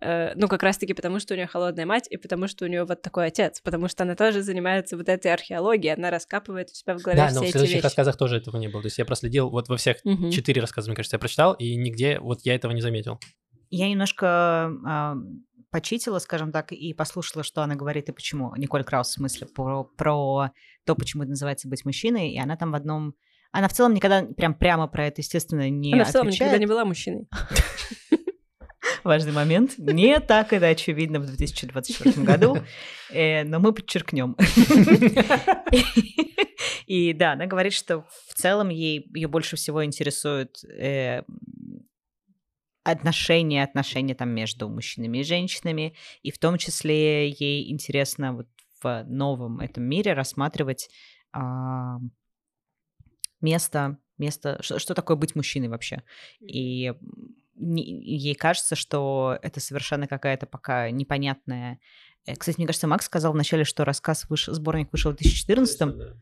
э, 0.00 0.34
ну, 0.34 0.48
как 0.48 0.62
раз-таки 0.62 0.94
потому, 0.94 1.18
что 1.18 1.34
у 1.34 1.36
нее 1.36 1.46
холодная 1.46 1.86
мать, 1.86 2.06
и 2.10 2.16
потому, 2.16 2.48
что 2.48 2.64
у 2.64 2.68
нее 2.68 2.84
вот 2.84 3.02
такой 3.02 3.26
отец, 3.26 3.60
потому 3.60 3.88
что 3.88 4.04
она 4.04 4.14
тоже 4.14 4.42
занимается 4.42 4.96
вот 4.96 5.08
этой 5.08 5.32
археологией, 5.32 5.94
она 5.94 6.10
раскапывает 6.10 6.70
у 6.70 6.74
себя 6.74 6.98
в 6.98 7.02
голове 7.02 7.22
Да, 7.22 7.28
все 7.28 7.40
но 7.40 7.46
в 7.46 7.48
следующих 7.48 7.82
рассказах 7.82 8.16
тоже 8.16 8.36
этого 8.36 8.56
не 8.58 8.68
было. 8.68 8.82
То 8.82 8.86
есть 8.86 8.98
я 8.98 9.04
проследил 9.04 9.50
вот 9.50 9.68
во 9.68 9.76
всех 9.76 9.98
Мгм. 10.04 10.30
четыре 10.30 10.60
рассказа, 10.60 10.88
мне 10.90 10.96
кажется, 10.96 11.16
я 11.16 11.18
прочитал, 11.18 11.54
и 11.54 11.74
нигде 11.76 12.18
вот 12.20 12.40
я 12.42 12.54
этого 12.54 12.72
не 12.72 12.82
заметил. 12.82 13.18
Я 13.70 13.88
немножко 13.88 14.26
а, 14.86 15.16
почитила, 15.70 16.18
скажем 16.18 16.52
так, 16.52 16.72
и 16.72 16.94
послушала, 16.94 17.44
что 17.44 17.62
она 17.62 17.74
говорит 17.74 18.08
и 18.08 18.12
почему. 18.12 18.54
Николь 18.56 18.84
Краус, 18.84 19.08
в 19.08 19.12
смысле, 19.12 19.46
про, 19.46 19.84
про 19.84 20.50
то, 20.84 20.94
почему 20.94 21.22
это 21.22 21.30
называется 21.30 21.68
быть 21.68 21.84
мужчиной. 21.84 22.30
И 22.30 22.38
она 22.38 22.56
там 22.56 22.72
в 22.72 22.74
одном... 22.74 23.14
Она 23.52 23.68
в 23.68 23.72
целом 23.72 23.94
никогда 23.94 24.22
прям 24.22 24.54
прямо 24.54 24.86
про 24.86 25.06
это, 25.06 25.20
естественно, 25.20 25.68
не 25.70 25.92
Она 25.94 26.04
в 26.04 26.10
целом 26.10 26.28
отвечает. 26.28 26.52
никогда 26.52 26.64
не 26.64 26.66
была 26.66 26.84
мужчиной. 26.84 27.28
Важный 29.04 29.32
момент. 29.32 29.78
Не 29.78 30.20
так 30.20 30.52
это 30.52 30.66
очевидно 30.66 31.20
в 31.20 31.26
2024 31.26 32.24
году, 32.24 32.58
э, 33.10 33.44
но 33.44 33.60
мы 33.60 33.72
подчеркнем. 33.72 34.36
И 36.86 37.12
да, 37.12 37.32
она 37.32 37.46
говорит, 37.46 37.72
что 37.72 38.06
в 38.28 38.34
целом 38.34 38.68
ей 38.68 39.08
ее 39.14 39.28
больше 39.28 39.56
всего 39.56 39.84
интересуют 39.84 40.62
э, 40.64 41.22
отношения, 42.92 43.64
отношения 43.64 44.14
там 44.14 44.30
между 44.30 44.68
мужчинами 44.68 45.18
и 45.18 45.24
женщинами, 45.24 45.94
и 46.22 46.30
в 46.30 46.38
том 46.38 46.58
числе 46.58 47.30
ей 47.30 47.70
интересно 47.70 48.32
вот 48.32 48.48
в 48.82 49.04
новом 49.04 49.60
этом 49.60 49.84
мире 49.84 50.12
рассматривать 50.12 50.88
а, 51.32 51.98
место, 53.40 53.98
место, 54.18 54.58
что, 54.62 54.78
что 54.78 54.94
такое 54.94 55.16
быть 55.16 55.34
мужчиной 55.34 55.68
вообще. 55.68 56.02
И 56.40 56.94
не- 57.54 58.16
ей 58.16 58.34
кажется, 58.34 58.76
что 58.76 59.38
это 59.42 59.60
совершенно 59.60 60.06
какая-то 60.06 60.46
пока 60.46 60.90
непонятная... 60.90 61.80
Э, 62.26 62.36
Кстати, 62.36 62.58
мне 62.58 62.66
кажется, 62.66 62.86
Макс 62.86 63.06
сказал 63.06 63.32
вначале, 63.32 63.64
что 63.64 63.84
рассказ 63.84 64.28
вышел, 64.28 64.54
сборник 64.54 64.92
вышел 64.92 65.12
в 65.12 65.16
2014 65.16 66.16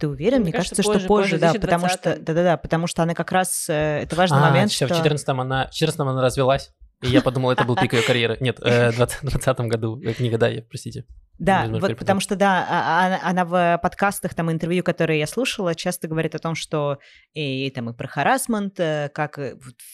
ты 0.00 0.08
уверен? 0.08 0.38
Мне 0.38 0.44
Мне 0.44 0.52
кажется, 0.52 0.76
кажется, 0.76 0.92
позже, 0.92 0.98
что 1.00 1.08
позже, 1.08 1.30
позже, 1.30 1.40
да, 1.40 1.52
потому 1.60 1.88
что, 1.88 2.02
2020. 2.02 2.24
да-да-да, 2.24 2.56
потому 2.56 2.86
что 2.86 3.02
она 3.02 3.14
как 3.14 3.30
раз, 3.32 3.66
э, 3.68 4.00
это 4.02 4.16
важный 4.16 4.38
а, 4.38 4.48
момент, 4.48 4.72
всё, 4.72 4.86
что... 4.86 4.94
в 4.94 4.98
14 4.98 5.28
она, 5.28 5.68
в 5.68 5.74
14 5.74 6.00
она 6.00 6.22
развелась, 6.22 6.72
и 7.02 7.08
я 7.08 7.22
подумал, 7.22 7.50
это 7.50 7.64
был 7.64 7.76
пик 7.76 7.92
ее 7.92 8.02
карьеры. 8.02 8.36
Нет, 8.40 8.58
э, 8.62 8.90
в 8.92 8.96
2020 8.96 9.60
году 9.60 10.00
э, 10.02 10.12
книга, 10.12 10.38
да, 10.38 10.48
я, 10.48 10.62
простите. 10.62 11.04
Да, 11.38 11.62
вот 11.62 11.80
перепутал. 11.80 11.96
потому 11.96 12.20
что, 12.20 12.36
да, 12.36 12.66
а- 12.68 12.80
а- 12.80 13.06
она, 13.06 13.20
она 13.22 13.44
в 13.46 13.80
подкастах, 13.82 14.34
там, 14.34 14.50
интервью, 14.52 14.82
которые 14.82 15.18
я 15.18 15.26
слушала, 15.26 15.74
часто 15.74 16.08
говорит 16.08 16.34
о 16.34 16.38
том, 16.38 16.54
что 16.54 16.98
и, 17.32 17.70
там 17.70 17.88
и 17.88 17.94
про 17.94 18.06
харасмент, 18.06 18.78
э, 18.78 19.10
как 19.14 19.38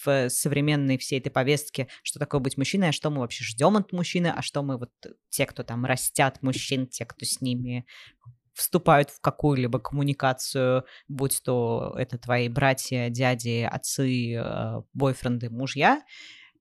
в 0.04 0.28
современной 0.28 0.98
всей 0.98 1.20
этой 1.20 1.30
повестке, 1.30 1.86
что 2.02 2.18
такое 2.18 2.40
быть 2.40 2.56
мужчиной, 2.56 2.88
а 2.88 2.92
что 2.92 3.10
мы 3.10 3.20
вообще 3.20 3.44
ждем 3.44 3.76
от 3.76 3.92
мужчины, 3.92 4.32
а 4.36 4.42
что 4.42 4.62
мы 4.62 4.76
вот 4.76 4.90
те, 5.28 5.46
кто 5.46 5.62
там 5.62 5.84
растят 5.84 6.42
мужчин, 6.42 6.88
те, 6.88 7.04
кто 7.04 7.24
с 7.24 7.40
ними 7.40 7.86
вступают 8.56 9.10
в 9.10 9.20
какую-либо 9.20 9.78
коммуникацию, 9.78 10.84
будь 11.08 11.42
то 11.44 11.94
это 11.96 12.18
твои 12.18 12.48
братья, 12.48 13.10
дяди, 13.10 13.68
отцы, 13.70 14.34
э, 14.34 14.82
бойфренды, 14.94 15.50
мужья. 15.50 16.02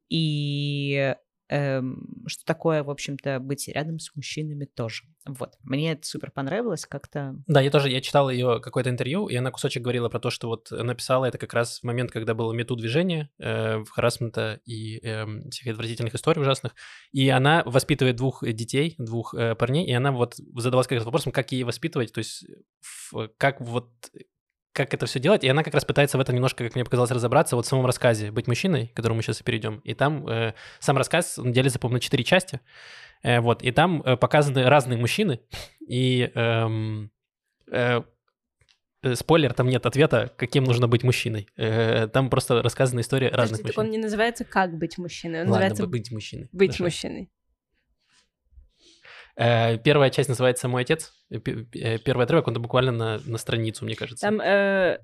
И 0.10 1.16
что 1.48 2.46
такое, 2.46 2.84
в 2.84 2.90
общем-то, 2.90 3.40
быть 3.40 3.68
рядом 3.68 4.00
с 4.00 4.16
мужчинами 4.16 4.66
тоже. 4.66 5.04
Вот. 5.26 5.56
Мне 5.64 5.94
это 5.94 6.06
супер 6.08 6.32
понравилось 6.32 6.86
как-то. 6.86 7.36
Да, 7.48 7.62
я 7.62 7.70
тоже, 7.70 7.90
я 7.90 8.02
читал 8.02 8.30
ее 8.30 8.60
какое-то 8.62 8.90
интервью, 8.90 9.28
и 9.28 9.36
она 9.36 9.52
кусочек 9.52 9.84
говорила 9.84 10.10
про 10.10 10.20
то, 10.20 10.30
что 10.30 10.48
вот 10.48 10.72
написала 10.72 11.26
это 11.26 11.38
как 11.38 11.54
раз 11.54 11.80
в 11.80 11.84
момент, 11.84 12.12
когда 12.12 12.34
было 12.34 12.54
мету 12.54 12.76
движение, 12.76 13.30
э, 13.40 13.84
харасмента 13.86 14.60
и 14.66 15.00
э, 15.04 15.26
всех 15.50 15.68
отвратительных 15.74 16.16
историй 16.16 16.42
ужасных, 16.42 16.74
и 17.12 17.30
она 17.30 17.64
воспитывает 17.66 18.16
двух 18.16 18.44
детей, 18.44 18.96
двух 18.98 19.34
э, 19.34 19.56
парней, 19.56 19.86
и 19.86 19.94
она 19.94 20.12
вот 20.12 20.36
задавалась 20.36 20.88
как 20.88 20.98
раз 20.98 21.06
вопросом, 21.06 21.32
как 21.32 21.52
ей 21.52 21.64
воспитывать, 21.64 22.14
то 22.14 22.20
есть 22.20 22.46
в, 22.82 23.30
как 23.38 23.62
вот 23.62 23.90
как 24.76 24.94
это 24.94 25.06
все 25.06 25.20
делать, 25.20 25.44
и 25.46 25.48
она 25.48 25.64
как 25.64 25.74
раз 25.74 25.86
пытается 25.86 26.18
в 26.18 26.22
этом 26.22 26.36
немножко, 26.36 26.66
как 26.66 26.76
мне 26.76 26.84
показалось, 26.84 27.10
разобраться 27.12 27.56
вот 27.56 27.66
в 27.66 27.70
самом 27.70 27.86
рассказе 27.86 28.30
«Быть 28.30 28.48
мужчиной», 28.48 28.88
к 28.88 28.94
которому 28.94 29.18
мы 29.18 29.24
сейчас 29.24 29.40
и 29.40 29.44
перейдем. 29.44 29.80
И 29.86 29.94
там 29.94 30.28
э, 30.28 30.54
сам 30.80 30.98
рассказ 30.98 31.40
делится, 31.42 31.80
по-моему, 31.80 31.96
на 31.96 32.02
четыре 32.02 32.26
части. 32.26 32.60
Э, 33.24 33.40
вот, 33.40 33.64
и 33.64 33.72
там 33.72 34.02
э, 34.02 34.18
показаны 34.18 34.64
разные 34.64 35.00
мужчины, 35.00 35.40
и 35.88 36.30
эм, 36.36 37.10
э, 37.72 38.02
э, 39.02 39.16
спойлер, 39.16 39.54
там 39.54 39.70
нет 39.70 39.86
ответа, 39.86 40.34
каким 40.36 40.66
нужно 40.66 40.90
быть 40.90 41.04
мужчиной. 41.04 41.48
Э, 41.56 42.08
там 42.10 42.30
просто 42.30 42.62
рассказана 42.62 43.00
история 43.00 43.30
Подожди, 43.30 43.42
разных 43.42 43.60
так 43.60 43.78
мужчин. 43.78 43.86
он 43.86 43.92
не 43.92 43.98
называется 43.98 44.44
«Как 44.44 44.78
быть 44.78 44.98
мужчиной», 44.98 45.44
он 45.44 45.48
Ладно, 45.48 45.70
называется 45.70 45.88
быть 45.88 46.12
мужчиной. 46.12 46.50
«Быть 46.52 46.72
Хорошо. 46.72 46.84
мужчиной». 46.84 47.30
Э, 49.38 49.78
первая 49.78 50.10
часть 50.10 50.30
называется 50.30 50.68
«Мой 50.68 50.84
отец». 50.84 51.14
Э, 51.30 51.40
Первый 51.40 52.24
отрывок, 52.24 52.48
он 52.48 52.62
буквально 52.62 52.92
на, 52.92 53.20
на 53.26 53.38
страницу, 53.38 53.86
мне 53.86 53.96
кажется. 53.96 54.26
Там, 54.26 54.40
э, 54.40 55.00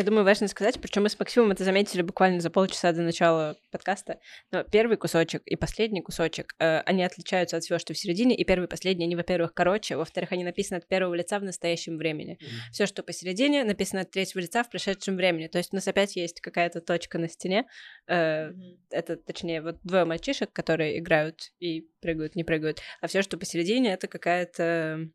я 0.00 0.04
думаю, 0.04 0.24
важно 0.24 0.48
сказать, 0.48 0.80
причем 0.80 1.02
мы 1.02 1.10
с 1.10 1.18
Максимом 1.18 1.50
это 1.50 1.62
заметили 1.62 2.00
буквально 2.00 2.40
за 2.40 2.48
полчаса 2.48 2.90
до 2.92 3.02
начала 3.02 3.58
подкаста, 3.70 4.18
но 4.50 4.64
первый 4.64 4.96
кусочек 4.96 5.42
и 5.44 5.56
последний 5.56 6.00
кусочек, 6.00 6.54
э, 6.58 6.80
они 6.86 7.04
отличаются 7.04 7.58
от 7.58 7.64
всего, 7.64 7.78
что 7.78 7.92
в 7.92 7.98
середине, 7.98 8.34
и 8.34 8.42
первый 8.44 8.64
и 8.64 8.68
последний, 8.68 9.04
они, 9.04 9.14
во-первых, 9.14 9.52
короче, 9.52 9.96
во-вторых, 9.96 10.32
они 10.32 10.42
написаны 10.42 10.78
от 10.78 10.88
первого 10.88 11.12
лица 11.12 11.38
в 11.38 11.42
настоящем 11.42 11.98
времени. 11.98 12.38
Все, 12.72 12.86
что 12.86 13.02
посередине, 13.02 13.62
написано 13.62 14.00
от 14.00 14.10
третьего 14.10 14.40
лица 14.40 14.64
в 14.64 14.70
прошедшем 14.70 15.16
времени. 15.16 15.48
То 15.48 15.58
есть 15.58 15.74
у 15.74 15.76
нас 15.76 15.86
опять 15.86 16.16
есть 16.16 16.40
какая-то 16.40 16.80
точка 16.80 17.18
на 17.18 17.28
стене, 17.28 17.66
э, 18.08 18.52
это, 18.88 19.16
точнее, 19.16 19.60
вот 19.60 19.80
двое 19.82 20.06
мальчишек, 20.06 20.50
которые 20.50 20.98
играют 20.98 21.52
и 21.58 21.86
прыгают, 22.00 22.36
не 22.36 22.44
прыгают, 22.44 22.80
а 23.02 23.06
все, 23.06 23.20
что 23.20 23.36
посередине, 23.36 23.92
это 23.92 24.08
какая-то... 24.08 25.10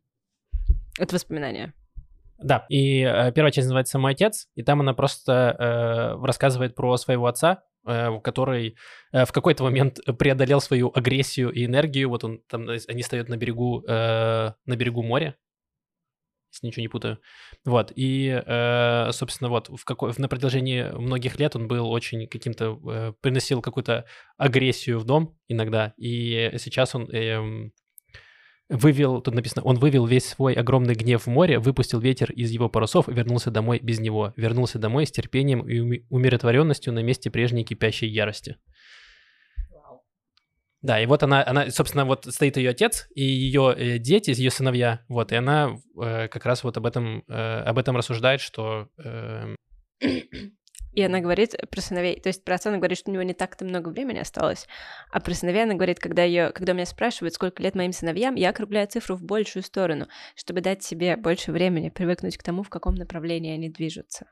Это 0.96 1.14
воспоминание. 1.14 1.74
Да, 2.38 2.66
и 2.68 3.00
э, 3.00 3.32
первая 3.32 3.50
часть 3.50 3.66
называется 3.66 3.98
«Мой 3.98 4.12
отец», 4.12 4.48
и 4.54 4.62
там 4.62 4.80
она 4.80 4.92
просто 4.92 5.56
э, 5.58 6.24
рассказывает 6.24 6.74
про 6.74 6.96
своего 6.98 7.26
отца, 7.26 7.62
э, 7.86 8.10
который 8.22 8.76
э, 9.12 9.24
в 9.24 9.32
какой-то 9.32 9.64
момент 9.64 10.00
преодолел 10.18 10.60
свою 10.60 10.92
агрессию 10.94 11.50
и 11.50 11.64
энергию. 11.64 12.10
Вот 12.10 12.24
он 12.24 12.42
там, 12.48 12.68
э, 12.68 12.78
они 12.88 13.02
стоят 13.02 13.28
на 13.28 13.38
берегу, 13.38 13.82
э, 13.88 14.52
на 14.66 14.76
берегу 14.76 15.02
моря, 15.02 15.36
если 16.52 16.66
ничего 16.66 16.82
не 16.82 16.88
путаю. 16.88 17.18
Вот, 17.64 17.90
и, 17.96 18.42
э, 18.46 19.12
собственно, 19.12 19.48
вот 19.48 19.68
в 19.68 19.84
какой, 19.84 20.12
на 20.18 20.28
протяжении 20.28 20.82
многих 20.82 21.38
лет 21.38 21.56
он 21.56 21.68
был 21.68 21.90
очень 21.90 22.26
каким-то, 22.28 22.78
э, 22.90 23.12
приносил 23.22 23.62
какую-то 23.62 24.04
агрессию 24.36 24.98
в 24.98 25.04
дом 25.04 25.38
иногда, 25.48 25.94
и 25.96 26.52
сейчас 26.58 26.94
он... 26.94 27.08
эм, 27.10 27.72
вывел, 28.68 29.20
тут 29.20 29.34
написано, 29.34 29.62
он 29.62 29.76
вывел 29.76 30.06
весь 30.06 30.26
свой 30.26 30.54
огромный 30.54 30.94
гнев 30.94 31.22
в 31.22 31.26
море, 31.28 31.58
выпустил 31.58 32.00
ветер 32.00 32.30
из 32.32 32.50
его 32.50 32.68
парусов 32.68 33.08
и 33.08 33.12
вернулся 33.12 33.50
домой 33.50 33.80
без 33.82 34.00
него. 34.00 34.32
Вернулся 34.36 34.78
домой 34.78 35.06
с 35.06 35.12
терпением 35.12 35.68
и 35.68 35.78
уми- 35.78 36.04
умиротворенностью 36.10 36.92
на 36.92 37.02
месте 37.02 37.30
прежней 37.30 37.64
кипящей 37.64 38.08
ярости. 38.08 38.56
Да, 40.82 41.00
и 41.00 41.06
вот 41.06 41.22
она, 41.22 41.44
она, 41.44 41.70
собственно, 41.70 42.04
вот 42.04 42.26
стоит 42.26 42.56
ее 42.58 42.70
отец 42.70 43.08
и 43.14 43.22
ее 43.22 43.74
э, 43.76 43.98
дети, 43.98 44.30
ее 44.30 44.50
сыновья, 44.50 45.00
вот, 45.08 45.32
и 45.32 45.34
она 45.34 45.78
э, 46.00 46.28
как 46.28 46.46
раз 46.46 46.62
вот 46.62 46.76
об 46.76 46.86
этом, 46.86 47.24
э, 47.26 47.32
об 47.32 47.78
этом 47.78 47.96
рассуждает, 47.96 48.40
что 48.40 48.88
э, 49.02 49.56
И 50.96 51.02
она 51.02 51.20
говорит 51.20 51.54
про 51.70 51.80
сыновей, 51.82 52.18
то 52.18 52.30
есть 52.30 52.42
про 52.42 52.54
отца 52.54 52.70
она 52.70 52.78
говорит, 52.78 52.96
что 52.96 53.10
у 53.10 53.12
него 53.12 53.22
не 53.22 53.34
так-то 53.34 53.66
много 53.66 53.90
времени 53.90 54.18
осталось, 54.18 54.66
а 55.10 55.20
про 55.20 55.34
сыновей 55.34 55.64
она 55.64 55.74
говорит, 55.74 56.00
когда, 56.00 56.24
ее, 56.24 56.52
когда 56.52 56.72
меня 56.72 56.86
спрашивают, 56.86 57.34
сколько 57.34 57.62
лет 57.62 57.74
моим 57.74 57.92
сыновьям, 57.92 58.34
я 58.34 58.48
округляю 58.48 58.88
цифру 58.88 59.14
в 59.14 59.22
большую 59.22 59.62
сторону, 59.62 60.08
чтобы 60.34 60.62
дать 60.62 60.82
себе 60.82 61.18
больше 61.18 61.52
времени 61.52 61.90
привыкнуть 61.90 62.38
к 62.38 62.42
тому, 62.42 62.62
в 62.62 62.70
каком 62.70 62.94
направлении 62.94 63.52
они 63.52 63.68
движутся. 63.68 64.30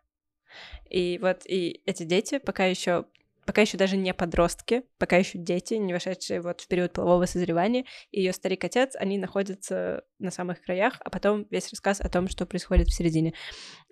И 0.89 1.19
вот 1.21 1.43
и 1.45 1.83
эти 1.85 2.05
дети 2.05 2.39
пока 2.39 2.65
еще 2.65 3.05
пока 3.45 3.61
еще 3.61 3.77
даже 3.77 3.99
не 3.99 4.15
подростки, 4.15 4.85
пока 4.97 5.19
еще 5.19 5.37
дети, 5.37 5.75
не 5.75 5.93
вошедшие 5.93 6.41
вот 6.41 6.63
в 6.63 6.67
период 6.67 6.95
полового 6.95 7.27
созревания, 7.27 7.85
и 8.11 8.23
ее 8.23 8.33
старик-отец, 8.33 8.97
они 8.97 9.19
находятся 9.19 10.03
на 10.19 10.31
самых 10.31 10.63
краях, 10.63 10.95
а 11.05 11.11
потом 11.11 11.47
весь 11.51 11.71
рассказ 11.71 12.01
о 12.01 12.09
том, 12.09 12.27
что 12.29 12.47
происходит 12.47 12.89
в 12.89 12.95
середине. 12.95 13.35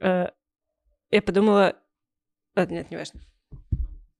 Э, 0.00 0.28
Я 1.10 1.20
подумала, 1.20 1.76
а, 2.54 2.66
нет, 2.66 2.90
не 2.90 2.96
важно. 2.96 3.20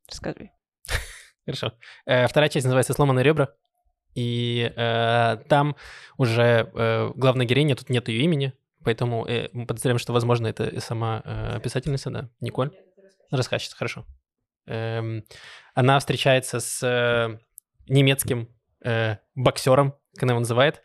Рассказывай. 0.08 0.52
Хорошо. 1.44 1.74
Э, 2.06 2.26
вторая 2.26 2.48
часть 2.48 2.64
называется 2.64 2.92
«Сломанные 2.92 3.24
ребра». 3.24 3.54
И 4.14 4.72
э, 4.76 5.36
там 5.48 5.76
уже 6.18 6.70
э, 6.74 7.10
главная 7.14 7.46
героиня, 7.46 7.76
тут 7.76 7.88
нет 7.88 8.08
ее 8.08 8.22
имени, 8.24 8.52
поэтому 8.84 9.26
э, 9.26 9.48
мы 9.52 9.66
подозреваем, 9.66 9.98
что, 9.98 10.12
возможно, 10.12 10.46
это 10.46 10.80
сама 10.80 11.22
э, 11.24 11.60
писательница, 11.62 12.10
да, 12.10 12.28
Николь. 12.40 12.72
Рассказчица, 13.30 13.74
хорошо. 13.74 14.04
Эм, 14.66 15.24
она 15.74 15.98
встречается 15.98 16.60
с 16.60 16.82
э, 16.82 17.38
немецким 17.88 18.48
э, 18.84 19.16
боксером, 19.34 19.94
как 20.14 20.24
она 20.24 20.32
его 20.32 20.40
называет, 20.40 20.82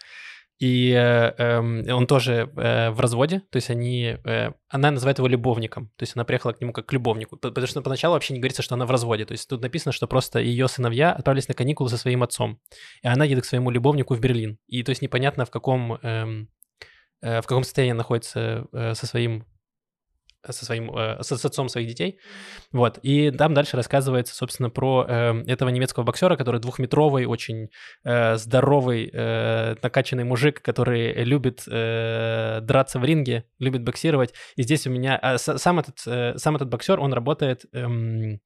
и 0.60 0.92
э, 0.92 1.34
эм, 1.38 1.84
он 1.88 2.08
тоже 2.08 2.50
э, 2.56 2.90
в 2.90 3.00
разводе, 3.00 3.42
то 3.52 3.58
есть 3.58 3.70
они, 3.70 4.18
э, 4.24 4.52
она 4.70 4.92
называет 4.92 5.20
его 5.20 5.28
любовником, 5.28 5.92
то 5.96 6.04
есть 6.04 6.16
она 6.16 6.26
приехала 6.26 6.54
к 6.54 6.62
нему 6.62 6.74
как 6.74 6.88
к 6.88 6.94
любовнику, 6.94 7.38
потому 7.38 7.68
что 7.68 7.82
поначалу 7.82 8.16
вообще 8.16 8.34
не 8.34 8.40
говорится, 8.40 8.64
что 8.64 8.74
она 8.74 8.88
в 8.88 8.92
разводе, 8.92 9.26
то 9.26 9.34
есть 9.34 9.48
тут 9.48 9.62
написано, 9.62 9.92
что 9.92 10.08
просто 10.08 10.40
ее 10.40 10.68
сыновья 10.68 11.14
отправились 11.14 11.48
на 11.48 11.54
каникулы 11.54 11.90
со 11.90 11.98
своим 11.98 12.24
отцом, 12.24 12.60
и 13.04 13.08
она 13.08 13.26
едет 13.26 13.44
к 13.44 13.48
своему 13.48 13.70
любовнику 13.70 14.16
в 14.16 14.20
Берлин, 14.20 14.58
и 14.68 14.82
то 14.82 14.90
есть 14.90 15.04
непонятно 15.04 15.46
в 15.46 15.52
каком, 15.52 15.94
эм, 16.02 16.50
э, 17.22 17.42
в 17.42 17.46
каком 17.46 17.64
состоянии 17.64 17.92
она 17.92 18.00
находится 18.00 18.68
э, 18.74 18.96
со 18.96 19.06
своим 19.06 19.46
со 20.50 20.66
своим, 20.66 20.96
э, 20.96 21.22
с, 21.22 21.36
с 21.36 21.46
отцом 21.46 21.70
своих 21.70 21.88
детей, 21.88 22.20
вот, 22.72 23.00
и 23.02 23.32
там 23.32 23.54
дальше 23.54 23.78
рассказывается, 23.78 24.36
собственно, 24.36 24.70
про 24.70 25.06
э, 25.08 25.44
этого 25.48 25.70
немецкого 25.70 26.04
боксера, 26.04 26.36
который 26.36 26.62
двухметровый, 26.62 27.26
очень 27.26 27.70
э, 28.04 28.38
здоровый, 28.38 29.10
э, 29.12 29.76
накачанный 29.82 30.24
мужик, 30.24 30.62
который 30.62 31.14
любит 31.24 31.64
э, 31.68 32.60
драться 32.62 33.00
в 33.00 33.06
ринге, 33.06 33.46
любит 33.60 33.84
боксировать, 33.84 34.34
и 34.56 34.64
здесь 34.64 34.88
у 34.88 34.90
меня, 34.90 35.18
а, 35.18 35.38
сам 35.38 35.80
этот, 35.80 36.00
э, 36.06 36.38
сам 36.38 36.56
этот 36.56 36.70
боксер, 36.70 37.00
он 37.00 37.14
работает 37.14 37.66
эм, 37.74 38.40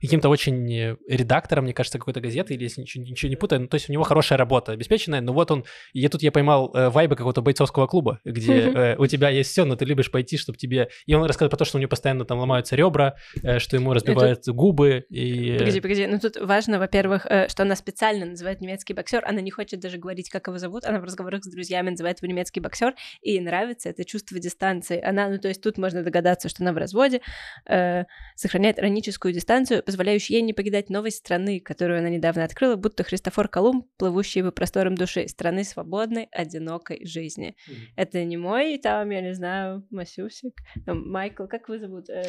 каким-то 0.00 0.28
очень 0.28 0.72
э, 0.72 0.96
редактором, 1.08 1.64
мне 1.64 1.72
кажется, 1.72 1.98
какой-то 1.98 2.20
газеты, 2.20 2.54
или 2.54 2.64
если 2.64 2.82
ничего, 2.82 3.04
ничего 3.04 3.30
не 3.30 3.36
путаю, 3.36 3.62
ну, 3.62 3.68
то 3.68 3.76
есть 3.76 3.88
у 3.88 3.92
него 3.92 4.04
хорошая 4.04 4.38
работа 4.38 4.72
обеспеченная, 4.72 5.20
но 5.20 5.32
вот 5.32 5.50
он, 5.50 5.64
и 5.92 6.06
тут 6.08 6.22
я 6.22 6.32
поймал 6.32 6.70
э, 6.74 6.88
вайбы 6.90 7.16
какого-то 7.16 7.42
бойцовского 7.42 7.86
клуба, 7.86 8.20
где 8.24 8.54
э, 8.54 8.96
у 8.96 9.06
тебя 9.06 9.30
есть 9.30 9.50
все, 9.50 9.64
но 9.64 9.76
ты 9.76 9.84
любишь 9.84 10.10
пойти, 10.10 10.36
чтобы 10.36 10.58
тебе... 10.58 10.88
И 11.06 11.14
он 11.14 11.24
рассказывает 11.24 11.50
про 11.50 11.58
то, 11.58 11.64
что 11.64 11.78
у 11.78 11.80
него 11.80 11.88
постоянно 11.88 12.24
там 12.24 12.38
ломаются 12.38 12.76
ребра, 12.76 13.14
э, 13.42 13.58
что 13.58 13.76
ему 13.76 13.92
разбивают 13.92 14.46
губы, 14.46 15.04
и... 15.10 15.58
Погоди, 15.58 15.80
погоди. 15.80 16.06
Ну 16.06 16.18
тут 16.18 16.36
важно, 16.36 16.78
во-первых, 16.78 17.26
э, 17.26 17.48
что 17.48 17.62
она 17.62 17.76
специально 17.76 18.26
называет 18.26 18.60
немецкий 18.60 18.94
боксер. 18.94 19.24
Она 19.24 19.40
не 19.40 19.50
хочет 19.50 19.80
даже 19.80 19.98
говорить, 19.98 20.28
как 20.28 20.46
его 20.48 20.58
зовут. 20.58 20.84
Она 20.84 21.00
в 21.00 21.04
разговорах 21.04 21.44
с 21.44 21.48
друзьями 21.48 21.90
называет 21.90 22.20
его 22.22 22.30
немецкий 22.30 22.60
боксер. 22.60 22.94
И 23.22 23.32
ей 23.32 23.40
нравится 23.40 23.88
это 23.90 24.04
чувство 24.04 24.38
дистанции. 24.38 25.00
Она, 25.00 25.28
ну 25.28 25.38
то 25.38 25.48
есть 25.48 25.62
тут 25.62 25.78
можно 25.78 26.02
догадаться, 26.02 26.48
что 26.48 26.62
она 26.62 26.72
в 26.72 26.76
разводе, 26.76 27.20
э, 27.68 28.04
сохраняет 28.34 28.78
ироническую 28.78 29.32
дистанцию, 29.32 29.82
позволяющую 29.84 30.36
ей 30.36 30.42
не 30.42 30.52
покидать 30.52 30.90
новость 30.90 31.18
страны, 31.18 31.60
которую 31.60 31.98
она 32.00 32.08
недавно 32.08 32.44
открыла, 32.44 32.76
будто 32.76 33.04
Христофор 33.04 33.48
Колумб, 33.48 33.86
плывущий 33.96 34.42
по 34.42 34.50
просторам 34.50 34.94
души, 34.94 35.28
страны 35.28 35.64
свободной, 35.64 36.28
одинокой 36.32 37.06
жизни. 37.06 37.56
Это 37.96 38.24
не 38.24 38.36
мой, 38.36 38.78
там, 38.78 39.10
я 39.10 39.20
не 39.20 39.34
знаю, 39.34 39.86
Масюсик, 39.90 40.54
там, 40.84 41.08
Майкл, 41.10 41.46
как 41.46 41.68
его 41.68 41.78
зовут? 41.78 42.08
Э, 42.10 42.24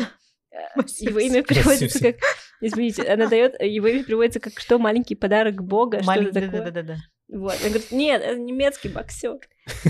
э, 0.51 0.57
Его 0.99 1.19
имя 1.19 1.43
переводится 1.43 1.99
как... 1.99 2.15
Извините, 2.61 3.03
она 3.03 3.27
дает... 3.27 3.61
Его 3.61 3.87
имя 3.87 4.03
переводится 4.03 4.39
как 4.39 4.59
«что 4.59 4.77
маленький 4.79 5.15
подарок 5.15 5.63
Бога», 5.63 6.01
Малень- 6.01 6.31
что-то 6.31 6.41
такое. 6.41 6.61
Да-да-да-да. 6.61 6.97
Вот. 7.27 7.55
Она 7.61 7.69
говорит, 7.69 7.91
нет, 7.91 8.21
это 8.21 8.37
немецкий 8.39 8.89
боксер. 8.89 9.39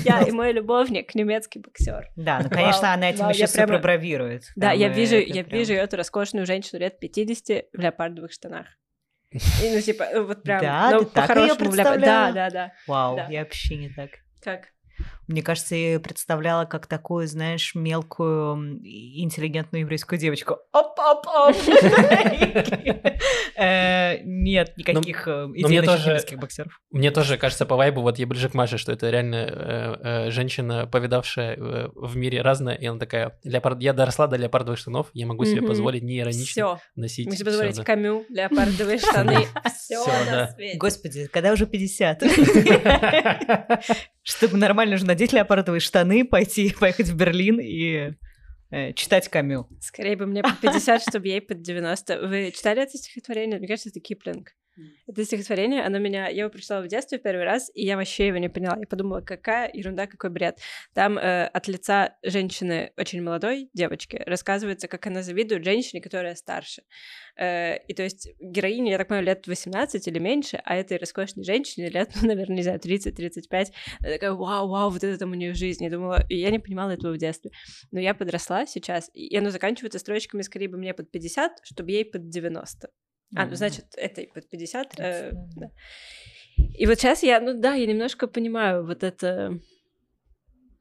Я 0.04 0.22
и 0.22 0.32
мой 0.32 0.54
любовник 0.54 1.16
немецкий 1.16 1.60
боксер. 1.60 2.10
Да, 2.16 2.40
ну, 2.44 2.50
конечно, 2.50 2.94
она 2.94 3.10
этим 3.10 3.30
еще 3.30 3.48
прямо- 3.48 3.80
бравирует. 3.80 4.44
Да, 4.56 4.72
я 4.72 4.88
э, 4.88 4.94
вижу, 4.94 5.18
я 5.18 5.44
вижу 5.44 5.74
эту 5.74 5.98
роскошную 5.98 6.46
женщину 6.46 6.80
лет 6.80 7.00
50 7.00 7.66
в 7.74 7.80
леопардовых 7.80 8.32
штанах. 8.32 8.68
И, 9.32 9.70
ну, 9.70 9.82
типа, 9.82 10.04
э, 10.04 10.22
вот 10.22 10.44
прям, 10.44 10.62
Да, 10.62 10.92
ну, 10.92 11.06
по-хорошему 11.06 11.72
в 11.72 11.76
Да, 11.76 12.32
да, 12.32 12.50
да. 12.50 12.72
Вау, 12.88 13.18
Да. 13.18 13.28
я 13.30 13.40
вообще 13.42 13.76
не 13.76 13.90
так. 13.90 14.12
Как? 14.42 14.70
Мне 15.28 15.42
кажется, 15.42 15.76
я 15.76 15.94
ее 15.94 16.00
представляла 16.00 16.66
как 16.66 16.88
такую, 16.88 17.28
знаешь, 17.28 17.74
мелкую 17.76 18.80
интеллигентную 18.84 19.82
еврейскую 19.82 20.20
девочку. 20.20 20.58
Оп-оп-оп! 20.72 21.56
Э, 23.58 24.18
нет 24.24 24.76
никаких 24.76 25.30
э, 25.30 25.46
но 25.46 25.48
мне 25.48 25.62
идей 25.62 25.80
насчет 25.80 25.86
тоже- 25.86 26.10
немецких 26.10 26.40
боксеров. 26.40 26.82
Мне 26.92 27.10
тоже 27.10 27.38
кажется 27.38 27.66
по 27.66 27.78
вайбу, 27.78 28.02
вот 28.02 28.20
я 28.20 28.28
ближе 28.28 28.50
к 28.50 28.54
Маше, 28.54 28.78
что 28.78 28.92
это 28.92 29.10
реально 29.10 29.36
э, 29.36 30.32
женщина, 30.32 30.86
повидавшая 30.88 31.58
в 31.96 32.18
мире 32.18 32.42
разное, 32.42 32.76
и 32.76 32.86
она 32.86 33.00
такая, 33.00 33.40
леопард... 33.44 33.82
я 33.82 33.94
доросла 33.94 34.28
до 34.28 34.36
леопардовых 34.36 34.78
штанов, 34.78 35.08
я 35.14 35.26
могу 35.26 35.46
себе 35.46 35.62
позволить 35.62 36.04
не 36.04 36.20
иронично 36.20 36.46
Все. 36.46 36.80
носить. 36.96 37.28
Можете 37.28 37.46
позволить 37.46 37.84
камю, 37.84 38.26
леопардовые 38.30 39.00
штаны. 39.00 39.48
Все 39.76 40.06
на 40.06 40.26
да. 40.32 40.48
свете. 40.50 40.78
Господи, 40.78 41.28
когда 41.28 41.54
уже 41.54 41.66
50? 41.66 42.24
Чтобы 44.24 44.58
нормально 44.58 44.85
же 44.94 45.06
надеть 45.06 45.34
леопардовые 45.34 45.80
штаны, 45.80 46.26
пойти, 46.26 46.74
поехать 46.80 47.08
в 47.08 47.16
Берлин 47.16 47.60
и 47.60 48.14
э, 48.72 48.94
читать 48.94 49.30
Камю. 49.30 49.68
Скорее 49.82 50.16
бы 50.16 50.26
мне 50.26 50.44
по 50.44 50.52
50, 50.52 51.02
чтобы 51.02 51.28
ей 51.28 51.42
под 51.42 51.62
90. 51.62 52.28
Вы 52.28 52.52
читали 52.56 52.84
это 52.84 52.98
стихотворение? 52.98 53.58
Мне 53.60 53.68
кажется, 53.68 53.90
это 53.90 54.00
Киплинг. 54.00 54.52
Это 55.08 55.24
стихотворение, 55.24 55.84
оно 55.84 56.00
меня... 56.00 56.28
Я 56.28 56.42
его 56.42 56.50
прочитала 56.50 56.82
в 56.84 56.88
детстве 56.88 57.18
первый 57.18 57.46
раз, 57.46 57.72
и 57.74 57.86
я 57.86 57.96
вообще 57.96 58.28
его 58.28 58.38
не 58.38 58.50
поняла. 58.50 58.78
Я 58.78 58.88
подумала, 58.88 59.22
какая 59.22 59.70
ерунда, 59.74 60.08
какой 60.08 60.30
бред. 60.30 60.60
Там 60.94 61.18
э, 61.18 61.46
от 61.46 61.68
лица 61.68 62.18
женщины, 62.24 62.92
очень 62.98 63.22
молодой 63.22 63.70
девочки, 63.74 64.22
рассказывается, 64.26 64.88
как 64.88 65.08
она 65.08 65.24
завидует 65.24 65.64
женщине, 65.64 66.02
которая 66.02 66.36
старше. 66.36 66.84
Э, 67.38 67.78
и 67.88 67.94
то 67.94 68.04
есть 68.04 68.30
героине, 68.40 68.92
я 68.92 68.98
так 68.98 69.08
понимаю, 69.08 69.28
лет 69.28 69.48
18 69.48 70.08
или 70.08 70.20
меньше, 70.20 70.62
а 70.64 70.76
этой 70.76 70.98
роскошной 70.98 71.46
женщине 71.46 71.90
лет, 71.90 72.12
ну, 72.22 72.28
наверное, 72.28 72.58
не 72.58 72.64
знаю, 72.64 72.80
30-35. 72.80 73.68
Она 74.00 74.12
такая, 74.12 74.34
вау, 74.34 74.68
вау, 74.68 74.90
вот 74.90 75.04
это 75.04 75.18
там 75.18 75.32
у 75.32 75.36
нее 75.36 75.54
жизнь. 75.54 75.84
Я 75.84 75.90
думала, 75.90 76.26
и 76.30 76.36
я 76.36 76.52
не 76.52 76.60
понимала 76.60 76.92
этого 76.92 77.14
в 77.14 77.18
детстве. 77.18 77.52
Но 77.92 78.00
я 78.00 78.14
подросла 78.14 78.66
сейчас, 78.66 79.10
и 79.14 79.36
оно 79.38 79.52
заканчивается 79.52 80.00
строчками 80.00 80.42
скорее 80.42 80.68
бы 80.68 80.78
мне 80.78 80.94
под 80.94 81.12
50, 81.12 81.60
чтобы 81.64 81.92
ей 81.92 82.06
под 82.06 82.30
90. 82.30 82.90
А, 83.36 83.46
ну, 83.46 83.56
значит, 83.56 83.86
этой 83.98 84.28
под 84.28 84.50
50. 84.50 84.94
э, 85.00 85.32
30, 85.32 85.34
да. 85.56 85.68
да. 85.68 85.72
И 86.78 86.86
вот 86.86 87.00
сейчас 87.00 87.24
я, 87.24 87.40
ну 87.40 87.60
да, 87.60 87.74
я 87.74 87.86
немножко 87.86 88.28
понимаю 88.28 88.86
вот 88.86 89.04
это 89.04 89.60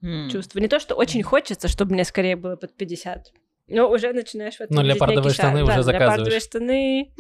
М. 0.03 0.29
чувство. 0.31 0.59
Не 0.61 0.69
то, 0.69 0.79
что 0.81 0.95
очень 0.95 1.23
хочется, 1.23 1.69
чтобы 1.69 1.95
мне 1.95 2.05
скорее 2.05 2.37
было 2.37 2.57
под 2.57 2.77
50. 2.77 3.33
Но 3.69 3.91
уже 3.91 4.13
начинаешь 4.13 4.59
вот 4.61 4.71
Но 4.71 4.83
видеть 4.83 4.97
леопардовые 4.97 5.25
некий 5.25 5.37
шаг. 5.37 5.47
штаны 5.47 5.63
уже 5.65 5.73
Да, 5.73 5.79
Леопардовые 5.93 6.41
заказываешь. 6.41 6.43
штаны. 6.43 7.13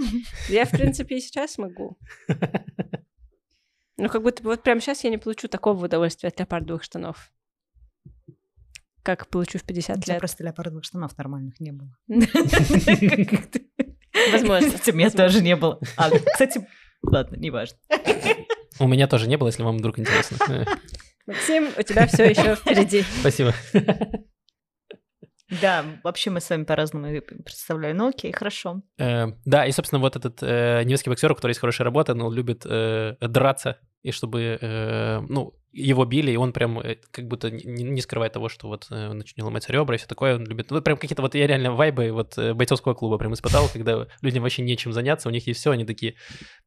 Я, 0.50 0.64
в 0.66 0.70
принципе, 0.72 1.16
и 1.16 1.20
сейчас 1.20 1.58
могу. 1.58 1.96
Ну, 3.96 4.08
как 4.08 4.22
будто 4.22 4.42
бы 4.42 4.50
вот 4.50 4.62
прямо 4.64 4.80
сейчас 4.80 5.04
я 5.04 5.10
не 5.10 5.18
получу 5.18 5.46
такого 5.46 5.84
удовольствия 5.84 6.28
от 6.28 6.36
леопардовых 6.40 6.82
штанов. 6.82 7.32
Как 9.04 9.28
получу 9.28 9.58
в 9.58 9.62
У 9.62 9.66
50 9.66 10.02
тебя 10.02 10.14
лет. 10.14 10.18
просто 10.18 10.42
леопардовых 10.42 10.82
штанов 10.84 11.16
нормальных 11.16 11.60
не 11.60 11.70
было. 11.70 11.96
Возможно. 14.32 14.72
У 14.86 14.92
меня 14.92 15.10
тоже 15.10 15.42
не 15.42 15.56
было. 15.56 15.80
А, 15.96 16.10
кстати, 16.10 16.66
ладно, 17.02 17.36
неважно. 17.36 17.76
У 18.78 18.88
меня 18.88 19.06
тоже 19.06 19.28
не 19.28 19.36
было, 19.36 19.48
если 19.48 19.62
вам 19.62 19.78
вдруг 19.78 19.98
интересно. 19.98 20.66
Максим, 21.26 21.70
у 21.76 21.82
тебя 21.82 22.06
все 22.06 22.24
еще 22.30 22.54
впереди. 22.54 23.04
Спасибо. 23.20 23.54
Да, 25.60 25.84
вообще 26.02 26.30
мы 26.30 26.40
с 26.40 26.50
вами 26.50 26.64
по-разному 26.64 27.20
представляем. 27.44 27.96
Ну 27.96 28.08
окей, 28.08 28.32
хорошо. 28.32 28.82
Э, 28.98 29.28
Да, 29.44 29.66
и, 29.66 29.72
собственно, 29.72 30.00
вот 30.00 30.16
этот 30.16 30.38
э, 30.42 30.82
немецкий 30.84 31.10
боксер, 31.10 31.32
у 31.32 31.34
которого 31.34 31.50
есть 31.50 31.60
хорошая 31.60 31.84
работа, 31.84 32.14
но 32.14 32.26
он 32.26 32.34
любит 32.34 32.64
э, 32.64 33.16
драться, 33.20 33.78
и 34.02 34.10
чтобы, 34.10 34.58
э, 34.60 35.20
ну, 35.28 35.54
его 35.72 36.04
били, 36.04 36.30
и 36.30 36.36
он 36.36 36.52
прям 36.52 36.80
как 37.10 37.26
будто 37.26 37.50
не, 37.50 37.84
не 37.84 38.00
скрывает 38.00 38.32
того, 38.32 38.48
что 38.48 38.68
вот 38.68 38.86
э, 38.90 39.08
он 39.08 39.18
начал 39.18 39.44
ломать 39.44 39.68
ребра 39.68 39.94
и 39.96 39.98
все 39.98 40.06
такое, 40.06 40.36
он 40.36 40.44
любит. 40.44 40.70
Ну, 40.70 40.80
прям 40.82 40.96
какие-то 40.96 41.22
вот 41.22 41.34
я 41.34 41.46
реально 41.46 41.72
вайбы 41.72 42.12
вот 42.12 42.38
бойцовского 42.38 42.94
клуба 42.94 43.18
прям 43.18 43.34
испытал, 43.34 43.68
когда 43.72 44.06
людям 44.22 44.42
вообще 44.42 44.62
нечем 44.62 44.92
заняться, 44.92 45.28
у 45.28 45.32
них 45.32 45.46
есть 45.46 45.60
все, 45.60 45.70
они 45.70 45.84
такие, 45.84 46.14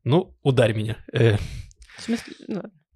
ну, 0.03 0.35
ударь 0.43 0.73
меня. 0.73 0.97
В 1.11 2.01
смысле? 2.01 2.33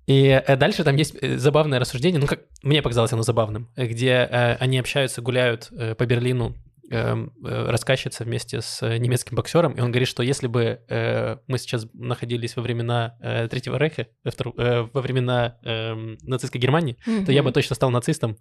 И 0.07 0.27
э, 0.27 0.55
дальше 0.55 0.83
там 0.83 0.95
есть 0.95 1.15
э, 1.21 1.37
забавное 1.37 1.79
рассуждение, 1.79 2.19
ну, 2.19 2.27
как 2.27 2.41
мне 2.63 2.81
показалось 2.81 3.13
оно 3.13 3.23
забавным, 3.23 3.69
э, 3.75 3.85
где 3.85 4.27
э, 4.29 4.55
они 4.55 4.79
общаются, 4.79 5.21
гуляют 5.21 5.69
э, 5.71 5.95
по 5.95 6.05
Берлину, 6.05 6.55
эм, 6.89 7.31
э, 7.45 7.69
рассказчица 7.69 8.23
вместе 8.23 8.61
с 8.61 8.81
немецким 8.97 9.35
боксером, 9.35 9.73
и 9.73 9.81
он 9.81 9.91
говорит, 9.91 10.07
что 10.07 10.23
если 10.23 10.47
бы 10.47 10.81
э, 10.89 11.37
мы 11.47 11.57
сейчас 11.57 11.87
находились 11.93 12.55
во 12.55 12.61
времена 12.63 13.15
э, 13.21 13.47
Третьего 13.47 13.77
Рейха, 13.77 14.07
э, 14.23 14.29
втор- 14.29 14.53
э, 14.57 14.89
во 14.91 15.01
времена 15.01 15.57
эм, 15.63 16.17
нацистской 16.23 16.59
Германии, 16.59 16.97
то 17.25 17.31
я 17.31 17.43
бы 17.43 17.51
точно 17.51 17.75
стал 17.75 17.91
нацистом. 17.91 18.37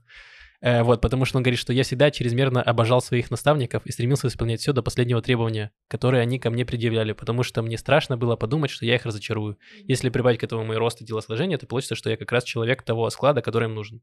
Э, 0.60 0.82
Вот, 0.82 1.00
потому 1.00 1.24
что 1.24 1.38
он 1.38 1.42
говорит, 1.42 1.58
что 1.58 1.72
я 1.72 1.82
всегда 1.82 2.10
чрезмерно 2.10 2.62
обожал 2.62 3.00
своих 3.00 3.30
наставников 3.30 3.86
и 3.86 3.92
стремился 3.92 4.28
исполнять 4.28 4.60
все 4.60 4.72
до 4.72 4.82
последнего 4.82 5.22
требования, 5.22 5.72
которые 5.88 6.22
они 6.22 6.38
ко 6.38 6.50
мне 6.50 6.64
предъявляли, 6.64 7.12
потому 7.12 7.42
что 7.42 7.62
мне 7.62 7.78
страшно 7.78 8.16
было 8.16 8.36
подумать, 8.36 8.70
что 8.70 8.84
я 8.84 8.94
их 8.96 9.06
разочарую. 9.06 9.58
Если 9.84 10.10
прибавить 10.10 10.40
к 10.40 10.44
этому 10.44 10.64
мой 10.64 10.76
рост 10.76 11.00
и 11.00 11.06
телосложение, 11.06 11.58
то 11.58 11.66
получится, 11.66 11.94
что 11.94 12.10
я 12.10 12.16
как 12.16 12.30
раз 12.32 12.44
человек 12.44 12.82
того 12.82 13.08
склада, 13.10 13.42
который 13.42 13.68
им 13.68 13.74
нужен. 13.74 14.02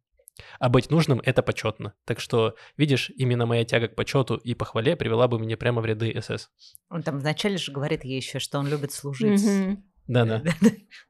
А 0.59 0.69
быть 0.69 0.91
нужным— 0.91 1.19
это 1.25 1.41
почетно. 1.41 1.93
Так 2.05 2.19
что, 2.19 2.55
видишь, 2.77 3.11
именно 3.15 3.45
моя 3.45 3.65
тяга 3.65 3.87
к 3.87 3.95
почету 3.95 4.35
и 4.35 4.53
похвале 4.53 4.95
привела 4.95 5.27
бы 5.27 5.39
меня 5.39 5.57
прямо 5.57 5.81
в 5.81 5.85
ряды 5.85 6.15
СС. 6.21 6.49
Он 6.89 7.01
там 7.01 7.19
вначале 7.19 7.57
же 7.57 7.71
говорит 7.71 8.03
ей 8.03 8.17
еще, 8.17 8.39
что 8.39 8.59
он 8.59 8.67
любит 8.67 8.91
служить. 8.91 9.41
Да-да. 10.07 10.41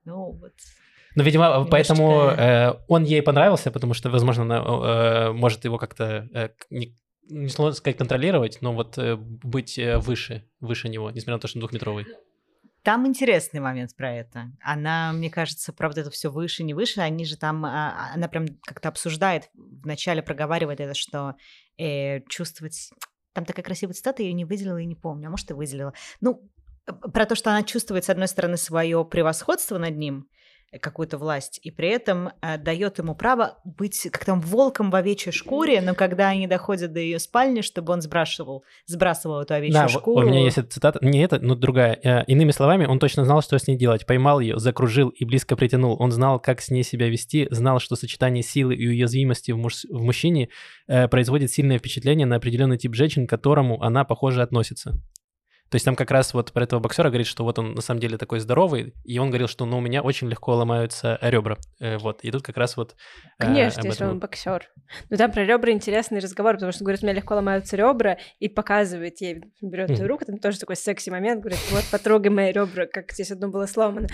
Ну 0.05 0.31
вот. 0.31 0.53
Но, 1.17 1.23
видимо, 1.23 1.45
Немножечко- 1.45 1.71
поэтому 1.71 2.21
э, 2.29 2.73
он 2.87 3.03
ей 3.03 3.23
понравился, 3.23 3.71
потому 3.71 3.95
что, 3.95 4.11
возможно, 4.11 4.43
она 4.43 4.57
э, 4.59 5.31
может 5.31 5.65
его 5.65 5.79
как-то, 5.79 6.29
э, 6.31 6.49
не, 6.69 6.95
не 7.27 7.49
сложно 7.49 7.75
сказать, 7.75 7.97
контролировать, 7.97 8.59
но 8.61 8.71
вот 8.71 8.99
э, 8.99 9.15
быть 9.15 9.79
э, 9.79 9.97
выше, 9.97 10.47
выше 10.59 10.89
него, 10.89 11.09
несмотря 11.09 11.37
на 11.37 11.39
то, 11.39 11.47
что 11.47 11.57
он 11.57 11.61
двухметровый. 11.61 12.05
Там 12.83 13.07
интересный 13.07 13.59
момент 13.61 13.95
про 13.95 14.13
это. 14.13 14.51
Она, 14.61 15.11
мне 15.11 15.31
кажется, 15.31 15.73
правда, 15.73 16.01
это 16.01 16.11
все 16.11 16.29
выше, 16.29 16.63
не 16.63 16.75
выше. 16.75 17.01
Они 17.01 17.25
же 17.25 17.35
там, 17.35 17.65
а, 17.65 18.11
она 18.13 18.27
прям 18.27 18.45
как-то 18.63 18.89
обсуждает, 18.89 19.49
вначале 19.55 20.21
проговаривает 20.21 20.79
это, 20.79 20.93
что 20.93 21.33
э, 21.79 22.21
чувствовать... 22.29 22.91
Там 23.33 23.43
такая 23.43 23.65
красивая 23.65 23.95
цитата, 23.95 24.21
я 24.21 24.29
ее 24.29 24.35
не 24.35 24.45
выделила 24.45 24.77
и 24.77 24.85
не 24.85 24.95
помню, 24.95 25.29
а 25.29 25.31
может 25.31 25.49
и 25.49 25.55
выделила. 25.55 25.93
Ну, 26.21 26.47
э, 26.85 26.91
про 27.11 27.25
то, 27.25 27.33
что 27.33 27.49
она 27.49 27.63
чувствует, 27.63 28.05
с 28.05 28.09
одной 28.11 28.27
стороны, 28.27 28.57
свое 28.57 29.03
превосходство 29.03 29.79
над 29.79 29.97
ним, 29.97 30.27
какую-то 30.81 31.17
власть, 31.17 31.59
и 31.63 31.71
при 31.71 31.89
этом 31.89 32.31
э, 32.41 32.57
дает 32.57 32.97
ему 32.99 33.15
право 33.15 33.57
быть 33.63 34.07
как 34.11 34.25
там 34.25 34.41
волком 34.41 34.91
в 34.91 34.95
овечьей 34.95 35.31
шкуре, 35.31 35.81
но 35.81 35.95
когда 35.95 36.27
они 36.29 36.45
доходят 36.45 36.91
до 36.93 36.99
ее 36.99 37.19
спальни, 37.19 37.61
чтобы 37.61 37.93
он 37.93 38.01
сбрасывал, 38.01 38.63
сбрасывал 38.85 39.41
эту 39.41 39.53
овечью 39.53 39.73
Да, 39.81 39.87
шкуру. 39.87 40.25
у 40.27 40.29
меня 40.29 40.43
есть 40.43 40.57
эта 40.57 40.69
цитата, 40.69 40.99
не 41.01 41.23
эта, 41.23 41.39
но 41.39 41.55
другая. 41.55 41.97
Э, 42.03 42.23
Иными 42.25 42.51
словами, 42.51 42.85
он 42.85 42.99
точно 42.99 43.23
знал, 43.25 43.41
что 43.41 43.57
с 43.57 43.67
ней 43.67 43.77
делать. 43.77 44.05
Поймал 44.05 44.39
ее, 44.39 44.59
закружил 44.59 45.09
и 45.09 45.23
близко 45.25 45.55
притянул. 45.55 45.95
Он 45.99 46.11
знал, 46.11 46.39
как 46.39 46.61
с 46.61 46.69
ней 46.69 46.83
себя 46.83 47.07
вести, 47.09 47.47
знал, 47.49 47.79
что 47.79 47.95
сочетание 47.95 48.43
силы 48.43 48.75
и 48.75 48.87
уязвимости 48.87 49.51
в, 49.51 49.57
муж- 49.57 49.85
в 49.89 50.01
мужчине 50.03 50.49
э, 50.87 51.07
производит 51.07 51.51
сильное 51.51 51.79
впечатление 51.79 52.27
на 52.27 52.35
определенный 52.35 52.77
тип 52.77 52.93
женщин, 52.93 53.25
к 53.25 53.29
которому 53.29 53.81
она, 53.81 54.03
похоже, 54.03 54.41
относится. 54.41 54.93
То 55.69 55.75
есть 55.75 55.85
там 55.85 55.95
как 55.95 56.11
раз 56.11 56.33
вот 56.33 56.53
про 56.53 56.63
этого 56.63 56.79
боксера 56.79 57.09
говорит, 57.09 57.27
что 57.27 57.43
вот 57.43 57.59
он 57.59 57.73
на 57.73 57.81
самом 57.81 57.99
деле 57.99 58.17
такой 58.17 58.39
здоровый, 58.39 58.93
и 59.03 59.19
он 59.19 59.29
говорил, 59.29 59.47
что 59.47 59.65
ну, 59.65 59.77
у 59.77 59.81
меня 59.81 60.01
очень 60.01 60.29
легко 60.29 60.53
ломаются 60.53 61.17
ребра. 61.21 61.57
Э, 61.79 61.97
вот. 61.97 62.21
И 62.23 62.31
тут 62.31 62.43
как 62.43 62.57
раз 62.57 62.77
вот... 62.77 62.95
э, 63.39 63.43
Конечно, 63.43 63.85
если 63.85 64.05
он 64.05 64.19
боксер. 64.19 64.69
Но 65.09 65.17
там 65.17 65.31
про 65.31 65.43
ребра 65.43 65.71
интересный 65.71 66.19
разговор, 66.19 66.55
потому 66.55 66.71
что, 66.71 66.83
говорит, 66.83 67.03
у 67.03 67.05
меня 67.05 67.15
легко 67.15 67.35
ломаются 67.35 67.75
ребра, 67.75 68.17
и 68.39 68.47
показывает 68.47 69.19
ей, 69.21 69.43
берет 69.61 69.89
ее 69.89 70.05
руку, 70.05 70.25
там 70.25 70.37
тоже 70.37 70.59
такой 70.59 70.75
секси 70.75 71.09
момент, 71.09 71.41
говорит, 71.41 71.59
вот 71.71 71.83
потрогай 71.91 72.31
мои 72.31 72.51
ребра, 72.51 72.85
как 72.85 73.11
здесь 73.11 73.31
одно 73.31 73.49
было 73.49 73.65
сломано. 73.65 74.07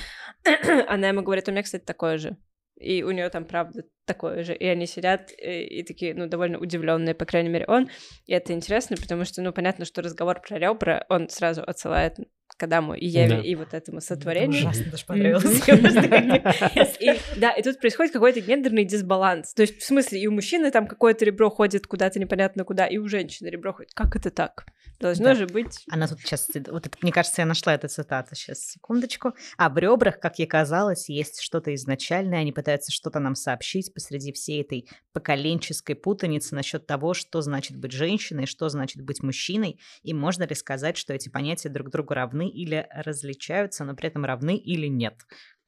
Она 0.87 1.09
ему 1.09 1.21
говорит, 1.21 1.47
у 1.47 1.51
меня, 1.51 1.63
кстати, 1.63 1.83
такое 1.83 2.17
же. 2.17 2.37
И 2.83 3.03
у 3.03 3.11
нее 3.11 3.29
там, 3.29 3.45
правда, 3.45 3.83
такое 4.05 4.43
же. 4.43 4.53
И 4.53 4.65
они 4.65 4.85
сидят 4.85 5.31
и, 5.31 5.79
и 5.79 5.83
такие, 5.83 6.13
ну, 6.13 6.27
довольно 6.27 6.59
удивленные, 6.59 7.15
по 7.15 7.25
крайней 7.25 7.49
мере, 7.49 7.65
он. 7.67 7.89
И 8.25 8.33
это 8.33 8.53
интересно, 8.53 8.97
потому 8.97 9.25
что, 9.25 9.41
ну, 9.41 9.53
понятно, 9.53 9.85
что 9.85 10.01
разговор 10.01 10.41
про 10.41 10.59
ребра, 10.59 11.05
он 11.09 11.29
сразу 11.29 11.63
отсылает 11.63 12.17
к 12.63 12.65
Адаму 12.65 12.93
и 12.93 13.05
Еве, 13.05 13.27
Да. 13.27 13.39
и 13.41 13.55
вот 13.55 13.73
этому 13.73 13.97
Это 13.97 14.07
сотворению. 14.07 14.61
ужасно 14.61 14.85
даже 14.91 15.05
понравилось. 15.05 15.61
Да, 17.37 17.51
и 17.51 17.61
тут 17.61 17.79
происходит 17.79 18.13
какой-то 18.13 18.39
гендерный 18.39 18.85
дисбаланс. 18.85 19.53
То 19.53 19.63
есть, 19.63 19.79
в 19.79 19.85
смысле, 19.85 20.21
и 20.21 20.27
у 20.27 20.31
мужчины 20.31 20.71
там 20.71 20.87
какое-то 20.87 21.25
ребро 21.25 21.49
ходит 21.49 21.87
куда-то 21.87 22.19
непонятно 22.19 22.63
куда, 22.63 22.87
и 22.87 22.97
у 22.97 23.07
женщины 23.09 23.49
ребро 23.49 23.73
ходит. 23.73 23.93
Как 23.93 24.15
это 24.15 24.29
так? 24.29 24.65
Должно 24.99 25.33
же 25.33 25.47
быть... 25.47 25.83
Она 25.89 26.07
тут 26.07 26.19
сейчас, 26.21 26.47
вот 26.67 26.87
мне 27.01 27.11
кажется, 27.11 27.41
я 27.41 27.45
нашла 27.45 27.73
эту 27.73 27.89
цитату. 27.89 28.35
Сейчас, 28.35 28.59
секундочку. 28.59 29.33
А 29.57 29.69
в 29.69 29.77
ребрах, 29.77 30.19
как 30.19 30.39
ей 30.39 30.45
казалось, 30.45 31.09
есть 31.09 31.41
что-то 31.41 31.73
изначальное. 31.75 32.39
Они 32.39 32.53
пытаются 32.53 32.91
что-то 32.91 33.19
нам 33.19 33.35
сообщить 33.35 33.93
посреди 33.93 34.31
всей 34.31 34.61
этой 34.61 34.87
поколенческой 35.11 35.95
путаницы 35.95 36.55
насчет 36.55 36.87
того, 36.87 37.13
что 37.13 37.41
значит 37.41 37.77
быть 37.77 37.91
женщиной, 37.91 38.45
что 38.45 38.69
значит 38.69 39.01
быть 39.01 39.21
мужчиной, 39.23 39.79
и 40.03 40.13
можно 40.13 40.43
ли 40.43 40.55
сказать, 40.55 40.95
что 40.97 41.13
эти 41.13 41.27
понятия 41.29 41.69
друг 41.69 41.89
другу 41.89 42.13
равны 42.13 42.49
или 42.53 42.87
различаются, 42.91 43.83
но 43.83 43.95
при 43.95 44.07
этом 44.07 44.25
равны 44.25 44.57
или 44.57 44.87
нет. 44.87 45.15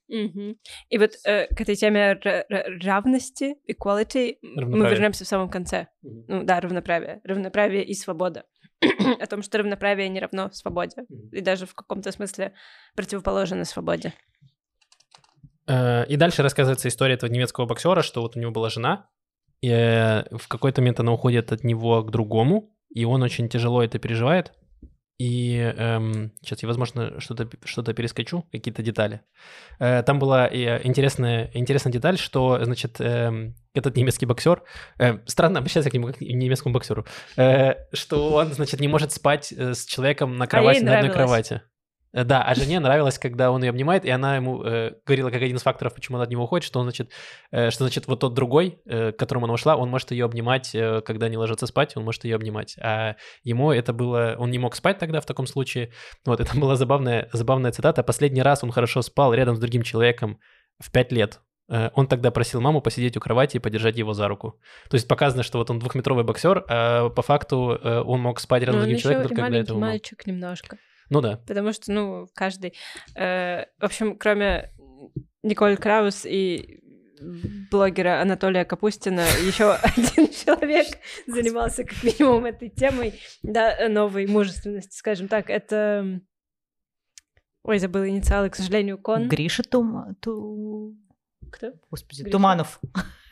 Мгм. 0.07 0.57
И 0.89 0.97
вот 0.97 1.11
э, 1.25 1.47
к 1.47 1.61
этой 1.61 1.75
теме 1.75 2.13
ра- 2.13 2.43
ра- 2.51 2.79
равности, 2.83 3.55
equality, 3.67 4.37
мы 4.41 4.89
вернемся 4.89 5.25
в 5.25 5.27
самом 5.27 5.49
конце. 5.49 5.87
Мгм. 6.03 6.25
Ну 6.27 6.43
да, 6.43 6.61
равноправие. 6.61 7.21
Равноправие 7.23 7.83
и 7.83 7.93
свобода. 7.95 8.45
о 9.21 9.25
том, 9.27 9.41
что 9.41 9.57
равноправие 9.57 10.09
не 10.09 10.19
равно 10.19 10.49
свободе. 10.51 11.05
И 11.31 11.41
даже 11.41 11.65
в 11.65 11.73
каком-то 11.73 12.11
смысле 12.11 12.53
противоположно 12.95 13.65
свободе. 13.65 14.13
Э, 15.67 16.05
и 16.05 16.15
дальше 16.17 16.43
рассказывается 16.43 16.87
история 16.87 17.15
этого 17.15 17.31
немецкого 17.31 17.65
боксера, 17.65 18.01
что 18.01 18.21
вот 18.21 18.35
у 18.35 18.39
него 18.39 18.51
была 18.51 18.69
жена, 18.69 19.09
и 19.61 19.69
э, 19.69 20.23
в 20.37 20.47
какой-то 20.47 20.81
момент 20.81 20.99
она 20.99 21.13
уходит 21.13 21.51
от 21.51 21.63
него 21.63 22.03
к 22.03 22.11
другому, 22.11 22.75
и 22.89 23.05
он 23.05 23.23
очень 23.23 23.49
тяжело 23.49 23.83
это 23.83 23.97
переживает. 23.99 24.53
И 25.17 25.57
эм, 25.57 26.33
сейчас 26.41 26.61
я, 26.61 26.67
возможно, 26.67 27.21
что-то 27.21 27.49
что 27.63 27.81
перескочу, 27.93 28.45
какие-то 28.51 28.83
детали. 28.83 29.21
Э, 29.79 30.03
там 30.03 30.19
была 30.19 30.47
э, 30.47 30.81
интересная, 30.83 31.49
интересная 31.53 31.93
деталь, 31.93 32.17
что, 32.17 32.59
значит, 32.63 32.99
э, 32.99 33.53
этот 33.73 33.95
немецкий 33.95 34.25
боксер, 34.25 34.63
э, 34.99 35.19
странно 35.25 35.59
обращаться 35.59 35.89
к 35.89 35.93
нему 35.93 36.07
как 36.07 36.17
к 36.17 36.21
немецкому 36.21 36.73
боксеру, 36.73 37.05
э, 37.37 37.75
что 37.93 38.33
он, 38.33 38.51
значит, 38.53 38.81
не 38.81 38.89
может 38.89 39.13
спать 39.13 39.53
э, 39.53 39.73
с 39.73 39.85
человеком 39.85 40.37
на 40.37 40.47
кровати, 40.47 40.79
а 40.81 40.85
на 40.85 40.97
одной 40.97 41.11
кровати. 41.11 41.61
Э, 42.15 42.23
да, 42.23 42.41
а 42.41 42.55
жене 42.55 42.79
нравилось, 42.79 43.19
когда 43.19 43.51
он 43.51 43.61
ее 43.61 43.69
обнимает, 43.69 44.05
и 44.05 44.09
она 44.09 44.37
ему 44.37 44.63
э, 44.63 44.93
говорила, 45.05 45.29
как 45.29 45.41
один 45.41 45.57
из 45.57 45.61
факторов, 45.61 45.93
почему 45.93 46.17
она 46.17 46.23
от 46.23 46.29
него 46.31 46.45
уходит, 46.45 46.65
что 46.65 46.79
он, 46.79 46.85
значит, 46.85 47.11
э, 47.51 47.69
что 47.69 47.83
значит 47.83 48.07
вот 48.07 48.21
тот 48.21 48.33
другой, 48.33 48.79
э, 48.85 49.11
к 49.11 49.19
которому 49.19 49.45
она 49.45 49.53
ушла, 49.53 49.75
он 49.75 49.89
может 49.89 50.11
ее 50.11 50.25
обнимать, 50.25 50.73
э, 50.73 51.01
когда 51.01 51.27
не 51.27 51.37
ложится 51.37 51.67
спать, 51.67 51.97
он 51.97 52.05
может 52.05 52.23
ее 52.23 52.35
обнимать. 52.35 52.77
А 52.81 53.17
ему 53.43 53.71
это 53.71 53.91
было, 53.91 54.35
он 54.39 54.49
не 54.49 54.59
мог 54.59 54.75
спать 54.75 54.97
тогда 54.97 55.19
в 55.19 55.25
таком 55.25 55.45
случае. 55.45 55.91
Вот 56.25 56.39
это 56.39 56.57
была 56.57 56.77
забавная, 56.77 57.29
забавная 57.33 57.71
цитата. 57.71 58.01
Последний 58.01 58.41
раз 58.41 58.63
он 58.63 58.71
хорошо 58.71 59.01
спал 59.01 59.33
рядом 59.33 59.57
с 59.57 59.59
другим 59.59 59.83
человеком 59.83 60.39
в 60.79 60.91
пять 60.91 61.11
лет. 61.11 61.41
Э, 61.67 61.89
он 61.95 62.07
тогда 62.07 62.31
просил 62.31 62.61
маму 62.61 62.81
посидеть 62.81 63.17
у 63.17 63.19
кровати 63.19 63.57
и 63.57 63.59
подержать 63.59 63.97
его 63.97 64.13
за 64.13 64.29
руку. 64.29 64.57
То 64.89 64.95
есть 64.95 65.07
показано, 65.07 65.43
что 65.43 65.57
вот 65.57 65.69
он 65.69 65.79
двухметровый 65.79 66.23
боксер, 66.23 66.63
а 66.69 67.09
по 67.09 67.21
факту 67.21 67.77
э, 67.81 68.01
он 68.05 68.21
мог 68.21 68.39
спать 68.39 68.63
рядом 68.63 68.79
с 68.79 68.83
другим 68.83 68.99
человеком 68.99 69.27
только 69.27 69.41
когда 69.41 69.57
это 69.57 69.73
мальчик 69.73 70.25
немножко. 70.25 70.77
Ну 71.09 71.21
да. 71.21 71.37
Потому 71.47 71.73
что, 71.73 71.91
ну, 71.91 72.27
каждый... 72.33 72.73
Э, 73.15 73.65
в 73.79 73.83
общем, 73.83 74.17
кроме 74.17 74.71
Николь 75.43 75.77
Краус 75.77 76.25
и 76.25 76.81
блогера 77.71 78.21
Анатолия 78.21 78.65
Капустина 78.65 79.21
еще 79.45 79.73
один 79.83 80.29
человек 80.29 80.87
занимался 81.27 81.83
как 81.83 82.03
минимум 82.03 82.45
этой 82.45 82.69
темой, 82.69 83.19
да, 83.43 83.87
новой 83.89 84.27
мужественности, 84.27 84.97
скажем 84.97 85.27
так. 85.27 85.49
Это... 85.49 86.19
Ой, 87.63 87.79
забыла 87.79 88.07
инициалы, 88.07 88.49
к 88.49 88.55
сожалению, 88.55 88.97
Кон. 88.97 89.27
Гриша 89.27 89.63
Тум... 89.63 90.15
Ту... 90.21 90.95
Кто? 91.55 91.71
Господи, 91.89 92.23
Гриша. 92.23 92.31
Туманов. 92.33 92.81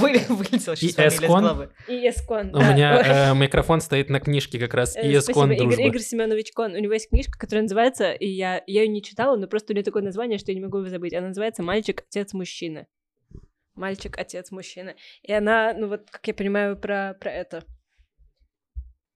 Вылетел 0.00 0.74
сейчас 0.74 1.14
из 1.14 1.20
головы. 1.20 1.70
И 1.86 1.92
Эскон. 2.08 2.52
У 2.52 2.58
меня 2.58 3.30
э, 3.30 3.34
микрофон 3.36 3.80
стоит 3.80 4.10
на 4.10 4.18
книжке 4.18 4.58
как 4.58 4.74
раз. 4.74 4.96
И 4.96 5.16
Эскон 5.16 5.56
дружба. 5.56 5.80
Игорь 5.80 6.00
Семенович 6.00 6.50
Кон. 6.52 6.72
У 6.72 6.78
него 6.78 6.92
есть 6.92 7.08
книжка, 7.10 7.38
которая 7.38 7.62
называется, 7.62 8.14
и 8.14 8.26
я 8.26 8.60
ее 8.66 8.88
не 8.88 9.00
читала, 9.00 9.36
но 9.36 9.46
просто 9.46 9.72
у 9.72 9.74
нее 9.74 9.84
такое 9.84 10.02
название, 10.02 10.38
что 10.38 10.50
я 10.50 10.56
не 10.56 10.60
могу 10.60 10.78
его 10.78 10.88
забыть. 10.88 11.14
Она 11.14 11.28
называется 11.28 11.62
«Мальчик, 11.62 12.02
отец, 12.08 12.32
мужчины». 12.32 12.88
Мальчик, 13.76 14.18
отец, 14.18 14.50
мужчина. 14.50 14.96
И 15.22 15.32
она, 15.32 15.72
ну 15.72 15.86
вот, 15.86 16.10
как 16.10 16.26
я 16.26 16.34
понимаю, 16.34 16.76
про, 16.76 17.16
про 17.20 17.30
это. 17.30 17.64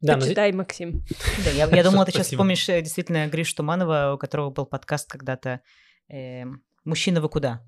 Да, 0.00 0.18
Почитай, 0.18 0.52
но... 0.52 0.58
Максим. 0.58 1.04
Да, 1.44 1.50
я, 1.50 1.66
я 1.66 1.82
думала, 1.82 2.04
ты 2.06 2.12
сейчас 2.12 2.28
вспомнишь 2.28 2.68
э, 2.68 2.80
действительно 2.80 3.26
Гришу 3.26 3.56
Туманова, 3.56 4.12
у 4.14 4.18
которого 4.18 4.50
был 4.50 4.66
подкаст 4.66 5.10
когда-то 5.10 5.62
э, 6.08 6.44
«Мужчина, 6.84 7.20
вы 7.20 7.28
куда?» 7.28 7.64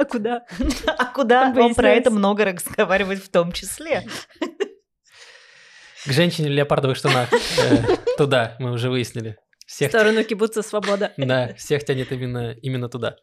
А 0.00 0.04
куда? 0.06 0.46
А 0.86 1.04
куда? 1.12 1.54
Он 1.58 1.74
про 1.74 1.90
это 1.90 2.10
много 2.10 2.46
разговаривает 2.46 3.22
в 3.22 3.28
том 3.28 3.52
числе. 3.52 4.06
К 6.06 6.10
женщине 6.10 6.48
в 6.48 6.52
леопардовых 6.52 6.96
штанах. 6.96 7.28
Э, 7.58 7.96
туда, 8.16 8.56
мы 8.58 8.72
уже 8.72 8.88
выяснили. 8.88 9.36
Всех... 9.66 9.88
В 9.88 9.92
сторону 9.92 10.24
кибуца 10.24 10.62
свобода. 10.62 11.12
Да, 11.18 11.52
всех 11.54 11.84
тянет 11.84 12.12
именно, 12.12 12.52
именно 12.62 12.88
туда. 12.88 13.16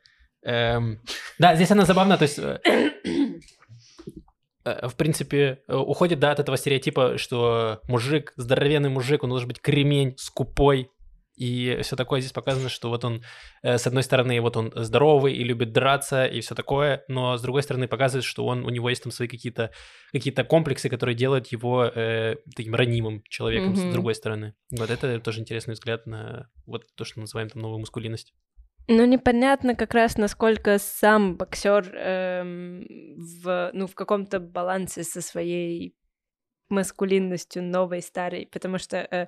Эм, 0.44 1.02
да, 1.40 1.56
здесь 1.56 1.72
она 1.72 1.86
забавна, 1.86 2.18
то 2.18 2.24
есть... 2.24 2.38
Э, 2.38 2.60
э, 4.64 4.88
в 4.88 4.96
принципе, 4.96 5.64
уходит, 5.68 6.20
да, 6.20 6.32
от 6.32 6.40
этого 6.40 6.58
стереотипа, 6.58 7.18
что 7.18 7.80
мужик, 7.88 8.34
здоровенный 8.36 8.90
мужик, 8.90 9.24
он 9.24 9.32
должен 9.32 9.48
быть 9.48 9.62
кремень, 9.62 10.14
скупой, 10.18 10.92
и 11.38 11.80
все 11.84 11.96
такое 11.96 12.20
здесь 12.20 12.34
показано, 12.34 12.68
что 12.68 12.90
вот 12.90 13.06
он, 13.06 13.24
э, 13.62 13.78
с 13.78 13.86
одной 13.86 14.04
стороны, 14.04 14.42
вот 14.42 14.58
он 14.58 14.74
здоровый 14.76 15.34
и 15.34 15.44
любит 15.44 15.72
драться 15.72 16.26
и 16.26 16.42
все 16.42 16.56
такое, 16.56 17.04
но 17.08 17.38
с 17.38 17.42
другой 17.42 17.62
стороны 17.62 17.88
показывает, 17.88 18.26
что 18.26 18.46
он, 18.46 18.66
у 18.66 18.70
него 18.70 18.90
есть 18.90 19.04
там 19.04 19.12
свои 19.12 19.28
какие-то 19.28 19.72
какие 20.12 20.34
комплексы, 20.34 20.90
которые 20.90 21.16
делают 21.16 21.48
его 21.48 21.86
э, 21.86 22.38
таким 22.56 22.74
ранимым 22.74 23.24
человеком 23.30 23.74
mm-hmm. 23.74 23.90
с 23.92 23.94
другой 23.94 24.16
стороны. 24.16 24.56
Вот 24.72 24.90
это 24.90 25.20
тоже 25.20 25.42
интересный 25.42 25.76
взгляд 25.76 26.08
на 26.08 26.50
вот 26.66 26.86
то, 26.96 27.06
что 27.06 27.20
называем 27.20 27.50
там 27.50 27.62
новую 27.62 27.80
мускулинность. 27.80 28.34
Ну, 28.90 29.06
непонятно 29.06 29.76
как 29.76 29.94
раз, 29.94 30.18
насколько 30.18 30.80
сам 30.80 31.36
боксер 31.36 31.94
эм, 31.94 32.88
в, 33.18 33.72
ну, 33.74 33.86
в 33.86 33.96
каком-то 33.96 34.40
балансе 34.40 35.04
со 35.04 35.22
своей 35.22 35.94
маскулинностью 36.70 37.64
новой, 37.64 38.02
старой, 38.02 38.48
потому 38.52 38.78
что 38.78 38.98
э, 38.98 39.28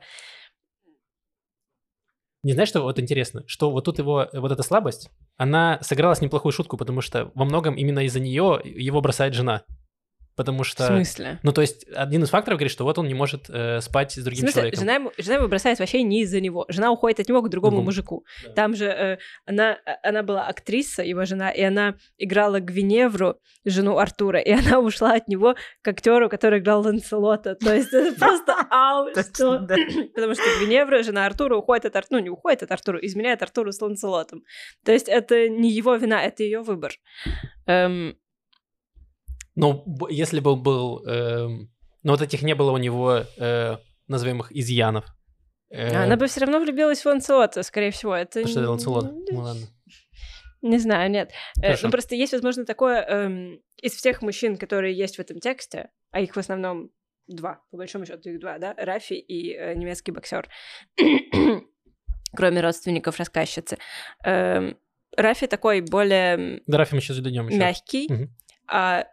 не 2.44 2.54
знаешь, 2.54 2.70
что 2.70 2.82
вот 2.82 3.00
интересно, 3.00 3.44
что 3.48 3.72
вот 3.72 3.86
тут 3.86 4.00
его, 4.00 4.28
вот 4.34 4.52
эта 4.52 4.64
слабость, 4.64 5.10
она 5.38 5.80
сыграла 5.82 6.14
с 6.14 6.22
неплохую 6.22 6.52
шутку, 6.52 6.78
потому 6.78 7.02
что 7.02 7.32
во 7.36 7.46
многом 7.46 7.76
именно 7.76 8.00
из-за 8.06 8.20
нее 8.20 8.62
его 8.64 9.02
бросает 9.02 9.34
жена 9.34 9.64
потому 10.40 10.64
что... 10.64 10.84
В 10.84 10.88
смысле? 10.88 11.38
Ну, 11.44 11.52
то 11.52 11.60
есть, 11.60 11.86
один 11.94 12.24
из 12.24 12.30
факторов 12.30 12.60
говорит, 12.60 12.72
что 12.72 12.86
вот 12.86 12.98
он 12.98 13.10
не 13.10 13.14
может 13.14 13.50
э, 13.50 13.82
спать 13.82 14.14
с 14.14 14.24
другим 14.24 14.38
в 14.38 14.52
смысле? 14.52 14.54
человеком. 14.54 14.80
Жена 14.80 14.94
ему, 14.94 15.12
жена 15.18 15.36
его 15.36 15.50
бросает 15.50 15.80
вообще 15.80 16.02
не 16.02 16.22
из-за 16.22 16.40
него. 16.40 16.66
Жена 16.70 16.92
уходит 16.92 17.20
от 17.20 17.28
него 17.28 17.42
к 17.42 17.50
другому 17.50 17.82
mm-hmm. 17.82 17.84
мужику. 17.84 18.26
Да. 18.46 18.54
Там 18.54 18.74
же 18.74 18.86
э, 18.86 19.18
она, 19.46 19.74
э, 19.86 19.96
она 20.02 20.24
была 20.24 20.48
актриса, 20.48 21.04
его 21.04 21.26
жена, 21.26 21.52
и 21.52 21.62
она 21.62 21.96
играла 22.18 22.62
Гвиневру, 22.62 23.36
жену 23.66 23.98
Артура, 23.98 24.40
и 24.40 24.50
она 24.66 24.80
ушла 24.80 25.16
от 25.16 25.28
него 25.28 25.56
к 25.82 25.88
актеру, 25.90 26.30
который 26.30 26.60
играл 26.60 26.84
Ланселота. 26.84 27.56
То 27.56 27.76
есть, 27.76 27.94
это 27.94 28.16
просто 28.20 28.56
ау, 28.70 29.10
что... 29.10 29.60
Потому 30.16 30.36
что 30.36 30.44
Гвиневра, 30.60 31.04
жена 31.04 31.26
Артура, 31.26 31.58
уходит 31.58 31.86
от 31.88 31.98
Артура, 31.98 32.20
ну, 32.20 32.24
не 32.24 32.30
уходит 32.30 32.64
от 32.64 32.72
Артура, 32.72 33.00
изменяет 33.00 33.42
Артуру 33.42 33.74
с 33.74 33.82
Ланселотом. 33.82 34.44
То 34.86 34.94
есть, 34.94 35.10
это 35.10 35.50
не 35.50 35.70
его 35.70 35.96
вина, 35.96 36.24
это 36.24 36.44
ее 36.44 36.62
выбор. 36.62 36.94
Эм, 37.68 38.16
но 39.60 39.84
если 40.10 40.40
бы 40.40 40.56
был... 40.56 41.04
Э, 41.06 41.48
но 42.04 42.12
вот 42.14 42.22
этих 42.22 42.42
не 42.44 42.56
было 42.56 42.72
у 42.72 42.78
него, 42.78 43.24
э, 43.38 43.78
назовем 44.08 44.40
их, 44.40 44.52
изъянов. 44.52 45.06
Э, 45.70 46.04
Она 46.04 46.16
бы 46.16 46.28
все 46.28 46.42
равно 46.42 46.60
влюбилась 46.60 47.02
в 47.02 47.06
Ланцелота, 47.06 47.64
скорее 47.64 47.92
всего. 47.92 48.16
Это... 48.16 48.40
А 48.40 48.48
что 48.48 48.62
это 48.62 48.70
Ланцелот? 48.70 49.12
Ну 49.32 49.40
ладно. 49.40 49.68
Не 50.62 50.78
знаю, 50.78 51.12
нет. 51.12 51.32
Э, 51.58 51.62
Хорошо. 51.62 51.88
Ну 51.88 51.92
просто 51.92 52.16
есть, 52.16 52.34
возможно, 52.34 52.66
такое... 52.66 53.02
Эм, 53.02 53.62
из 53.82 53.94
всех 53.94 54.22
мужчин, 54.22 54.58
которые 54.58 54.98
есть 54.98 55.18
в 55.18 55.20
этом 55.20 55.40
тексте, 55.40 55.90
а 56.12 56.20
их 56.20 56.36
в 56.36 56.40
основном 56.40 56.92
два, 57.28 57.62
по 57.72 57.78
большому 57.78 58.06
счету 58.06 58.30
их 58.30 58.40
два, 58.40 58.58
да, 58.58 58.74
Рафи 58.78 59.14
и 59.14 59.54
э, 59.54 59.74
немецкий 59.76 60.12
боксер, 60.12 60.50
кроме 62.36 62.62
родственников 62.62 63.20
рассказчицы. 63.20 63.78
Эм, 64.26 64.78
Рафи 65.16 65.48
такой 65.48 65.82
более... 65.82 66.62
Да, 66.68 66.78
Рафи 66.78 66.96
мы 66.96 67.02
сейчас 67.02 67.18
зададим 67.18 67.48
еще. 67.48 67.58
Мягкий, 67.58 68.08
угу. 68.12 68.30
а 68.68 69.06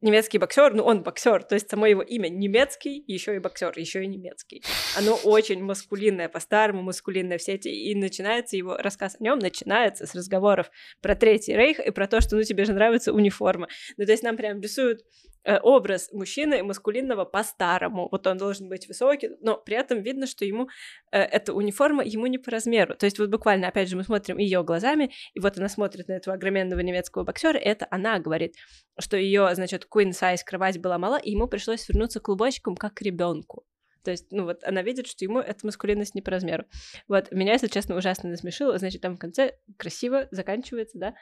немецкий 0.00 0.38
боксер, 0.38 0.74
ну 0.74 0.84
он 0.84 1.02
боксер, 1.02 1.42
то 1.42 1.54
есть 1.54 1.70
само 1.70 1.86
его 1.86 2.02
имя 2.02 2.28
немецкий, 2.28 3.02
еще 3.06 3.36
и 3.36 3.38
боксер, 3.38 3.72
еще 3.76 4.04
и 4.04 4.06
немецкий. 4.06 4.62
Оно 4.96 5.14
очень 5.24 5.62
маскулинное, 5.62 6.28
по-старому 6.28 6.82
маскулинное 6.82 7.38
все 7.38 7.54
эти, 7.54 7.68
и 7.68 7.94
начинается 7.94 8.56
его 8.56 8.76
рассказ 8.76 9.16
о 9.18 9.22
нем 9.22 9.38
начинается 9.38 10.06
с 10.06 10.14
разговоров 10.14 10.70
про 11.00 11.14
Третий 11.14 11.54
Рейх 11.54 11.80
и 11.80 11.90
про 11.90 12.06
то, 12.06 12.20
что 12.20 12.36
ну 12.36 12.42
тебе 12.42 12.64
же 12.64 12.72
нравится 12.72 13.12
униформа. 13.12 13.68
Ну 13.96 14.04
то 14.04 14.12
есть 14.12 14.22
нам 14.22 14.36
прям 14.36 14.60
рисуют 14.60 15.02
Э, 15.46 15.60
образ 15.62 16.10
мужчины 16.12 16.64
маскулинного 16.64 17.24
по-старому. 17.24 18.08
Вот 18.10 18.26
он 18.26 18.36
должен 18.36 18.68
быть 18.68 18.88
высокий, 18.88 19.30
но 19.40 19.56
при 19.56 19.76
этом 19.76 20.02
видно, 20.02 20.26
что 20.26 20.44
ему 20.44 20.68
э, 21.12 21.20
эта 21.20 21.54
униформа 21.54 22.02
ему 22.02 22.26
не 22.26 22.38
по 22.38 22.50
размеру. 22.50 22.96
То 22.96 23.06
есть 23.06 23.20
вот 23.20 23.30
буквально, 23.30 23.68
опять 23.68 23.88
же, 23.88 23.96
мы 23.96 24.02
смотрим 24.02 24.38
ее 24.38 24.64
глазами, 24.64 25.12
и 25.34 25.38
вот 25.38 25.56
она 25.56 25.68
смотрит 25.68 26.08
на 26.08 26.14
этого 26.14 26.34
огроменного 26.34 26.80
немецкого 26.80 27.22
боксера, 27.22 27.58
это 27.58 27.86
она 27.92 28.18
говорит, 28.18 28.56
что 28.98 29.16
ее, 29.16 29.48
значит, 29.54 29.86
queen 29.88 30.10
size 30.10 30.40
кровать 30.44 30.80
была 30.80 30.98
мала, 30.98 31.16
и 31.16 31.30
ему 31.30 31.46
пришлось 31.46 31.82
свернуться 31.82 32.18
клубочком, 32.18 32.74
как 32.74 33.00
ребенку. 33.00 33.64
То 34.02 34.10
есть, 34.10 34.32
ну 34.32 34.46
вот 34.46 34.64
она 34.64 34.82
видит, 34.82 35.06
что 35.06 35.24
ему 35.24 35.38
эта 35.38 35.64
маскулинность 35.64 36.16
не 36.16 36.22
по 36.22 36.32
размеру. 36.32 36.64
Вот, 37.06 37.30
меня, 37.30 37.52
если 37.52 37.68
честно, 37.68 37.94
ужасно 37.94 38.30
насмешило. 38.30 38.78
Значит, 38.78 39.00
там 39.00 39.14
в 39.14 39.20
конце 39.20 39.58
красиво 39.76 40.26
заканчивается, 40.32 40.98
да, 40.98 41.14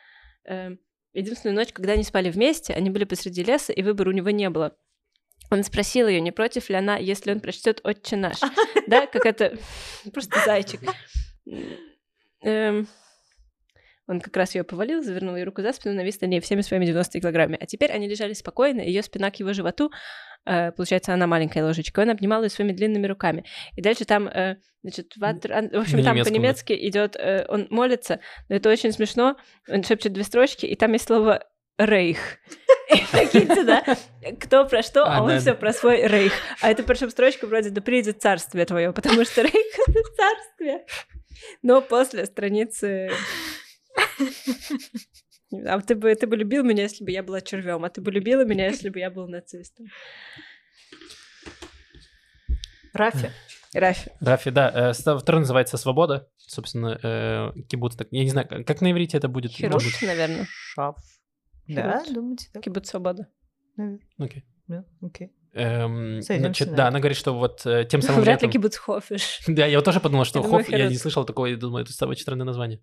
эм, 0.45 0.79
Единственную 1.15 1.55
ночь, 1.55 1.73
когда 1.73 1.93
они 1.93 2.03
спали 2.03 2.29
вместе, 2.29 2.75
они 2.75 2.91
были 2.91 3.05
посреди 3.05 3.43
леса, 3.45 3.73
и 3.73 3.83
выбора 3.83 4.11
у 4.11 4.13
него 4.13 4.31
не 4.31 4.51
было. 4.51 4.77
Он 5.51 5.63
спросил 5.63 6.09
ее, 6.09 6.21
не 6.21 6.33
против 6.33 6.69
ли 6.69 6.75
она, 6.75 6.97
если 6.97 7.33
он 7.33 7.41
прочтет 7.41 7.81
«Отче 7.85 8.17
наш». 8.17 8.41
Да, 8.87 9.07
как 9.07 9.25
это... 9.25 9.57
Просто 10.13 10.39
зайчик. 10.45 10.81
Он 14.07 14.21
как 14.21 14.37
раз 14.37 14.55
ее 14.55 14.65
повалил, 14.65 15.03
завернул 15.03 15.37
ей 15.37 15.45
руку 15.45 15.63
за 15.63 15.73
спину, 15.73 15.95
навис 15.95 16.21
на 16.21 16.27
ней 16.27 16.41
всеми 16.41 16.61
своими 16.61 16.85
90 16.87 17.21
килограммами. 17.21 17.59
А 17.61 17.67
теперь 17.67 17.91
они 17.91 18.09
лежали 18.09 18.35
спокойно, 18.35 18.81
ее 18.81 19.03
спина 19.03 19.31
к 19.31 19.37
его 19.37 19.53
животу, 19.53 19.91
э, 20.45 20.73
получается, 20.73 21.15
она 21.15 21.27
маленькая 21.27 21.65
ложечка, 21.65 22.01
он 22.01 22.11
обнимал 22.11 22.43
ее 22.43 22.51
своими 22.51 22.73
длинными 22.73 23.07
руками. 23.07 23.45
И 23.77 23.83
дальше 23.83 24.05
там, 24.05 24.29
э, 24.29 24.57
значит, 24.83 25.17
ватер, 25.17 25.71
в 25.73 25.81
общем, 25.81 26.03
там 26.05 26.23
по-немецки 26.23 26.73
идет, 26.73 27.17
э, 27.17 27.47
он 27.49 27.67
молится, 27.71 28.21
но 28.49 28.57
это 28.57 28.69
очень 28.69 28.93
смешно, 28.93 29.37
он 29.69 29.83
шепчет 29.83 30.13
две 30.13 30.25
строчки, 30.25 30.67
и 30.67 30.77
там 30.77 30.93
есть 30.93 31.07
слово 31.07 31.45
рейх. 31.79 32.19
Прикиньте, 33.13 33.65
да? 33.65 33.85
Кто 34.41 34.67
про 34.67 34.83
что, 34.83 35.05
а, 35.05 35.19
а 35.19 35.23
он 35.23 35.29
да. 35.29 35.41
все 35.41 35.55
про 35.55 35.73
свой 35.73 36.07
рейх. 36.07 36.33
А 36.61 36.71
это 36.71 36.83
причем 36.83 37.11
строчка 37.11 37.47
вроде 37.47 37.71
«Да 37.71 37.81
придет 37.81 38.21
царствие 38.21 38.65
твое», 38.67 38.93
потому 38.93 39.25
что 39.25 39.43
рейх— 39.43 39.55
это 39.89 40.01
царствие. 40.17 40.87
Но 41.63 41.81
после 41.81 42.27
страницы... 42.27 43.11
А 45.67 45.81
ты 45.81 45.95
бы, 45.95 46.13
ты 46.17 46.27
бы 46.27 46.37
любил 46.37 46.65
меня, 46.65 46.83
если 46.83 47.05
бы 47.05 47.13
я 47.13 47.23
была 47.23 47.41
червем, 47.41 47.85
а 47.85 47.91
ты 47.91 48.01
бы 48.01 48.11
любила 48.11 48.45
меня, 48.45 48.67
если 48.67 48.89
бы 48.89 48.99
я 48.99 49.09
был 49.09 49.29
нацистом. 49.29 49.87
Рафи. 52.93 53.31
Рафи. 53.73 54.11
Рафи, 54.21 54.51
да. 54.51 54.93
Э, 54.93 54.93
второй 54.93 55.41
называется 55.41 55.77
«Свобода». 55.77 56.29
Собственно, 56.37 56.99
э, 57.03 57.53
кибуц. 57.69 57.97
Я 58.11 58.25
не 58.25 58.31
знаю, 58.31 58.49
как 58.65 58.81
на 58.81 58.91
иврите 58.91 59.17
это 59.17 59.29
будет? 59.29 59.53
Хируш, 59.53 60.03
наверное. 60.03 60.47
Шаф. 60.49 60.97
Да, 61.67 62.03
думаете 62.09 62.49
так? 62.53 62.63
Кибуц 62.63 62.89
свобода. 62.89 63.29
Окей. 64.19 64.45
Да, 64.67 64.85
окей. 65.03 65.33
Эм, 65.53 66.21
значит, 66.21 66.75
да, 66.75 66.89
она 66.89 66.99
говорит, 66.99 67.17
что 67.17 67.33
вот 67.33 67.65
э, 67.65 67.85
тем 67.85 68.03
самым 68.03 68.23
Вряд 68.23 68.43
ли 68.43 68.49
кибуц 68.49 68.77
хофиш. 68.77 69.41
Да, 69.47 69.67
я 69.67 69.79
вот 69.79 69.85
тоже 69.85 70.01
подумал, 70.01 70.25
что 70.25 70.43
хоф, 70.43 70.69
я 70.69 70.89
не 70.89 70.97
слышал 70.97 71.25
такого, 71.25 71.47
я 71.47 71.57
думаю, 71.57 71.85
это 71.85 71.93
самое 71.93 72.19
странное 72.19 72.45
название. 72.45 72.81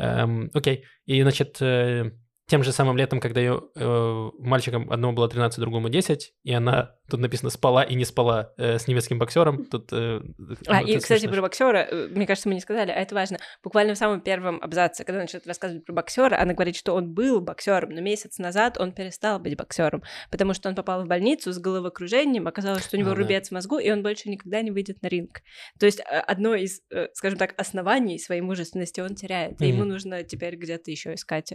Эм, 0.00 0.50
окей, 0.54 0.84
и, 1.06 1.22
значит, 1.22 1.58
э, 1.60 2.12
тем 2.50 2.64
же 2.64 2.72
самым 2.72 2.96
летом, 2.96 3.20
когда 3.20 3.40
ее 3.40 3.62
э, 3.76 4.30
мальчикам 4.40 4.90
одному 4.90 5.12
было 5.12 5.28
13, 5.28 5.60
другому 5.60 5.88
10, 5.88 6.34
и 6.42 6.52
она, 6.52 6.96
тут 7.08 7.20
написано, 7.20 7.48
спала 7.48 7.84
и 7.84 7.94
не 7.94 8.04
спала 8.04 8.52
э, 8.58 8.80
с 8.80 8.88
немецким 8.88 9.20
боксером. 9.20 9.66
Тут, 9.66 9.92
э, 9.92 10.20
а, 10.66 10.82
и, 10.82 10.98
кстати, 10.98 11.20
смешно. 11.20 11.36
про 11.36 11.42
боксера, 11.42 11.86
э, 11.88 12.08
мне 12.08 12.26
кажется, 12.26 12.48
мы 12.48 12.56
не 12.56 12.60
сказали, 12.60 12.90
а 12.90 12.96
это 12.96 13.14
важно. 13.14 13.38
Буквально 13.62 13.94
в 13.94 13.98
самом 13.98 14.20
первом 14.20 14.58
абзаце, 14.60 15.04
когда 15.04 15.20
начинает 15.20 15.46
рассказывать 15.46 15.84
про 15.84 15.92
боксера, 15.92 16.40
она 16.40 16.52
говорит, 16.52 16.74
что 16.74 16.96
он 16.96 17.14
был 17.14 17.40
боксером, 17.40 17.90
но 17.90 18.00
месяц 18.00 18.38
назад 18.38 18.78
он 18.80 18.90
перестал 18.90 19.38
быть 19.38 19.56
боксером, 19.56 20.02
потому 20.32 20.52
что 20.52 20.68
он 20.68 20.74
попал 20.74 21.04
в 21.04 21.06
больницу 21.06 21.52
с 21.52 21.58
головокружением, 21.60 22.48
оказалось, 22.48 22.84
что 22.84 22.96
у 22.96 23.00
него 23.00 23.12
а, 23.12 23.14
рубец 23.14 23.44
да. 23.44 23.48
в 23.48 23.52
мозгу, 23.52 23.78
и 23.78 23.92
он 23.92 24.02
больше 24.02 24.28
никогда 24.28 24.60
не 24.60 24.72
выйдет 24.72 25.02
на 25.02 25.06
ринг. 25.06 25.42
То 25.78 25.86
есть 25.86 26.00
э, 26.00 26.02
одно 26.02 26.56
из, 26.56 26.82
э, 26.90 27.10
скажем 27.14 27.38
так, 27.38 27.54
оснований 27.56 28.18
своей 28.18 28.40
мужественности 28.40 29.00
он 29.00 29.14
теряет, 29.14 29.60
mm-hmm. 29.60 29.66
и 29.66 29.68
ему 29.68 29.84
нужно 29.84 30.24
теперь 30.24 30.56
где-то 30.56 30.90
еще 30.90 31.14
искать 31.14 31.52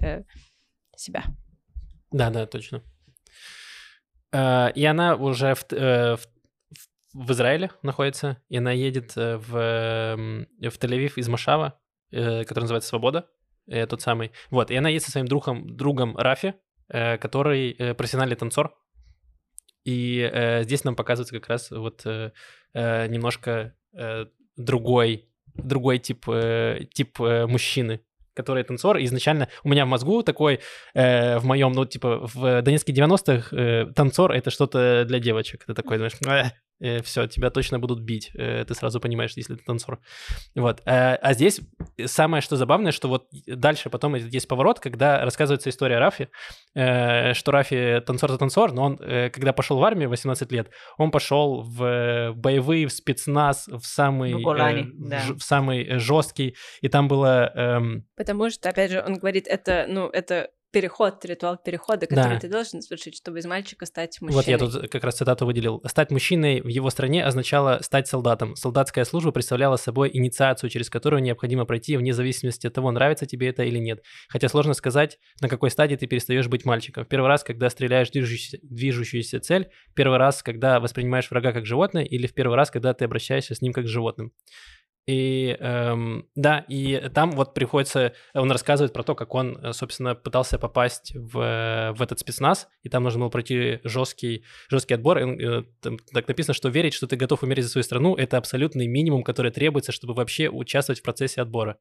себя. 0.99 1.23
Да, 2.11 2.30
да, 2.30 2.45
точно. 2.45 2.84
Э, 4.35 4.72
и 4.73 4.84
она 4.85 5.15
уже 5.15 5.55
в, 5.55 5.65
э, 5.72 6.15
в, 6.17 6.26
в 7.13 7.31
Израиле 7.31 7.72
находится, 7.81 8.41
и 8.49 8.57
она 8.57 8.72
едет 8.72 9.13
э, 9.15 9.38
в, 9.38 9.49
в 9.49 10.77
Тель-Авив 10.77 11.13
из 11.15 11.30
Машава, 11.30 11.80
который 12.11 12.61
называется 12.61 12.89
«Свобода», 12.89 13.27
тот 13.89 14.01
самый. 14.01 14.31
Вот, 14.51 14.72
и 14.72 14.76
она 14.76 14.89
едет 14.89 15.03
со 15.03 15.11
своим 15.11 15.27
другом, 15.27 15.76
другом 15.76 16.15
Рафи, 16.15 16.53
который 16.88 17.73
профессиональный 17.95 18.35
танцор. 18.35 18.77
И 19.84 20.31
здесь 20.61 20.84
нам 20.84 20.95
показывается 20.95 21.34
как 21.38 21.49
раз 21.49 21.72
вот 21.72 22.05
немножко 22.73 23.76
другой, 24.55 25.30
другой 25.55 25.97
тип, 25.97 26.26
тип 26.93 27.19
мужчины, 27.19 28.01
который 28.35 28.63
танцор, 28.63 28.97
изначально 28.99 29.47
у 29.63 29.69
меня 29.69 29.85
в 29.85 29.89
мозгу 29.89 30.21
такой, 30.23 30.59
э, 30.93 31.39
в 31.39 31.45
моем, 31.45 31.71
ну, 31.71 31.85
типа, 31.85 32.27
в 32.33 32.61
Донецке 32.61 32.93
90-х 32.93 33.55
э, 33.55 33.85
танцор— 33.95 34.31
это 34.33 34.51
что-то 34.51 35.05
для 35.07 35.19
девочек. 35.19 35.63
Ты 35.65 35.73
такой, 35.73 35.97
знаешь, 35.97 36.13
э, 36.27 36.51
э, 36.80 37.02
все, 37.02 37.27
тебя 37.27 37.49
точно 37.49 37.80
будут 37.80 38.02
бить. 38.02 38.31
Э, 38.35 38.64
ты 38.65 38.73
сразу 38.73 38.99
понимаешь, 38.99 39.34
если 39.35 39.56
ты 39.56 39.64
танцор. 39.64 39.99
Вот. 40.56 40.81
Э, 40.85 41.15
а 41.15 41.34
здесь 41.34 41.61
самое, 42.06 42.41
что 42.41 42.56
забавное, 42.56 42.91
что 42.91 43.07
вот 43.07 43.27
дальше 43.47 43.89
потом 43.89 44.15
есть 44.15 44.47
поворот, 44.47 44.80
когда 44.80 45.23
рассказывается 45.23 45.69
история 45.69 45.99
Рафи, 45.99 46.30
э, 46.76 47.34
что 47.34 47.52
Рафи 47.52 48.02
танцор-то 48.06 48.38
танцор, 48.38 48.73
но 48.73 48.84
он, 48.84 48.99
э, 49.02 49.30
когда 49.30 49.53
пошел 49.53 49.77
в 49.77 49.84
армию 49.84 50.10
18 50.10 50.52
лет, 50.52 50.69
он 50.97 51.11
пошел 51.11 51.61
в 51.61 52.34
боевые, 52.34 52.88
в 52.88 52.91
спецназ, 52.91 53.68
в 53.68 53.84
самый, 53.84 54.34
в, 54.34 54.47
э, 54.47 54.84
да. 54.93 55.19
в, 55.19 55.39
в 55.39 55.43
самый 55.43 55.99
жесткий, 55.99 56.56
и 56.81 56.88
там 56.88 57.07
было... 57.07 57.52
Э, 57.56 57.80
Потому 58.15 58.49
что, 58.49 58.69
опять 58.69 58.91
же, 58.91 59.03
он 59.06 59.15
говорит, 59.15 59.47
это, 59.47 59.85
ну, 59.88 60.07
это 60.07 60.49
переход, 60.76 61.23
ритуал 61.23 61.56
перехода, 61.56 62.06
который 62.06 62.34
да. 62.34 62.39
ты 62.39 62.49
должен 62.49 62.81
совершить, 62.81 63.15
чтобы 63.15 63.39
из 63.39 63.45
мальчика 63.45 63.85
стать 63.85 64.19
мужчиной. 64.19 64.35
Вот 64.35 64.47
я 64.49 64.57
тут 64.57 64.91
как 64.91 65.06
раз 65.06 65.15
цитату 65.15 65.45
выделил. 65.45 65.81
Стать 65.85 66.11
мужчиной 66.11 66.60
в 66.60 66.68
его 66.68 66.89
стране 66.89 67.23
означало 67.23 67.80
стать 67.81 68.10
солдатом. 68.10 68.57
Солдатская 68.57 69.06
служба 69.06 69.31
представляла 69.31 69.77
собой 69.77 70.11
инициацию, 70.14 70.69
через 70.69 70.89
которую 70.89 71.22
необходимо 71.22 71.64
пройти 71.64 71.95
вне 71.95 72.11
зависимости 72.11 72.68
от 72.68 72.73
того, 72.73 72.91
нравится 72.91 73.26
тебе 73.26 73.47
это 73.47 73.64
или 73.64 73.77
нет. 73.80 74.03
Хотя 74.27 74.49
сложно 74.49 74.73
сказать, 74.73 75.18
на 75.39 75.47
какой 75.47 75.72
стадии 75.72 75.95
ты 75.95 76.07
перестаешь 76.07 76.49
быть 76.49 76.65
мальчиком. 76.65 77.06
Первый 77.06 77.27
раз, 77.27 77.45
когда 77.45 77.69
стреляешь 77.69 78.10
в 78.10 78.11
движущуюся, 78.11 78.60
движущуюся 78.61 79.39
цель, 79.39 79.69
первый 79.95 80.18
раз, 80.18 80.43
когда 80.43 80.81
воспринимаешь 80.81 81.31
врага 81.31 81.53
как 81.53 81.65
животное, 81.65 82.03
или 82.03 82.27
в 82.27 82.34
первый 82.34 82.57
раз, 82.57 82.69
когда 82.69 82.93
ты 82.93 83.06
обращаешься 83.06 83.56
с 83.56 83.61
ним 83.61 83.72
как 83.72 83.88
с 83.88 83.89
животным. 83.89 84.34
И 85.07 85.56
эм, 85.60 86.27
да, 86.34 86.65
и 86.68 87.10
там 87.14 87.32
вот 87.32 87.53
приходится, 87.53 88.14
он 88.34 88.52
рассказывает 88.52 88.91
про 88.91 89.03
то, 89.03 89.14
как 89.14 89.36
он, 89.36 89.56
э, 89.57 89.72
собственно, 89.72 90.15
пытался 90.15 90.57
попасть 90.57 91.14
в, 91.15 91.94
в 91.95 92.02
этот 92.02 92.19
спецназ, 92.19 92.68
и 92.82 92.90
там 92.90 93.03
нужно 93.03 93.19
было 93.19 93.30
пройти 93.30 93.82
жесткий, 93.84 94.44
жесткий 94.68 94.95
отбор. 94.95 95.19
И, 95.19 95.45
э, 95.45 95.64
там 95.82 95.99
так 96.11 96.27
написано, 96.27 96.56
что 96.56 96.69
верить, 96.69 96.95
что 96.95 97.06
ты 97.06 97.18
готов 97.18 97.44
умереть 97.44 97.65
за 97.65 97.72
свою 97.72 97.84
страну, 97.84 98.15
это 98.15 98.38
абсолютный 98.38 98.88
минимум, 98.88 99.23
который 99.23 99.52
требуется, 99.52 99.91
чтобы 99.91 100.15
вообще 100.15 100.49
участвовать 100.49 101.02
в 101.02 101.03
процессе 101.03 101.40
отбора. 101.41 101.77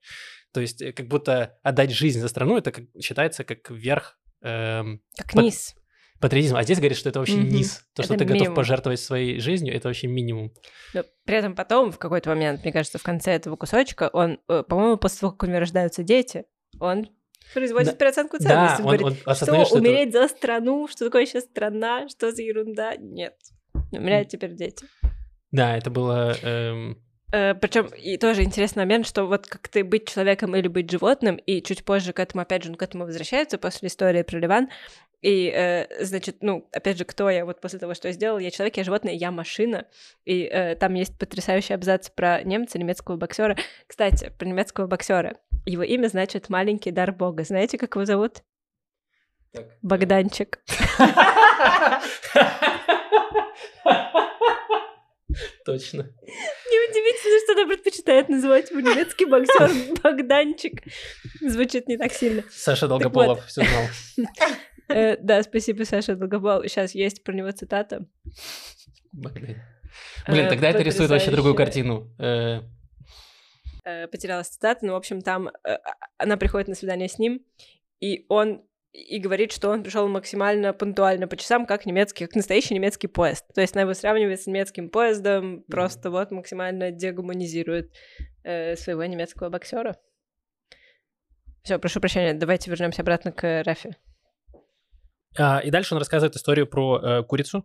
То 0.52 0.60
есть 0.60 0.82
э, 0.82 0.92
как 0.92 1.08
будто 1.08 1.58
отдать 1.62 1.92
жизнь 1.92 2.20
за 2.20 2.28
страну, 2.28 2.58
это 2.58 2.72
как, 2.72 2.84
считается 3.00 3.44
как 3.44 3.70
верх... 3.70 4.18
Эм, 4.42 5.00
как 5.16 5.32
под... 5.32 5.44
низ 5.44 5.74
патриотизм. 6.20 6.56
А 6.56 6.62
здесь 6.62 6.78
говорит, 6.78 6.96
что 6.96 7.08
это 7.08 7.18
вообще 7.18 7.36
mm-hmm. 7.36 7.50
низ. 7.50 7.84
То, 7.94 8.02
это 8.02 8.04
что 8.04 8.18
ты 8.18 8.24
минимум. 8.24 8.40
готов 8.40 8.54
пожертвовать 8.56 9.00
своей 9.00 9.40
жизнью, 9.40 9.74
это 9.74 9.88
вообще 9.88 10.06
минимум. 10.06 10.52
Но 10.92 11.04
при 11.24 11.36
этом 11.36 11.54
потом, 11.54 11.92
в 11.92 11.98
какой-то 11.98 12.30
момент, 12.30 12.62
мне 12.62 12.72
кажется, 12.72 12.98
в 12.98 13.02
конце 13.02 13.32
этого 13.32 13.56
кусочка, 13.56 14.10
он, 14.12 14.40
э, 14.48 14.62
по-моему, 14.68 14.96
после 14.96 15.20
того, 15.20 15.32
как 15.32 15.44
у 15.44 15.46
него 15.46 15.60
рождаются 15.60 16.02
дети, 16.02 16.44
он 16.80 17.08
производит 17.52 17.92
да. 17.92 17.96
переоценку 17.96 18.38
ценностей. 18.38 18.82
Да, 18.82 18.88
он, 18.88 18.96
говорит, 18.96 19.22
он 19.26 19.34
что, 19.34 19.64
что 19.64 19.76
умереть 19.76 20.10
это... 20.10 20.22
за 20.22 20.28
страну, 20.28 20.88
что 20.88 21.04
такое 21.04 21.26
сейчас 21.26 21.44
страна, 21.44 22.08
что 22.08 22.32
за 22.32 22.42
ерунда? 22.42 22.96
Нет. 22.96 23.34
У 23.92 24.00
меня 24.00 24.24
теперь 24.24 24.54
дети. 24.54 24.86
Да, 25.52 25.76
это 25.76 25.90
было... 25.90 26.34
Эм... 26.42 26.98
Э, 27.32 27.54
Причем 27.54 27.86
и 27.86 28.16
тоже 28.16 28.42
интересный 28.42 28.80
момент, 28.80 29.06
что 29.06 29.24
вот 29.24 29.46
как 29.46 29.68
ты 29.68 29.84
быть 29.84 30.08
человеком 30.08 30.54
или 30.56 30.68
быть 30.68 30.90
животным, 30.90 31.36
и 31.36 31.62
чуть 31.62 31.84
позже 31.84 32.12
к 32.12 32.20
этому, 32.20 32.42
опять 32.42 32.64
же, 32.64 32.70
он 32.70 32.76
к 32.76 32.82
этому 32.82 33.04
возвращается 33.06 33.58
после 33.58 33.88
истории 33.88 34.22
про 34.22 34.38
Ливан, 34.38 34.68
и, 35.24 35.50
э, 35.50 36.04
значит, 36.04 36.42
ну, 36.42 36.68
опять 36.70 36.98
же, 36.98 37.06
кто 37.06 37.30
я 37.30 37.46
вот 37.46 37.62
после 37.62 37.78
того, 37.78 37.94
что 37.94 38.08
я 38.08 38.12
сделала? 38.12 38.38
Я 38.40 38.50
человек, 38.50 38.76
я 38.76 38.84
животное, 38.84 39.14
я 39.14 39.30
машина. 39.30 39.86
И 40.26 40.42
э, 40.42 40.76
там 40.76 40.92
есть 40.92 41.18
потрясающий 41.18 41.72
абзац 41.72 42.10
про 42.10 42.42
немца, 42.42 42.78
немецкого 42.78 43.16
боксера. 43.16 43.56
Кстати, 43.86 44.30
про 44.38 44.46
немецкого 44.46 44.86
боксера. 44.86 45.38
Его 45.64 45.82
имя 45.82 46.08
значит 46.08 46.50
«маленький 46.50 46.90
дар 46.90 47.10
бога». 47.10 47.42
Знаете, 47.42 47.78
как 47.78 47.94
его 47.94 48.04
зовут? 48.04 48.42
Так. 49.52 49.64
Богданчик. 49.80 50.58
Точно. 55.64 56.02
Неудивительно, 56.02 57.40
что 57.44 57.52
она 57.54 57.66
предпочитает 57.66 58.28
называть 58.28 58.70
его 58.70 58.80
немецкий 58.80 59.24
боксер 59.24 59.70
Богданчик. 60.02 60.82
Звучит 61.40 61.88
не 61.88 61.96
так 61.96 62.12
сильно. 62.12 62.44
Саша 62.50 62.86
Долгополов 62.86 63.46
все 63.46 63.62
знал. 63.62 64.28
Э, 64.88 65.16
да, 65.16 65.42
спасибо, 65.42 65.84
Саша 65.84 66.16
Долгопол. 66.16 66.62
Сейчас 66.64 66.94
есть 66.94 67.22
про 67.24 67.32
него 67.32 67.50
цитата. 67.52 68.06
Блин, 69.12 69.56
э, 70.26 70.48
тогда 70.48 70.70
это 70.70 70.82
рисует 70.82 71.10
вообще 71.10 71.30
другую 71.30 71.54
картину. 71.54 72.10
Э. 72.18 72.62
Потерялась 74.10 74.48
цитата, 74.48 74.84
но, 74.84 74.94
в 74.94 74.96
общем, 74.96 75.20
там 75.20 75.50
она 76.16 76.36
приходит 76.38 76.68
на 76.68 76.74
свидание 76.74 77.08
с 77.08 77.18
ним, 77.18 77.44
и 78.00 78.24
он 78.28 78.64
и 78.94 79.18
говорит, 79.18 79.50
что 79.50 79.70
он 79.70 79.82
пришел 79.82 80.06
максимально 80.08 80.72
пунктуально 80.72 81.26
по 81.26 81.36
часам, 81.36 81.66
как 81.66 81.84
немецкий, 81.84 82.26
как 82.26 82.36
настоящий 82.36 82.74
немецкий 82.74 83.08
поезд. 83.08 83.44
То 83.52 83.60
есть 83.60 83.74
она 83.74 83.82
его 83.82 83.92
сравнивает 83.92 84.40
с 84.40 84.46
немецким 84.46 84.88
поездом, 84.88 85.56
mm-hmm. 85.56 85.64
просто 85.68 86.10
вот 86.10 86.30
максимально 86.30 86.92
дегуманизирует 86.92 87.92
э, 88.44 88.76
своего 88.76 89.04
немецкого 89.04 89.50
боксера. 89.50 89.96
Все, 91.64 91.78
прошу 91.78 92.00
прощения, 92.00 92.34
давайте 92.34 92.70
вернемся 92.70 93.02
обратно 93.02 93.32
к 93.32 93.64
Рафи. 93.64 93.96
А, 95.38 95.58
и 95.58 95.70
дальше 95.70 95.94
он 95.94 95.98
рассказывает 95.98 96.36
историю 96.36 96.66
про 96.66 97.00
э, 97.02 97.22
курицу, 97.24 97.64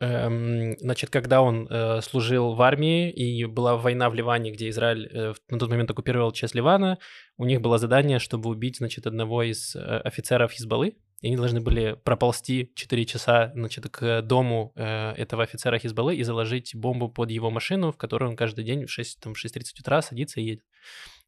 эм, 0.00 0.76
значит, 0.78 1.10
когда 1.10 1.42
он 1.42 1.66
э, 1.68 2.00
служил 2.02 2.54
в 2.54 2.62
армии 2.62 3.10
и 3.10 3.44
была 3.44 3.76
война 3.76 4.10
в 4.10 4.14
Ливане, 4.14 4.50
где 4.50 4.68
Израиль 4.68 5.08
э, 5.12 5.34
на 5.48 5.58
тот 5.58 5.70
момент 5.70 5.90
оккупировал 5.90 6.32
часть 6.32 6.54
Ливана, 6.54 6.98
у 7.36 7.44
них 7.44 7.60
было 7.60 7.78
задание, 7.78 8.18
чтобы 8.18 8.50
убить, 8.50 8.78
значит, 8.78 9.06
одного 9.06 9.42
из 9.42 9.76
э, 9.76 9.78
офицеров 9.78 10.52
Хизбаллы, 10.52 10.96
и 11.20 11.26
они 11.26 11.36
должны 11.36 11.60
были 11.60 11.96
проползти 12.04 12.70
4 12.74 13.04
часа, 13.04 13.50
значит, 13.54 13.88
к 13.90 14.22
дому 14.22 14.72
э, 14.76 15.12
этого 15.12 15.42
офицера 15.42 15.78
Хизбаллы 15.78 16.14
и 16.14 16.22
заложить 16.22 16.74
бомбу 16.76 17.08
под 17.08 17.30
его 17.30 17.50
машину, 17.50 17.90
в 17.90 17.96
которую 17.96 18.30
он 18.30 18.36
каждый 18.36 18.64
день 18.64 18.86
в 18.86 18.90
6, 18.90 19.20
там, 19.20 19.32
6.30 19.32 19.80
утра 19.80 20.00
садится 20.00 20.40
и 20.40 20.44
едет. 20.44 20.62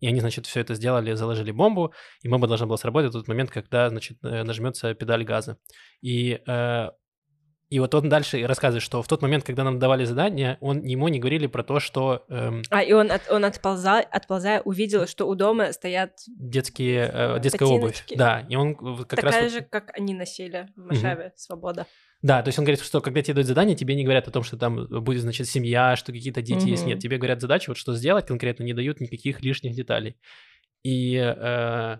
И 0.00 0.06
они, 0.06 0.20
значит, 0.20 0.46
все 0.46 0.60
это 0.60 0.74
сделали, 0.74 1.12
заложили 1.12 1.52
бомбу, 1.52 1.92
и 2.22 2.28
бомба 2.28 2.48
должна 2.48 2.66
была 2.66 2.76
сработать 2.76 3.10
в 3.10 3.18
тот 3.18 3.28
момент, 3.28 3.50
когда, 3.50 3.88
значит, 3.90 4.18
э, 4.22 4.42
нажмется 4.42 4.94
педаль 4.94 5.24
газа. 5.24 5.58
И 6.02 6.40
э, 6.46 6.88
и 7.70 7.78
вот 7.78 7.94
он 7.94 8.08
дальше 8.08 8.44
рассказывает, 8.46 8.82
что 8.82 9.00
в 9.00 9.06
тот 9.06 9.22
момент, 9.22 9.44
когда 9.44 9.62
нам 9.62 9.78
давали 9.78 10.04
задание, 10.04 10.58
он, 10.60 10.82
ему 10.82 11.06
не 11.06 11.20
говорили 11.20 11.46
про 11.46 11.62
то, 11.62 11.78
что... 11.78 12.24
Эм, 12.28 12.62
а, 12.68 12.82
и 12.82 12.92
он, 12.92 13.12
от, 13.12 13.30
он 13.30 13.44
отползая, 13.44 14.02
отползая 14.02 14.60
увидел, 14.62 15.06
что 15.06 15.28
у 15.28 15.36
дома 15.36 15.72
стоят... 15.72 16.18
Детские, 16.26 17.08
э, 17.14 17.38
детская 17.40 17.66
обувь. 17.66 18.04
Да, 18.10 18.44
и 18.48 18.56
он 18.56 18.74
как 18.74 19.20
Такая 19.20 19.44
раз... 19.44 19.52
же, 19.52 19.60
как 19.60 19.96
они 19.96 20.14
носили 20.14 20.68
в 20.74 20.86
Машаве, 20.86 21.26
угу. 21.26 21.32
«Свобода». 21.36 21.86
Да, 22.22 22.42
то 22.42 22.48
есть 22.48 22.58
он 22.58 22.64
говорит, 22.64 22.80
что 22.80 23.00
когда 23.00 23.22
тебе 23.22 23.34
дают 23.34 23.46
задание, 23.46 23.74
тебе 23.74 23.94
не 23.94 24.04
говорят 24.04 24.28
о 24.28 24.30
том, 24.30 24.42
что 24.42 24.56
там 24.56 24.86
будет, 24.86 25.22
значит, 25.22 25.48
семья, 25.48 25.96
что 25.96 26.12
какие-то 26.12 26.42
дети 26.42 26.64
угу. 26.64 26.68
есть. 26.68 26.84
Нет, 26.84 26.98
тебе 26.98 27.16
говорят 27.16 27.40
задачу, 27.40 27.70
вот 27.70 27.78
что 27.78 27.94
сделать 27.94 28.26
конкретно, 28.26 28.64
не 28.64 28.74
дают 28.74 29.00
никаких 29.00 29.40
лишних 29.40 29.74
деталей. 29.74 30.16
И 30.82 31.16
э, 31.16 31.96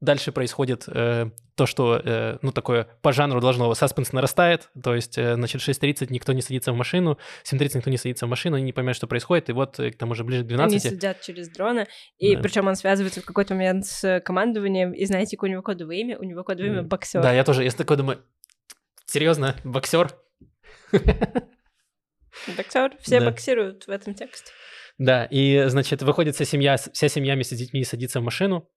Дальше 0.00 0.30
происходит 0.30 0.84
э, 0.86 1.30
то, 1.56 1.66
что, 1.66 2.00
э, 2.04 2.38
ну, 2.40 2.52
такое 2.52 2.86
по 3.02 3.12
жанру 3.12 3.40
должно, 3.40 3.74
саспенс 3.74 4.12
нарастает, 4.12 4.70
то 4.80 4.94
есть, 4.94 5.18
э, 5.18 5.34
значит, 5.34 5.60
6.30 5.60 6.06
никто 6.10 6.32
не 6.32 6.40
садится 6.40 6.72
в 6.72 6.76
машину, 6.76 7.18
7.30 7.42 7.78
никто 7.78 7.90
не 7.90 7.96
садится 7.96 8.26
в 8.26 8.28
машину, 8.28 8.56
они 8.56 8.66
не 8.66 8.72
понимают, 8.72 8.96
что 8.96 9.08
происходит, 9.08 9.48
и 9.48 9.52
вот 9.52 9.80
э, 9.80 9.90
к 9.90 9.98
тому 9.98 10.14
же 10.14 10.22
ближе 10.22 10.44
к 10.44 10.46
12. 10.46 10.84
Они 10.84 10.94
сидят 10.94 11.20
через 11.20 11.48
дрона, 11.48 11.88
и 12.16 12.36
да. 12.36 12.42
причем 12.42 12.68
он 12.68 12.76
связывается 12.76 13.22
в 13.22 13.24
какой-то 13.24 13.54
момент 13.54 13.86
с 13.86 14.20
командованием, 14.20 14.92
и 14.92 15.04
знаете, 15.04 15.36
у 15.40 15.46
него 15.46 15.62
кодовое 15.62 15.96
имя, 15.96 16.16
у 16.16 16.22
него 16.22 16.44
кодовое 16.44 16.70
имя 16.70 16.82
боксер. 16.84 17.20
Да, 17.20 17.32
я 17.32 17.42
тоже, 17.42 17.64
я 17.64 17.70
такой 17.72 17.96
думаю, 17.96 18.20
серьезно, 19.10 19.56
боксер? 19.64 20.14
Боксер, 22.56 22.96
все 23.00 23.18
да. 23.20 23.26
боксируют 23.26 23.86
в 23.86 23.90
этом 23.90 24.14
тексте. 24.14 24.52
Да, 24.96 25.24
и, 25.24 25.64
значит, 25.66 26.02
выходит 26.02 26.36
вся 26.36 26.44
семья, 26.44 26.76
вся 26.76 27.08
семья 27.08 27.34
вместе 27.34 27.56
с 27.56 27.58
детьми 27.58 27.82
садится 27.84 28.20
в 28.20 28.22
машину, 28.22 28.68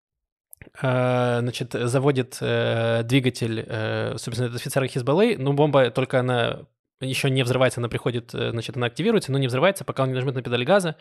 Э, 0.82 1.40
значит, 1.42 1.74
заводит 1.74 2.38
э, 2.42 3.04
двигатель, 3.04 3.66
э, 3.68 4.16
собственно, 4.18 4.48
это 4.48 4.56
офицера 4.56 4.88
Хизбаллы, 4.88 5.36
но 5.38 5.54
бомба 5.54 5.92
только 5.92 6.20
она 6.20 6.68
еще 7.00 7.30
не 7.30 7.44
взрывается, 7.44 7.80
она 7.80 7.90
приходит, 7.90 8.34
э, 8.34 8.52
значит, 8.52 8.78
она 8.78 8.88
активируется, 8.88 9.32
но 9.32 9.38
не 9.38 9.48
взрывается, 9.48 9.84
пока 9.84 10.04
он 10.04 10.10
не 10.10 10.16
нажмет 10.16 10.36
на 10.36 10.42
педаль 10.42 10.64
газа. 10.64 10.96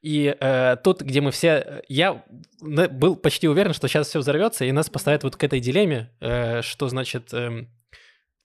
И 0.00 0.36
э, 0.38 0.76
тут, 0.82 1.00
где 1.00 1.20
мы 1.20 1.30
все... 1.30 1.82
Я 1.88 2.24
был 2.60 3.16
почти 3.16 3.48
уверен, 3.48 3.72
что 3.72 3.88
сейчас 3.88 4.08
все 4.08 4.18
взорвется, 4.18 4.64
и 4.64 4.72
нас 4.72 4.90
поставят 4.90 5.22
вот 5.22 5.36
к 5.36 5.44
этой 5.44 5.60
дилемме, 5.60 6.10
э, 6.20 6.62
что, 6.62 6.88
значит, 6.88 7.32
э, 7.32 7.66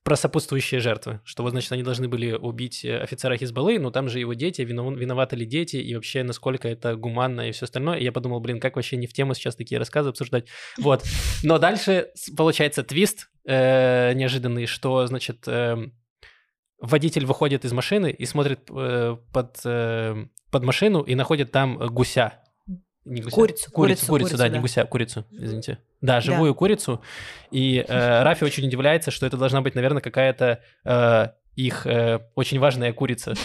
про 0.10 0.16
сопутствующие 0.16 0.80
жертвы, 0.80 1.22
что 1.24 1.44
вот, 1.44 1.52
значит, 1.52 1.72
они 1.72 1.84
должны 1.84 2.08
были 2.08 2.32
убить 2.32 2.84
э, 2.84 2.98
офицера 2.98 3.38
Хизбаллы, 3.38 3.78
но 3.78 3.92
там 3.92 4.10
же 4.10 4.18
его 4.18 4.34
дети, 4.34 4.64
виноваты 4.64 5.36
ли 5.36 5.46
дети, 5.46 5.76
и 5.76 5.94
вообще, 5.94 6.24
насколько 6.24 6.68
это 6.68 6.96
гуманно 6.96 7.48
и 7.48 7.52
все 7.52 7.66
остальное. 7.66 8.00
И 8.00 8.04
я 8.04 8.12
подумал, 8.12 8.40
блин, 8.40 8.60
как 8.60 8.76
вообще 8.76 8.98
не 8.98 9.06
в 9.06 9.14
тему 9.14 9.36
сейчас 9.36 9.56
такие 9.56 9.78
рассказы 9.78 10.10
обсуждать. 10.10 10.48
Вот. 10.80 11.04
Но 11.44 11.60
дальше 11.60 12.08
получается 12.36 12.82
твист 12.82 13.30
э, 13.46 14.14
неожиданный, 14.14 14.66
что, 14.66 15.06
значит, 15.06 15.48
э, 15.48 15.78
водитель 16.82 17.28
выходит 17.28 17.64
из 17.64 17.72
машины 17.72 18.10
и 18.10 18.26
смотрит 18.26 18.62
э, 18.72 19.16
под, 19.32 19.60
э, 19.64 20.26
под 20.50 20.64
машину 20.64 21.04
и 21.04 21.14
находит 21.14 21.52
там 21.52 21.78
гуся. 21.78 22.42
Не 23.10 23.22
гуся. 23.22 23.36
Курицу, 23.36 23.72
курицу, 23.72 24.06
курицу, 24.06 24.08
курицу, 24.08 24.38
да, 24.38 24.44
да, 24.44 24.50
не 24.50 24.60
гуся, 24.60 24.86
курицу, 24.86 25.26
извините. 25.32 25.80
Да, 26.00 26.22
живую 26.22 26.54
да. 26.54 26.58
курицу. 26.58 27.02
И 27.50 27.84
э, 27.88 28.24
Рафи 28.24 28.44
очень 28.44 28.68
удивляется, 28.68 29.10
что 29.10 29.26
это 29.26 29.36
должна 29.36 29.62
быть, 29.62 29.74
наверное, 29.74 30.02
какая-то 30.02 30.62
э, 30.86 31.28
их 31.56 31.86
э, 31.86 32.20
очень 32.36 32.60
важная 32.60 32.94
курица. 32.94 33.34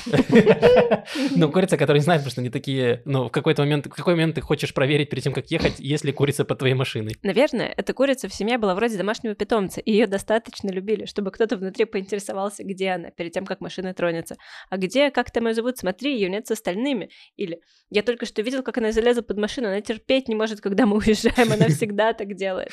Ну, 1.37 1.51
курица, 1.51 1.77
которая 1.77 2.01
не 2.01 2.05
знает, 2.05 2.21
потому 2.21 2.31
что 2.31 2.41
они 2.41 2.51
такие, 2.51 3.03
ну, 3.05 3.29
в 3.29 3.31
какой-то 3.31 3.63
момент, 3.63 3.87
в 3.87 3.91
какой 3.91 4.15
момент 4.15 4.37
ты 4.37 4.41
хочешь 4.41 4.73
проверить 4.73 5.11
перед 5.11 5.23
тем, 5.23 5.33
как 5.33 5.51
ехать, 5.51 5.79
есть 5.79 6.05
ли 6.05 6.13
курица 6.13 6.45
под 6.45 6.59
твоей 6.59 6.75
машиной. 6.75 7.17
Наверное, 7.23 7.73
эта 7.77 7.93
курица 7.93 8.29
в 8.29 8.35
семье 8.35 8.57
была 8.57 8.75
вроде 8.75 8.97
домашнего 8.97 9.35
питомца, 9.35 9.81
и 9.81 9.93
ее 9.93 10.07
достаточно 10.07 10.71
любили, 10.71 11.05
чтобы 11.05 11.31
кто-то 11.31 11.57
внутри 11.57 11.85
поинтересовался, 11.85 12.65
где 12.65 12.91
она, 12.91 13.11
перед 13.11 13.33
тем, 13.33 13.45
как 13.45 13.61
машина 13.61 13.93
тронется. 13.95 14.37
А 14.71 14.77
где, 14.77 15.11
как 15.11 15.31
там 15.31 15.47
ее 15.47 15.55
зовут, 15.55 15.79
смотри, 15.79 16.15
ее 16.15 16.31
нет 16.31 16.47
с 16.47 16.53
остальными. 16.53 17.11
Или 17.37 17.61
я 17.91 18.03
только 18.03 18.27
что 18.27 18.43
видел, 18.43 18.63
как 18.63 18.79
она 18.79 18.93
залезла 18.93 19.23
под 19.23 19.39
машину, 19.39 19.69
она 19.69 19.81
терпеть 19.81 20.29
не 20.29 20.35
может, 20.35 20.61
когда 20.61 20.87
мы 20.87 20.97
уезжаем, 20.97 21.53
она 21.53 21.67
всегда 21.69 22.13
так 22.13 22.35
делает. 22.35 22.71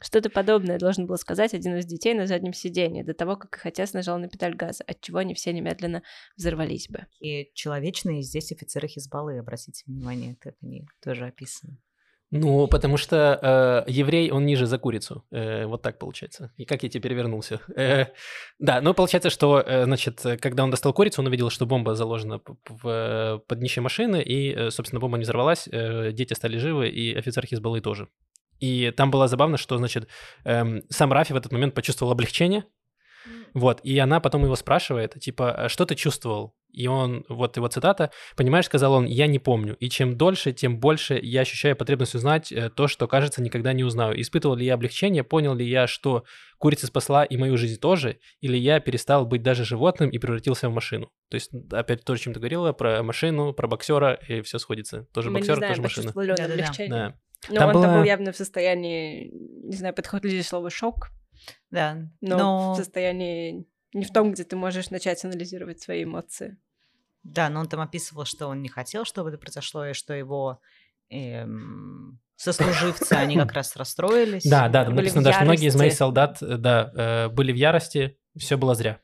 Что-то 0.00 0.30
подобное 0.30 0.78
должен 0.78 1.06
был 1.06 1.16
сказать 1.16 1.54
один 1.54 1.76
из 1.76 1.86
детей 1.86 2.14
на 2.14 2.26
заднем 2.26 2.52
сиденье, 2.52 3.04
до 3.04 3.14
того, 3.14 3.36
как 3.36 3.56
их 3.56 3.66
отец 3.66 3.92
нажал 3.92 4.18
на 4.18 4.28
педаль 4.28 4.54
газа, 4.54 4.69
от 4.78 5.00
чего 5.00 5.18
они 5.18 5.34
все 5.34 5.52
немедленно 5.52 6.02
взорвались 6.36 6.88
бы. 6.88 7.06
И 7.18 7.50
человечные 7.54 8.22
здесь 8.22 8.52
офицеры 8.52 8.88
Хизбаллы, 8.88 9.38
обратите 9.38 9.84
внимание, 9.86 10.36
как 10.40 10.54
они 10.62 10.86
тоже 11.02 11.26
описаны. 11.26 11.78
Ну, 12.32 12.68
потому 12.68 12.96
что 12.96 13.84
э, 13.86 13.90
еврей, 13.90 14.30
он 14.30 14.46
ниже 14.46 14.66
за 14.66 14.78
курицу. 14.78 15.24
Э, 15.32 15.66
вот 15.66 15.82
так 15.82 15.98
получается. 15.98 16.52
И 16.56 16.64
как 16.64 16.84
я 16.84 16.88
теперь 16.88 17.12
вернулся? 17.12 17.60
Э, 17.74 18.06
да, 18.60 18.80
ну, 18.80 18.94
получается, 18.94 19.30
что, 19.30 19.60
э, 19.60 19.84
значит, 19.84 20.24
когда 20.40 20.62
он 20.62 20.70
достал 20.70 20.92
курицу, 20.92 21.22
он 21.22 21.26
увидел, 21.26 21.50
что 21.50 21.66
бомба 21.66 21.96
заложена 21.96 22.40
в, 22.68 23.42
под 23.48 23.58
днище 23.58 23.80
машины, 23.80 24.22
и, 24.22 24.52
э, 24.52 24.70
собственно, 24.70 25.00
бомба 25.00 25.18
не 25.18 25.24
взорвалась, 25.24 25.68
э, 25.72 26.12
дети 26.12 26.34
стали 26.34 26.56
живы, 26.58 26.88
и 26.88 27.12
офицер 27.14 27.44
Хизбаллы 27.46 27.80
тоже. 27.80 28.06
И 28.60 28.92
там 28.96 29.10
было 29.10 29.26
забавно, 29.26 29.56
что, 29.56 29.76
значит, 29.78 30.06
э, 30.44 30.82
сам 30.88 31.12
Рафи 31.12 31.32
в 31.32 31.36
этот 31.36 31.50
момент 31.50 31.74
почувствовал 31.74 32.12
облегчение, 32.12 32.64
вот, 33.54 33.80
и 33.82 33.98
она 33.98 34.20
потом 34.20 34.44
его 34.44 34.56
спрашивает, 34.56 35.14
типа, 35.20 35.52
«А 35.52 35.68
что 35.68 35.86
ты 35.86 35.94
чувствовал? 35.94 36.54
И 36.72 36.86
он, 36.86 37.24
вот 37.28 37.56
его 37.56 37.68
цитата, 37.68 38.10
понимаешь, 38.36 38.66
сказал 38.66 38.92
он, 38.92 39.06
я 39.06 39.26
не 39.26 39.38
помню. 39.38 39.76
И 39.76 39.88
чем 39.88 40.16
дольше, 40.16 40.52
тем 40.52 40.78
больше 40.78 41.18
я 41.20 41.40
ощущаю 41.40 41.76
потребность 41.76 42.14
узнать 42.14 42.52
э, 42.52 42.70
то, 42.70 42.86
что, 42.86 43.08
кажется, 43.08 43.42
никогда 43.42 43.72
не 43.72 43.82
узнаю. 43.82 44.20
Испытывал 44.20 44.54
ли 44.54 44.66
я 44.66 44.74
облегчение, 44.74 45.24
понял 45.24 45.54
ли 45.54 45.68
я, 45.68 45.86
что 45.86 46.24
курица 46.58 46.86
спасла 46.86 47.24
и 47.24 47.36
мою 47.36 47.56
жизнь 47.56 47.80
тоже, 47.80 48.18
или 48.40 48.56
я 48.56 48.80
перестал 48.80 49.26
быть 49.26 49.42
даже 49.42 49.64
животным 49.64 50.10
и 50.10 50.18
превратился 50.18 50.68
в 50.68 50.72
машину. 50.72 51.10
То 51.28 51.34
есть, 51.34 51.50
опять 51.72 52.04
то, 52.04 52.12
о 52.12 52.18
чем 52.18 52.34
ты 52.34 52.40
говорила, 52.40 52.72
про 52.72 53.02
машину, 53.02 53.52
про 53.52 53.66
боксера, 53.66 54.14
и 54.28 54.42
все 54.42 54.58
сходится. 54.58 55.06
Тоже 55.12 55.30
Мы 55.30 55.40
боксер, 55.40 55.54
не 55.54 55.58
знаем, 55.58 55.74
тоже 55.74 55.82
машина. 55.82 56.12
Да, 56.14 56.48
да. 56.48 56.86
Да. 56.88 57.14
Но 57.48 57.56
Там 57.56 57.68
он 57.68 57.74
была... 57.74 57.96
был 57.96 58.04
явно 58.04 58.32
в 58.32 58.36
состоянии, 58.36 59.30
не 59.64 59.74
знаю, 59.74 59.94
подходит 59.94 60.24
ли 60.24 60.30
здесь 60.30 60.48
слово 60.48 60.68
шок, 60.68 61.08
да, 61.70 62.08
но, 62.20 62.38
но 62.38 62.72
в 62.74 62.76
состоянии 62.76 63.66
не 63.92 64.04
в 64.04 64.12
том, 64.12 64.32
где 64.32 64.44
ты 64.44 64.56
можешь 64.56 64.90
начать 64.90 65.24
анализировать 65.24 65.80
свои 65.80 66.04
эмоции. 66.04 66.58
Да, 67.22 67.48
но 67.50 67.60
он 67.60 67.68
там 67.68 67.80
описывал, 67.80 68.24
что 68.24 68.46
он 68.46 68.62
не 68.62 68.68
хотел, 68.68 69.04
чтобы 69.04 69.30
это 69.30 69.38
произошло, 69.38 69.84
и 69.84 69.92
что 69.92 70.14
его 70.14 70.60
эм, 71.10 72.20
сослуживцы, 72.36 73.12
они 73.12 73.36
как 73.36 73.52
раз 73.52 73.76
расстроились. 73.76 74.44
Да, 74.44 74.68
да, 74.68 74.84
там 74.84 74.94
написано, 74.94 75.22
да, 75.22 75.32
что 75.32 75.44
многие 75.44 75.68
из 75.68 75.76
моих 75.76 75.92
солдат, 75.92 76.40
э, 76.40 76.56
да, 76.56 76.92
э, 76.94 77.28
были 77.28 77.52
в 77.52 77.56
ярости, 77.56 78.18
все 78.38 78.56
было 78.56 78.74
зря. 78.74 79.00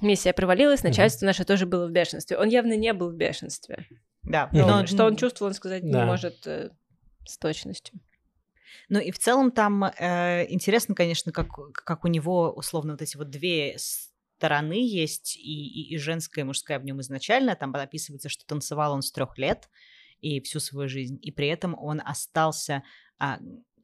Миссия 0.00 0.32
провалилась, 0.32 0.82
начальство 0.82 1.26
наше 1.26 1.44
тоже 1.44 1.66
было 1.66 1.86
в 1.86 1.90
бешенстве. 1.90 2.38
Он 2.38 2.48
явно 2.48 2.76
не 2.76 2.92
был 2.92 3.10
в 3.10 3.16
бешенстве. 3.16 3.86
Да. 4.22 4.48
Но 4.52 4.86
что 4.86 5.04
он 5.04 5.16
чувствовал, 5.16 5.50
он 5.50 5.54
сказать 5.54 5.82
не 5.82 6.04
может 6.04 6.46
э, 6.46 6.70
с 7.26 7.38
точностью. 7.38 8.00
Ну 8.88 8.98
и 8.98 9.10
в 9.10 9.18
целом 9.18 9.50
там 9.50 9.84
э, 9.84 10.46
интересно, 10.48 10.94
конечно, 10.94 11.30
как, 11.32 11.48
как 11.72 12.04
у 12.04 12.08
него 12.08 12.50
условно 12.50 12.92
вот 12.92 13.02
эти 13.02 13.16
вот 13.16 13.28
две 13.28 13.76
стороны 13.78 14.86
есть, 14.86 15.36
и, 15.36 15.40
и, 15.40 15.94
и 15.94 15.98
женская, 15.98 16.42
и 16.42 16.44
мужская 16.44 16.78
в 16.78 16.84
нем 16.84 17.00
изначально. 17.00 17.54
Там 17.54 17.74
описывается, 17.74 18.28
что 18.28 18.46
танцевал 18.46 18.92
он 18.92 19.02
с 19.02 19.12
трех 19.12 19.36
лет 19.36 19.68
и 20.20 20.40
всю 20.40 20.60
свою 20.60 20.88
жизнь, 20.88 21.18
и 21.22 21.30
при 21.30 21.48
этом 21.48 21.76
он 21.78 22.00
остался 22.04 22.82
а, 23.18 23.38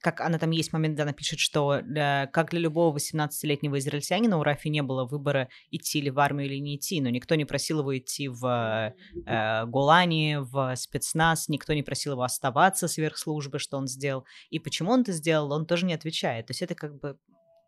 как 0.04 0.20
она 0.20 0.38
там 0.38 0.50
есть 0.50 0.70
момент, 0.74 0.94
где 0.94 1.02
она 1.02 1.14
пишет, 1.14 1.38
что 1.38 1.80
для, 1.80 2.26
как 2.26 2.50
для 2.50 2.60
любого 2.60 2.94
18-летнего 2.94 3.78
израильтянина 3.78 4.36
у 4.36 4.42
Рафи 4.42 4.68
не 4.68 4.82
было 4.82 5.06
выбора 5.06 5.48
идти 5.70 6.02
ли 6.02 6.10
в 6.10 6.18
армию 6.18 6.46
или 6.46 6.58
не 6.58 6.76
идти, 6.76 7.00
но 7.00 7.08
никто 7.08 7.34
не 7.36 7.46
просил 7.46 7.80
его 7.80 7.96
идти 7.96 8.28
в 8.28 8.46
э, 8.46 9.64
Голани, 9.64 10.36
в 10.40 10.76
спецназ, 10.76 11.48
никто 11.48 11.72
не 11.72 11.82
просил 11.82 12.12
его 12.12 12.22
оставаться 12.22 12.86
сверх 12.86 13.16
службы, 13.16 13.58
что 13.58 13.78
он 13.78 13.86
сделал. 13.86 14.26
И 14.50 14.58
почему 14.58 14.92
он 14.92 15.00
это 15.00 15.12
сделал, 15.12 15.50
он 15.52 15.64
тоже 15.64 15.86
не 15.86 15.94
отвечает. 15.94 16.48
То 16.48 16.50
есть 16.50 16.60
это 16.60 16.74
как 16.74 17.00
бы... 17.00 17.18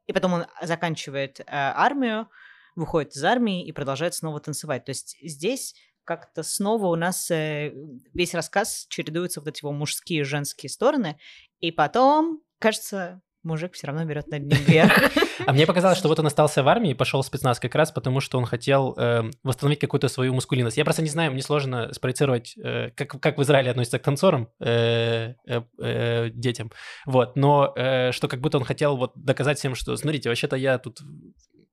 И 0.06 0.12
потом 0.12 0.34
он 0.34 0.46
заканчивает 0.60 1.40
э, 1.40 1.44
армию, 1.48 2.28
выходит 2.74 3.16
из 3.16 3.24
армии 3.24 3.66
и 3.66 3.72
продолжает 3.72 4.14
снова 4.14 4.40
танцевать. 4.40 4.84
То 4.84 4.90
есть 4.90 5.16
здесь 5.22 5.74
как-то 6.06 6.42
снова 6.42 6.86
у 6.86 6.94
нас 6.94 7.30
э, 7.30 7.74
весь 8.14 8.32
рассказ 8.32 8.86
чередуется 8.88 9.40
вот 9.40 9.48
эти 9.48 9.62
его 9.62 9.72
мужские 9.72 10.20
и 10.20 10.24
женские 10.24 10.70
стороны, 10.70 11.18
и 11.60 11.70
потом, 11.72 12.40
кажется, 12.58 13.20
мужик 13.46 13.74
все 13.74 13.86
равно 13.86 14.04
берет 14.04 14.28
над 14.28 14.42
ним 14.42 14.58
вверх. 14.66 14.92
А 15.46 15.52
мне 15.52 15.66
показалось, 15.66 15.98
что 15.98 16.08
вот 16.08 16.18
он 16.18 16.26
остался 16.26 16.62
в 16.62 16.68
армии 16.68 16.92
и 16.92 16.94
пошел 16.94 17.20
в 17.20 17.26
спецназ 17.26 17.60
как 17.60 17.74
раз 17.74 17.92
потому, 17.92 18.20
что 18.20 18.38
он 18.38 18.46
хотел 18.46 18.94
э, 18.96 19.30
восстановить 19.44 19.78
какую-то 19.78 20.08
свою 20.08 20.32
мускулинность. 20.32 20.78
Я 20.78 20.84
просто 20.84 21.02
не 21.02 21.10
знаю, 21.10 21.30
мне 21.30 21.42
сложно 21.42 21.92
спроецировать, 21.92 22.56
э, 22.56 22.90
как, 22.96 23.20
как 23.20 23.36
в 23.36 23.42
Израиле 23.42 23.70
относятся 23.70 23.98
к 23.98 24.02
танцорам, 24.02 24.48
э, 24.58 25.34
э, 25.46 25.62
э, 25.78 26.30
детям. 26.30 26.72
Вот, 27.04 27.36
но 27.36 27.72
э, 27.76 28.12
что 28.12 28.28
как 28.28 28.40
будто 28.40 28.56
он 28.56 28.64
хотел 28.64 28.96
вот 28.96 29.12
доказать 29.14 29.58
всем, 29.58 29.74
что, 29.74 29.94
смотрите, 29.96 30.30
вообще-то 30.30 30.56
я 30.56 30.78
тут 30.78 31.00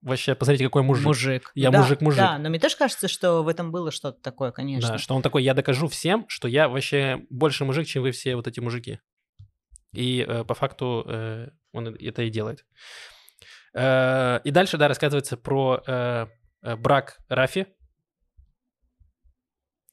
вообще, 0.04 0.36
посмотрите, 0.36 0.66
какой 0.66 0.84
мужик. 0.84 1.06
Мужик. 1.06 1.52
Я 1.56 1.72
Да, 1.72 1.80
мужик-мужик. 1.80 2.20
Да, 2.20 2.38
но 2.38 2.50
мне 2.50 2.60
тоже 2.60 2.78
кажется, 2.78 3.08
что 3.08 3.42
в 3.42 3.48
этом 3.48 3.72
было 3.72 3.92
что-то 3.92 4.22
такое, 4.22 4.52
конечно. 4.52 4.92
Да, 4.92 4.98
что 4.98 5.16
он 5.16 5.22
такой, 5.22 5.44
я 5.44 5.54
докажу 5.54 5.88
всем, 5.88 6.26
что 6.28 6.48
я 6.48 6.68
вообще 6.68 7.22
больше 7.30 7.66
мужик, 7.66 7.88
чем 7.88 8.04
вы 8.04 8.12
все 8.12 8.36
вот 8.36 8.48
эти 8.48 8.60
мужики. 8.60 9.00
И 9.94 10.26
э, 10.28 10.44
по 10.44 10.54
факту 10.54 11.06
э, 11.08 11.50
он 11.72 11.88
это 11.88 12.24
и 12.24 12.30
делает. 12.30 12.66
Э, 13.74 14.40
и 14.44 14.52
дальше, 14.52 14.78
да, 14.78 14.88
рассказывается 14.88 15.38
про 15.38 15.82
э, 15.86 16.28
э, 16.64 16.76
брак 16.76 17.20
Рафи, 17.30 17.68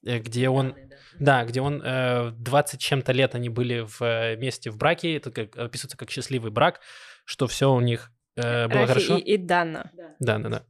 э, 0.05 0.19
где 0.19 0.49
он, 0.49 0.75
да, 1.19 1.45
где 1.45 1.61
он 1.61 1.83
э, 1.85 2.31
20 2.33 2.81
чем-то 2.81 3.13
лет 3.13 3.35
они 3.35 3.49
были 3.51 3.87
вместе 4.37 4.71
в 4.71 4.79
браке, 4.79 5.17
это 5.17 5.31
как, 5.31 5.57
описывается 5.57 5.99
как 5.99 6.11
счастливый 6.11 6.51
брак, 6.51 6.81
что 7.25 7.47
все 7.47 7.71
у 7.73 7.81
них 7.81 8.11
э, 8.37 8.69
было 8.69 8.81
Рафи 8.81 8.89
хорошо. 8.89 9.17
И, 9.17 9.35
и 9.35 9.37
Дана. 9.37 9.91
Да, 10.19 10.39
да, 10.39 10.49
да. 10.49 10.63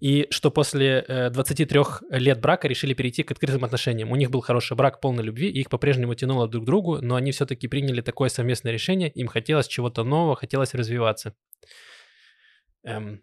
И 0.00 0.26
что 0.30 0.50
после 0.50 1.04
э, 1.06 1.30
23 1.30 1.80
лет 2.10 2.40
брака 2.40 2.68
решили 2.68 2.94
перейти 2.94 3.22
к 3.22 3.30
открытым 3.30 3.64
отношениям. 3.64 4.10
У 4.10 4.16
них 4.16 4.30
был 4.30 4.40
хороший 4.40 4.76
брак, 4.76 5.00
полный 5.00 5.24
любви, 5.24 5.48
и 5.48 5.60
их 5.60 5.70
по-прежнему 5.70 6.14
тянуло 6.14 6.48
друг 6.48 6.64
к 6.64 6.66
другу, 6.66 6.98
но 7.00 7.14
они 7.14 7.32
все-таки 7.32 7.68
приняли 7.68 8.00
такое 8.00 8.28
совместное 8.28 8.72
решение, 8.72 9.10
им 9.10 9.28
хотелось 9.28 9.68
чего-то 9.68 10.04
нового, 10.04 10.36
хотелось 10.36 10.74
развиваться. 10.74 11.34
Эм, 12.84 13.22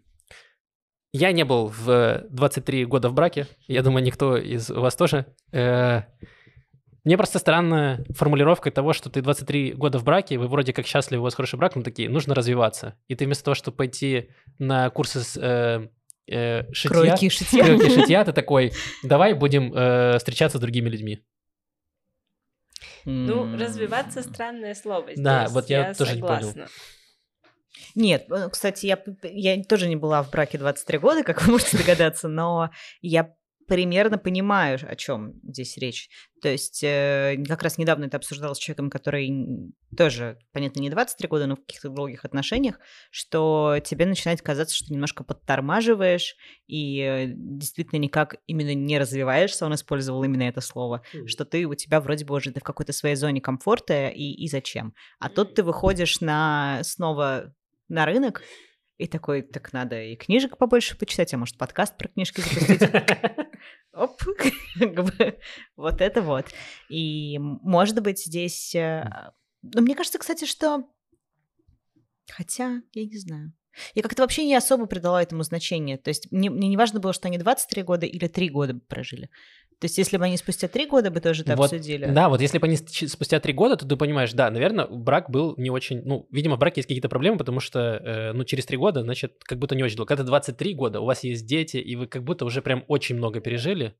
Я 1.12 1.32
не 1.32 1.44
был 1.44 1.68
в 1.68 2.24
23 2.30 2.86
года 2.86 3.08
в 3.08 3.14
браке, 3.14 3.46
я 3.68 3.82
думаю, 3.82 4.02
никто 4.02 4.36
из 4.36 4.68
вас 4.70 4.96
тоже. 4.96 5.26
Э, 5.52 6.02
Мне 7.04 7.18
просто 7.18 7.38
странная 7.38 8.04
формулировка 8.14 8.70
того, 8.70 8.94
что 8.94 9.10
ты 9.10 9.20
23 9.20 9.74
года 9.74 9.98
в 9.98 10.04
браке, 10.04 10.38
вы 10.38 10.48
вроде 10.48 10.72
как 10.72 10.86
счастливы, 10.86 11.20
у 11.20 11.24
вас 11.24 11.34
хороший 11.34 11.58
брак, 11.58 11.76
но 11.76 11.82
такие, 11.82 12.08
нужно 12.08 12.34
развиваться. 12.34 12.98
И 13.08 13.14
ты 13.14 13.26
вместо 13.26 13.44
того, 13.44 13.54
чтобы 13.54 13.76
пойти 13.76 14.30
на 14.58 14.88
курсы 14.88 15.20
с 15.20 15.36
э, 15.36 15.88
э, 16.26 16.72
шитья, 16.72 16.88
Кройки, 16.90 17.28
шитья. 17.28 17.64
кройки, 17.64 17.88
шитья, 18.00 18.24
ты 18.24 18.32
такой, 18.32 18.72
давай 19.02 19.34
будем 19.34 19.72
э, 19.74 20.16
встречаться 20.18 20.56
с 20.56 20.60
другими 20.60 20.88
людьми. 20.88 21.22
Ну, 23.04 23.54
развиваться 23.54 24.22
странное 24.22 24.74
слово. 24.74 25.10
Да, 25.16 25.42
здесь, 25.42 25.54
вот 25.54 25.68
я 25.68 25.92
тоже 25.92 26.16
не 26.16 26.22
понял. 26.22 26.48
согласна. 26.48 26.68
Нет, 27.94 28.30
э, 28.30 28.48
кстати, 28.50 28.86
я, 28.86 28.98
я 29.22 29.62
тоже 29.62 29.88
не 29.88 29.96
была 29.96 30.22
в 30.22 30.30
браке 30.30 30.56
23 30.56 30.98
года, 30.98 31.22
как 31.22 31.42
вы 31.42 31.52
можете 31.52 31.76
догадаться, 31.76 32.28
но 32.28 32.70
я 33.02 33.34
примерно 33.66 34.18
понимаю, 34.18 34.78
о 34.86 34.96
чем 34.96 35.34
здесь 35.42 35.76
речь. 35.76 36.08
То 36.42 36.48
есть 36.48 36.82
э, 36.84 37.42
как 37.48 37.62
раз 37.62 37.78
недавно 37.78 38.04
это 38.04 38.16
обсуждала 38.16 38.54
с 38.54 38.58
человеком, 38.58 38.90
который 38.90 39.72
тоже, 39.96 40.38
понятно, 40.52 40.80
не 40.80 40.90
23 40.90 41.28
года, 41.28 41.46
но 41.46 41.56
в 41.56 41.60
каких-то 41.60 41.88
долгих 41.88 42.24
отношениях, 42.24 42.78
что 43.10 43.78
тебе 43.82 44.06
начинает 44.06 44.42
казаться, 44.42 44.76
что 44.76 44.92
немножко 44.92 45.24
подтормаживаешь 45.24 46.36
и 46.66 47.00
э, 47.00 47.32
действительно 47.34 47.98
никак 47.98 48.36
именно 48.46 48.74
не 48.74 48.98
развиваешься, 48.98 49.64
он 49.66 49.74
использовал 49.74 50.22
именно 50.24 50.42
это 50.42 50.60
слово, 50.60 51.02
что 51.26 51.44
ты 51.44 51.66
у 51.66 51.74
тебя 51.74 52.00
вроде 52.00 52.24
бы 52.24 52.34
уже 52.34 52.52
ты 52.52 52.60
в 52.60 52.64
какой-то 52.64 52.92
своей 52.92 53.16
зоне 53.16 53.40
комфорта 53.40 54.08
и, 54.08 54.32
и 54.32 54.48
зачем. 54.48 54.94
А 55.18 55.28
тут 55.28 55.54
ты 55.54 55.62
выходишь 55.62 56.20
на 56.20 56.80
снова 56.82 57.54
на 57.88 58.04
рынок 58.06 58.42
и 58.96 59.06
такой, 59.06 59.42
так 59.42 59.72
надо 59.72 60.00
и 60.00 60.16
книжек 60.16 60.56
побольше 60.56 60.96
почитать, 60.96 61.34
а 61.34 61.38
может 61.38 61.58
подкаст 61.58 61.96
про 61.96 62.08
книжки 62.08 62.40
запустить. 62.40 62.82
Оп, 63.94 64.20
как 64.78 64.94
бы 65.04 65.38
вот 65.76 66.00
это 66.00 66.22
вот. 66.22 66.46
И 66.88 67.38
может 67.38 68.00
быть 68.02 68.24
здесь... 68.24 68.74
э, 68.74 69.30
Ну, 69.62 69.82
мне 69.82 69.94
кажется, 69.94 70.18
кстати, 70.18 70.44
что... 70.44 70.84
Хотя, 72.30 72.80
я 72.92 73.04
не 73.04 73.18
знаю. 73.18 73.52
Я 73.94 74.02
как-то 74.02 74.22
вообще 74.22 74.44
не 74.44 74.54
особо 74.54 74.86
придала 74.86 75.22
этому 75.22 75.42
значение. 75.42 75.98
То 75.98 76.08
есть 76.08 76.30
мне, 76.30 76.48
мне 76.50 76.68
не 76.68 76.76
важно 76.76 77.00
было, 77.00 77.12
что 77.12 77.28
они 77.28 77.38
23 77.38 77.82
года 77.82 78.06
или 78.06 78.28
3 78.28 78.48
года 78.50 78.74
прожили. 78.88 79.30
То 79.80 79.86
есть 79.86 79.98
если 79.98 80.16
бы 80.16 80.24
они 80.24 80.36
спустя 80.36 80.68
3 80.68 80.86
года 80.86 81.10
бы 81.10 81.20
тоже 81.20 81.42
это 81.42 81.56
Вот, 81.56 81.72
обсудили. 81.72 82.06
Да, 82.06 82.28
вот 82.28 82.40
если 82.40 82.58
бы 82.58 82.66
они 82.66 82.76
спустя 82.76 83.40
три 83.40 83.52
года, 83.52 83.76
то 83.76 83.86
ты 83.86 83.96
понимаешь, 83.96 84.32
да, 84.32 84.50
наверное, 84.50 84.86
брак 84.86 85.30
был 85.30 85.54
не 85.56 85.70
очень, 85.70 86.02
ну, 86.04 86.26
видимо, 86.30 86.56
в 86.56 86.58
браке 86.58 86.80
есть 86.80 86.88
какие-то 86.88 87.08
проблемы, 87.08 87.38
потому 87.38 87.60
что, 87.60 87.80
э, 87.80 88.32
ну, 88.32 88.44
через 88.44 88.66
три 88.66 88.76
года, 88.76 89.02
значит, 89.02 89.42
как 89.44 89.58
будто 89.58 89.74
не 89.74 89.82
очень 89.82 89.96
долго. 89.96 90.08
Когда 90.08 90.24
23 90.24 90.74
года, 90.74 91.00
у 91.00 91.04
вас 91.04 91.24
есть 91.24 91.46
дети, 91.46 91.76
и 91.76 91.96
вы 91.96 92.06
как 92.06 92.24
будто 92.24 92.44
уже 92.44 92.62
прям 92.62 92.84
очень 92.88 93.16
много 93.16 93.40
пережили, 93.40 93.94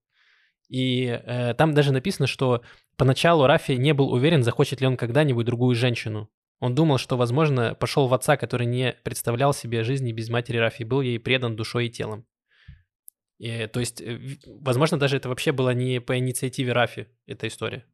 и 0.68 1.20
э, 1.24 1.54
там 1.54 1.74
даже 1.74 1.92
написано, 1.92 2.26
что 2.26 2.62
поначалу 2.96 3.46
Рафи 3.46 3.72
не 3.72 3.92
был 3.92 4.12
уверен, 4.12 4.42
захочет 4.42 4.80
ли 4.80 4.86
он 4.86 4.96
когда-нибудь 4.96 5.46
другую 5.46 5.74
женщину. 5.74 6.30
Он 6.60 6.74
думал, 6.74 6.98
что, 6.98 7.16
возможно, 7.16 7.74
пошел 7.74 8.06
в 8.06 8.14
отца, 8.14 8.36
который 8.36 8.66
не 8.66 8.94
представлял 9.02 9.52
себе 9.52 9.84
жизни 9.84 10.12
без 10.12 10.30
матери 10.30 10.56
Рафи, 10.56 10.84
был 10.84 11.00
ей 11.00 11.18
предан 11.18 11.56
душой 11.56 11.86
и 11.86 11.90
телом. 11.90 12.26
И, 13.38 13.66
то 13.66 13.80
есть, 13.80 14.00
э, 14.00 14.18
возможно, 14.46 14.98
даже 14.98 15.16
это 15.16 15.28
вообще 15.28 15.52
было 15.52 15.70
не 15.74 16.00
по 16.00 16.16
инициативе 16.18 16.72
Рафи, 16.72 17.08
эта 17.26 17.48
история. 17.48 17.84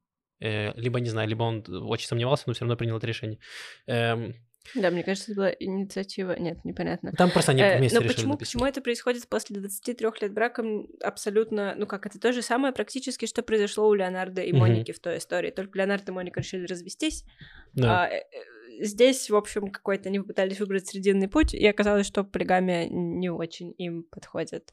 Э, 0.40 0.72
либо, 0.78 1.00
не 1.00 1.08
знаю, 1.08 1.28
либо 1.28 1.42
он 1.42 1.64
очень 1.68 2.06
сомневался, 2.06 2.44
но 2.46 2.52
все 2.52 2.62
равно 2.64 2.76
принял 2.76 2.96
это 2.96 3.06
решение. 3.06 3.38
Эм, 3.86 4.34
Да, 4.74 4.90
мне 4.90 5.02
кажется, 5.02 5.32
это 5.32 5.40
была 5.40 5.50
инициатива. 5.58 6.38
Нет, 6.38 6.64
непонятно. 6.64 7.12
там 7.12 7.30
просто 7.30 7.52
они 7.52 7.62
Э, 7.62 7.78
вместе 7.78 7.96
но 7.98 8.02
решили 8.02 8.16
почему, 8.16 8.32
написать. 8.32 8.52
почему 8.52 8.66
это 8.66 8.80
происходит 8.82 9.28
после 9.28 9.56
23 9.58 10.06
лет 10.20 10.32
брака 10.32 10.62
абсолютно, 11.02 11.74
ну 11.76 11.86
как, 11.86 12.06
это 12.06 12.18
то 12.20 12.32
же 12.32 12.42
самое 12.42 12.72
практически, 12.72 13.26
что 13.26 13.42
произошло 13.42 13.88
у 13.88 13.94
Леонардо 13.94 14.42
и. 14.42 14.52
Моники 14.52 14.92
в 14.92 15.00
той 15.00 15.18
истории. 15.18 15.50
Только 15.50 15.78
Леонардо 15.78 16.12
и 16.12 16.14
Моника 16.14 16.40
решили 16.40 16.66
развестись. 16.66 17.24
Да. 17.72 18.04
А, 18.04 18.08
э, 18.08 18.18
э, 18.18 18.84
здесь, 18.84 19.30
в 19.30 19.36
общем, 19.36 19.70
какой-то 19.70 20.08
они 20.08 20.20
попытались 20.20 20.60
выбрать 20.60 20.86
срединный 20.86 21.28
путь, 21.28 21.54
и 21.54 21.66
оказалось, 21.66 22.06
что 22.06 22.24
полигамия 22.24 22.86
не 22.88 23.30
очень 23.30 23.74
им 23.78 24.04
подходит. 24.04 24.72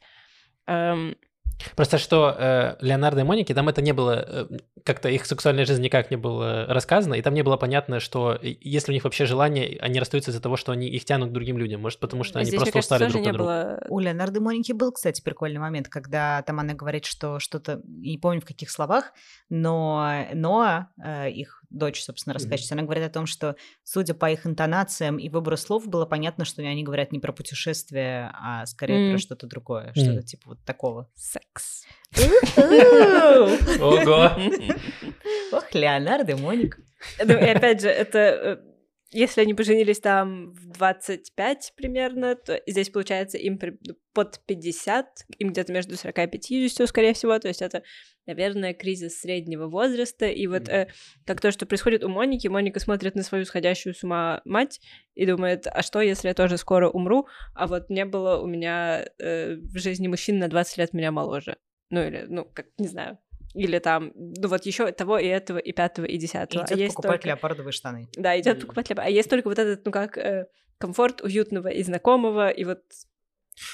Эм, 0.68 1.15
Просто 1.76 1.98
что 1.98 2.35
э, 2.38 2.76
Леонардо 2.81 3.22
и 3.22 3.23
Моники, 3.23 3.53
там 3.53 3.68
это 3.68 3.81
не 3.81 3.91
было, 3.91 4.26
э, 4.27 4.48
как-то 4.84 5.10
их 5.10 5.26
сексуальная 5.26 5.65
жизнь 5.65 5.81
никак 5.81 6.11
не 6.11 6.18
была 6.18 6.65
рассказана, 6.68 7.15
и 7.15 7.22
там 7.22 7.34
не 7.34 7.41
было 7.41 7.57
понятно, 7.57 7.99
что 7.99 8.38
если 8.41 8.91
у 8.91 8.94
них 8.94 9.03
вообще 9.03 9.26
желание, 9.26 9.77
они 9.81 9.99
расстаются 9.99 10.31
из-за 10.31 10.41
того, 10.41 10.56
что 10.56 10.72
они 10.72 10.88
их 10.88 11.06
тянут 11.06 11.30
к 11.30 11.34
другим 11.34 11.57
людям. 11.57 11.81
Может, 11.81 11.99
потому 11.99 12.23
что 12.23 12.39
они 12.39 12.48
здесь, 12.48 12.60
просто 12.60 12.73
кажется, 12.73 12.95
устали 12.95 13.11
друг 13.11 13.23
не 13.23 13.30
от 13.30 13.35
друга. 13.35 13.52
было... 13.52 13.85
У 13.89 13.99
Леонардо 13.99 14.39
и 14.39 14.41
Моники 14.41 14.72
был, 14.72 14.91
кстати, 14.91 15.22
прикольный 15.22 15.60
момент, 15.60 15.88
когда 15.88 16.41
там 16.44 16.60
она 16.60 16.73
говорит, 16.73 17.06
что 17.06 17.39
что-то, 17.39 17.81
не 17.85 18.18
помню 18.18 18.41
в 18.41 18.45
каких 18.45 18.69
словах, 18.69 19.14
но 19.49 20.27
Ноа, 20.34 20.89
э, 21.03 21.31
их 21.31 21.57
дочь, 21.69 22.02
собственно, 22.03 22.34
рассказчица, 22.34 22.73
она 22.73 22.84
говорит 22.84 23.03
о 23.03 23.10
том, 23.10 23.26
что, 23.26 23.56
судя 23.84 24.14
по 24.14 24.30
их 24.31 24.45
интонациям 24.45 25.18
и 25.18 25.30
выбору 25.30 25.57
слов, 25.57 25.88
было 25.88 26.06
понятно, 26.06 26.45
что 26.45 26.61
они 26.61 26.84
говорят 26.84 27.11
не 27.11 27.19
про 27.19 27.34
путешествие, 27.34 28.31
а 28.34 28.65
скорее 28.65 29.10
про 29.10 29.14
М. 29.14 29.18
что-то 29.18 29.48
другое, 29.48 29.88
М. 29.88 29.95
что-то 29.95 30.23
типа 30.23 30.49
вот 30.49 30.60
такого. 30.65 31.10
Секс. 31.15 31.85
Ого! 33.80 34.31
Ох, 35.52 35.73
Леонардо 35.73 36.31
и 36.31 36.35
Моника. 36.35 36.81
Ну, 37.23 37.34
и 37.34 37.49
опять 37.49 37.81
же, 37.81 37.89
это... 37.89 38.61
Если 39.12 39.40
они 39.40 39.54
поженились 39.54 40.00
там 40.00 40.52
в 40.52 40.68
25 40.74 41.74
примерно, 41.78 42.36
то 42.36 42.62
здесь, 42.68 42.90
получается, 42.90 43.38
им 43.38 43.58
ну, 43.62 43.96
под 44.14 44.42
50, 44.46 45.26
им 45.38 45.50
где-то 45.50 45.72
между 45.72 45.96
40 45.96 46.18
и 46.20 46.28
50, 46.28 46.90
скорее 46.90 47.14
всего, 47.14 47.40
то 47.40 47.48
есть 47.48 47.62
это, 47.62 47.84
наверное, 48.26 48.74
кризис 48.74 49.22
среднего 49.22 49.68
возраста, 49.68 50.26
и 50.26 50.46
вот 50.48 50.68
э, 50.68 50.90
как 51.26 51.40
то, 51.40 51.52
что 51.52 51.66
происходит 51.66 52.04
у 52.04 52.10
Моники, 52.10 52.50
Моника 52.50 52.82
смотрит 52.82 53.16
на 53.16 53.24
свою 53.24 53.46
сходящую 53.46 53.94
с 53.94 54.04
ума 54.04 54.42
мать 54.44 54.82
и 55.16 55.26
думает, 55.26 55.68
а 55.68 55.82
что, 55.84 56.02
если 56.02 56.28
я 56.28 56.34
тоже 56.34 56.58
скоро 56.58 56.90
умру, 56.90 57.28
а 57.56 57.68
вот 57.68 57.90
не 57.90 58.04
было 58.04 58.42
у 58.42 58.46
меня 58.46 59.06
э, 59.20 59.56
в 59.56 59.78
жизни 59.78 60.10
мужчин 60.10 60.38
на 60.38 60.50
20 60.50 60.78
лет 60.80 60.94
меня 60.94 61.14
моложе. 61.14 61.58
Ну 61.90 62.06
или, 62.06 62.26
ну, 62.28 62.44
как, 62.44 62.68
не 62.78 62.88
знаю. 62.88 63.20
Или 63.58 63.80
там, 63.80 64.12
ну 64.16 64.48
вот 64.50 64.66
еще 64.66 64.92
того 64.92 65.18
и 65.18 65.26
этого, 65.26 65.58
и 65.58 65.72
пятого, 65.72 66.06
и 66.06 66.14
И 66.14 66.18
десятого. 66.18 66.64
А 66.64 66.68
идет 66.68 66.78
есть 66.78 66.96
покупать 66.96 67.22
только- 67.22 67.28
леопардовые 67.30 67.72
штаны. 67.72 68.08
да, 68.16 68.40
идет 68.40 68.58
Мгм. 68.58 68.62
покупать 68.62 68.90
либо. 68.90 69.02
А 69.02 69.10
есть 69.10 69.30
только 69.30 69.48
вот 69.50 69.58
этот, 69.60 69.84
ну 69.86 69.92
как, 69.92 70.18
э, 70.18 70.46
комфорт 70.78 71.22
уютного 71.22 71.70
и 71.70 71.82
знакомого, 71.84 72.50
и 72.50 72.64
вот 72.66 72.82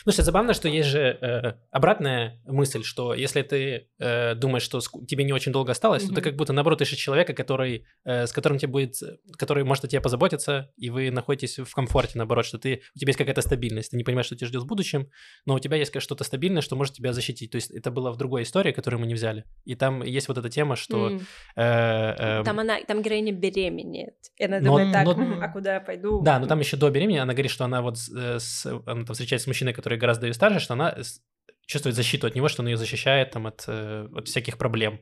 Ну, 0.06 0.12
что 0.12 0.24
забавно, 0.24 0.54
что 0.54 0.68
есть 0.70 0.88
же 0.90 1.00
э, 1.22 1.54
обратная 1.72 2.42
мысль, 2.46 2.84
что 2.84 3.14
если 3.14 3.42
ты 3.42 3.90
э, 4.00 4.36
думаешь, 4.36 4.64
что 4.64 4.80
тебе 5.08 5.24
не 5.24 5.34
очень 5.34 5.52
долго 5.52 5.72
осталось, 5.72 6.04
то 6.04 6.14
ты 6.16 6.22
как 6.22 6.36
будто 6.36 6.54
наоборот 6.54 6.82
ищешь 6.82 6.98
человека, 6.98 7.34
который, 7.34 7.86
э, 8.06 8.26
с 8.28 8.32
которым 8.32 8.58
тебе 8.58 8.72
будет, 8.72 8.96
который 9.38 9.64
может 9.64 9.84
о 9.86 9.88
тебе 9.88 10.02
позаботиться, 10.02 10.72
и 10.78 10.90
вы 10.90 11.12
находитесь 11.12 11.60
в 11.60 11.74
комфорте, 11.74 12.18
наоборот, 12.18 12.46
что 12.46 12.58
ты, 12.58 12.82
у 12.96 13.00
тебя 13.00 13.10
есть 13.10 13.18
какая-то 13.18 13.42
стабильность, 13.42 13.92
ты 13.92 13.98
не 13.98 14.04
понимаешь, 14.04 14.26
что 14.28 14.36
тебя 14.36 14.48
ждет 14.48 14.64
в 14.64 14.68
будущем, 14.68 15.10
но 15.46 15.56
у 15.56 15.60
тебя 15.60 15.78
есть 15.78 15.94
что-то 16.02 16.24
стабильное, 16.24 16.62
что 16.62 16.76
может 16.76 16.94
тебя 16.96 17.14
защитить. 17.14 17.52
То 17.52 17.56
есть 17.58 17.72
это 17.72 17.92
было 17.92 18.12
в 18.12 18.18
другой 18.18 18.44
истории, 18.44 18.72
которую 18.72 19.02
мы 19.02 19.08
не 19.08 19.14
взяли. 19.14 19.44
И 19.66 19.76
там 19.76 20.02
есть 20.04 20.28
вот 20.28 20.38
эта 20.38 20.50
тема, 20.50 20.76
что... 20.76 21.08
М. 21.10 21.20
э, 21.56 22.40
э, 22.40 22.44
Там 22.44 22.60
она, 22.60 22.80
там 22.88 23.02
героиня 23.02 23.32
беременеет. 23.34 24.16
И 24.38 24.44
она 24.46 24.60
Но- 24.60 24.66
думает 24.78 24.94
так, 24.94 25.06
но- 25.06 25.12
«М, 25.14 25.42
а 25.42 25.48
куда 25.50 25.74
я 25.76 25.80
пойду? 25.82 26.22
Да, 26.22 26.40
но 26.40 26.48
там 26.48 26.60
еще 26.60 26.78
до 26.78 26.90
беременности 26.90 27.22
она 27.22 27.34
говорит, 27.34 27.52
что 27.52 27.66
она 27.66 27.82
вот 27.82 27.98
с, 27.98 28.10
э, 28.16 28.40
с- 28.40 28.66
она 28.66 29.06
там 29.06 29.14
встречается 29.14 29.46
с 29.46 29.48
мужчиной, 29.48 29.73
который 29.74 29.98
гораздо 29.98 30.28
ее 30.28 30.34
старше, 30.34 30.60
что 30.60 30.74
она 30.74 30.96
чувствует 31.66 31.96
защиту 31.96 32.28
от 32.28 32.36
него, 32.36 32.48
что 32.50 32.62
он 32.62 32.68
ее 32.68 32.78
защищает 32.78 33.32
там 33.32 33.48
от, 33.48 33.64
э, 33.68 34.08
от 34.14 34.28
всяких 34.28 34.58
проблем. 34.58 35.00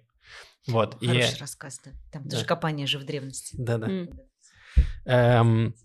Вот. 0.68 1.02
И, 1.02 1.08
Хороший 1.08 1.40
рассказ, 1.40 1.80
да. 1.84 1.92
Там 2.12 2.24
Да. 2.24 2.30
даже 2.32 2.46
копание 2.46 2.88
же 2.88 3.00
в 3.00 3.04
древности. 3.04 3.56
да-да. 3.60 3.88
М. 3.88 4.10
Эм, 5.06 5.76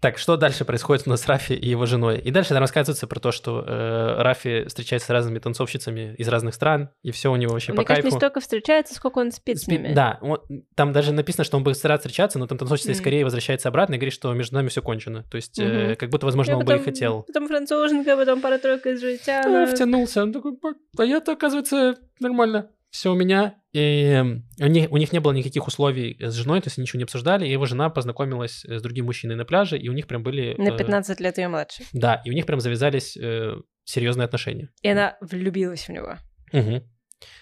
так, 0.00 0.18
что 0.18 0.36
дальше 0.36 0.64
происходит 0.64 1.06
у 1.06 1.10
нас 1.10 1.20
с 1.22 1.26
Рафи 1.26 1.52
и 1.52 1.68
его 1.68 1.86
женой? 1.86 2.18
И 2.18 2.30
дальше 2.30 2.50
там 2.50 2.58
рассказывается 2.58 3.06
про 3.06 3.20
то, 3.20 3.32
что 3.32 3.64
э, 3.66 4.22
Рафи 4.22 4.64
встречается 4.66 5.06
с 5.08 5.10
разными 5.10 5.38
танцовщицами 5.38 6.14
из 6.16 6.26
разных 6.28 6.54
стран, 6.54 6.90
и 7.02 7.10
все 7.10 7.30
у 7.30 7.36
него 7.36 7.52
вообще 7.52 7.72
Мне 7.72 7.76
по 7.82 7.84
кажется, 7.84 8.02
кайфу. 8.02 8.16
не 8.16 8.18
столько 8.20 8.40
встречается, 8.40 8.94
сколько 8.94 9.18
он 9.18 9.30
спит 9.32 9.58
с 9.58 9.62
Спи- 9.62 9.72
ними. 9.78 9.92
Да, 9.94 10.18
он- 10.22 10.40
там 10.74 10.92
даже 10.92 11.12
написано, 11.12 11.44
что 11.44 11.56
он 11.56 11.64
будет 11.64 11.76
стараться 11.76 12.08
встречаться, 12.08 12.38
но 12.38 12.46
там 12.46 12.56
танцовщица 12.58 12.92
Мгм. 12.92 13.02
Кореи 13.04 13.22
возвращается 13.22 13.68
обратно 13.68 13.94
и 13.94 13.98
говорит, 13.98 14.14
что 14.14 14.32
между 14.32 14.54
нами 14.56 14.68
все 14.68 14.82
кончено. 14.82 15.24
То 15.30 15.36
есть, 15.36 15.58
э, 15.58 15.86
Мгм. 15.88 15.96
как 15.96 16.08
будто, 16.10 16.26
возможно, 16.26 16.52
Я 16.52 16.56
он 16.58 16.64
бы 16.64 16.72
и 16.72 16.76
потом- 16.76 16.84
хотел. 16.84 17.22
Потом 17.24 17.48
француженка, 17.48 18.16
потом 18.16 18.40
пара-тройка 18.40 18.90
из 18.90 19.00
житя. 19.00 19.66
втянулся. 19.66 20.22
Он 20.22 20.32
такой, 20.32 20.52
«Бак, 20.60 20.76
а 20.98 21.04
я-то, 21.04 21.32
оказывается, 21.32 21.96
нормально. 22.20 22.70
Все 22.90 23.12
у 23.12 23.14
меня. 23.14 23.54
И 23.72 24.02
эм, 24.02 24.48
у 24.60 24.66
них, 24.66 24.90
у 24.90 24.96
них 24.96 25.12
не 25.12 25.20
было 25.20 25.32
никаких 25.32 25.66
условий 25.66 26.16
с 26.20 26.34
женой, 26.34 26.60
то 26.60 26.66
есть 26.66 26.78
они 26.78 26.82
ничего 26.84 26.98
не 26.98 27.04
обсуждали. 27.04 27.46
И 27.46 27.50
его 27.50 27.66
жена 27.66 27.88
познакомилась 27.88 28.64
э, 28.64 28.78
с 28.78 28.82
другим 28.82 29.06
мужчиной 29.06 29.36
на 29.36 29.44
пляже, 29.44 29.78
и 29.78 29.88
у 29.88 29.92
них 29.92 30.08
прям 30.08 30.22
были... 30.22 30.54
На 30.58 30.70
э, 30.70 30.76
15 30.76 31.20
лет 31.20 31.38
ее 31.38 31.48
младше. 31.48 31.84
Да, 31.92 32.20
и 32.24 32.30
у 32.30 32.32
них 32.32 32.46
прям 32.46 32.60
завязались 32.60 33.16
э, 33.16 33.54
серьезные 33.84 34.24
отношения. 34.24 34.70
И 34.82 34.88
она 34.88 35.16
влюбилась 35.20 35.86
в 35.86 35.90
него. 35.90 36.16
Мгм. 36.52 36.82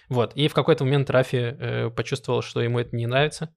Вот. 0.09 0.33
И 0.35 0.47
в 0.47 0.53
какой-то 0.53 0.83
момент 0.83 1.09
Рафи 1.09 1.37
э, 1.37 1.89
почувствовал, 1.89 2.41
что 2.41 2.61
ему 2.61 2.79
это 2.79 2.95
не 2.95 3.07
нравится. 3.07 3.55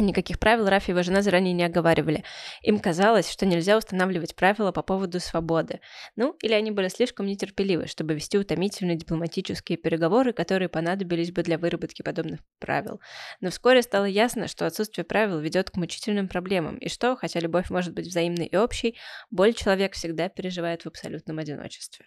Никаких 0.00 0.38
правил 0.38 0.66
Рафи 0.66 0.90
и 0.90 0.92
его 0.92 1.02
жена 1.02 1.20
заранее 1.20 1.52
не 1.52 1.62
оговаривали. 1.62 2.24
Им 2.62 2.78
казалось, 2.78 3.30
что 3.30 3.44
нельзя 3.44 3.76
устанавливать 3.76 4.34
правила 4.34 4.72
по 4.72 4.82
поводу 4.82 5.20
свободы. 5.20 5.80
Ну, 6.16 6.34
или 6.42 6.54
они 6.54 6.70
были 6.70 6.88
слишком 6.88 7.26
нетерпеливы, 7.26 7.86
чтобы 7.86 8.14
вести 8.14 8.38
утомительные 8.38 8.96
дипломатические 8.96 9.76
переговоры, 9.76 10.32
которые 10.32 10.70
понадобились 10.70 11.32
бы 11.32 11.42
для 11.42 11.58
выработки 11.58 12.02
подобных 12.02 12.40
правил. 12.58 13.00
Но 13.40 13.50
вскоре 13.50 13.82
стало 13.82 14.06
ясно, 14.06 14.48
что 14.48 14.66
отсутствие 14.66 15.04
правил 15.04 15.38
ведет 15.38 15.70
к 15.70 15.76
мучительным 15.76 16.28
проблемам, 16.28 16.78
и 16.78 16.88
что, 16.88 17.14
хотя 17.14 17.38
любовь 17.40 17.68
может 17.68 17.92
быть 17.92 18.06
взаимной 18.06 18.46
и 18.46 18.56
общей, 18.56 18.96
боль 19.30 19.52
человек 19.52 19.92
всегда 19.92 20.28
переживает 20.30 20.82
в 20.82 20.86
абсолютном 20.86 21.38
одиночестве. 21.38 22.06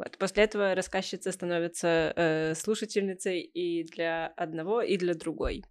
Вот. 0.00 0.16
После 0.16 0.44
этого 0.44 0.74
рассказчица 0.74 1.30
становится 1.30 2.14
э, 2.16 2.54
слушательницей 2.54 3.42
и 3.42 3.84
для 3.84 4.28
одного, 4.28 4.80
и 4.80 4.96
для 4.96 5.12
другой. 5.12 5.62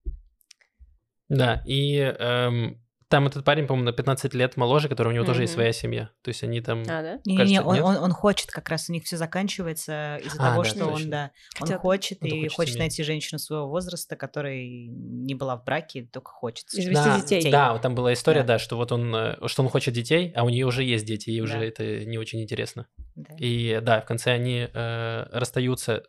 Да, 1.30 1.62
и 1.66 1.98
эм, 1.98 2.82
там 3.08 3.26
этот 3.26 3.44
парень, 3.44 3.66
по-моему, 3.66 3.86
на 3.88 3.92
15 3.92 4.36
лет 4.36 4.56
моложе, 4.56 4.88
который 4.88 5.10
у 5.10 5.12
него 5.12 5.26
тоже 5.26 5.42
есть 5.42 5.54
своя 5.54 5.72
семья. 5.74 6.12
То 6.22 6.30
есть 6.30 6.44
они 6.44 6.62
там... 6.62 6.82
А, 6.84 7.02
да? 7.02 7.20
Не-не-не, 7.26 7.38
Кажется, 7.38 7.64
он, 7.64 7.76
нет? 7.76 7.84
он, 7.86 7.96
он 7.98 8.12
хочет, 8.12 8.52
как 8.52 8.70
раз 8.70 8.88
у 8.88 8.94
них 8.94 9.04
все 9.04 9.18
заканчивается 9.18 10.18
из-за 10.24 10.38
А, 10.40 10.50
того, 10.52 10.64
да, 10.64 10.70
что 10.70 10.86
он, 10.86 10.94
точно. 10.94 11.10
да, 11.10 11.32
он 11.60 11.68
Хотел- 11.68 11.80
хочет 11.80 12.18
Он 12.22 12.28
и 12.28 12.32
хочет 12.44 12.54
хочет 12.56 12.78
найти 12.78 13.02
женщину 13.04 13.40
своего 13.40 13.68
возраста, 13.68 14.16
которая 14.16 14.64
не 14.64 15.34
была 15.34 15.56
в 15.58 15.64
браке, 15.64 16.08
только 16.12 16.30
хочет. 16.30 16.68
Извести 16.72 16.94
да, 17.04 17.20
детей. 17.20 17.52
Да, 17.52 17.74
вот 17.74 17.82
там 17.82 17.96
была 17.96 18.14
история, 18.14 18.42
Да. 18.42 18.54
да, 18.54 18.60
что 18.60 18.78
вот 18.78 18.92
он, 18.92 19.16
э, 19.16 19.38
что 19.48 19.64
он 19.64 19.70
хочет 19.70 19.96
детей, 19.96 20.32
а 20.36 20.44
у 20.44 20.50
нее 20.50 20.68
уже 20.68 20.84
есть 20.84 21.06
дети, 21.06 21.32
и 21.32 21.42
уже 21.42 21.58
Да. 21.60 21.66
это 21.66 22.06
не 22.06 22.20
очень 22.20 22.42
интересно. 22.44 22.86
Да. 23.16 23.36
И 23.40 23.80
да, 23.82 24.02
в 24.02 24.06
конце 24.06 24.34
они 24.34 24.68
э, 24.72 25.26
расстаются, 25.32 26.04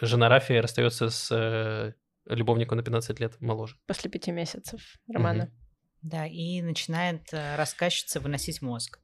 жена 0.00 0.28
Рафи 0.28 0.52
расстается 0.52 1.10
с 1.10 1.28
э, 1.32 1.92
любовником 2.26 2.76
на 2.78 2.82
15 2.84 3.20
лет 3.20 3.40
моложе. 3.40 3.76
После 3.86 4.10
пяти 4.10 4.32
месяцев 4.32 4.80
романа. 5.12 5.50
Да, 6.02 6.26
и 6.26 6.62
начинает 6.62 7.22
э, 7.32 7.56
рассказчица 7.56 8.20
выносить 8.20 8.62
мозг. 8.62 9.00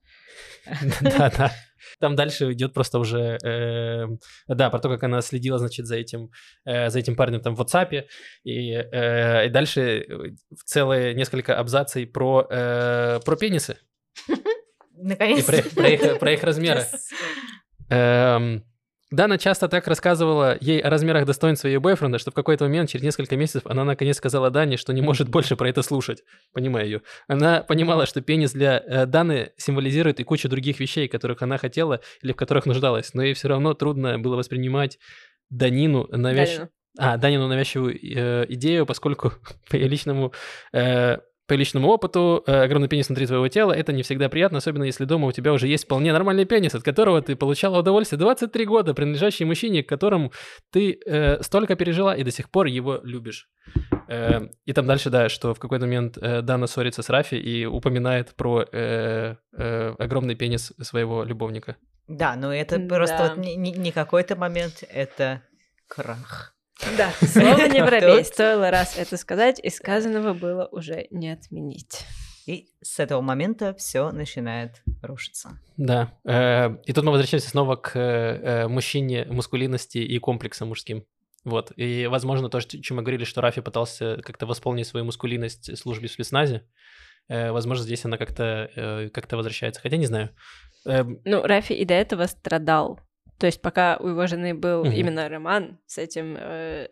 Да, 1.01 1.31
да. 1.31 1.53
Там 1.99 2.15
дальше 2.15 2.53
идет 2.53 2.75
просто 2.75 2.99
уже, 3.01 3.39
э, 3.43 4.07
да, 4.47 4.71
про 4.71 4.79
то, 4.79 4.89
как 4.89 5.03
она 5.03 5.21
следила, 5.21 5.59
значит, 5.59 5.87
за 5.87 5.97
этим, 5.97 6.31
э, 6.65 6.91
за 6.91 6.99
этим 7.01 7.17
парнем 7.17 7.41
там 7.41 7.57
в 7.57 7.61
WhatsApp, 7.61 8.05
и, 8.45 8.71
э, 8.73 9.47
и 9.47 9.51
дальше 9.51 10.07
целые 10.65 11.15
несколько 11.15 11.59
абзаций 11.59 12.07
про, 12.07 12.45
про 12.45 13.37
пенисы 13.37 13.79
и 14.29 14.35
Наконец. 14.95 15.45
про, 15.45 15.57
их- 15.59 15.71
про 15.75 15.89
их, 15.89 16.19
про 16.21 16.33
их 16.33 16.43
размеры. 16.45 16.87
Эм, 17.91 18.65
Дана 19.13 19.37
часто 19.37 19.69
так 19.69 19.87
рассказывала 19.87 20.57
ей 20.61 20.81
о 20.81 20.89
размерах 20.89 21.27
достоинства 21.27 21.69
ее 21.69 21.81
бойфренда, 21.81 22.19
что 22.19 22.31
в 22.31 22.35
какой-то 22.35 22.65
момент, 22.65 22.89
через 22.89 23.05
несколько 23.05 23.37
месяцев, 23.37 23.67
она 23.67 23.85
наконец 23.85 24.17
сказала 24.17 24.51
Дане, 24.51 24.79
что 24.79 24.95
не 24.95 25.03
может 25.03 25.29
больше 25.29 25.55
про 25.55 25.69
это 25.69 25.83
слушать. 25.83 26.25
Понимаю 26.55 26.87
ее. 26.87 27.03
Она 27.29 27.61
понимала, 27.61 28.07
что 28.07 28.23
пенис 28.23 28.53
для 28.53 28.79
э, 28.79 29.05
Даны 29.05 29.53
символизирует 29.59 30.19
и 30.21 30.25
кучу 30.25 30.49
других 30.49 30.81
вещей, 30.81 31.09
которых 31.09 31.43
она 31.43 31.59
хотела 31.59 32.01
или 32.23 32.33
в 32.33 32.37
которых 32.37 32.65
нуждалась, 32.65 33.13
но 33.13 33.23
ей 33.23 33.35
все 33.35 33.49
равно 33.49 33.75
трудно 33.75 34.19
было 34.19 34.37
воспринимать 34.37 34.99
Данину 35.51 36.09
навязч... 36.11 36.57
Данину. 36.57 36.71
а, 36.99 37.17
Данину 37.19 37.49
навязчивую 37.49 37.95
э, 37.95 38.47
идею, 38.49 38.87
поскольку 38.87 39.35
по 39.69 39.77
ее 39.77 39.89
личному 39.89 40.33
э, 40.73 41.19
по 41.53 41.57
личному 41.57 41.89
опыту, 41.89 42.43
э, 42.47 42.63
огромный 42.65 42.89
пенис 42.89 43.09
внутри 43.09 43.27
твоего 43.27 43.47
тела, 43.49 43.73
это 43.75 43.93
не 43.93 44.03
всегда 44.03 44.31
приятно, 44.31 44.57
особенно 44.57 44.85
если 44.85 45.05
дома 45.05 45.27
у 45.27 45.33
тебя 45.33 45.53
уже 45.53 45.69
есть 45.69 45.85
вполне 45.85 46.11
нормальный 46.11 46.47
пенис, 46.47 46.75
от 46.75 46.83
которого 46.83 47.21
ты 47.21 47.37
получала 47.37 47.81
удовольствие 47.81 48.19
23 48.19 48.65
года, 48.65 48.95
принадлежащий 48.95 49.45
мужчине, 49.45 49.83
к 49.83 49.89
которому 49.89 50.33
ты 50.71 50.99
э, 51.05 51.43
столько 51.43 51.77
пережила 51.77 52.17
и 52.17 52.25
до 52.25 52.31
сих 52.31 52.49
пор 52.49 52.69
его 52.69 53.01
любишь. 53.03 53.51
Э, 54.09 54.49
и 54.65 54.73
там 54.73 54.87
дальше, 54.87 55.11
да, 55.11 55.29
что 55.29 55.53
в 55.53 55.59
какой-то 55.59 55.85
момент 55.85 56.17
э, 56.17 56.41
Дана 56.41 56.67
ссорится 56.67 57.03
с 57.03 57.11
Рафи 57.11 57.35
и 57.35 57.67
упоминает 57.67 58.35
про 58.35 58.65
э, 58.73 59.37
э, 59.55 59.95
огромный 59.99 60.35
пенис 60.37 60.73
своего 60.81 61.23
любовника. 61.23 61.77
Да, 62.09 62.35
но 62.35 62.51
это 62.55 62.79
Да. 62.79 62.97
просто 62.97 63.19
вот 63.29 63.37
не, 63.37 63.57
не- 63.57 63.73
не 63.73 63.93
какой-то 63.93 64.37
момент, 64.37 64.85
это 64.89 65.43
крах. 65.87 66.52
Да, 66.97 67.11
слово 67.27 67.67
не 67.69 67.83
воробей. 67.83 68.25
Стоило 68.25 68.71
раз 68.71 68.97
это 68.99 69.17
сказать, 69.17 69.61
и 69.63 69.71
сказанного 69.71 70.35
было 70.35 70.69
уже 70.73 71.07
не 71.11 71.31
отменить. 71.31 72.05
И 72.47 72.69
с 72.83 72.99
этого 72.99 73.21
момента 73.21 73.73
все 73.75 74.11
начинает 74.11 74.83
рушиться. 75.01 75.59
Да. 75.77 76.13
Э, 76.25 76.77
и 76.85 76.93
тут 76.93 77.05
мы 77.05 77.13
возвращаемся 77.13 77.49
снова 77.51 77.77
к 77.77 77.97
э, 77.97 78.67
мужчине, 78.67 79.27
мускулинности 79.31 79.99
и 79.99 80.19
комплексам 80.19 80.69
мужским. 80.69 81.05
Вот. 81.45 81.73
И, 81.77 82.07
возможно, 82.09 82.49
то, 82.49 82.61
что- 82.61 82.81
чем 82.83 82.97
мы 82.97 83.03
говорили, 83.03 83.25
что 83.25 83.41
Рафи 83.41 83.61
пытался 83.61 84.21
как-то 84.25 84.47
восполнить 84.47 84.87
свою 84.89 85.05
мускулинность 85.07 85.71
в 85.71 85.77
службе 85.77 86.09
в 86.09 86.13
спецназе, 86.13 86.67
э, 87.29 87.53
возможно, 87.53 87.85
здесь 87.85 88.05
она 88.05 88.17
как-то 88.19 88.71
э, 88.75 89.09
как-то 89.11 89.37
возвращается. 89.37 89.81
Хотя 89.81 89.97
не 89.97 90.07
знаю. 90.07 90.31
Эм, 90.85 91.21
Ну, 91.25 91.43
Рафи 91.47 91.75
и 91.75 91.85
до 91.85 91.95
этого 91.95 92.27
страдал. 92.27 92.99
То 93.43 93.47
есть 93.47 93.61
пока 93.61 93.97
у 93.97 94.07
его 94.07 94.25
жены 94.29 94.55
был 94.55 94.85
Мгм. 94.85 94.93
именно 94.93 95.29
роман 95.29 95.81
с 95.87 95.99
этим 95.99 96.37
э, 96.39 96.87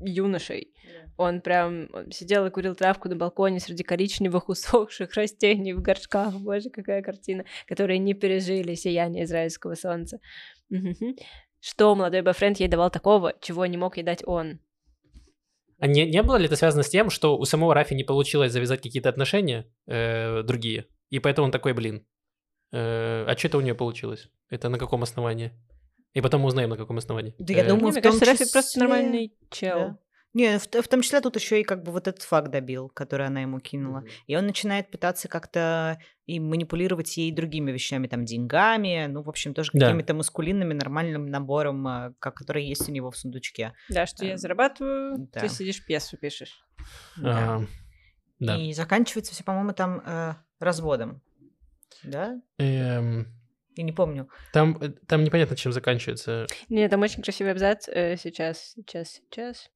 юношей, 0.00 0.74
он 1.16 1.40
прям 1.40 1.90
он 1.92 2.10
сидел 2.10 2.44
и 2.44 2.50
курил 2.50 2.74
травку 2.74 3.08
на 3.08 3.14
балконе 3.14 3.60
среди 3.60 3.84
коричневых 3.84 4.48
усохших 4.48 5.14
растений 5.14 5.74
в 5.74 5.80
горшках. 5.80 6.34
Боже, 6.40 6.70
какая 6.70 7.02
картина, 7.02 7.44
которые 7.68 8.00
не 8.00 8.14
пережили 8.14 8.74
сияние 8.74 9.22
израильского 9.22 9.76
солнца. 9.76 10.18
Мгм. 10.70 11.14
Что 11.60 11.94
молодой 11.94 12.22
бойфренд 12.22 12.58
ей 12.58 12.68
давал 12.68 12.90
такого, 12.90 13.34
чего 13.40 13.64
не 13.66 13.76
мог 13.76 13.96
ей 13.96 14.02
дать 14.02 14.24
он? 14.26 14.58
А 15.78 15.86
не, 15.86 16.04
не 16.10 16.20
было 16.24 16.34
ли 16.34 16.46
это 16.46 16.56
связано 16.56 16.82
с 16.82 16.88
тем, 16.88 17.10
что 17.10 17.38
у 17.38 17.44
самого 17.44 17.74
Рафи 17.74 17.94
не 17.94 18.02
получилось 18.02 18.50
завязать 18.50 18.82
какие-то 18.82 19.08
отношения 19.08 19.72
э, 19.86 20.42
другие, 20.42 20.86
и 21.10 21.20
поэтому 21.20 21.44
он 21.44 21.52
такой, 21.52 21.74
блин, 21.74 22.04
э, 22.72 23.24
а 23.24 23.36
что 23.38 23.46
это 23.46 23.58
у 23.58 23.60
нее 23.60 23.76
получилось? 23.76 24.28
Это 24.50 24.68
на 24.68 24.78
каком 24.78 25.04
основании? 25.04 25.52
И 26.14 26.20
потом 26.20 26.42
мы 26.42 26.48
узнаем, 26.48 26.70
на 26.70 26.76
каком 26.76 26.98
основании. 26.98 27.34
Да 27.38 27.54
я 27.54 27.64
Э, 27.64 27.68
думаю, 27.68 27.92
мне 27.92 28.00
том 28.02 28.12
кажется, 28.12 28.26
Рафи 28.26 28.42
числе- 28.44 28.52
просто 28.52 28.80
нормальный 28.80 29.32
чел. 29.50 29.98
Не, 30.34 30.58
в, 30.58 30.62
в 30.64 30.88
том 30.88 31.02
числе 31.02 31.20
тут 31.20 31.36
еще 31.36 31.60
и 31.60 31.62
как 31.64 31.82
бы 31.82 31.92
вот 31.92 32.08
этот 32.08 32.22
факт 32.22 32.50
добил, 32.50 32.88
который 32.88 33.26
она 33.26 33.42
ему 33.42 33.60
кинула. 33.60 34.02
И 34.26 34.34
он 34.34 34.46
начинает 34.46 34.90
пытаться 34.90 35.28
как-то 35.28 35.98
и 36.24 36.40
манипулировать 36.40 37.14
ей 37.18 37.30
другими 37.32 37.70
вещами, 37.70 38.06
там, 38.06 38.24
деньгами, 38.24 39.06
ну, 39.10 39.22
в 39.22 39.28
общем, 39.28 39.52
тоже 39.52 39.70
Да. 39.74 39.86
какими-то 39.88 40.14
маскулинными 40.14 40.72
нормальным 40.72 41.26
набором, 41.26 41.86
а, 41.86 42.14
как, 42.18 42.34
который 42.34 42.64
есть 42.64 42.88
у 42.88 42.92
него 42.92 43.10
в 43.10 43.16
сундучке. 43.18 43.74
Да, 43.90 44.06
что 44.06 44.24
я 44.24 44.32
Эм, 44.32 44.38
зарабатываю, 44.38 45.28
да. 45.32 45.40
ты 45.40 45.48
сидишь 45.50 45.84
пьесу 45.84 46.16
пишешь. 46.16 46.64
Да. 47.18 47.56
а, 47.56 47.62
да. 48.38 48.56
И 48.56 48.72
заканчивается 48.72 49.34
все, 49.34 49.44
по-моему, 49.44 49.72
там 49.74 50.02
э, 50.06 50.34
разводом. 50.60 51.20
Да? 52.04 52.40
Эм, 52.56 53.26
Я 53.76 53.84
не 53.84 53.92
помню. 53.92 54.28
Там, 54.52 54.76
э, 54.80 54.90
там 55.06 55.24
непонятно, 55.24 55.56
чем 55.56 55.72
заканчивается. 55.72 56.46
Не, 56.68 56.88
там 56.88 57.00
очень 57.02 57.22
красивый 57.22 57.52
абзац. 57.52 57.88
э, 57.88 58.16
Сейчас, 58.16 58.74
сейчас, 58.76 59.20
сейчас. 59.30 59.70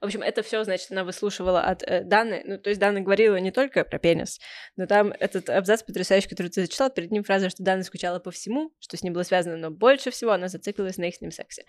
В 0.00 0.04
общем, 0.04 0.22
это 0.22 0.42
все, 0.42 0.64
значит, 0.64 0.90
она 0.90 1.04
выслушивала 1.04 1.60
от 1.62 1.82
э, 1.84 2.02
Даны. 2.02 2.42
Ну, 2.44 2.58
то 2.58 2.70
есть 2.70 2.80
Дана 2.80 3.00
говорила 3.00 3.36
не 3.36 3.52
только 3.52 3.84
про 3.84 3.98
пенис, 3.98 4.40
но 4.76 4.86
там 4.86 5.12
этот 5.20 5.48
абзац 5.48 5.82
потрясающий, 5.82 6.28
который 6.28 6.48
ты 6.48 6.62
зачитал, 6.62 6.90
перед 6.90 7.10
ним 7.12 7.22
фраза, 7.22 7.50
что 7.50 7.62
Дана 7.62 7.84
скучала 7.84 8.18
по 8.18 8.30
всему, 8.30 8.72
что 8.80 8.96
с 8.96 9.02
ним 9.02 9.12
было 9.12 9.22
связано, 9.22 9.56
но 9.56 9.70
больше 9.70 10.10
всего 10.10 10.32
она 10.32 10.48
зацепилась 10.48 10.96
на 10.96 11.04
их 11.04 11.14
с 11.14 11.20
ним 11.20 11.30
сексе. 11.30 11.64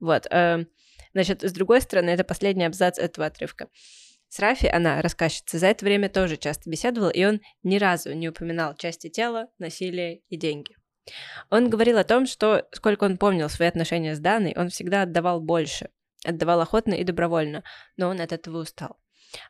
Вот. 0.00 0.26
э, 0.30 0.64
Значит, 1.14 1.42
с 1.42 1.52
другой 1.52 1.82
стороны, 1.82 2.08
это 2.08 2.24
последний 2.24 2.64
абзац 2.64 2.98
этого 2.98 3.26
отрывка. 3.26 3.68
С 4.32 4.38
Рафи 4.38 4.64
она, 4.64 5.02
рассказчица, 5.02 5.58
за 5.58 5.66
это 5.66 5.84
время 5.84 6.08
тоже 6.08 6.38
часто 6.38 6.70
беседовала, 6.70 7.10
и 7.10 7.22
он 7.22 7.42
ни 7.62 7.76
разу 7.76 8.14
не 8.14 8.30
упоминал 8.30 8.74
части 8.74 9.10
тела, 9.10 9.48
насилие 9.58 10.22
и 10.30 10.38
деньги. 10.38 10.74
Он 11.50 11.68
говорил 11.68 11.98
о 11.98 12.04
том, 12.04 12.24
что, 12.24 12.66
сколько 12.72 13.04
он 13.04 13.18
помнил 13.18 13.50
свои 13.50 13.68
отношения 13.68 14.16
с 14.16 14.20
Даной, 14.20 14.54
он 14.56 14.70
всегда 14.70 15.02
отдавал 15.02 15.42
больше, 15.42 15.90
отдавал 16.24 16.62
охотно 16.62 16.94
и 16.94 17.04
добровольно, 17.04 17.62
но 17.98 18.08
он 18.08 18.22
от 18.22 18.32
этого 18.32 18.62
устал. 18.62 18.98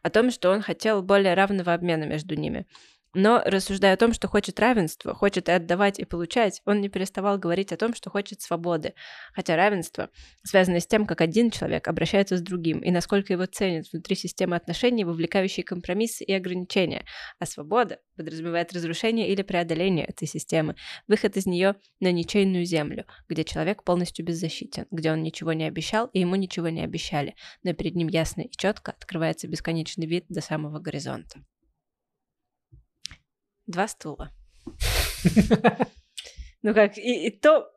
О 0.02 0.10
том, 0.10 0.32
что 0.32 0.50
он 0.50 0.62
хотел 0.62 1.00
более 1.00 1.34
равного 1.34 1.74
обмена 1.74 2.02
между 2.02 2.34
ними. 2.34 2.66
Но, 3.14 3.43
рассуждая 3.44 3.93
о 3.93 3.97
том, 3.98 4.14
что 4.14 4.26
хочет 4.26 4.59
равенства, 4.59 5.14
хочет 5.14 5.48
и 5.51 5.52
отдавать, 5.52 5.98
и 5.98 6.06
получать, 6.06 6.62
он 6.64 6.80
не 6.80 6.89
переставал 6.89 7.39
говорить 7.39 7.70
о 7.70 7.76
том, 7.76 7.94
что 7.94 8.09
хочет 8.09 8.40
свободы. 8.40 8.94
Хотя 9.34 9.55
равенство 9.55 10.09
связано 10.44 10.80
с 10.80 10.86
тем, 10.86 11.06
как 11.06 11.20
один 11.20 11.51
человек 11.51 11.89
обращается 11.89 12.39
с 12.39 12.40
другим, 12.40 12.78
и 12.78 12.90
насколько 12.90 13.34
его 13.34 13.44
ценят 13.44 13.93
внутри 13.93 14.16
системы 14.16 14.56
отношений, 14.56 15.05
вовлекающие 15.05 15.62
компромиссы 15.62 16.24
и 16.24 16.32
ограничения. 16.32 17.05
А 17.39 17.44
свобода 17.44 17.98
подразумевает 18.16 18.72
разрушение 18.72 19.28
или 19.28 19.43
преодоление 19.43 20.06
этой 20.06 20.26
системы, 20.26 20.74
выход 21.06 21.36
из 21.36 21.44
нее 21.44 21.76
на 22.01 22.12
ничейную 22.12 22.64
землю, 22.64 23.05
где 23.28 23.44
человек 23.44 23.84
полностью 23.84 24.24
беззащитен, 24.24 24.86
где 24.90 25.12
он 25.12 25.22
ничего 25.22 25.52
не 25.52 25.64
обещал, 25.64 26.06
и 26.06 26.20
ему 26.20 26.36
ничего 26.36 26.70
не 26.70 26.82
обещали, 26.82 27.34
но 27.62 27.74
перед 27.74 27.94
ним 27.94 28.09
ясно 28.09 28.43
и 28.43 28.51
четко 28.51 28.93
открывается 28.93 29.48
бесконечный 29.48 30.06
вид 30.06 30.24
до 30.28 30.40
самого 30.40 30.78
горизонта. 30.78 31.44
Два 33.66 33.89
стула. 33.89 34.30
Ну 36.64 36.74
как, 36.74 36.97
и, 36.97 37.26
и 37.26 37.30
то 37.30 37.68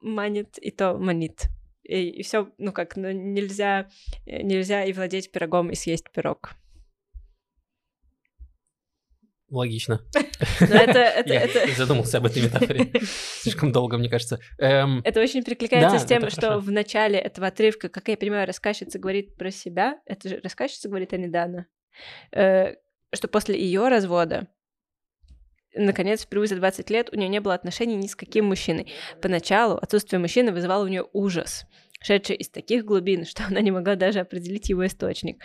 манит, 0.00 0.56
и 0.58 0.70
то 0.70 0.96
манит. 0.96 1.48
И, 1.82 2.22
все, 2.22 2.48
ну 2.58 2.72
как, 2.72 2.96
ну, 2.96 3.10
нельзя, 3.10 3.88
э, 4.26 4.42
нельзя 4.42 4.84
и 4.84 4.92
владеть 4.92 5.32
пирогом, 5.32 5.70
и 5.70 5.74
съесть 5.74 6.10
пирог. 6.12 6.52
Логично. 9.50 10.00
Я 10.60 11.48
задумался 11.76 12.18
об 12.18 12.26
этой 12.26 12.44
метафоре. 12.44 12.92
Слишком 13.02 13.72
долго, 13.72 13.98
мне 13.98 14.08
кажется. 14.08 14.38
Эм, 14.58 15.00
это 15.04 15.20
очень 15.20 15.42
перекликается 15.42 15.98
с 15.98 16.04
тем, 16.04 16.30
что 16.30 16.60
в 16.60 16.70
начале 16.70 17.18
этого 17.18 17.48
отрывка, 17.48 17.88
как 17.88 18.06
я 18.06 18.16
понимаю, 18.16 18.46
рассказчица 18.46 19.00
говорит 19.00 19.36
про 19.36 19.50
себя. 19.50 19.98
Это 20.06 20.28
же 20.28 20.40
рассказчица 20.44 20.88
говорит, 20.88 21.12
а 21.12 21.16
не 21.16 21.26
Дана. 21.26 21.66
Э, 22.30 22.76
что 23.12 23.26
после 23.26 23.60
ее 23.60 23.88
развода 23.88 24.46
наконец, 25.74 26.22
впервые 26.22 26.48
за 26.48 26.56
20 26.56 26.90
лет 26.90 27.10
у 27.12 27.16
нее 27.16 27.28
не 27.28 27.40
было 27.40 27.54
отношений 27.54 27.96
ни 27.96 28.06
с 28.06 28.16
каким 28.16 28.46
мужчиной. 28.46 28.92
Поначалу 29.20 29.76
отсутствие 29.76 30.18
мужчины 30.20 30.52
вызывало 30.52 30.84
у 30.84 30.88
нее 30.88 31.06
ужас, 31.12 31.64
шедший 32.02 32.36
из 32.36 32.48
таких 32.48 32.84
глубин, 32.84 33.24
что 33.26 33.44
она 33.46 33.60
не 33.60 33.70
могла 33.70 33.94
даже 33.96 34.20
определить 34.20 34.68
его 34.68 34.86
источник. 34.86 35.42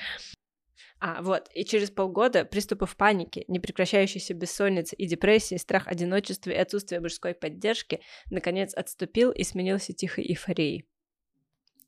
А, 1.01 1.21
вот, 1.21 1.49
и 1.53 1.65
через 1.65 1.91
полгода 1.91 2.45
приступов 2.45 2.95
паники, 2.95 3.43
непрекращающейся 3.49 4.33
бессонницы 4.33 4.95
и 4.95 5.05
депрессии, 5.05 5.55
страх 5.55 5.87
одиночества 5.87 6.51
и 6.51 6.55
отсутствие 6.55 7.01
мужской 7.01 7.33
поддержки, 7.33 7.99
наконец 8.31 8.73
отступил 8.73 9.31
и 9.31 9.43
сменился 9.43 9.93
тихой 9.93 10.23
эйфорией. 10.23 10.87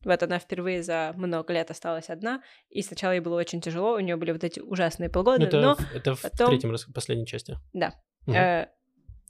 Вот 0.03 0.21
она 0.21 0.39
впервые 0.39 0.83
за 0.83 1.13
много 1.15 1.53
лет 1.53 1.71
осталась 1.71 2.09
одна, 2.09 2.43
и 2.69 2.81
сначала 2.81 3.13
ей 3.13 3.19
было 3.21 3.35
очень 3.39 3.61
тяжело, 3.61 3.93
у 3.95 3.99
нее 3.99 4.17
были 4.17 4.31
вот 4.33 4.43
эти 4.43 4.59
ужасные 4.59 5.09
полгода, 5.09 5.45
это, 5.45 5.59
но... 5.61 5.75
в- 5.75 5.95
это 5.95 6.13
в 6.13 6.21
потом- 6.21 6.49
третьем 6.49 6.71
раз, 6.71 6.85
последней 6.93 7.25
части. 7.25 7.55
Да. 7.73 7.93
Мгм. 8.27 8.35
э, 8.37 8.67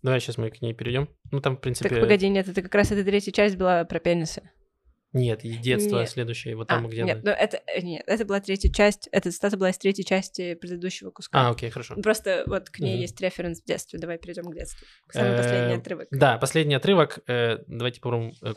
Давай 0.04 0.20
сейчас 0.20 0.38
мы 0.38 0.50
к 0.52 0.62
ней 0.62 0.74
перейдем. 0.74 1.10
Ну, 1.32 1.40
там, 1.42 1.58
в 1.58 1.62
принципе... 1.62 1.90
так, 1.90 2.00
погоди, 2.00 2.30
нет, 2.30 2.48
это 2.48 2.62
как 2.62 2.74
раз 2.76 2.92
эта 2.92 3.04
третья 3.04 3.32
часть 3.32 3.56
была 3.58 3.84
про 3.86 4.00
пенисы. 4.00 4.50
Нет, 5.14 5.44
и 5.46 5.56
детство 5.58 6.00
Нет. 6.02 6.10
следующее, 6.10 6.56
вот 6.56 6.70
А, 6.70 6.76
там, 6.76 6.88
где... 6.90 7.02
нет, 7.02 7.24
ну 7.24 7.32
это, 7.32 7.62
э, 7.66 7.82
нет, 7.82 8.04
это 8.06 8.26
была 8.26 8.42
третья 8.42 8.70
часть, 8.70 9.08
эта 9.14 9.32
цитата 9.32 9.56
была 9.58 9.70
из 9.70 9.78
третьей 9.78 10.04
части 10.06 10.54
предыдущего 10.54 11.12
куска. 11.12 11.48
А, 11.48 11.50
окей, 11.50 11.70
хорошо. 11.70 11.96
Просто 11.96 12.44
вот 12.46 12.70
к 12.70 12.80
ней 12.80 12.94
Мгм. 12.96 13.02
есть 13.02 13.20
референс 13.22 13.62
в 13.62 13.66
детстве. 13.66 14.00
Давай 14.00 14.18
перейдем 14.18 14.44
к 14.44 14.54
детству. 14.54 14.86
Самый 15.10 15.38
последний 15.38 15.76
Э, 15.76 15.78
отрывок. 15.78 16.08
Да, 16.12 16.38
последний 16.38 16.76
отрывок. 16.76 17.20
э, 17.28 17.60
Давайте 17.68 18.02
попробуем 18.02 18.34
э, 18.44 18.54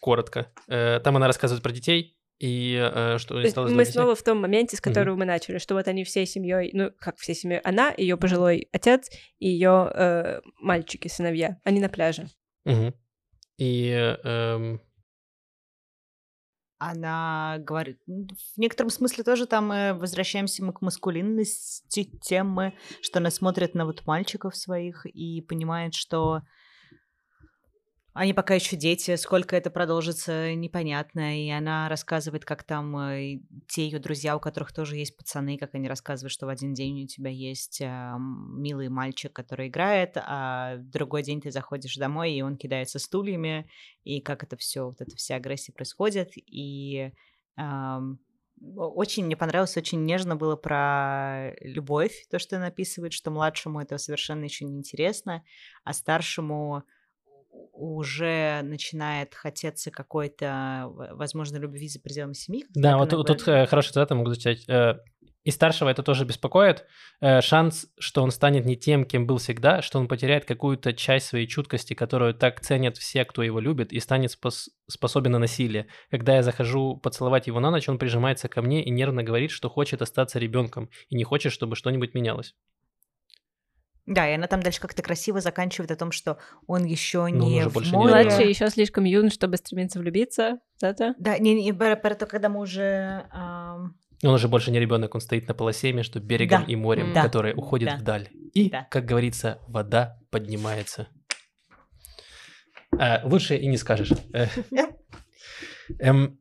коротко. 0.00 0.52
Там 0.66 1.16
она 1.16 1.26
рассказывает 1.28 1.62
про 1.62 1.72
детей 1.72 2.18
и 2.38 2.76
э, 2.76 3.18
что 3.18 3.34
То 3.34 3.40
есть 3.40 3.52
стало 3.52 3.68
мы 3.68 3.84
снова 3.84 4.14
в 4.14 4.22
том 4.22 4.40
моменте, 4.40 4.76
с 4.76 4.80
которого 4.80 5.16
мы 5.16 5.24
начали, 5.24 5.58
что 5.58 5.74
вот 5.74 5.88
они 5.88 6.04
всей 6.04 6.26
семьей, 6.26 6.70
ну 6.72 6.90
как 6.98 7.16
всей 7.18 7.34
семьей, 7.34 7.60
она, 7.60 7.94
ее 7.96 8.16
пожилой 8.16 8.68
отец 8.72 9.10
и 9.38 9.48
ее 9.48 10.42
мальчики, 10.58 11.08
сыновья, 11.08 11.58
они 11.64 11.80
на 11.80 11.88
пляже. 11.88 12.26
Мгм. 12.64 12.94
И 13.58 13.88
э, 13.88 14.16
эм, 14.24 14.80
Она 16.78 17.56
говорит, 17.60 18.00
в 18.06 18.58
некотором 18.58 18.90
смысле 18.90 19.22
тоже 19.22 19.46
там 19.46 19.70
э, 19.70 19.94
возвращаемся 19.94 20.64
мы 20.64 20.72
к 20.72 20.80
маскулинности 20.80 22.04
темы, 22.20 22.74
что 23.00 23.20
она 23.20 23.30
смотрит 23.30 23.74
на 23.74 23.86
вот 23.86 24.04
мальчиков 24.06 24.56
своих 24.56 25.06
и 25.06 25.40
понимает, 25.40 25.94
что 25.94 26.42
они 28.14 28.32
пока 28.32 28.54
еще 28.54 28.76
дети, 28.76 29.16
сколько 29.16 29.56
это 29.56 29.70
продолжится, 29.70 30.54
непонятно. 30.54 31.36
И 31.44 31.50
она 31.50 31.88
рассказывает, 31.88 32.44
как 32.44 32.62
там 32.62 32.96
э, 32.96 33.40
те 33.68 33.84
ее 33.86 33.98
друзья, 33.98 34.36
у 34.36 34.40
которых 34.40 34.72
тоже 34.72 34.96
есть 34.96 35.16
пацаны, 35.16 35.58
как 35.58 35.74
они 35.74 35.88
рассказывают, 35.88 36.32
что 36.32 36.46
в 36.46 36.48
один 36.48 36.74
день 36.74 37.04
у 37.04 37.06
тебя 37.08 37.30
есть 37.30 37.80
м, 37.80 38.62
милый 38.62 38.88
мальчик, 38.88 39.32
который 39.32 39.66
играет, 39.66 40.12
а 40.16 40.76
в 40.76 40.88
другой 40.90 41.24
день 41.24 41.40
ты 41.40 41.50
заходишь 41.50 41.96
домой, 41.96 42.32
и 42.32 42.42
он 42.42 42.56
кидается 42.56 43.00
стульями, 43.00 43.68
и 44.04 44.20
как 44.20 44.44
это 44.44 44.56
все, 44.56 44.86
вот 44.86 45.00
эта 45.00 45.16
вся 45.16 45.34
агрессия 45.36 45.72
происходит. 45.72 46.30
И 46.36 47.10
о- 47.56 48.00
очень 48.88 49.24
мне 49.26 49.36
понравилось, 49.36 49.76
очень 49.76 50.04
нежно 50.04 50.36
было 50.36 50.56
про 50.56 51.52
любовь, 51.60 52.26
то, 52.30 52.38
что 52.38 52.56
она 52.56 52.66
описывает, 52.66 53.12
что 53.12 53.30
младшему 53.30 53.80
это 53.80 53.98
совершенно 53.98 54.44
еще 54.44 54.64
не 54.64 54.78
интересно, 54.78 55.42
а 55.84 55.92
старшему 55.92 56.84
уже 57.72 58.62
начинает 58.62 59.34
хотеться 59.34 59.90
какой-то, 59.90 60.86
возможно, 61.12 61.56
любви 61.56 61.88
за 61.88 62.00
пределами 62.00 62.34
семьи. 62.34 62.64
да, 62.74 62.96
вот 62.98 63.10
тут, 63.10 63.26
тут 63.26 63.48
э, 63.48 63.66
хорошая 63.66 63.92
цитата 63.92 64.14
могу 64.14 64.30
зачитать. 64.30 64.68
Э, 64.68 64.94
И 65.44 65.50
старшего 65.50 65.90
это 65.90 66.02
тоже 66.02 66.24
беспокоит. 66.24 66.86
Э, 67.20 67.40
Шанс, 67.40 67.86
что 67.98 68.22
он 68.22 68.30
станет 68.30 68.64
не 68.64 68.76
тем, 68.76 69.04
кем 69.04 69.26
был 69.26 69.36
всегда, 69.36 69.82
что 69.82 69.98
он 69.98 70.08
потеряет 70.08 70.44
какую-то 70.46 70.92
часть 70.94 71.26
своей 71.26 71.46
чуткости, 71.46 71.94
которую 71.94 72.34
так 72.34 72.60
ценят 72.60 72.96
все, 72.96 73.24
кто 73.24 73.42
его 73.42 73.60
любит, 73.60 73.92
и 73.92 74.00
станет 74.00 74.30
спос- 74.30 74.68
способен 74.88 75.32
на 75.32 75.38
насилие. 75.38 75.86
Когда 76.10 76.36
я 76.36 76.42
захожу 76.42 76.96
поцеловать 76.96 77.46
его 77.46 77.60
на 77.60 77.70
ночь, 77.70 77.88
он 77.88 77.98
прижимается 77.98 78.48
ко 78.48 78.62
мне 78.62 78.82
и 78.84 78.90
нервно 78.90 79.22
говорит, 79.22 79.50
что 79.50 79.68
хочет 79.68 80.00
остаться 80.00 80.38
ребенком 80.38 80.88
и 81.10 81.16
не 81.16 81.24
хочет, 81.24 81.52
чтобы 81.52 81.76
что-нибудь 81.76 82.14
менялось. 82.14 82.54
Да, 84.06 84.28
и 84.30 84.34
она 84.34 84.46
там 84.46 84.60
дальше 84.62 84.80
как-то 84.80 85.02
красиво 85.02 85.40
заканчивает 85.40 85.90
о 85.90 85.96
том, 85.96 86.12
что 86.12 86.38
он 86.66 86.84
еще 86.84 87.20
он 87.20 87.38
не 87.38 87.60
уже 87.64 87.68
в 87.70 87.92
море. 87.92 88.12
Младший 88.24 88.48
еще 88.48 88.68
слишком 88.68 89.04
юн, 89.04 89.30
чтобы 89.30 89.56
стремиться 89.56 89.98
влюбиться. 89.98 90.58
Это? 90.82 91.14
Да, 91.18 91.38
не, 91.38 91.54
не 91.62 91.72
про, 91.72 91.96
про 91.96 92.14
то, 92.14 92.26
когда 92.26 92.48
мы 92.50 92.60
уже... 92.60 93.26
ам, 93.30 93.96
Он 94.22 94.34
уже 94.34 94.48
больше 94.48 94.70
не 94.70 94.78
ребенок, 94.78 95.14
он 95.14 95.20
стоит 95.22 95.48
на 95.48 95.54
полосе 95.54 95.92
между 95.92 96.20
берегом 96.20 96.64
Да. 96.66 96.66
и 96.72 96.76
морем, 96.76 97.12
Да. 97.14 97.22
которое 97.22 97.54
уходит 97.54 97.88
Да. 97.88 97.96
вдаль. 97.96 98.28
И, 98.52 98.68
Да. 98.68 98.86
как 98.90 99.06
говорится, 99.06 99.58
вода 99.68 100.18
поднимается. 100.30 101.08
А, 102.98 103.22
лучше 103.24 103.56
и 103.56 103.66
не 103.66 103.76
скажешь. 103.78 104.12
Э, 104.34 104.46
эм, 105.98 106.38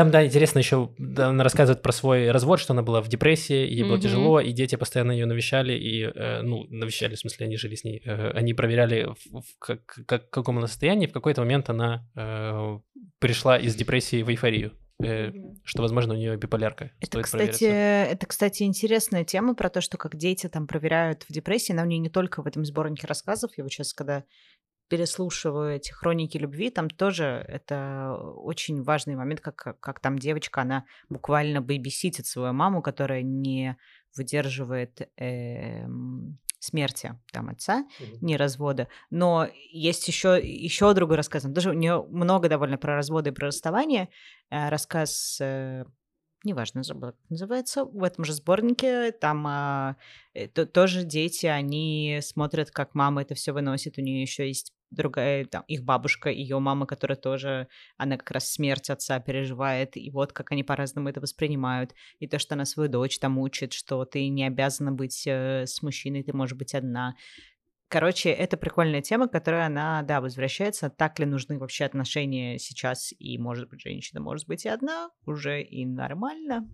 Там, 0.00 0.10
да, 0.10 0.24
интересно 0.24 0.60
еще, 0.60 0.94
она 1.18 1.44
рассказывает 1.44 1.82
про 1.82 1.92
свой 1.92 2.30
развод, 2.30 2.58
что 2.58 2.72
она 2.72 2.80
была 2.82 3.02
в 3.02 3.08
депрессии, 3.08 3.66
ей 3.70 3.82
было 3.82 3.96
Мгм. 3.96 4.00
тяжело, 4.00 4.40
и 4.40 4.50
дети 4.52 4.76
постоянно 4.76 5.12
ее 5.12 5.26
навещали, 5.26 5.74
и, 5.74 6.04
э, 6.04 6.40
ну, 6.40 6.64
навещали, 6.70 7.16
в 7.16 7.18
смысле, 7.18 7.44
они 7.44 7.58
жили 7.58 7.74
с 7.74 7.84
ней, 7.84 8.00
э, 8.02 8.30
они 8.30 8.54
проверяли, 8.54 9.08
в, 9.26 9.40
в 9.42 9.58
как, 9.58 9.84
как- 10.06 10.30
каком 10.30 10.56
она 10.56 10.68
состоянии, 10.68 11.06
в 11.06 11.12
какой-то 11.12 11.42
момент 11.42 11.68
она 11.68 12.08
э, 12.16 12.78
пришла 13.18 13.58
из 13.58 13.74
депрессии 13.74 14.22
в 14.22 14.30
эйфорию, 14.30 14.72
э, 15.04 15.32
что, 15.64 15.82
возможно, 15.82 16.14
у 16.14 16.16
нее 16.16 16.34
биполярка. 16.38 16.92
Это, 17.00 17.22
Стоит 17.22 17.24
кстати, 17.26 17.64
это, 17.64 18.26
кстати, 18.26 18.62
интересная 18.62 19.24
тема 19.24 19.54
про 19.54 19.68
то, 19.68 19.82
что 19.82 19.98
как 19.98 20.16
дети 20.16 20.48
там 20.48 20.66
проверяют 20.66 21.24
в 21.28 21.30
депрессии. 21.32 21.72
Она 21.72 21.82
у 21.82 21.86
нее 21.86 21.98
не 21.98 22.08
только 22.08 22.42
в 22.42 22.46
этом 22.46 22.64
сборнике 22.64 23.06
рассказов. 23.06 23.50
Я 23.58 23.64
вот 23.64 23.70
сейчас, 23.70 23.92
когда 23.92 24.24
переслушиваю 24.90 25.76
эти 25.76 25.92
хроники 25.92 26.36
любви, 26.36 26.68
там 26.70 26.90
тоже 26.90 27.44
это 27.48 28.14
очень 28.36 28.82
важный 28.82 29.14
момент, 29.16 29.40
как, 29.40 29.56
как, 29.56 29.80
как 29.80 30.00
там 30.00 30.18
девочка, 30.18 30.62
она 30.62 30.84
буквально 31.08 31.60
бейбиситит 31.62 32.26
свою 32.26 32.52
маму, 32.52 32.82
которая 32.82 33.22
не 33.22 33.76
выдерживает 34.16 35.08
эм, 35.16 36.38
смерти 36.58 37.14
там 37.32 37.48
отца, 37.48 37.86
Мгм. 38.00 38.18
не 38.20 38.36
развода. 38.36 38.88
Но 39.10 39.46
есть 39.70 40.08
еще, 40.08 40.40
еще 40.42 40.92
другой 40.92 41.16
рассказ. 41.16 41.42
Там 41.44 41.52
Даже 41.54 41.70
у 41.70 41.74
нее 41.74 42.04
много 42.10 42.48
довольно 42.48 42.76
про 42.76 42.96
разводы 42.96 43.30
и 43.30 43.32
про 43.32 43.46
расставание. 43.46 44.08
Э, 44.50 44.68
Рассказ, 44.68 45.38
э, 45.40 45.84
неважно, 46.44 46.82
забыла, 46.82 47.12
как 47.12 47.30
называется, 47.30 47.84
в 47.84 48.02
этом 48.02 48.24
же 48.24 48.32
сборнике. 48.32 49.12
Там 49.12 49.46
а, 49.46 49.96
э, 50.34 50.48
то- 50.48 50.66
тоже 50.66 51.04
дети, 51.04 51.46
они 51.46 52.18
смотрят, 52.22 52.70
как 52.70 52.94
мама 52.94 53.22
это 53.22 53.34
все 53.34 53.52
выносит. 53.52 53.98
У 53.98 54.02
нее 54.02 54.22
еще 54.22 54.48
есть 54.48 54.72
другая, 54.90 55.44
там, 55.44 55.64
их 55.66 55.84
бабушка, 55.84 56.30
ее 56.30 56.58
мама, 56.58 56.86
которая 56.86 57.16
тоже, 57.16 57.68
она 57.96 58.16
как 58.16 58.30
раз 58.30 58.52
смерть 58.52 58.90
отца 58.90 59.20
переживает, 59.20 59.96
и 59.96 60.10
вот 60.10 60.32
как 60.32 60.52
они 60.52 60.64
по-разному 60.64 61.08
это 61.08 61.20
воспринимают. 61.20 61.94
И 62.18 62.26
то, 62.26 62.38
что 62.38 62.54
она 62.54 62.64
свою 62.64 62.88
дочь 62.88 63.18
там 63.18 63.38
учит, 63.38 63.72
что 63.72 64.04
ты 64.04 64.28
не 64.28 64.46
обязана 64.46 64.92
быть 64.92 65.26
э, 65.26 65.66
с 65.66 65.82
мужчиной, 65.82 66.22
ты 66.22 66.32
можешь 66.32 66.56
быть 66.56 66.74
одна. 66.74 67.14
Короче, 67.88 68.30
это 68.30 68.56
прикольная 68.56 69.02
тема, 69.02 69.26
которая, 69.26 69.66
она, 69.66 70.02
да, 70.02 70.20
возвращается. 70.20 70.90
Так 70.90 71.18
ли 71.18 71.26
нужны 71.26 71.58
вообще 71.58 71.84
отношения 71.84 72.56
сейчас? 72.58 73.12
И, 73.18 73.36
может 73.36 73.68
быть, 73.68 73.82
женщина 73.82 74.20
может 74.20 74.46
быть 74.46 74.64
и 74.64 74.68
одна, 74.68 75.10
уже 75.26 75.60
и 75.60 75.84
нормально. 75.84 76.68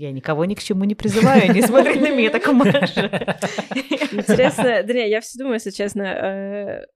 Я 0.00 0.12
никого 0.12 0.46
ни 0.46 0.54
к 0.54 0.62
чему 0.62 0.84
не 0.84 0.94
призываю, 0.94 1.52
не 1.52 1.60
смотри 1.60 2.00
на 2.00 2.08
меня 2.08 2.30
так, 2.30 2.46
Маша. 2.54 3.38
Интересно, 4.10 4.82
да 4.82 4.94
не, 4.94 5.10
я 5.10 5.20
все 5.20 5.36
думаю, 5.38 5.56
если 5.56 5.68
честно, 5.72 6.04
э, 6.04 6.86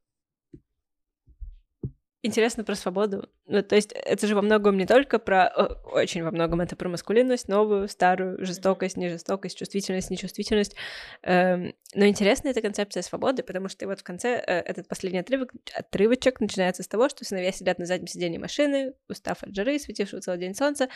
интересно 2.25 2.65
про 2.65 2.75
свободу. 2.75 3.29
Ну, 3.47 3.63
то 3.63 3.77
есть 3.77 3.93
это 3.93 4.27
же 4.27 4.35
во 4.35 4.43
многом 4.43 4.77
не 4.77 4.87
только 4.87 5.19
про... 5.19 5.49
Очень 5.85 6.25
во 6.25 6.31
многом 6.31 6.61
это 6.61 6.75
про 6.75 6.89
маскулинность, 6.89 7.49
новую, 7.49 7.89
старую, 7.89 8.45
жестокость, 8.45 8.97
нежестокость, 8.97 9.59
чувствительность, 9.59 10.11
нечувствительность. 10.11 10.75
Эм, 11.23 11.75
Но 11.95 12.07
интересна 12.07 12.49
эта 12.49 12.63
концепция 12.63 13.03
свободы, 13.03 13.43
потому 13.43 13.69
что 13.69 13.87
вот 13.87 14.01
в 14.01 14.03
конце 14.03 14.43
э, 14.45 14.61
этот 14.61 14.89
последний 14.89 15.21
отрывок, 15.21 15.53
отрывочек 15.75 16.41
начинается 16.41 16.83
с 16.83 16.89
того, 16.89 17.09
что 17.09 17.25
сыновья 17.25 17.53
сидят 17.53 17.79
на 17.79 17.87
заднем 17.87 18.09
сиденье 18.09 18.41
машины, 18.41 18.95
устав 19.09 19.43
от 19.43 19.55
жары, 19.55 19.79
светившего 19.79 20.21
целый 20.21 20.41
день 20.41 20.55
солнца. 20.55 20.89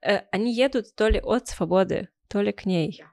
Э, 0.00 0.20
Они 0.30 0.54
едут 0.54 0.94
то 0.94 1.08
ли 1.08 1.20
от 1.20 1.48
свободы, 1.48 2.08
то 2.28 2.40
ли 2.40 2.52
к 2.52 2.64
ней. 2.64 3.04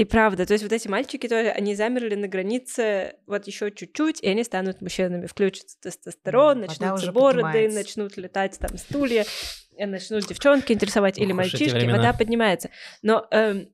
И 0.00 0.04
правда, 0.06 0.46
то 0.46 0.54
есть 0.54 0.64
вот 0.64 0.72
эти 0.72 0.88
мальчики 0.88 1.28
тоже, 1.28 1.50
они 1.50 1.74
замерли 1.74 2.14
на 2.14 2.26
границе 2.26 3.16
вот 3.26 3.46
еще 3.46 3.70
чуть-чуть, 3.70 4.22
и 4.22 4.28
они 4.28 4.44
станут 4.44 4.80
мужчинами. 4.80 5.26
Включится 5.26 5.78
тестостерон, 5.78 6.62
вода 6.62 6.68
начнутся 6.68 7.12
бороды, 7.12 7.42
поднимается. 7.42 7.78
начнут 7.78 8.16
летать 8.16 8.58
там 8.58 8.78
стулья, 8.78 9.26
э, 9.76 9.84
начнут 9.84 10.26
девчонки 10.26 10.72
интересовать 10.72 11.18
или 11.18 11.26
Ох 11.26 11.40
эти 11.40 11.52
мальчишки, 11.52 11.90
вода 11.90 12.14
поднимается. 12.14 12.70
Но 13.02 13.26
эм, 13.30 13.68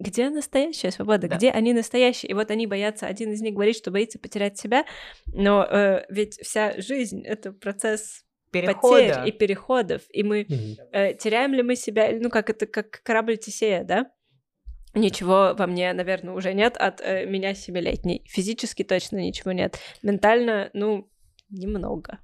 где 0.00 0.28
настоящая 0.28 0.90
свобода? 0.90 1.28
Да. 1.28 1.36
Где 1.36 1.50
они 1.52 1.72
настоящие? 1.72 2.30
И 2.32 2.34
вот 2.34 2.50
они 2.50 2.66
боятся, 2.66 3.06
один 3.06 3.30
из 3.30 3.40
них 3.40 3.54
говорит, 3.54 3.76
что 3.76 3.92
боится 3.92 4.18
потерять 4.18 4.58
себя, 4.58 4.84
но 5.26 5.64
э, 5.64 6.04
ведь 6.08 6.34
вся 6.42 6.80
жизнь— 6.80 7.24
это 7.24 7.52
процесс 7.52 8.24
Перехода. 8.50 8.74
потерь 8.80 9.28
и 9.28 9.30
переходов, 9.30 10.02
и 10.10 10.24
мы 10.24 10.46
Мгм. 10.48 10.76
э, 10.90 11.14
теряем 11.14 11.54
ли 11.54 11.62
мы 11.62 11.76
себя, 11.76 12.10
ну 12.18 12.28
как 12.28 12.50
это, 12.50 12.66
как 12.66 13.04
корабль 13.04 13.36
Тесея, 13.36 13.84
да? 13.84 14.10
Ничего 14.94 15.54
во 15.56 15.66
мне, 15.66 15.92
наверное, 15.92 16.34
уже 16.34 16.52
нет 16.52 16.76
от 16.76 17.00
э, 17.00 17.26
меня 17.26 17.54
семилетней. 17.54 18.24
Физически 18.26 18.82
точно 18.82 19.18
ничего 19.18 19.52
нет. 19.52 19.78
Ментально, 20.02 20.70
ну, 20.72 21.08
немного. 21.48 22.18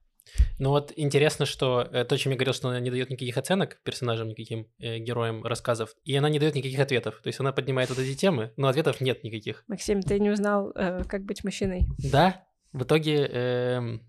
Ну 0.59 0.71
вот 0.71 0.93
интересно, 0.97 1.47
что 1.47 1.89
э, 1.93 2.05
то, 2.05 2.17
чем 2.17 2.33
я 2.33 2.37
говорил, 2.37 2.55
что 2.55 2.69
она 2.69 2.81
не 2.81 2.91
дает 2.91 3.11
никаких 3.11 3.37
оценок 3.37 3.81
персонажам, 3.85 4.29
никаким 4.29 4.67
э, 4.79 4.99
героям 4.99 5.45
рассказов, 5.45 5.95
и 6.05 6.17
она 6.17 6.29
не 6.29 6.39
дает 6.39 6.55
никаких 6.55 6.81
ответов. 6.81 7.21
То 7.23 7.29
есть 7.29 7.41
она 7.41 7.53
поднимает 7.53 7.91
вот 7.91 7.99
эти 7.99 8.17
темы, 8.17 8.53
но 8.57 8.69
ответов 8.69 9.01
нет 9.01 9.23
никаких. 9.23 9.65
Максим, 9.69 10.03
ты 10.03 10.19
не 10.19 10.31
узнал, 10.31 10.73
э, 10.75 11.05
как 11.05 11.25
быть 11.25 11.45
мужчиной? 11.45 11.87
Да, 11.99 12.45
в 12.73 12.83
итоге, 12.83 13.27
эм, 13.27 14.03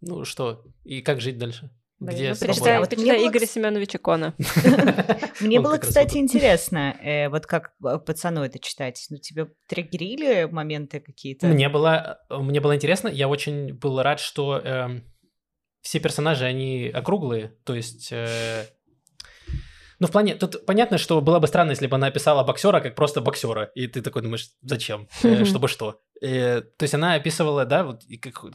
ну 0.00 0.24
что, 0.24 0.64
и 0.84 1.02
как 1.02 1.20
жить 1.20 1.38
дальше? 1.38 1.70
Блин, 1.98 2.14
Где 2.14 2.28
ну, 2.28 2.34
свобода? 2.34 2.52
почитай, 2.52 2.78
Вот 2.78 2.88
мне 2.88 2.96
почитай 2.96 3.18
было, 3.18 3.30
Игоря 3.30 3.46
Семеновича 3.46 3.98
Кона. 3.98 4.34
Мне 5.40 5.60
было, 5.60 5.78
кстати, 5.78 6.18
интересно, 6.18 6.94
э, 7.02 7.30
вот 7.30 7.46
как 7.46 7.72
э, 7.82 7.98
пацану 7.98 8.42
это 8.42 8.58
читать. 8.58 9.06
Ну, 9.08 9.16
тебе 9.16 9.48
триггерили 9.66 10.44
моменты 10.44 11.00
какие-то? 11.00 11.46
Мне 11.46 11.70
было, 11.70 12.20
мне 12.28 12.60
было 12.60 12.76
интересно, 12.76 13.08
я 13.08 13.28
очень 13.28 13.72
был 13.72 14.02
рад, 14.02 14.20
что 14.20 14.58
эм, 14.58 15.04
все 15.80 15.98
персонажи, 15.98 16.44
они 16.44 16.90
округлые, 16.92 17.56
то 17.64 17.74
есть... 17.74 18.08
э, 18.12 18.66
ну, 19.98 20.06
в 20.06 20.10
плане, 20.10 20.34
тут 20.34 20.66
понятно, 20.66 20.98
что 20.98 21.22
было 21.22 21.38
бы 21.38 21.46
странно, 21.46 21.70
если 21.70 21.86
бы 21.86 21.96
она 21.96 22.08
описала 22.08 22.44
боксера 22.44 22.80
как 22.80 22.94
просто 22.94 23.22
боксера, 23.22 23.70
и 23.74 23.86
ты 23.86 24.02
такой 24.02 24.20
думаешь, 24.20 24.50
зачем, 24.60 25.08
Э, 25.22 25.44
чтобы 25.46 25.68
что. 25.68 26.02
Э, 26.20 26.60
то 26.60 26.82
есть 26.82 26.92
она 26.92 27.14
описывала, 27.14 27.64
да, 27.64 27.84
вот 27.84 28.02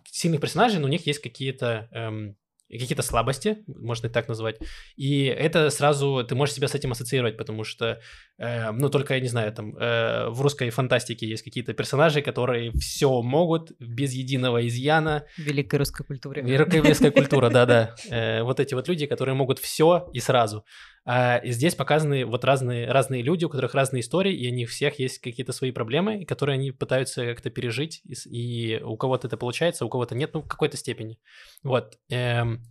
сильных 0.05 0.41
персонажей, 0.41 0.79
но 0.79 0.85
у 0.85 0.91
них 0.91 1.07
есть 1.07 1.19
какие-то 1.19 1.87
эм, 1.91 2.37
какие-то 2.79 3.01
слабости, 3.01 3.57
можно 3.67 4.07
и 4.07 4.09
так 4.09 4.27
назвать, 4.27 4.59
и 4.95 5.25
это 5.25 5.69
сразу 5.69 6.25
ты 6.27 6.35
можешь 6.35 6.55
себя 6.55 6.67
с 6.67 6.75
этим 6.75 6.91
ассоциировать, 6.91 7.37
потому 7.37 7.63
что, 7.63 7.99
э, 8.37 8.71
ну, 8.71 8.89
только, 8.89 9.15
я 9.15 9.19
не 9.19 9.27
знаю, 9.27 9.51
там, 9.53 9.75
э, 9.77 10.29
в 10.29 10.41
русской 10.41 10.69
фантастике 10.69 11.27
есть 11.27 11.43
какие-то 11.43 11.73
персонажи, 11.73 12.21
которые 12.21 12.71
все 12.73 13.21
могут 13.21 13.71
без 13.79 14.13
единого 14.13 14.67
изъяна, 14.67 15.23
В 15.37 15.41
великой 15.41 15.79
русской 15.79 16.03
культуре. 16.05 16.41
Европейская 16.41 17.11
культура, 17.11 17.49
да-да. 17.49 17.95
Э, 18.09 18.43
Вот 18.43 18.59
эти 18.59 18.73
вот 18.73 18.87
люди, 18.87 19.05
которые 19.05 19.35
могут 19.35 19.59
все 19.59 20.09
и 20.13 20.19
сразу. 20.19 20.65
А 21.03 21.37
и 21.37 21.51
здесь 21.51 21.73
показаны 21.75 22.25
вот 22.25 22.45
разные, 22.45 22.91
разные 22.91 23.23
люди, 23.23 23.45
у 23.45 23.49
которых 23.49 23.73
разные 23.73 24.01
истории, 24.01 24.35
и 24.35 24.51
у 24.51 24.53
них 24.53 24.69
всех 24.69 24.99
есть 24.99 25.19
какие-то 25.19 25.51
свои 25.51 25.71
проблемы, 25.71 26.25
которые 26.25 26.55
они 26.55 26.71
пытаются 26.71 27.25
как-то 27.25 27.49
пережить, 27.49 28.01
и, 28.03 28.75
и 28.75 28.81
у 28.83 28.95
кого-то 28.97 29.27
это 29.27 29.37
получается, 29.37 29.85
у 29.85 29.89
кого-то 29.89 30.13
нет, 30.13 30.31
ну, 30.33 30.41
в 30.41 30.47
какой-то 30.47 30.77
степени. 30.77 31.17
Вот. 31.63 31.97
Эм, 32.09 32.61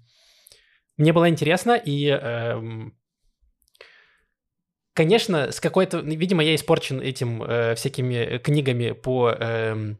Мне 0.96 1.12
было 1.12 1.28
интересно, 1.28 1.72
и 1.72 2.06
эм, 2.06 2.96
Конечно, 4.92 5.52
с 5.52 5.60
какой-то, 5.60 6.00
видимо, 6.00 6.42
я 6.42 6.54
испорчен 6.54 7.00
этим 7.00 7.42
э, 7.42 7.74
всякими 7.74 8.38
книгами 8.38 8.90
по 8.90 9.30
эм, 9.30 9.98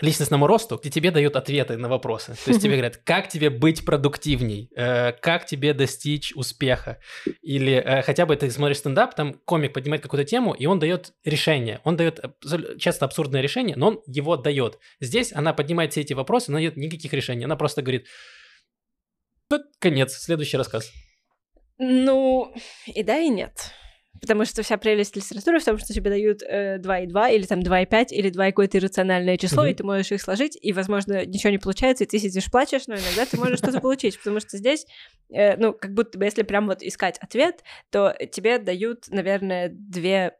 личностному 0.00 0.46
росту, 0.46 0.78
где 0.78 0.90
тебе 0.90 1.10
дают 1.10 1.36
ответы 1.36 1.76
на 1.76 1.88
вопросы. 1.88 2.36
То 2.44 2.50
есть 2.50 2.60
тебе 2.62 2.72
говорят, 2.72 2.96
как 2.98 3.28
тебе 3.28 3.50
быть 3.50 3.84
продуктивней, 3.84 4.70
э, 4.76 5.12
как 5.12 5.46
тебе 5.46 5.74
достичь 5.74 6.32
успеха. 6.34 6.98
Или 7.42 7.74
э, 7.74 8.02
хотя 8.02 8.26
бы 8.26 8.36
ты 8.36 8.50
смотришь 8.50 8.78
стендап, 8.78 9.14
там 9.14 9.34
комик 9.44 9.72
поднимает 9.72 10.02
какую-то 10.02 10.28
тему, 10.28 10.52
и 10.52 10.66
он 10.66 10.78
дает 10.78 11.12
решение. 11.24 11.80
Он 11.84 11.96
дает 11.96 12.20
часто 12.78 13.04
абсурдное 13.04 13.40
решение, 13.40 13.76
но 13.76 13.88
он 13.88 14.02
его 14.06 14.36
дает. 14.36 14.78
Здесь 15.00 15.32
она 15.32 15.52
поднимает 15.52 15.92
все 15.92 16.02
эти 16.02 16.12
вопросы, 16.12 16.52
но 16.52 16.58
нет 16.58 16.76
никаких 16.76 17.12
решений. 17.12 17.44
Она 17.44 17.56
просто 17.56 17.82
говорит, 17.82 18.06
«Тут 19.48 19.62
конец, 19.78 20.12
следующий 20.14 20.56
рассказ. 20.56 20.92
Ну, 21.78 22.54
и 22.86 23.02
да, 23.02 23.18
и 23.18 23.28
нет. 23.28 23.72
Потому 24.20 24.44
что 24.44 24.62
вся 24.62 24.76
прелесть 24.76 25.16
литературы 25.16 25.58
в 25.60 25.64
том, 25.64 25.78
что 25.78 25.92
тебе 25.92 26.10
дают 26.10 26.42
э, 26.42 26.78
2,2 26.78 27.28
или 27.34 27.44
там 27.46 27.60
2,5 27.60 28.12
или 28.12 28.30
2 28.30 28.46
какое-то 28.46 28.78
иррациональное 28.78 29.36
число, 29.36 29.62
Мгм. 29.62 29.72
и 29.72 29.74
ты 29.74 29.84
можешь 29.84 30.12
их 30.12 30.20
сложить, 30.22 30.58
и, 30.60 30.72
возможно, 30.72 31.24
ничего 31.26 31.50
не 31.50 31.58
получается, 31.58 32.04
и 32.04 32.06
ты 32.06 32.18
сидишь 32.18 32.50
плачешь, 32.50 32.86
но 32.86 32.94
иногда 32.94 33.26
ты 33.26 33.36
можешь 33.38 33.58
что-то 33.58 33.80
получить, 33.80 34.18
потому 34.18 34.40
что 34.40 34.56
здесь, 34.58 34.86
э, 35.32 35.56
ну, 35.56 35.72
как 35.72 35.92
будто 35.94 36.18
бы, 36.18 36.24
если 36.24 36.42
прям 36.42 36.66
вот 36.66 36.82
искать 36.82 37.18
ответ, 37.20 37.62
то 37.90 38.14
тебе 38.32 38.58
дают, 38.58 39.08
наверное, 39.08 39.70
две 39.72 40.32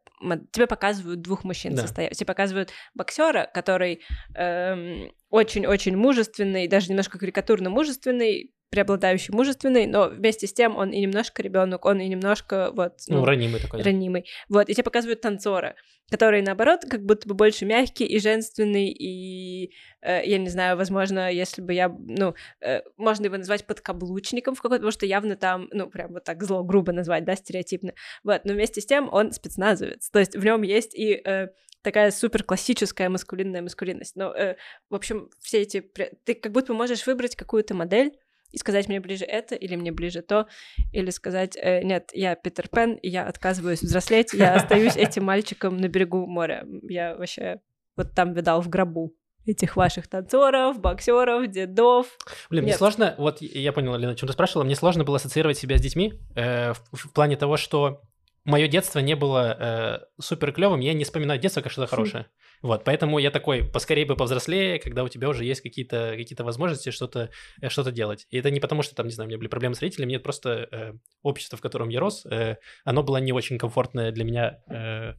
тебе 0.51 0.67
показывают 0.67 1.21
двух 1.21 1.45
мужчин 1.45 1.75
Да. 1.75 1.83
состоя- 1.83 2.09
Тебе 2.09 2.25
показывают 2.27 2.71
боксера, 2.95 3.51
который 3.53 4.01
эм, 4.35 5.13
очень-очень 5.29 5.95
мужественный, 5.95 6.69
даже 6.69 6.89
немножко 6.89 7.19
карикатурно 7.19 7.69
мужественный, 7.69 8.51
преобладающий 8.71 9.33
мужественный, 9.33 9.87
но 9.87 10.09
вместе 10.09 10.47
с 10.47 10.53
тем 10.53 10.77
он 10.77 10.91
и 10.91 11.01
немножко 11.01 11.43
ребенок, 11.43 11.85
он 11.85 12.01
и 12.01 12.09
немножко 12.09 12.71
вот 12.73 12.95
Ну, 13.09 13.19
ну, 13.19 13.25
ранимый 13.25 13.61
такой. 13.61 13.81
да. 13.81 13.85
ранимый. 13.85 14.27
Вот, 14.49 14.69
и 14.69 14.75
тебе 14.75 14.85
показывают 14.85 15.21
танцора, 15.21 15.77
который, 16.11 16.43
наоборот, 16.43 16.81
как 16.89 17.05
будто 17.05 17.29
бы 17.29 17.35
больше 17.35 17.65
мягкий 17.65 18.05
и 18.05 18.19
женственный, 18.19 18.89
и, 18.89 19.73
э, 20.03 20.27
я 20.27 20.39
не 20.39 20.49
знаю, 20.49 20.77
возможно, 20.77 21.31
если 21.33 21.63
бы 21.63 21.75
я, 21.75 21.89
ну, 21.89 22.35
э, 22.61 22.83
можно 22.97 23.27
его 23.27 23.37
назвать 23.37 23.67
подкаблучником 23.67 24.55
в 24.55 24.63
какой-то, 24.63 24.81
потому 24.81 24.93
что 24.93 25.07
явно 25.07 25.37
там, 25.37 25.69
ну, 25.73 25.89
прям 25.89 26.13
вот 26.13 26.25
так 26.25 26.43
зло, 26.43 26.63
грубо 26.63 26.93
назвать, 26.93 27.25
да, 27.25 27.37
стереотипно. 27.37 27.93
Вот, 28.25 28.45
но 28.45 28.53
вместе 28.53 28.81
с 28.81 28.87
тем 28.87 29.09
он 29.13 29.33
спецназовец, 29.33 30.11
то 30.11 30.19
есть 30.19 30.37
в 30.37 30.45
нем 30.45 30.63
есть 30.63 30.95
и 30.95 31.21
э, 31.25 31.49
такая 31.83 32.11
супер 32.11 32.43
классическая 32.43 33.09
маскулинная 33.09 33.63
маскулинность. 33.63 34.17
Но, 34.17 34.35
э, 34.35 34.57
в 34.91 34.95
общем, 34.97 35.31
все 35.41 35.63
эти... 35.63 35.81
Ты 36.25 36.35
как 36.35 36.51
будто 36.51 36.73
бы 36.73 36.79
можешь 36.79 37.07
выбрать 37.07 37.37
какую-то 37.37 37.75
модель, 37.75 38.13
и 38.53 38.59
сказать, 38.59 38.89
мне 38.89 39.01
ближе 39.01 39.25
это, 39.25 39.55
или 39.55 39.77
мне 39.77 39.93
ближе 39.93 40.23
то, 40.23 40.47
или 40.93 41.11
сказать, 41.11 41.57
э, 41.57 41.83
нет, 41.83 42.11
я 42.13 42.35
Питер 42.35 42.69
Пен, 42.69 42.95
и 42.95 43.09
я 43.09 43.27
отказываюсь 43.27 43.83
взрослеть, 43.83 44.33
я 44.33 44.55
остаюсь 44.57 44.97
этим 44.97 45.25
мальчиком 45.25 45.77
на 45.77 45.89
берегу 45.89 46.27
моря. 46.27 46.67
Я 46.89 47.17
вообще 47.17 47.61
вот 47.97 48.13
там 48.15 48.33
видал 48.33 48.61
в 48.61 48.69
гробу 48.69 49.15
этих 49.47 49.77
ваших 49.77 50.09
танцоров, 50.09 50.81
боксеров, 50.81 51.47
дедов. 51.49 52.07
Блин, 52.51 52.65
мне 52.65 52.73
Нет. 52.73 52.79
сложно, 52.79 53.15
вот 53.17 53.41
я 53.41 53.73
понял, 53.73 53.97
Лена, 53.97 54.13
о 54.13 54.17
чем 54.17 54.27
ты 54.27 54.33
спрашивала, 54.33 54.65
мне 54.65 54.75
сложно 54.75 55.05
было 55.05 55.17
ассоциировать 55.17 55.57
себя 55.57 55.79
с 55.79 55.81
детьми 55.81 56.15
э, 56.35 56.73
в, 56.73 56.81
в 56.93 57.13
плане 57.13 57.37
того, 57.37 57.57
что 57.57 58.03
мое 58.45 58.69
детство 58.69 59.01
не 59.01 59.15
было 59.15 59.57
э, 59.59 60.21
супер 60.21 60.53
клевым, 60.53 60.81
я 60.81 60.95
не 60.95 61.05
вспоминаю 61.05 61.41
детство 61.41 61.61
как 61.61 61.73
что-то 61.73 61.87
хорошее. 61.91 62.27
Вот, 62.63 62.85
поэтому 62.85 63.19
я 63.19 63.31
такой, 63.31 63.65
поскорее 63.65 64.07
бы 64.07 64.17
повзрослее, 64.17 64.79
когда 64.79 65.05
у 65.05 65.09
тебя 65.09 65.29
уже 65.29 65.45
есть 65.45 65.61
какие-то 65.61 66.15
какие 66.17 66.37
возможности 66.43 66.91
что-то 66.91 67.31
э, 67.61 67.69
что 67.69 67.91
делать. 67.91 68.27
И 68.31 68.39
это 68.39 68.51
не 68.51 68.61
потому, 68.61 68.83
что 68.83 68.95
там, 68.95 69.07
не 69.07 69.13
знаю, 69.13 69.27
у 69.27 69.29
меня 69.29 69.39
были 69.39 69.49
проблемы 69.49 69.75
с 69.75 69.81
родителями, 69.81 70.13
нет, 70.13 70.23
просто 70.23 70.69
э, 70.71 70.93
общество, 71.23 71.59
в 71.59 71.61
котором 71.61 71.89
я 71.89 72.01
рос, 72.01 72.27
э, 72.27 72.57
оно 72.85 73.03
было 73.03 73.19
не 73.19 73.33
очень 73.33 73.59
комфортное 73.59 74.13
для 74.13 74.25
меня 74.25 74.59
э, 74.69 75.15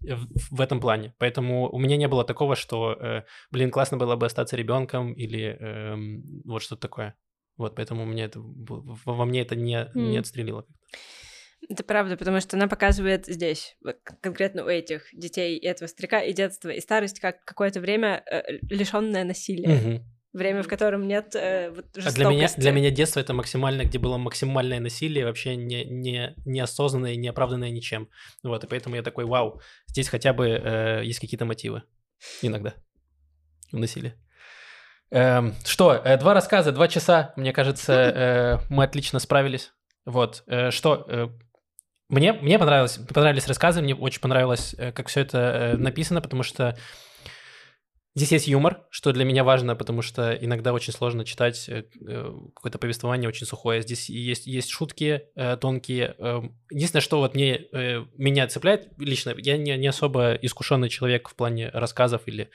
в, 0.00 0.56
в 0.56 0.60
этом 0.60 0.80
плане. 0.80 1.14
Поэтому 1.18 1.70
у 1.70 1.78
меня 1.78 1.96
не 1.96 2.08
было 2.08 2.24
такого, 2.24 2.56
что, 2.56 2.92
э, 2.92 3.22
блин, 3.50 3.70
классно 3.70 3.96
было 3.96 4.16
бы 4.16 4.26
остаться 4.26 4.56
ребенком 4.56 5.12
или 5.12 5.56
э, 5.58 5.96
вот 6.44 6.62
что-то 6.62 6.82
такое. 6.82 7.14
Вот, 7.56 7.76
поэтому 7.76 8.04
у 8.04 8.06
меня 8.06 8.24
это, 8.24 8.40
во 8.40 9.24
мне 9.24 9.42
это 9.42 9.54
не, 9.54 9.76
mm. 9.76 9.90
не 9.94 10.18
отстрелило. 10.18 10.64
Это 11.70 11.84
правда, 11.84 12.16
потому 12.16 12.40
что 12.40 12.56
она 12.56 12.66
показывает 12.66 13.26
здесь, 13.26 13.76
конкретно 14.20 14.64
у 14.64 14.68
этих 14.68 15.04
детей, 15.12 15.56
и 15.56 15.64
этого 15.64 15.86
старика, 15.86 16.20
и 16.20 16.32
детства, 16.32 16.70
и 16.70 16.80
старость, 16.80 17.20
как 17.20 17.44
какое-то 17.44 17.80
время 17.80 18.24
э, 18.28 18.58
лишенное 18.62 19.22
насилия. 19.22 19.76
Угу. 19.76 20.04
Время, 20.32 20.64
в 20.64 20.68
котором 20.68 21.06
нет 21.06 21.36
э, 21.36 21.70
вот, 21.70 21.86
А 22.04 22.10
для 22.10 22.24
меня, 22.26 22.48
для 22.56 22.72
меня 22.72 22.90
детство 22.90 23.20
это 23.20 23.34
максимально, 23.34 23.84
где 23.84 24.00
было 24.00 24.16
максимальное 24.16 24.80
насилие, 24.80 25.24
вообще 25.24 25.54
не, 25.54 25.84
не, 25.84 26.34
неосознанное, 26.44 27.14
не 27.14 27.28
оправданное 27.28 27.70
ничем. 27.70 28.08
Вот, 28.42 28.64
и 28.64 28.66
поэтому 28.66 28.96
я 28.96 29.02
такой, 29.02 29.24
вау, 29.24 29.60
здесь 29.86 30.08
хотя 30.08 30.32
бы 30.32 30.48
э, 30.48 31.02
есть 31.04 31.20
какие-то 31.20 31.44
мотивы. 31.44 31.84
Иногда. 32.42 32.74
В 33.70 33.78
насилии. 33.78 34.14
Эм, 35.12 35.54
что, 35.64 35.94
э, 35.94 36.16
два 36.16 36.34
рассказа, 36.34 36.72
два 36.72 36.88
часа, 36.88 37.32
мне 37.36 37.52
кажется, 37.52 37.92
э, 37.92 38.58
мы 38.70 38.82
отлично 38.82 39.20
справились. 39.20 39.72
Вот, 40.04 40.42
э, 40.48 40.72
что, 40.72 41.04
э, 41.08 41.28
мне, 42.10 42.32
мне 42.32 42.58
понравилось, 42.58 42.98
понравились 43.12 43.46
рассказы, 43.46 43.82
мне 43.82 43.94
очень 43.94 44.20
понравилось, 44.20 44.74
э, 44.76 44.92
как 44.92 45.08
все 45.08 45.20
это 45.20 45.38
э, 45.38 45.76
написано, 45.76 46.20
потому 46.20 46.42
что 46.42 46.76
Здесь 48.16 48.32
есть 48.32 48.48
юмор, 48.48 48.88
что 48.90 49.12
для 49.12 49.24
меня 49.24 49.44
важно, 49.44 49.76
потому 49.76 50.02
что 50.02 50.32
иногда 50.32 50.72
очень 50.72 50.92
сложно 50.92 51.24
читать 51.24 51.68
э, 51.68 51.84
какое-то 52.56 52.78
повествование 52.78 53.28
очень 53.28 53.46
сухое. 53.46 53.82
Здесь 53.82 54.10
есть, 54.10 54.48
есть 54.48 54.68
шутки 54.68 55.28
тонкие. 55.60 56.16
Эм, 56.18 56.58
единственное, 56.72 57.02
что 57.02 57.20
вот 57.20 57.36
мне, 57.36 57.68
меня 58.18 58.48
цепляет 58.48 58.88
лично, 58.98 59.32
я 59.38 59.56
не, 59.56 59.76
не 59.76 59.86
особо 59.86 60.34
искушенный 60.34 60.88
человек 60.88 61.28
в 61.28 61.36
плане 61.36 61.70
рассказов 61.72 62.22
или 62.26 62.50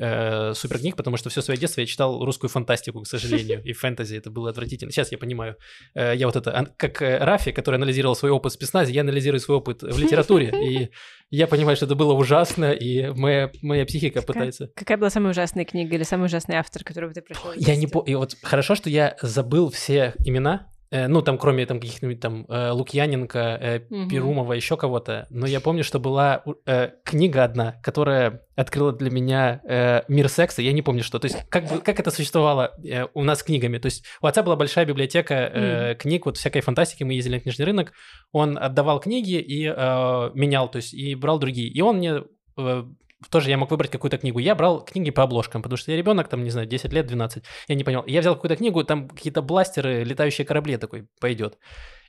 э, 0.00 0.54
супергник, 0.54 0.96
потому 0.96 1.16
что 1.16 1.28
все 1.30 1.42
свое 1.42 1.60
детство 1.60 1.80
я 1.80 1.86
читал 1.86 2.24
русскую 2.24 2.50
фантастику, 2.50 3.02
к 3.02 3.06
сожалению, 3.06 3.62
и 3.62 3.72
фэнтези, 3.72 4.16
это 4.16 4.30
было 4.30 4.50
отвратительно. 4.50 4.90
Сейчас 4.90 5.12
я 5.12 5.18
понимаю, 5.18 5.56
э, 5.94 6.14
я 6.16 6.26
вот 6.26 6.36
это, 6.36 6.72
как 6.76 7.02
э, 7.02 7.18
Рафи, 7.18 7.52
который 7.52 7.76
анализировал 7.76 8.16
свой 8.16 8.30
опыт 8.30 8.52
в 8.52 8.54
спецназе, 8.54 8.92
я 8.92 9.02
анализирую 9.02 9.40
свой 9.40 9.58
опыт 9.58 9.82
в 9.82 9.98
литературе, 9.98 10.50
и 10.64 10.90
я 11.30 11.46
понимаю, 11.46 11.76
что 11.76 11.86
это 11.86 11.94
было 11.94 12.14
ужасно, 12.14 12.72
и 12.72 13.08
моя, 13.10 13.50
моя 13.62 13.84
психика 13.84 14.20
какая, 14.20 14.26
пытается... 14.26 14.70
Какая 14.74 14.96
была 14.96 15.10
самая 15.10 15.30
ужасная 15.30 15.64
книга 15.64 15.94
или 15.94 16.02
самый 16.02 16.26
ужасный 16.26 16.56
автор, 16.56 16.82
которого 16.82 17.12
ты 17.12 17.22
прочел? 17.22 17.52
Я 17.56 17.76
не 17.76 17.86
помню, 17.86 18.12
и 18.12 18.14
вот 18.14 18.36
хорошо, 18.42 18.74
что 18.74 18.88
я 18.88 19.16
забыл 19.20 19.70
все 19.70 20.14
имена, 20.24 20.70
ну, 20.90 21.22
там, 21.22 21.38
кроме 21.38 21.66
там 21.66 21.78
каких-нибудь 21.78 22.20
там 22.20 22.46
э, 22.48 22.70
Лукьяненко, 22.70 23.38
э, 23.38 23.80
Перумова, 24.08 24.54
еще 24.54 24.76
кого-то. 24.76 25.26
Но 25.30 25.46
я 25.46 25.60
помню, 25.60 25.84
что 25.84 26.00
была 26.00 26.42
книга 27.04 27.44
одна, 27.44 27.72
которая 27.82 28.42
открыла 28.56 28.92
для 28.92 29.10
меня 29.10 30.02
мир 30.08 30.28
секса. 30.28 30.62
Я 30.62 30.72
не 30.72 30.82
помню, 30.82 31.02
что. 31.02 31.18
То 31.18 31.26
есть, 31.26 31.38
как, 31.48 31.82
как 31.84 32.00
это 32.00 32.10
существовало 32.10 32.74
у 33.14 33.22
нас 33.22 33.38
с 33.38 33.42
книгами. 33.42 33.78
То 33.78 33.86
есть, 33.86 34.04
у 34.20 34.26
отца 34.26 34.42
была 34.42 34.56
большая 34.56 34.84
библиотека 34.84 35.96
книг, 35.98 36.26
вот 36.26 36.36
всякой 36.36 36.62
фантастики. 36.62 37.04
Мы 37.04 37.14
ездили 37.14 37.36
на 37.36 37.40
книжный 37.40 37.66
рынок. 37.66 37.92
Он 38.32 38.58
отдавал 38.58 39.00
книги 39.00 39.34
и 39.40 39.64
менял, 39.64 40.68
то 40.70 40.76
есть, 40.76 40.92
и 40.92 41.14
брал 41.14 41.38
другие. 41.38 41.68
И 41.68 41.80
он 41.80 41.98
мне 41.98 42.24
тоже 43.28 43.50
я 43.50 43.58
мог 43.58 43.70
выбрать 43.70 43.90
какую-то 43.90 44.18
книгу. 44.18 44.38
Я 44.38 44.54
брал 44.54 44.82
книги 44.82 45.10
по 45.10 45.22
обложкам, 45.22 45.62
потому 45.62 45.76
что 45.76 45.90
я 45.90 45.96
ребенок, 45.96 46.28
там, 46.28 46.42
не 46.42 46.50
знаю, 46.50 46.66
10 46.66 46.92
лет, 46.92 47.06
12. 47.06 47.44
Я 47.68 47.74
не 47.74 47.84
понял. 47.84 48.02
Я 48.06 48.20
взял 48.20 48.34
какую-то 48.34 48.56
книгу, 48.56 48.82
там 48.84 49.08
какие-то 49.08 49.42
бластеры, 49.42 50.04
летающие 50.04 50.46
корабли, 50.46 50.76
такой, 50.78 51.06
пойдет. 51.20 51.58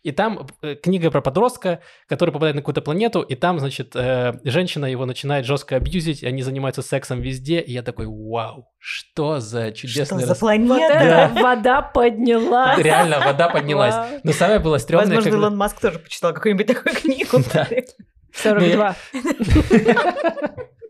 И 0.04 0.12
там 0.12 0.48
э, 0.64 0.76
книга 0.76 1.12
про 1.12 1.22
подростка, 1.22 1.82
который 2.08 2.32
попадает 2.32 2.56
на 2.56 2.62
какую-то 2.62 2.82
планету, 2.82 3.22
и 3.22 3.36
там, 3.36 3.60
значит, 3.60 3.96
э, 3.96 4.34
женщина 4.44 4.88
его 4.88 5.06
начинает 5.06 5.46
жестко 5.46 5.76
абьюзить, 5.76 6.24
они 6.24 6.42
занимаются 6.42 6.82
сексом 6.82 7.22
везде, 7.22 7.60
и 7.60 7.72
я 7.72 7.84
такой, 7.84 8.08
вау, 8.08 8.68
что 8.80 9.40
за 9.40 9.72
чудесный... 9.72 10.24
Что 10.24 10.34
за 10.34 10.40
планета? 10.40 11.32
Да. 11.36 11.42
Вода 11.44 11.82
поднялась. 11.84 12.80
Реально, 12.84 13.20
вода 13.20 13.50
поднялась. 13.50 13.96
Но 14.24 14.32
самое 14.32 14.60
было 14.60 14.80
стрёмное... 14.80 15.06
Возможно, 15.06 15.32
когда... 15.32 15.46
Илон 15.46 15.58
Маск 15.58 15.80
тоже 15.80 16.00
почитал 16.00 16.34
какую-нибудь 16.34 16.66
такую 16.66 16.96
книгу. 17.02 17.38
Да. 17.54 17.68
42. 18.34 18.96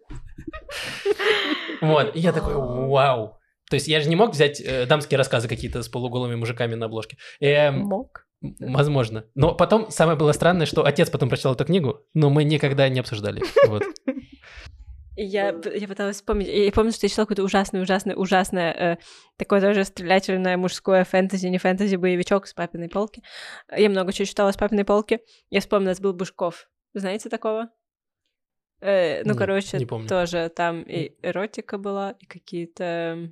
Вот, 1.82 2.16
и 2.16 2.20
я 2.20 2.32
такой, 2.32 2.54
вау. 2.54 3.40
То 3.72 3.76
есть 3.76 3.88
я 3.88 4.02
же 4.02 4.10
не 4.10 4.16
мог 4.16 4.34
взять 4.34 4.62
э, 4.62 4.86
дамские 4.86 5.18
рассказы 5.18 5.48
какие-то 5.48 5.82
с 5.82 5.90
полуголыми 5.90 6.36
мужиками 6.36 6.76
на 6.76 6.86
обложке. 6.86 7.18
Эм, 7.40 7.80
мог. 7.80 8.28
Возможно. 8.42 9.26
Но 9.34 9.56
потом 9.56 9.90
самое 9.92 10.18
было 10.18 10.32
странное, 10.32 10.66
что 10.66 10.86
отец 10.86 11.10
потом 11.10 11.30
прочитал 11.30 11.54
эту 11.54 11.66
книгу, 11.66 12.02
но 12.14 12.30
мы 12.30 12.44
никогда 12.44 12.90
не 12.90 13.00
обсуждали. 13.00 13.42
Вот. 13.68 13.84
Я, 15.16 15.54
я 15.76 15.88
пыталась 15.88 16.18
вспомнить. 16.18 16.48
Я 16.48 16.72
помню, 16.72 16.92
что 16.92 17.06
я 17.06 17.10
читала 17.10 17.26
какое-то 17.26 17.44
ужасное, 17.44 17.82
ужасное, 17.82 18.16
ужасное, 18.16 18.74
э, 18.74 18.98
такое 19.38 19.62
тоже 19.62 19.84
стрелятельное 19.84 20.58
мужское 20.58 21.04
фэнтези, 21.04 21.48
не 21.48 21.58
фэнтези, 21.58 21.96
боевичок 21.98 22.48
с 22.48 22.54
папиной 22.54 22.90
полки. 22.90 23.22
Я 23.76 23.90
много 23.90 24.14
чего 24.14 24.26
читала 24.26 24.52
с 24.52 24.58
папиной 24.58 24.86
полки. 24.86 25.20
Я 25.50 25.60
вспомнила, 25.60 25.90
нас 25.90 26.00
был 26.00 26.14
Бушков. 26.14 26.70
Знаете 26.94 27.30
такого? 27.30 27.70
Э, 28.82 29.22
ну, 29.24 29.30
Нет, 29.30 29.38
короче, 29.38 29.78
не 29.78 29.86
помню. 29.86 30.08
тоже 30.08 30.52
там 30.56 30.82
и 30.82 31.14
эротика 31.22 31.78
была, 31.78 32.16
и 32.20 32.26
какие-то... 32.26 33.32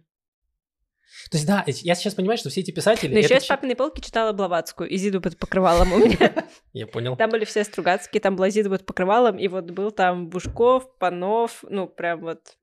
То 1.32 1.38
есть, 1.38 1.48
да, 1.48 1.64
я 1.66 1.96
сейчас 1.96 2.14
понимаю, 2.14 2.38
что 2.38 2.50
все 2.50 2.62
эти 2.62 2.70
писатели... 2.70 3.12
Но 3.12 3.20
еще 3.20 3.34
я 3.34 3.40
с 3.40 3.48
папиной 3.48 3.76
полки 3.76 4.00
читала 4.00 4.32
Блаватскую, 4.32 4.88
и 4.88 4.96
Зиду 4.96 5.22
под 5.22 5.38
покрывалом 5.40 5.92
у 5.92 5.98
меня. 5.98 6.46
Я 6.74 6.86
понял. 6.86 7.16
Там 7.16 7.32
были 7.32 7.46
все 7.46 7.64
Стругацкие, 7.64 8.22
там 8.22 8.36
была 8.36 8.52
Зида 8.52 8.70
под 8.70 8.86
покрывалом, 8.86 9.40
и 9.40 9.48
вот 9.48 9.72
был 9.72 9.90
там 9.90 10.30
Бушков, 10.30 10.98
Панов, 11.00 11.64
ну, 11.68 11.88
прям 11.88 12.22
вот 12.22 12.59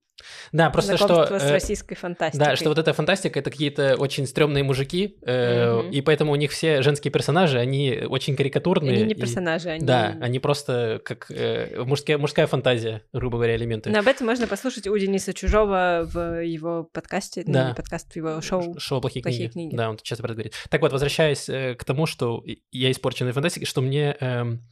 да, 0.52 0.70
просто 0.70 0.96
что... 0.96 1.26
с 1.38 1.42
э, 1.42 1.52
российской 1.52 1.94
фантастикой. 1.94 2.46
Да, 2.46 2.56
что 2.56 2.68
вот 2.68 2.78
эта 2.78 2.92
фантастика— 2.92 3.38
это 3.40 3.50
какие-то 3.50 3.96
очень 3.96 4.26
стрёмные 4.26 4.64
мужики, 4.64 5.18
э, 5.22 5.90
и 5.90 6.00
поэтому 6.00 6.32
у 6.32 6.36
них 6.36 6.50
все 6.50 6.82
женские 6.82 7.12
персонажи, 7.12 7.58
они 7.58 8.02
очень 8.08 8.36
карикатурные. 8.36 8.96
Они 8.96 9.04
не 9.04 9.14
персонажи, 9.14 9.68
они... 9.68 9.84
Да, 9.84 10.16
они 10.20 10.38
просто 10.38 11.00
как 11.04 11.30
э, 11.30 11.82
мужская, 11.84 12.18
мужская 12.18 12.46
фантазия, 12.46 13.02
грубо 13.12 13.36
говоря, 13.38 13.56
элементы. 13.56 13.90
Но 13.90 13.98
об 13.98 14.08
этом 14.08 14.26
можно 14.26 14.46
послушать 14.46 14.86
у 14.86 14.96
Дениса 14.96 15.34
Чужого 15.34 16.08
в 16.10 16.42
его 16.42 16.84
подкасте, 16.84 17.42
ну, 17.46 17.52
да. 17.52 17.62
ну, 17.62 17.68
не 17.70 17.74
подкаст, 17.74 18.12
в 18.12 18.16
его 18.16 18.40
шоу. 18.40 18.78
Шоу 18.78 19.00
«Плохие, 19.00 19.22
«Плохие 19.22 19.48
книги. 19.48 19.52
книги». 19.52 19.76
Да, 19.76 19.90
он 19.90 19.98
часто 19.98 20.22
про 20.22 20.30
это 20.30 20.36
говорит. 20.36 20.54
Так 20.70 20.80
вот, 20.80 20.92
возвращаясь 20.92 21.48
э, 21.48 21.74
к 21.74 21.84
тому, 21.84 22.06
что 22.06 22.42
я 22.70 22.90
испорченный 22.90 23.32
фантастикой, 23.32 23.66
что 23.66 23.80
мне... 23.80 24.16
Эм, 24.20 24.62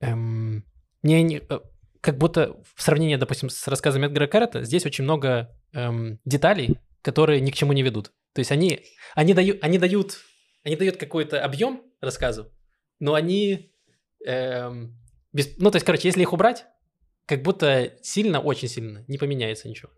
эм, 0.00 0.64
мне 1.02 1.22
не, 1.22 1.38
э, 1.48 1.58
как 2.02 2.18
будто 2.18 2.60
в 2.74 2.82
сравнении, 2.82 3.14
допустим, 3.16 3.48
с 3.48 3.66
рассказами 3.68 4.06
Эдгара 4.06 4.26
Каррета, 4.26 4.64
здесь 4.64 4.84
очень 4.84 5.04
много 5.04 5.56
эм, 5.72 6.18
деталей, 6.24 6.80
которые 7.00 7.40
ни 7.40 7.50
к 7.52 7.54
чему 7.54 7.72
не 7.72 7.82
ведут. 7.82 8.12
То 8.34 8.40
есть 8.40 8.50
они, 8.50 8.84
они, 9.14 9.34
дают, 9.34 9.62
они, 9.62 9.78
дают, 9.78 10.18
они 10.64 10.74
дают 10.74 10.96
какой-то 10.96 11.42
объем 11.42 11.82
рассказу, 12.00 12.52
но 12.98 13.14
они... 13.14 13.72
Эм, 14.26 14.98
без, 15.32 15.56
ну, 15.58 15.70
то 15.70 15.76
есть, 15.76 15.86
короче, 15.86 16.08
если 16.08 16.22
их 16.22 16.32
убрать, 16.32 16.66
как 17.24 17.42
будто 17.42 17.96
сильно, 18.02 18.40
очень 18.40 18.68
сильно 18.68 19.04
не 19.06 19.16
поменяется 19.16 19.68
ничего. 19.68 19.92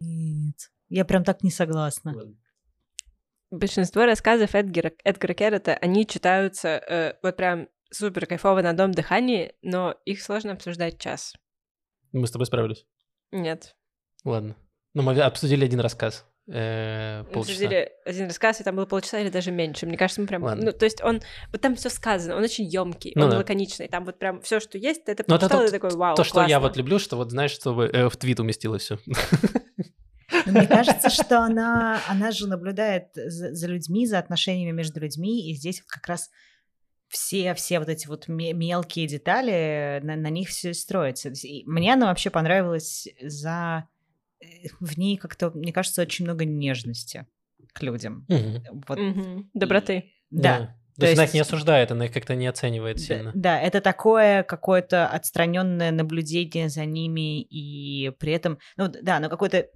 Нет, 0.00 0.56
я 0.88 1.04
прям 1.04 1.22
так 1.22 1.44
не 1.44 1.52
согласна. 1.52 2.14
Ладно. 2.16 2.36
Большинство 3.52 4.06
рассказов 4.06 4.56
Эдгара, 4.56 4.92
Эдгара 5.04 5.34
Керрета, 5.34 5.74
они 5.74 6.04
читаются 6.04 6.68
э, 6.68 7.14
вот 7.22 7.36
прям 7.36 7.68
супер 7.92 8.26
кайфово 8.26 8.62
на 8.62 8.70
одном 8.70 8.92
дыхании, 8.92 9.54
но 9.62 9.96
их 10.04 10.22
сложно 10.22 10.52
обсуждать 10.52 10.98
час. 10.98 11.34
Мы 12.12 12.26
с 12.26 12.30
тобой 12.30 12.46
справились? 12.46 12.86
Нет. 13.30 13.76
Ладно. 14.24 14.56
Ну, 14.94 15.02
мы 15.02 15.18
обсудили 15.20 15.64
один 15.64 15.80
рассказ. 15.80 16.26
Э, 16.48 17.24
полчаса. 17.32 17.52
Обсудили 17.52 17.90
один 18.04 18.26
рассказ, 18.26 18.60
и 18.60 18.64
там 18.64 18.76
было 18.76 18.84
полчаса 18.84 19.20
или 19.20 19.30
даже 19.30 19.52
меньше. 19.52 19.86
Мне 19.86 19.96
кажется, 19.96 20.20
мы 20.20 20.26
прям... 20.26 20.42
Ладно. 20.42 20.66
Ну, 20.66 20.72
то 20.72 20.84
есть 20.84 21.02
он... 21.02 21.20
Вот 21.50 21.60
там 21.60 21.76
все 21.76 21.88
сказано, 21.88 22.36
он 22.36 22.42
очень 22.42 22.64
емкий, 22.64 23.12
ну, 23.14 23.24
он 23.24 23.30
да. 23.30 23.38
лаконичный. 23.38 23.88
Там 23.88 24.04
вот 24.04 24.18
прям 24.18 24.40
все, 24.42 24.60
что 24.60 24.76
есть, 24.76 25.04
ты 25.04 25.12
это 25.12 25.24
ну, 25.26 25.38
прочитал, 25.38 25.64
и 25.64 25.70
такой, 25.70 25.90
вау, 25.90 26.16
То, 26.16 26.24
что 26.24 26.34
классно. 26.34 26.50
я 26.50 26.60
вот 26.60 26.76
люблю, 26.76 26.98
что 26.98 27.16
вот, 27.16 27.30
знаешь, 27.30 27.52
чтобы 27.52 27.84
э, 27.84 28.08
в 28.08 28.16
твит 28.16 28.40
уместилось 28.40 28.82
все. 28.82 28.98
Мне 30.46 30.66
кажется, 30.66 31.10
что 31.10 31.40
она, 31.40 32.00
она 32.08 32.32
же 32.32 32.48
наблюдает 32.48 33.08
за, 33.14 33.54
за 33.54 33.66
людьми, 33.68 34.06
за 34.06 34.18
отношениями 34.18 34.72
между 34.72 35.00
людьми, 35.00 35.50
и 35.50 35.54
здесь 35.54 35.80
вот 35.80 35.88
как 35.88 36.06
раз 36.08 36.30
все, 37.12 37.54
все 37.54 37.78
вот 37.78 37.90
эти 37.90 38.06
вот 38.06 38.26
мелкие 38.26 39.06
детали, 39.06 40.00
на, 40.02 40.16
на 40.16 40.28
них 40.28 40.48
все 40.48 40.72
строится. 40.72 41.28
И 41.28 41.62
мне 41.66 41.92
она 41.92 42.06
вообще 42.06 42.30
понравилась 42.30 43.06
за... 43.20 43.86
Э, 44.40 44.46
в 44.80 44.96
ней 44.96 45.18
как-то, 45.18 45.50
мне 45.50 45.72
кажется, 45.72 46.00
очень 46.00 46.24
много 46.24 46.46
нежности 46.46 47.26
к 47.74 47.82
людям. 47.82 48.26
Угу. 48.30 48.84
Вот. 48.88 48.98
Угу. 48.98 49.50
Доброты. 49.52 49.98
И, 49.98 50.12
да. 50.30 50.58
да. 50.58 50.76
То, 50.98 51.06
есть, 51.06 51.18
она 51.18 51.24
их 51.24 51.34
не 51.34 51.40
осуждает, 51.40 51.90
она 51.90 52.06
их 52.06 52.12
как-то 52.12 52.34
не 52.34 52.46
оценивает 52.46 52.96
Да, 52.96 53.02
сильно. 53.02 53.32
да, 53.34 53.60
это 53.60 53.80
такое 53.80 54.42
какое-то 54.42 55.06
отстраненное 55.06 55.90
наблюдение 55.90 56.68
за 56.68 56.84
ними, 56.84 57.42
и 57.42 58.10
при 58.18 58.32
этом, 58.32 58.58
ну 58.76 58.88
да, 58.88 59.18
но 59.18 59.30
какое-то 59.30 59.68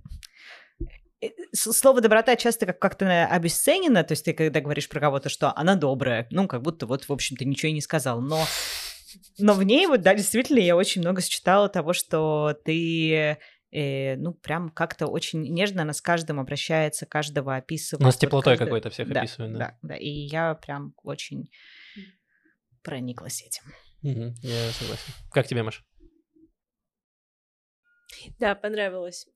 Слово 1.52 2.01
доброта 2.01 2.36
часто 2.36 2.66
как- 2.66 2.78
как-то 2.78 3.26
обесценено, 3.26 4.05
то 4.05 4.12
есть 4.12 4.24
ты 4.24 4.32
когда 4.34 4.60
говоришь 4.60 4.88
про 4.88 5.01
кого-то, 5.01 5.28
что 5.28 5.52
она 5.56 5.74
добрая, 5.74 6.26
ну, 6.30 6.47
как 6.47 6.62
будто 6.62 6.86
вот, 6.86 7.09
в 7.09 7.12
общем-то, 7.12 7.44
ничего 7.44 7.70
и 7.70 7.74
не 7.74 7.80
сказал, 7.80 8.20
но, 8.20 8.44
но 9.38 9.55
в 9.55 9.62
ней 9.62 9.86
вот, 9.86 10.02
да, 10.02 10.14
действительно, 10.14 10.59
я 10.59 10.76
очень 10.76 11.01
много 11.01 11.22
считала 11.22 11.68
того, 11.70 11.94
что 11.94 12.55
ты, 12.64 13.38
э, 13.72 14.16
ну, 14.16 14.34
прям 14.34 14.68
как-то 14.68 15.06
очень 15.06 15.43
нежно 15.52 15.82
она 15.82 15.94
с 15.94 16.02
каждым 16.02 16.38
обращается, 16.38 17.06
каждого 17.06 17.56
описывает. 17.56 18.02
Но 18.02 18.10
с 18.10 18.14
вот 18.14 18.20
теплотой 18.20 18.52
каждый- 18.52 18.64
какой-то 18.66 18.90
всех 18.90 19.09
да, 19.09 19.20
описывает, 19.20 19.52
да. 19.52 19.59
Да, 19.59 19.78
да, 19.82 19.97
и 19.97 20.09
я 20.10 20.55
прям 20.55 20.93
очень 21.02 21.51
прониклась 22.82 23.43
этим. 23.43 23.62
Мгм, 24.02 24.34
я 24.43 24.70
согласен. 24.72 25.12
Как 25.32 25.47
тебе, 25.47 25.62
Маш? 25.62 25.82
Да, 28.38 28.55
понравилось. 28.55 29.26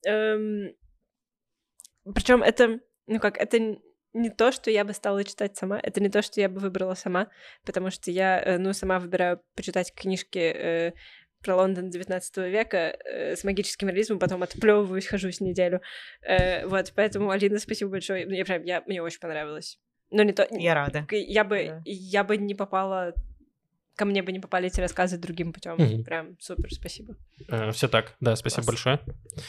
Причем 2.15 2.43
это, 2.43 2.81
ну 3.07 3.21
как, 3.21 3.37
это 3.39 3.77
не 4.13 4.31
то, 4.31 4.53
что 4.53 4.71
я 4.71 4.85
бы 4.85 4.93
стала 4.93 5.23
читать 5.25 5.57
сама, 5.57 5.79
это 5.81 6.01
не 6.01 6.09
то, 6.09 6.23
что 6.23 6.41
я 6.41 6.49
бы 6.49 6.61
выбрала 6.61 6.95
сама, 6.95 7.29
потому 7.65 7.91
что 7.91 8.11
я, 8.11 8.41
э, 8.43 8.59
ну, 8.59 8.73
сама 8.73 8.99
выбираю 8.99 9.41
почитать 9.55 9.95
книжки 9.95 10.39
э, 10.39 10.93
про 11.43 11.57
Лондон 11.57 11.91
19 11.91 12.37
века 12.39 12.97
э, 13.05 13.37
с 13.37 13.45
магическим 13.45 13.89
реализмом, 13.89 14.19
потом 14.19 14.43
отплевываюсь, 14.43 15.07
хожусь 15.07 15.41
неделю. 15.41 15.81
Э, 16.23 16.67
вот, 16.67 16.93
поэтому, 16.97 17.31
Алина, 17.31 17.59
спасибо 17.59 17.91
большое. 17.93 18.27
Мне 18.27 18.45
прям, 18.45 18.63
я, 18.65 18.83
мне 18.87 19.01
очень 19.03 19.21
понравилось. 19.21 19.79
Но 20.11 20.23
не 20.25 20.33
то... 20.33 20.47
Я 20.51 20.75
рада. 20.75 21.07
Я 21.11 21.45
бы, 21.45 21.65
Да. 21.67 21.83
я 21.85 22.25
бы 22.25 22.37
не 22.37 22.55
попала... 22.55 23.15
Ко 23.95 24.05
мне 24.07 24.23
бы 24.23 24.33
не 24.33 24.41
попали 24.41 24.67
эти 24.67 24.81
рассказы 24.81 25.19
другим 25.19 25.53
путем. 25.53 25.75
Мгм. 25.77 26.05
Прям 26.05 26.37
супер, 26.41 26.73
спасибо. 26.73 27.17
все 27.73 27.87
так, 27.87 28.17
да, 28.19 28.35
спасибо 28.35 28.63
Класс. 28.63 28.67
большое. 28.67 29.01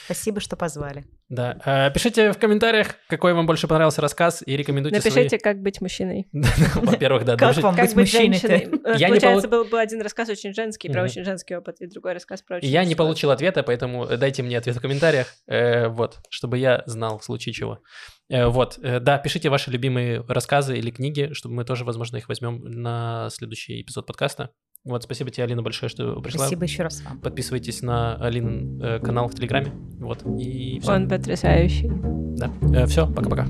Спасибо, 0.06 0.40
что 0.40 0.56
позвали. 0.56 1.06
Да, 1.32 1.58
э, 1.66 1.90
пишите 1.94 2.34
в 2.34 2.38
комментариях, 2.38 2.98
какой 3.08 3.34
вам 3.34 3.46
больше 3.46 3.66
понравился 3.66 4.02
рассказ, 4.02 4.44
и 4.46 4.58
рекомендуйте 4.58 4.98
Напишите, 4.98 5.40
как 5.40 5.62
быть 5.62 5.80
мужчиной. 5.80 6.28
свои... 6.34 6.86
Во-первых, 6.86 7.24
да, 7.24 7.38
Как 7.38 7.56
вам 7.56 7.74
Как 7.74 7.94
быть 7.94 8.14
Я 8.14 8.28
не 8.28 9.08
получается, 9.08 9.48
полу- 9.48 9.64
был 9.64 9.64
бы 9.64 9.80
один 9.80 10.02
рассказ 10.02 10.28
очень 10.28 10.54
женский, 10.54 10.90
про 10.90 11.04
очень 11.04 11.24
женский 11.24 11.56
опыт, 11.56 11.80
и 11.80 11.88
другой 11.88 12.14
рассказ 12.14 12.42
про 12.42 12.58
очень 12.58 12.68
Я 12.68 12.84
не 12.84 12.96
получил 12.96 13.32
ответа, 13.32 13.64
поэтому 13.64 14.08
дайте 14.18 14.44
мне 14.44 14.58
ответ 14.58 14.76
в 14.76 14.82
комментариях, 14.82 15.28
э, 15.48 15.88
вот, 15.88 16.20
чтобы 16.30 16.58
я 16.58 16.84
знал 16.86 17.18
в 17.18 17.24
случае 17.24 17.54
чего. 17.54 17.80
Э, 18.30 18.48
вот, 18.48 18.78
э, 18.84 19.00
да, 19.00 19.18
пишите 19.18 19.48
ваши 19.48 19.72
любимые 19.72 20.26
рассказы 20.28 20.78
или 20.78 20.92
книги, 20.92 21.30
чтобы 21.32 21.56
мы 21.56 21.64
тоже, 21.64 21.86
возможно, 21.86 22.18
их 22.18 22.28
возьмем 22.28 22.62
на 22.62 23.30
следующий 23.30 23.82
эпизод 23.82 24.06
подкаста. 24.06 24.52
Вот, 24.84 25.04
спасибо 25.04 25.30
тебе, 25.30 25.44
Алина, 25.44 25.62
большое, 25.62 25.90
что 25.90 26.20
пришла. 26.22 26.46
Спасибо 26.46 26.64
еще 26.64 26.84
раз 26.84 27.04
вам. 27.04 27.20
Подписывайтесь 27.20 27.82
на 27.82 28.16
Алин 28.16 29.00
канал 29.02 29.28
в 29.28 29.36
Телеграме. 29.36 29.72
Вот, 30.00 30.24
и 30.40 30.80
все. 30.80 30.92
Он 30.92 31.08
потрясающий. 31.08 31.92
Да. 32.38 32.86
все, 32.88 33.06
пока-пока. 33.08 33.46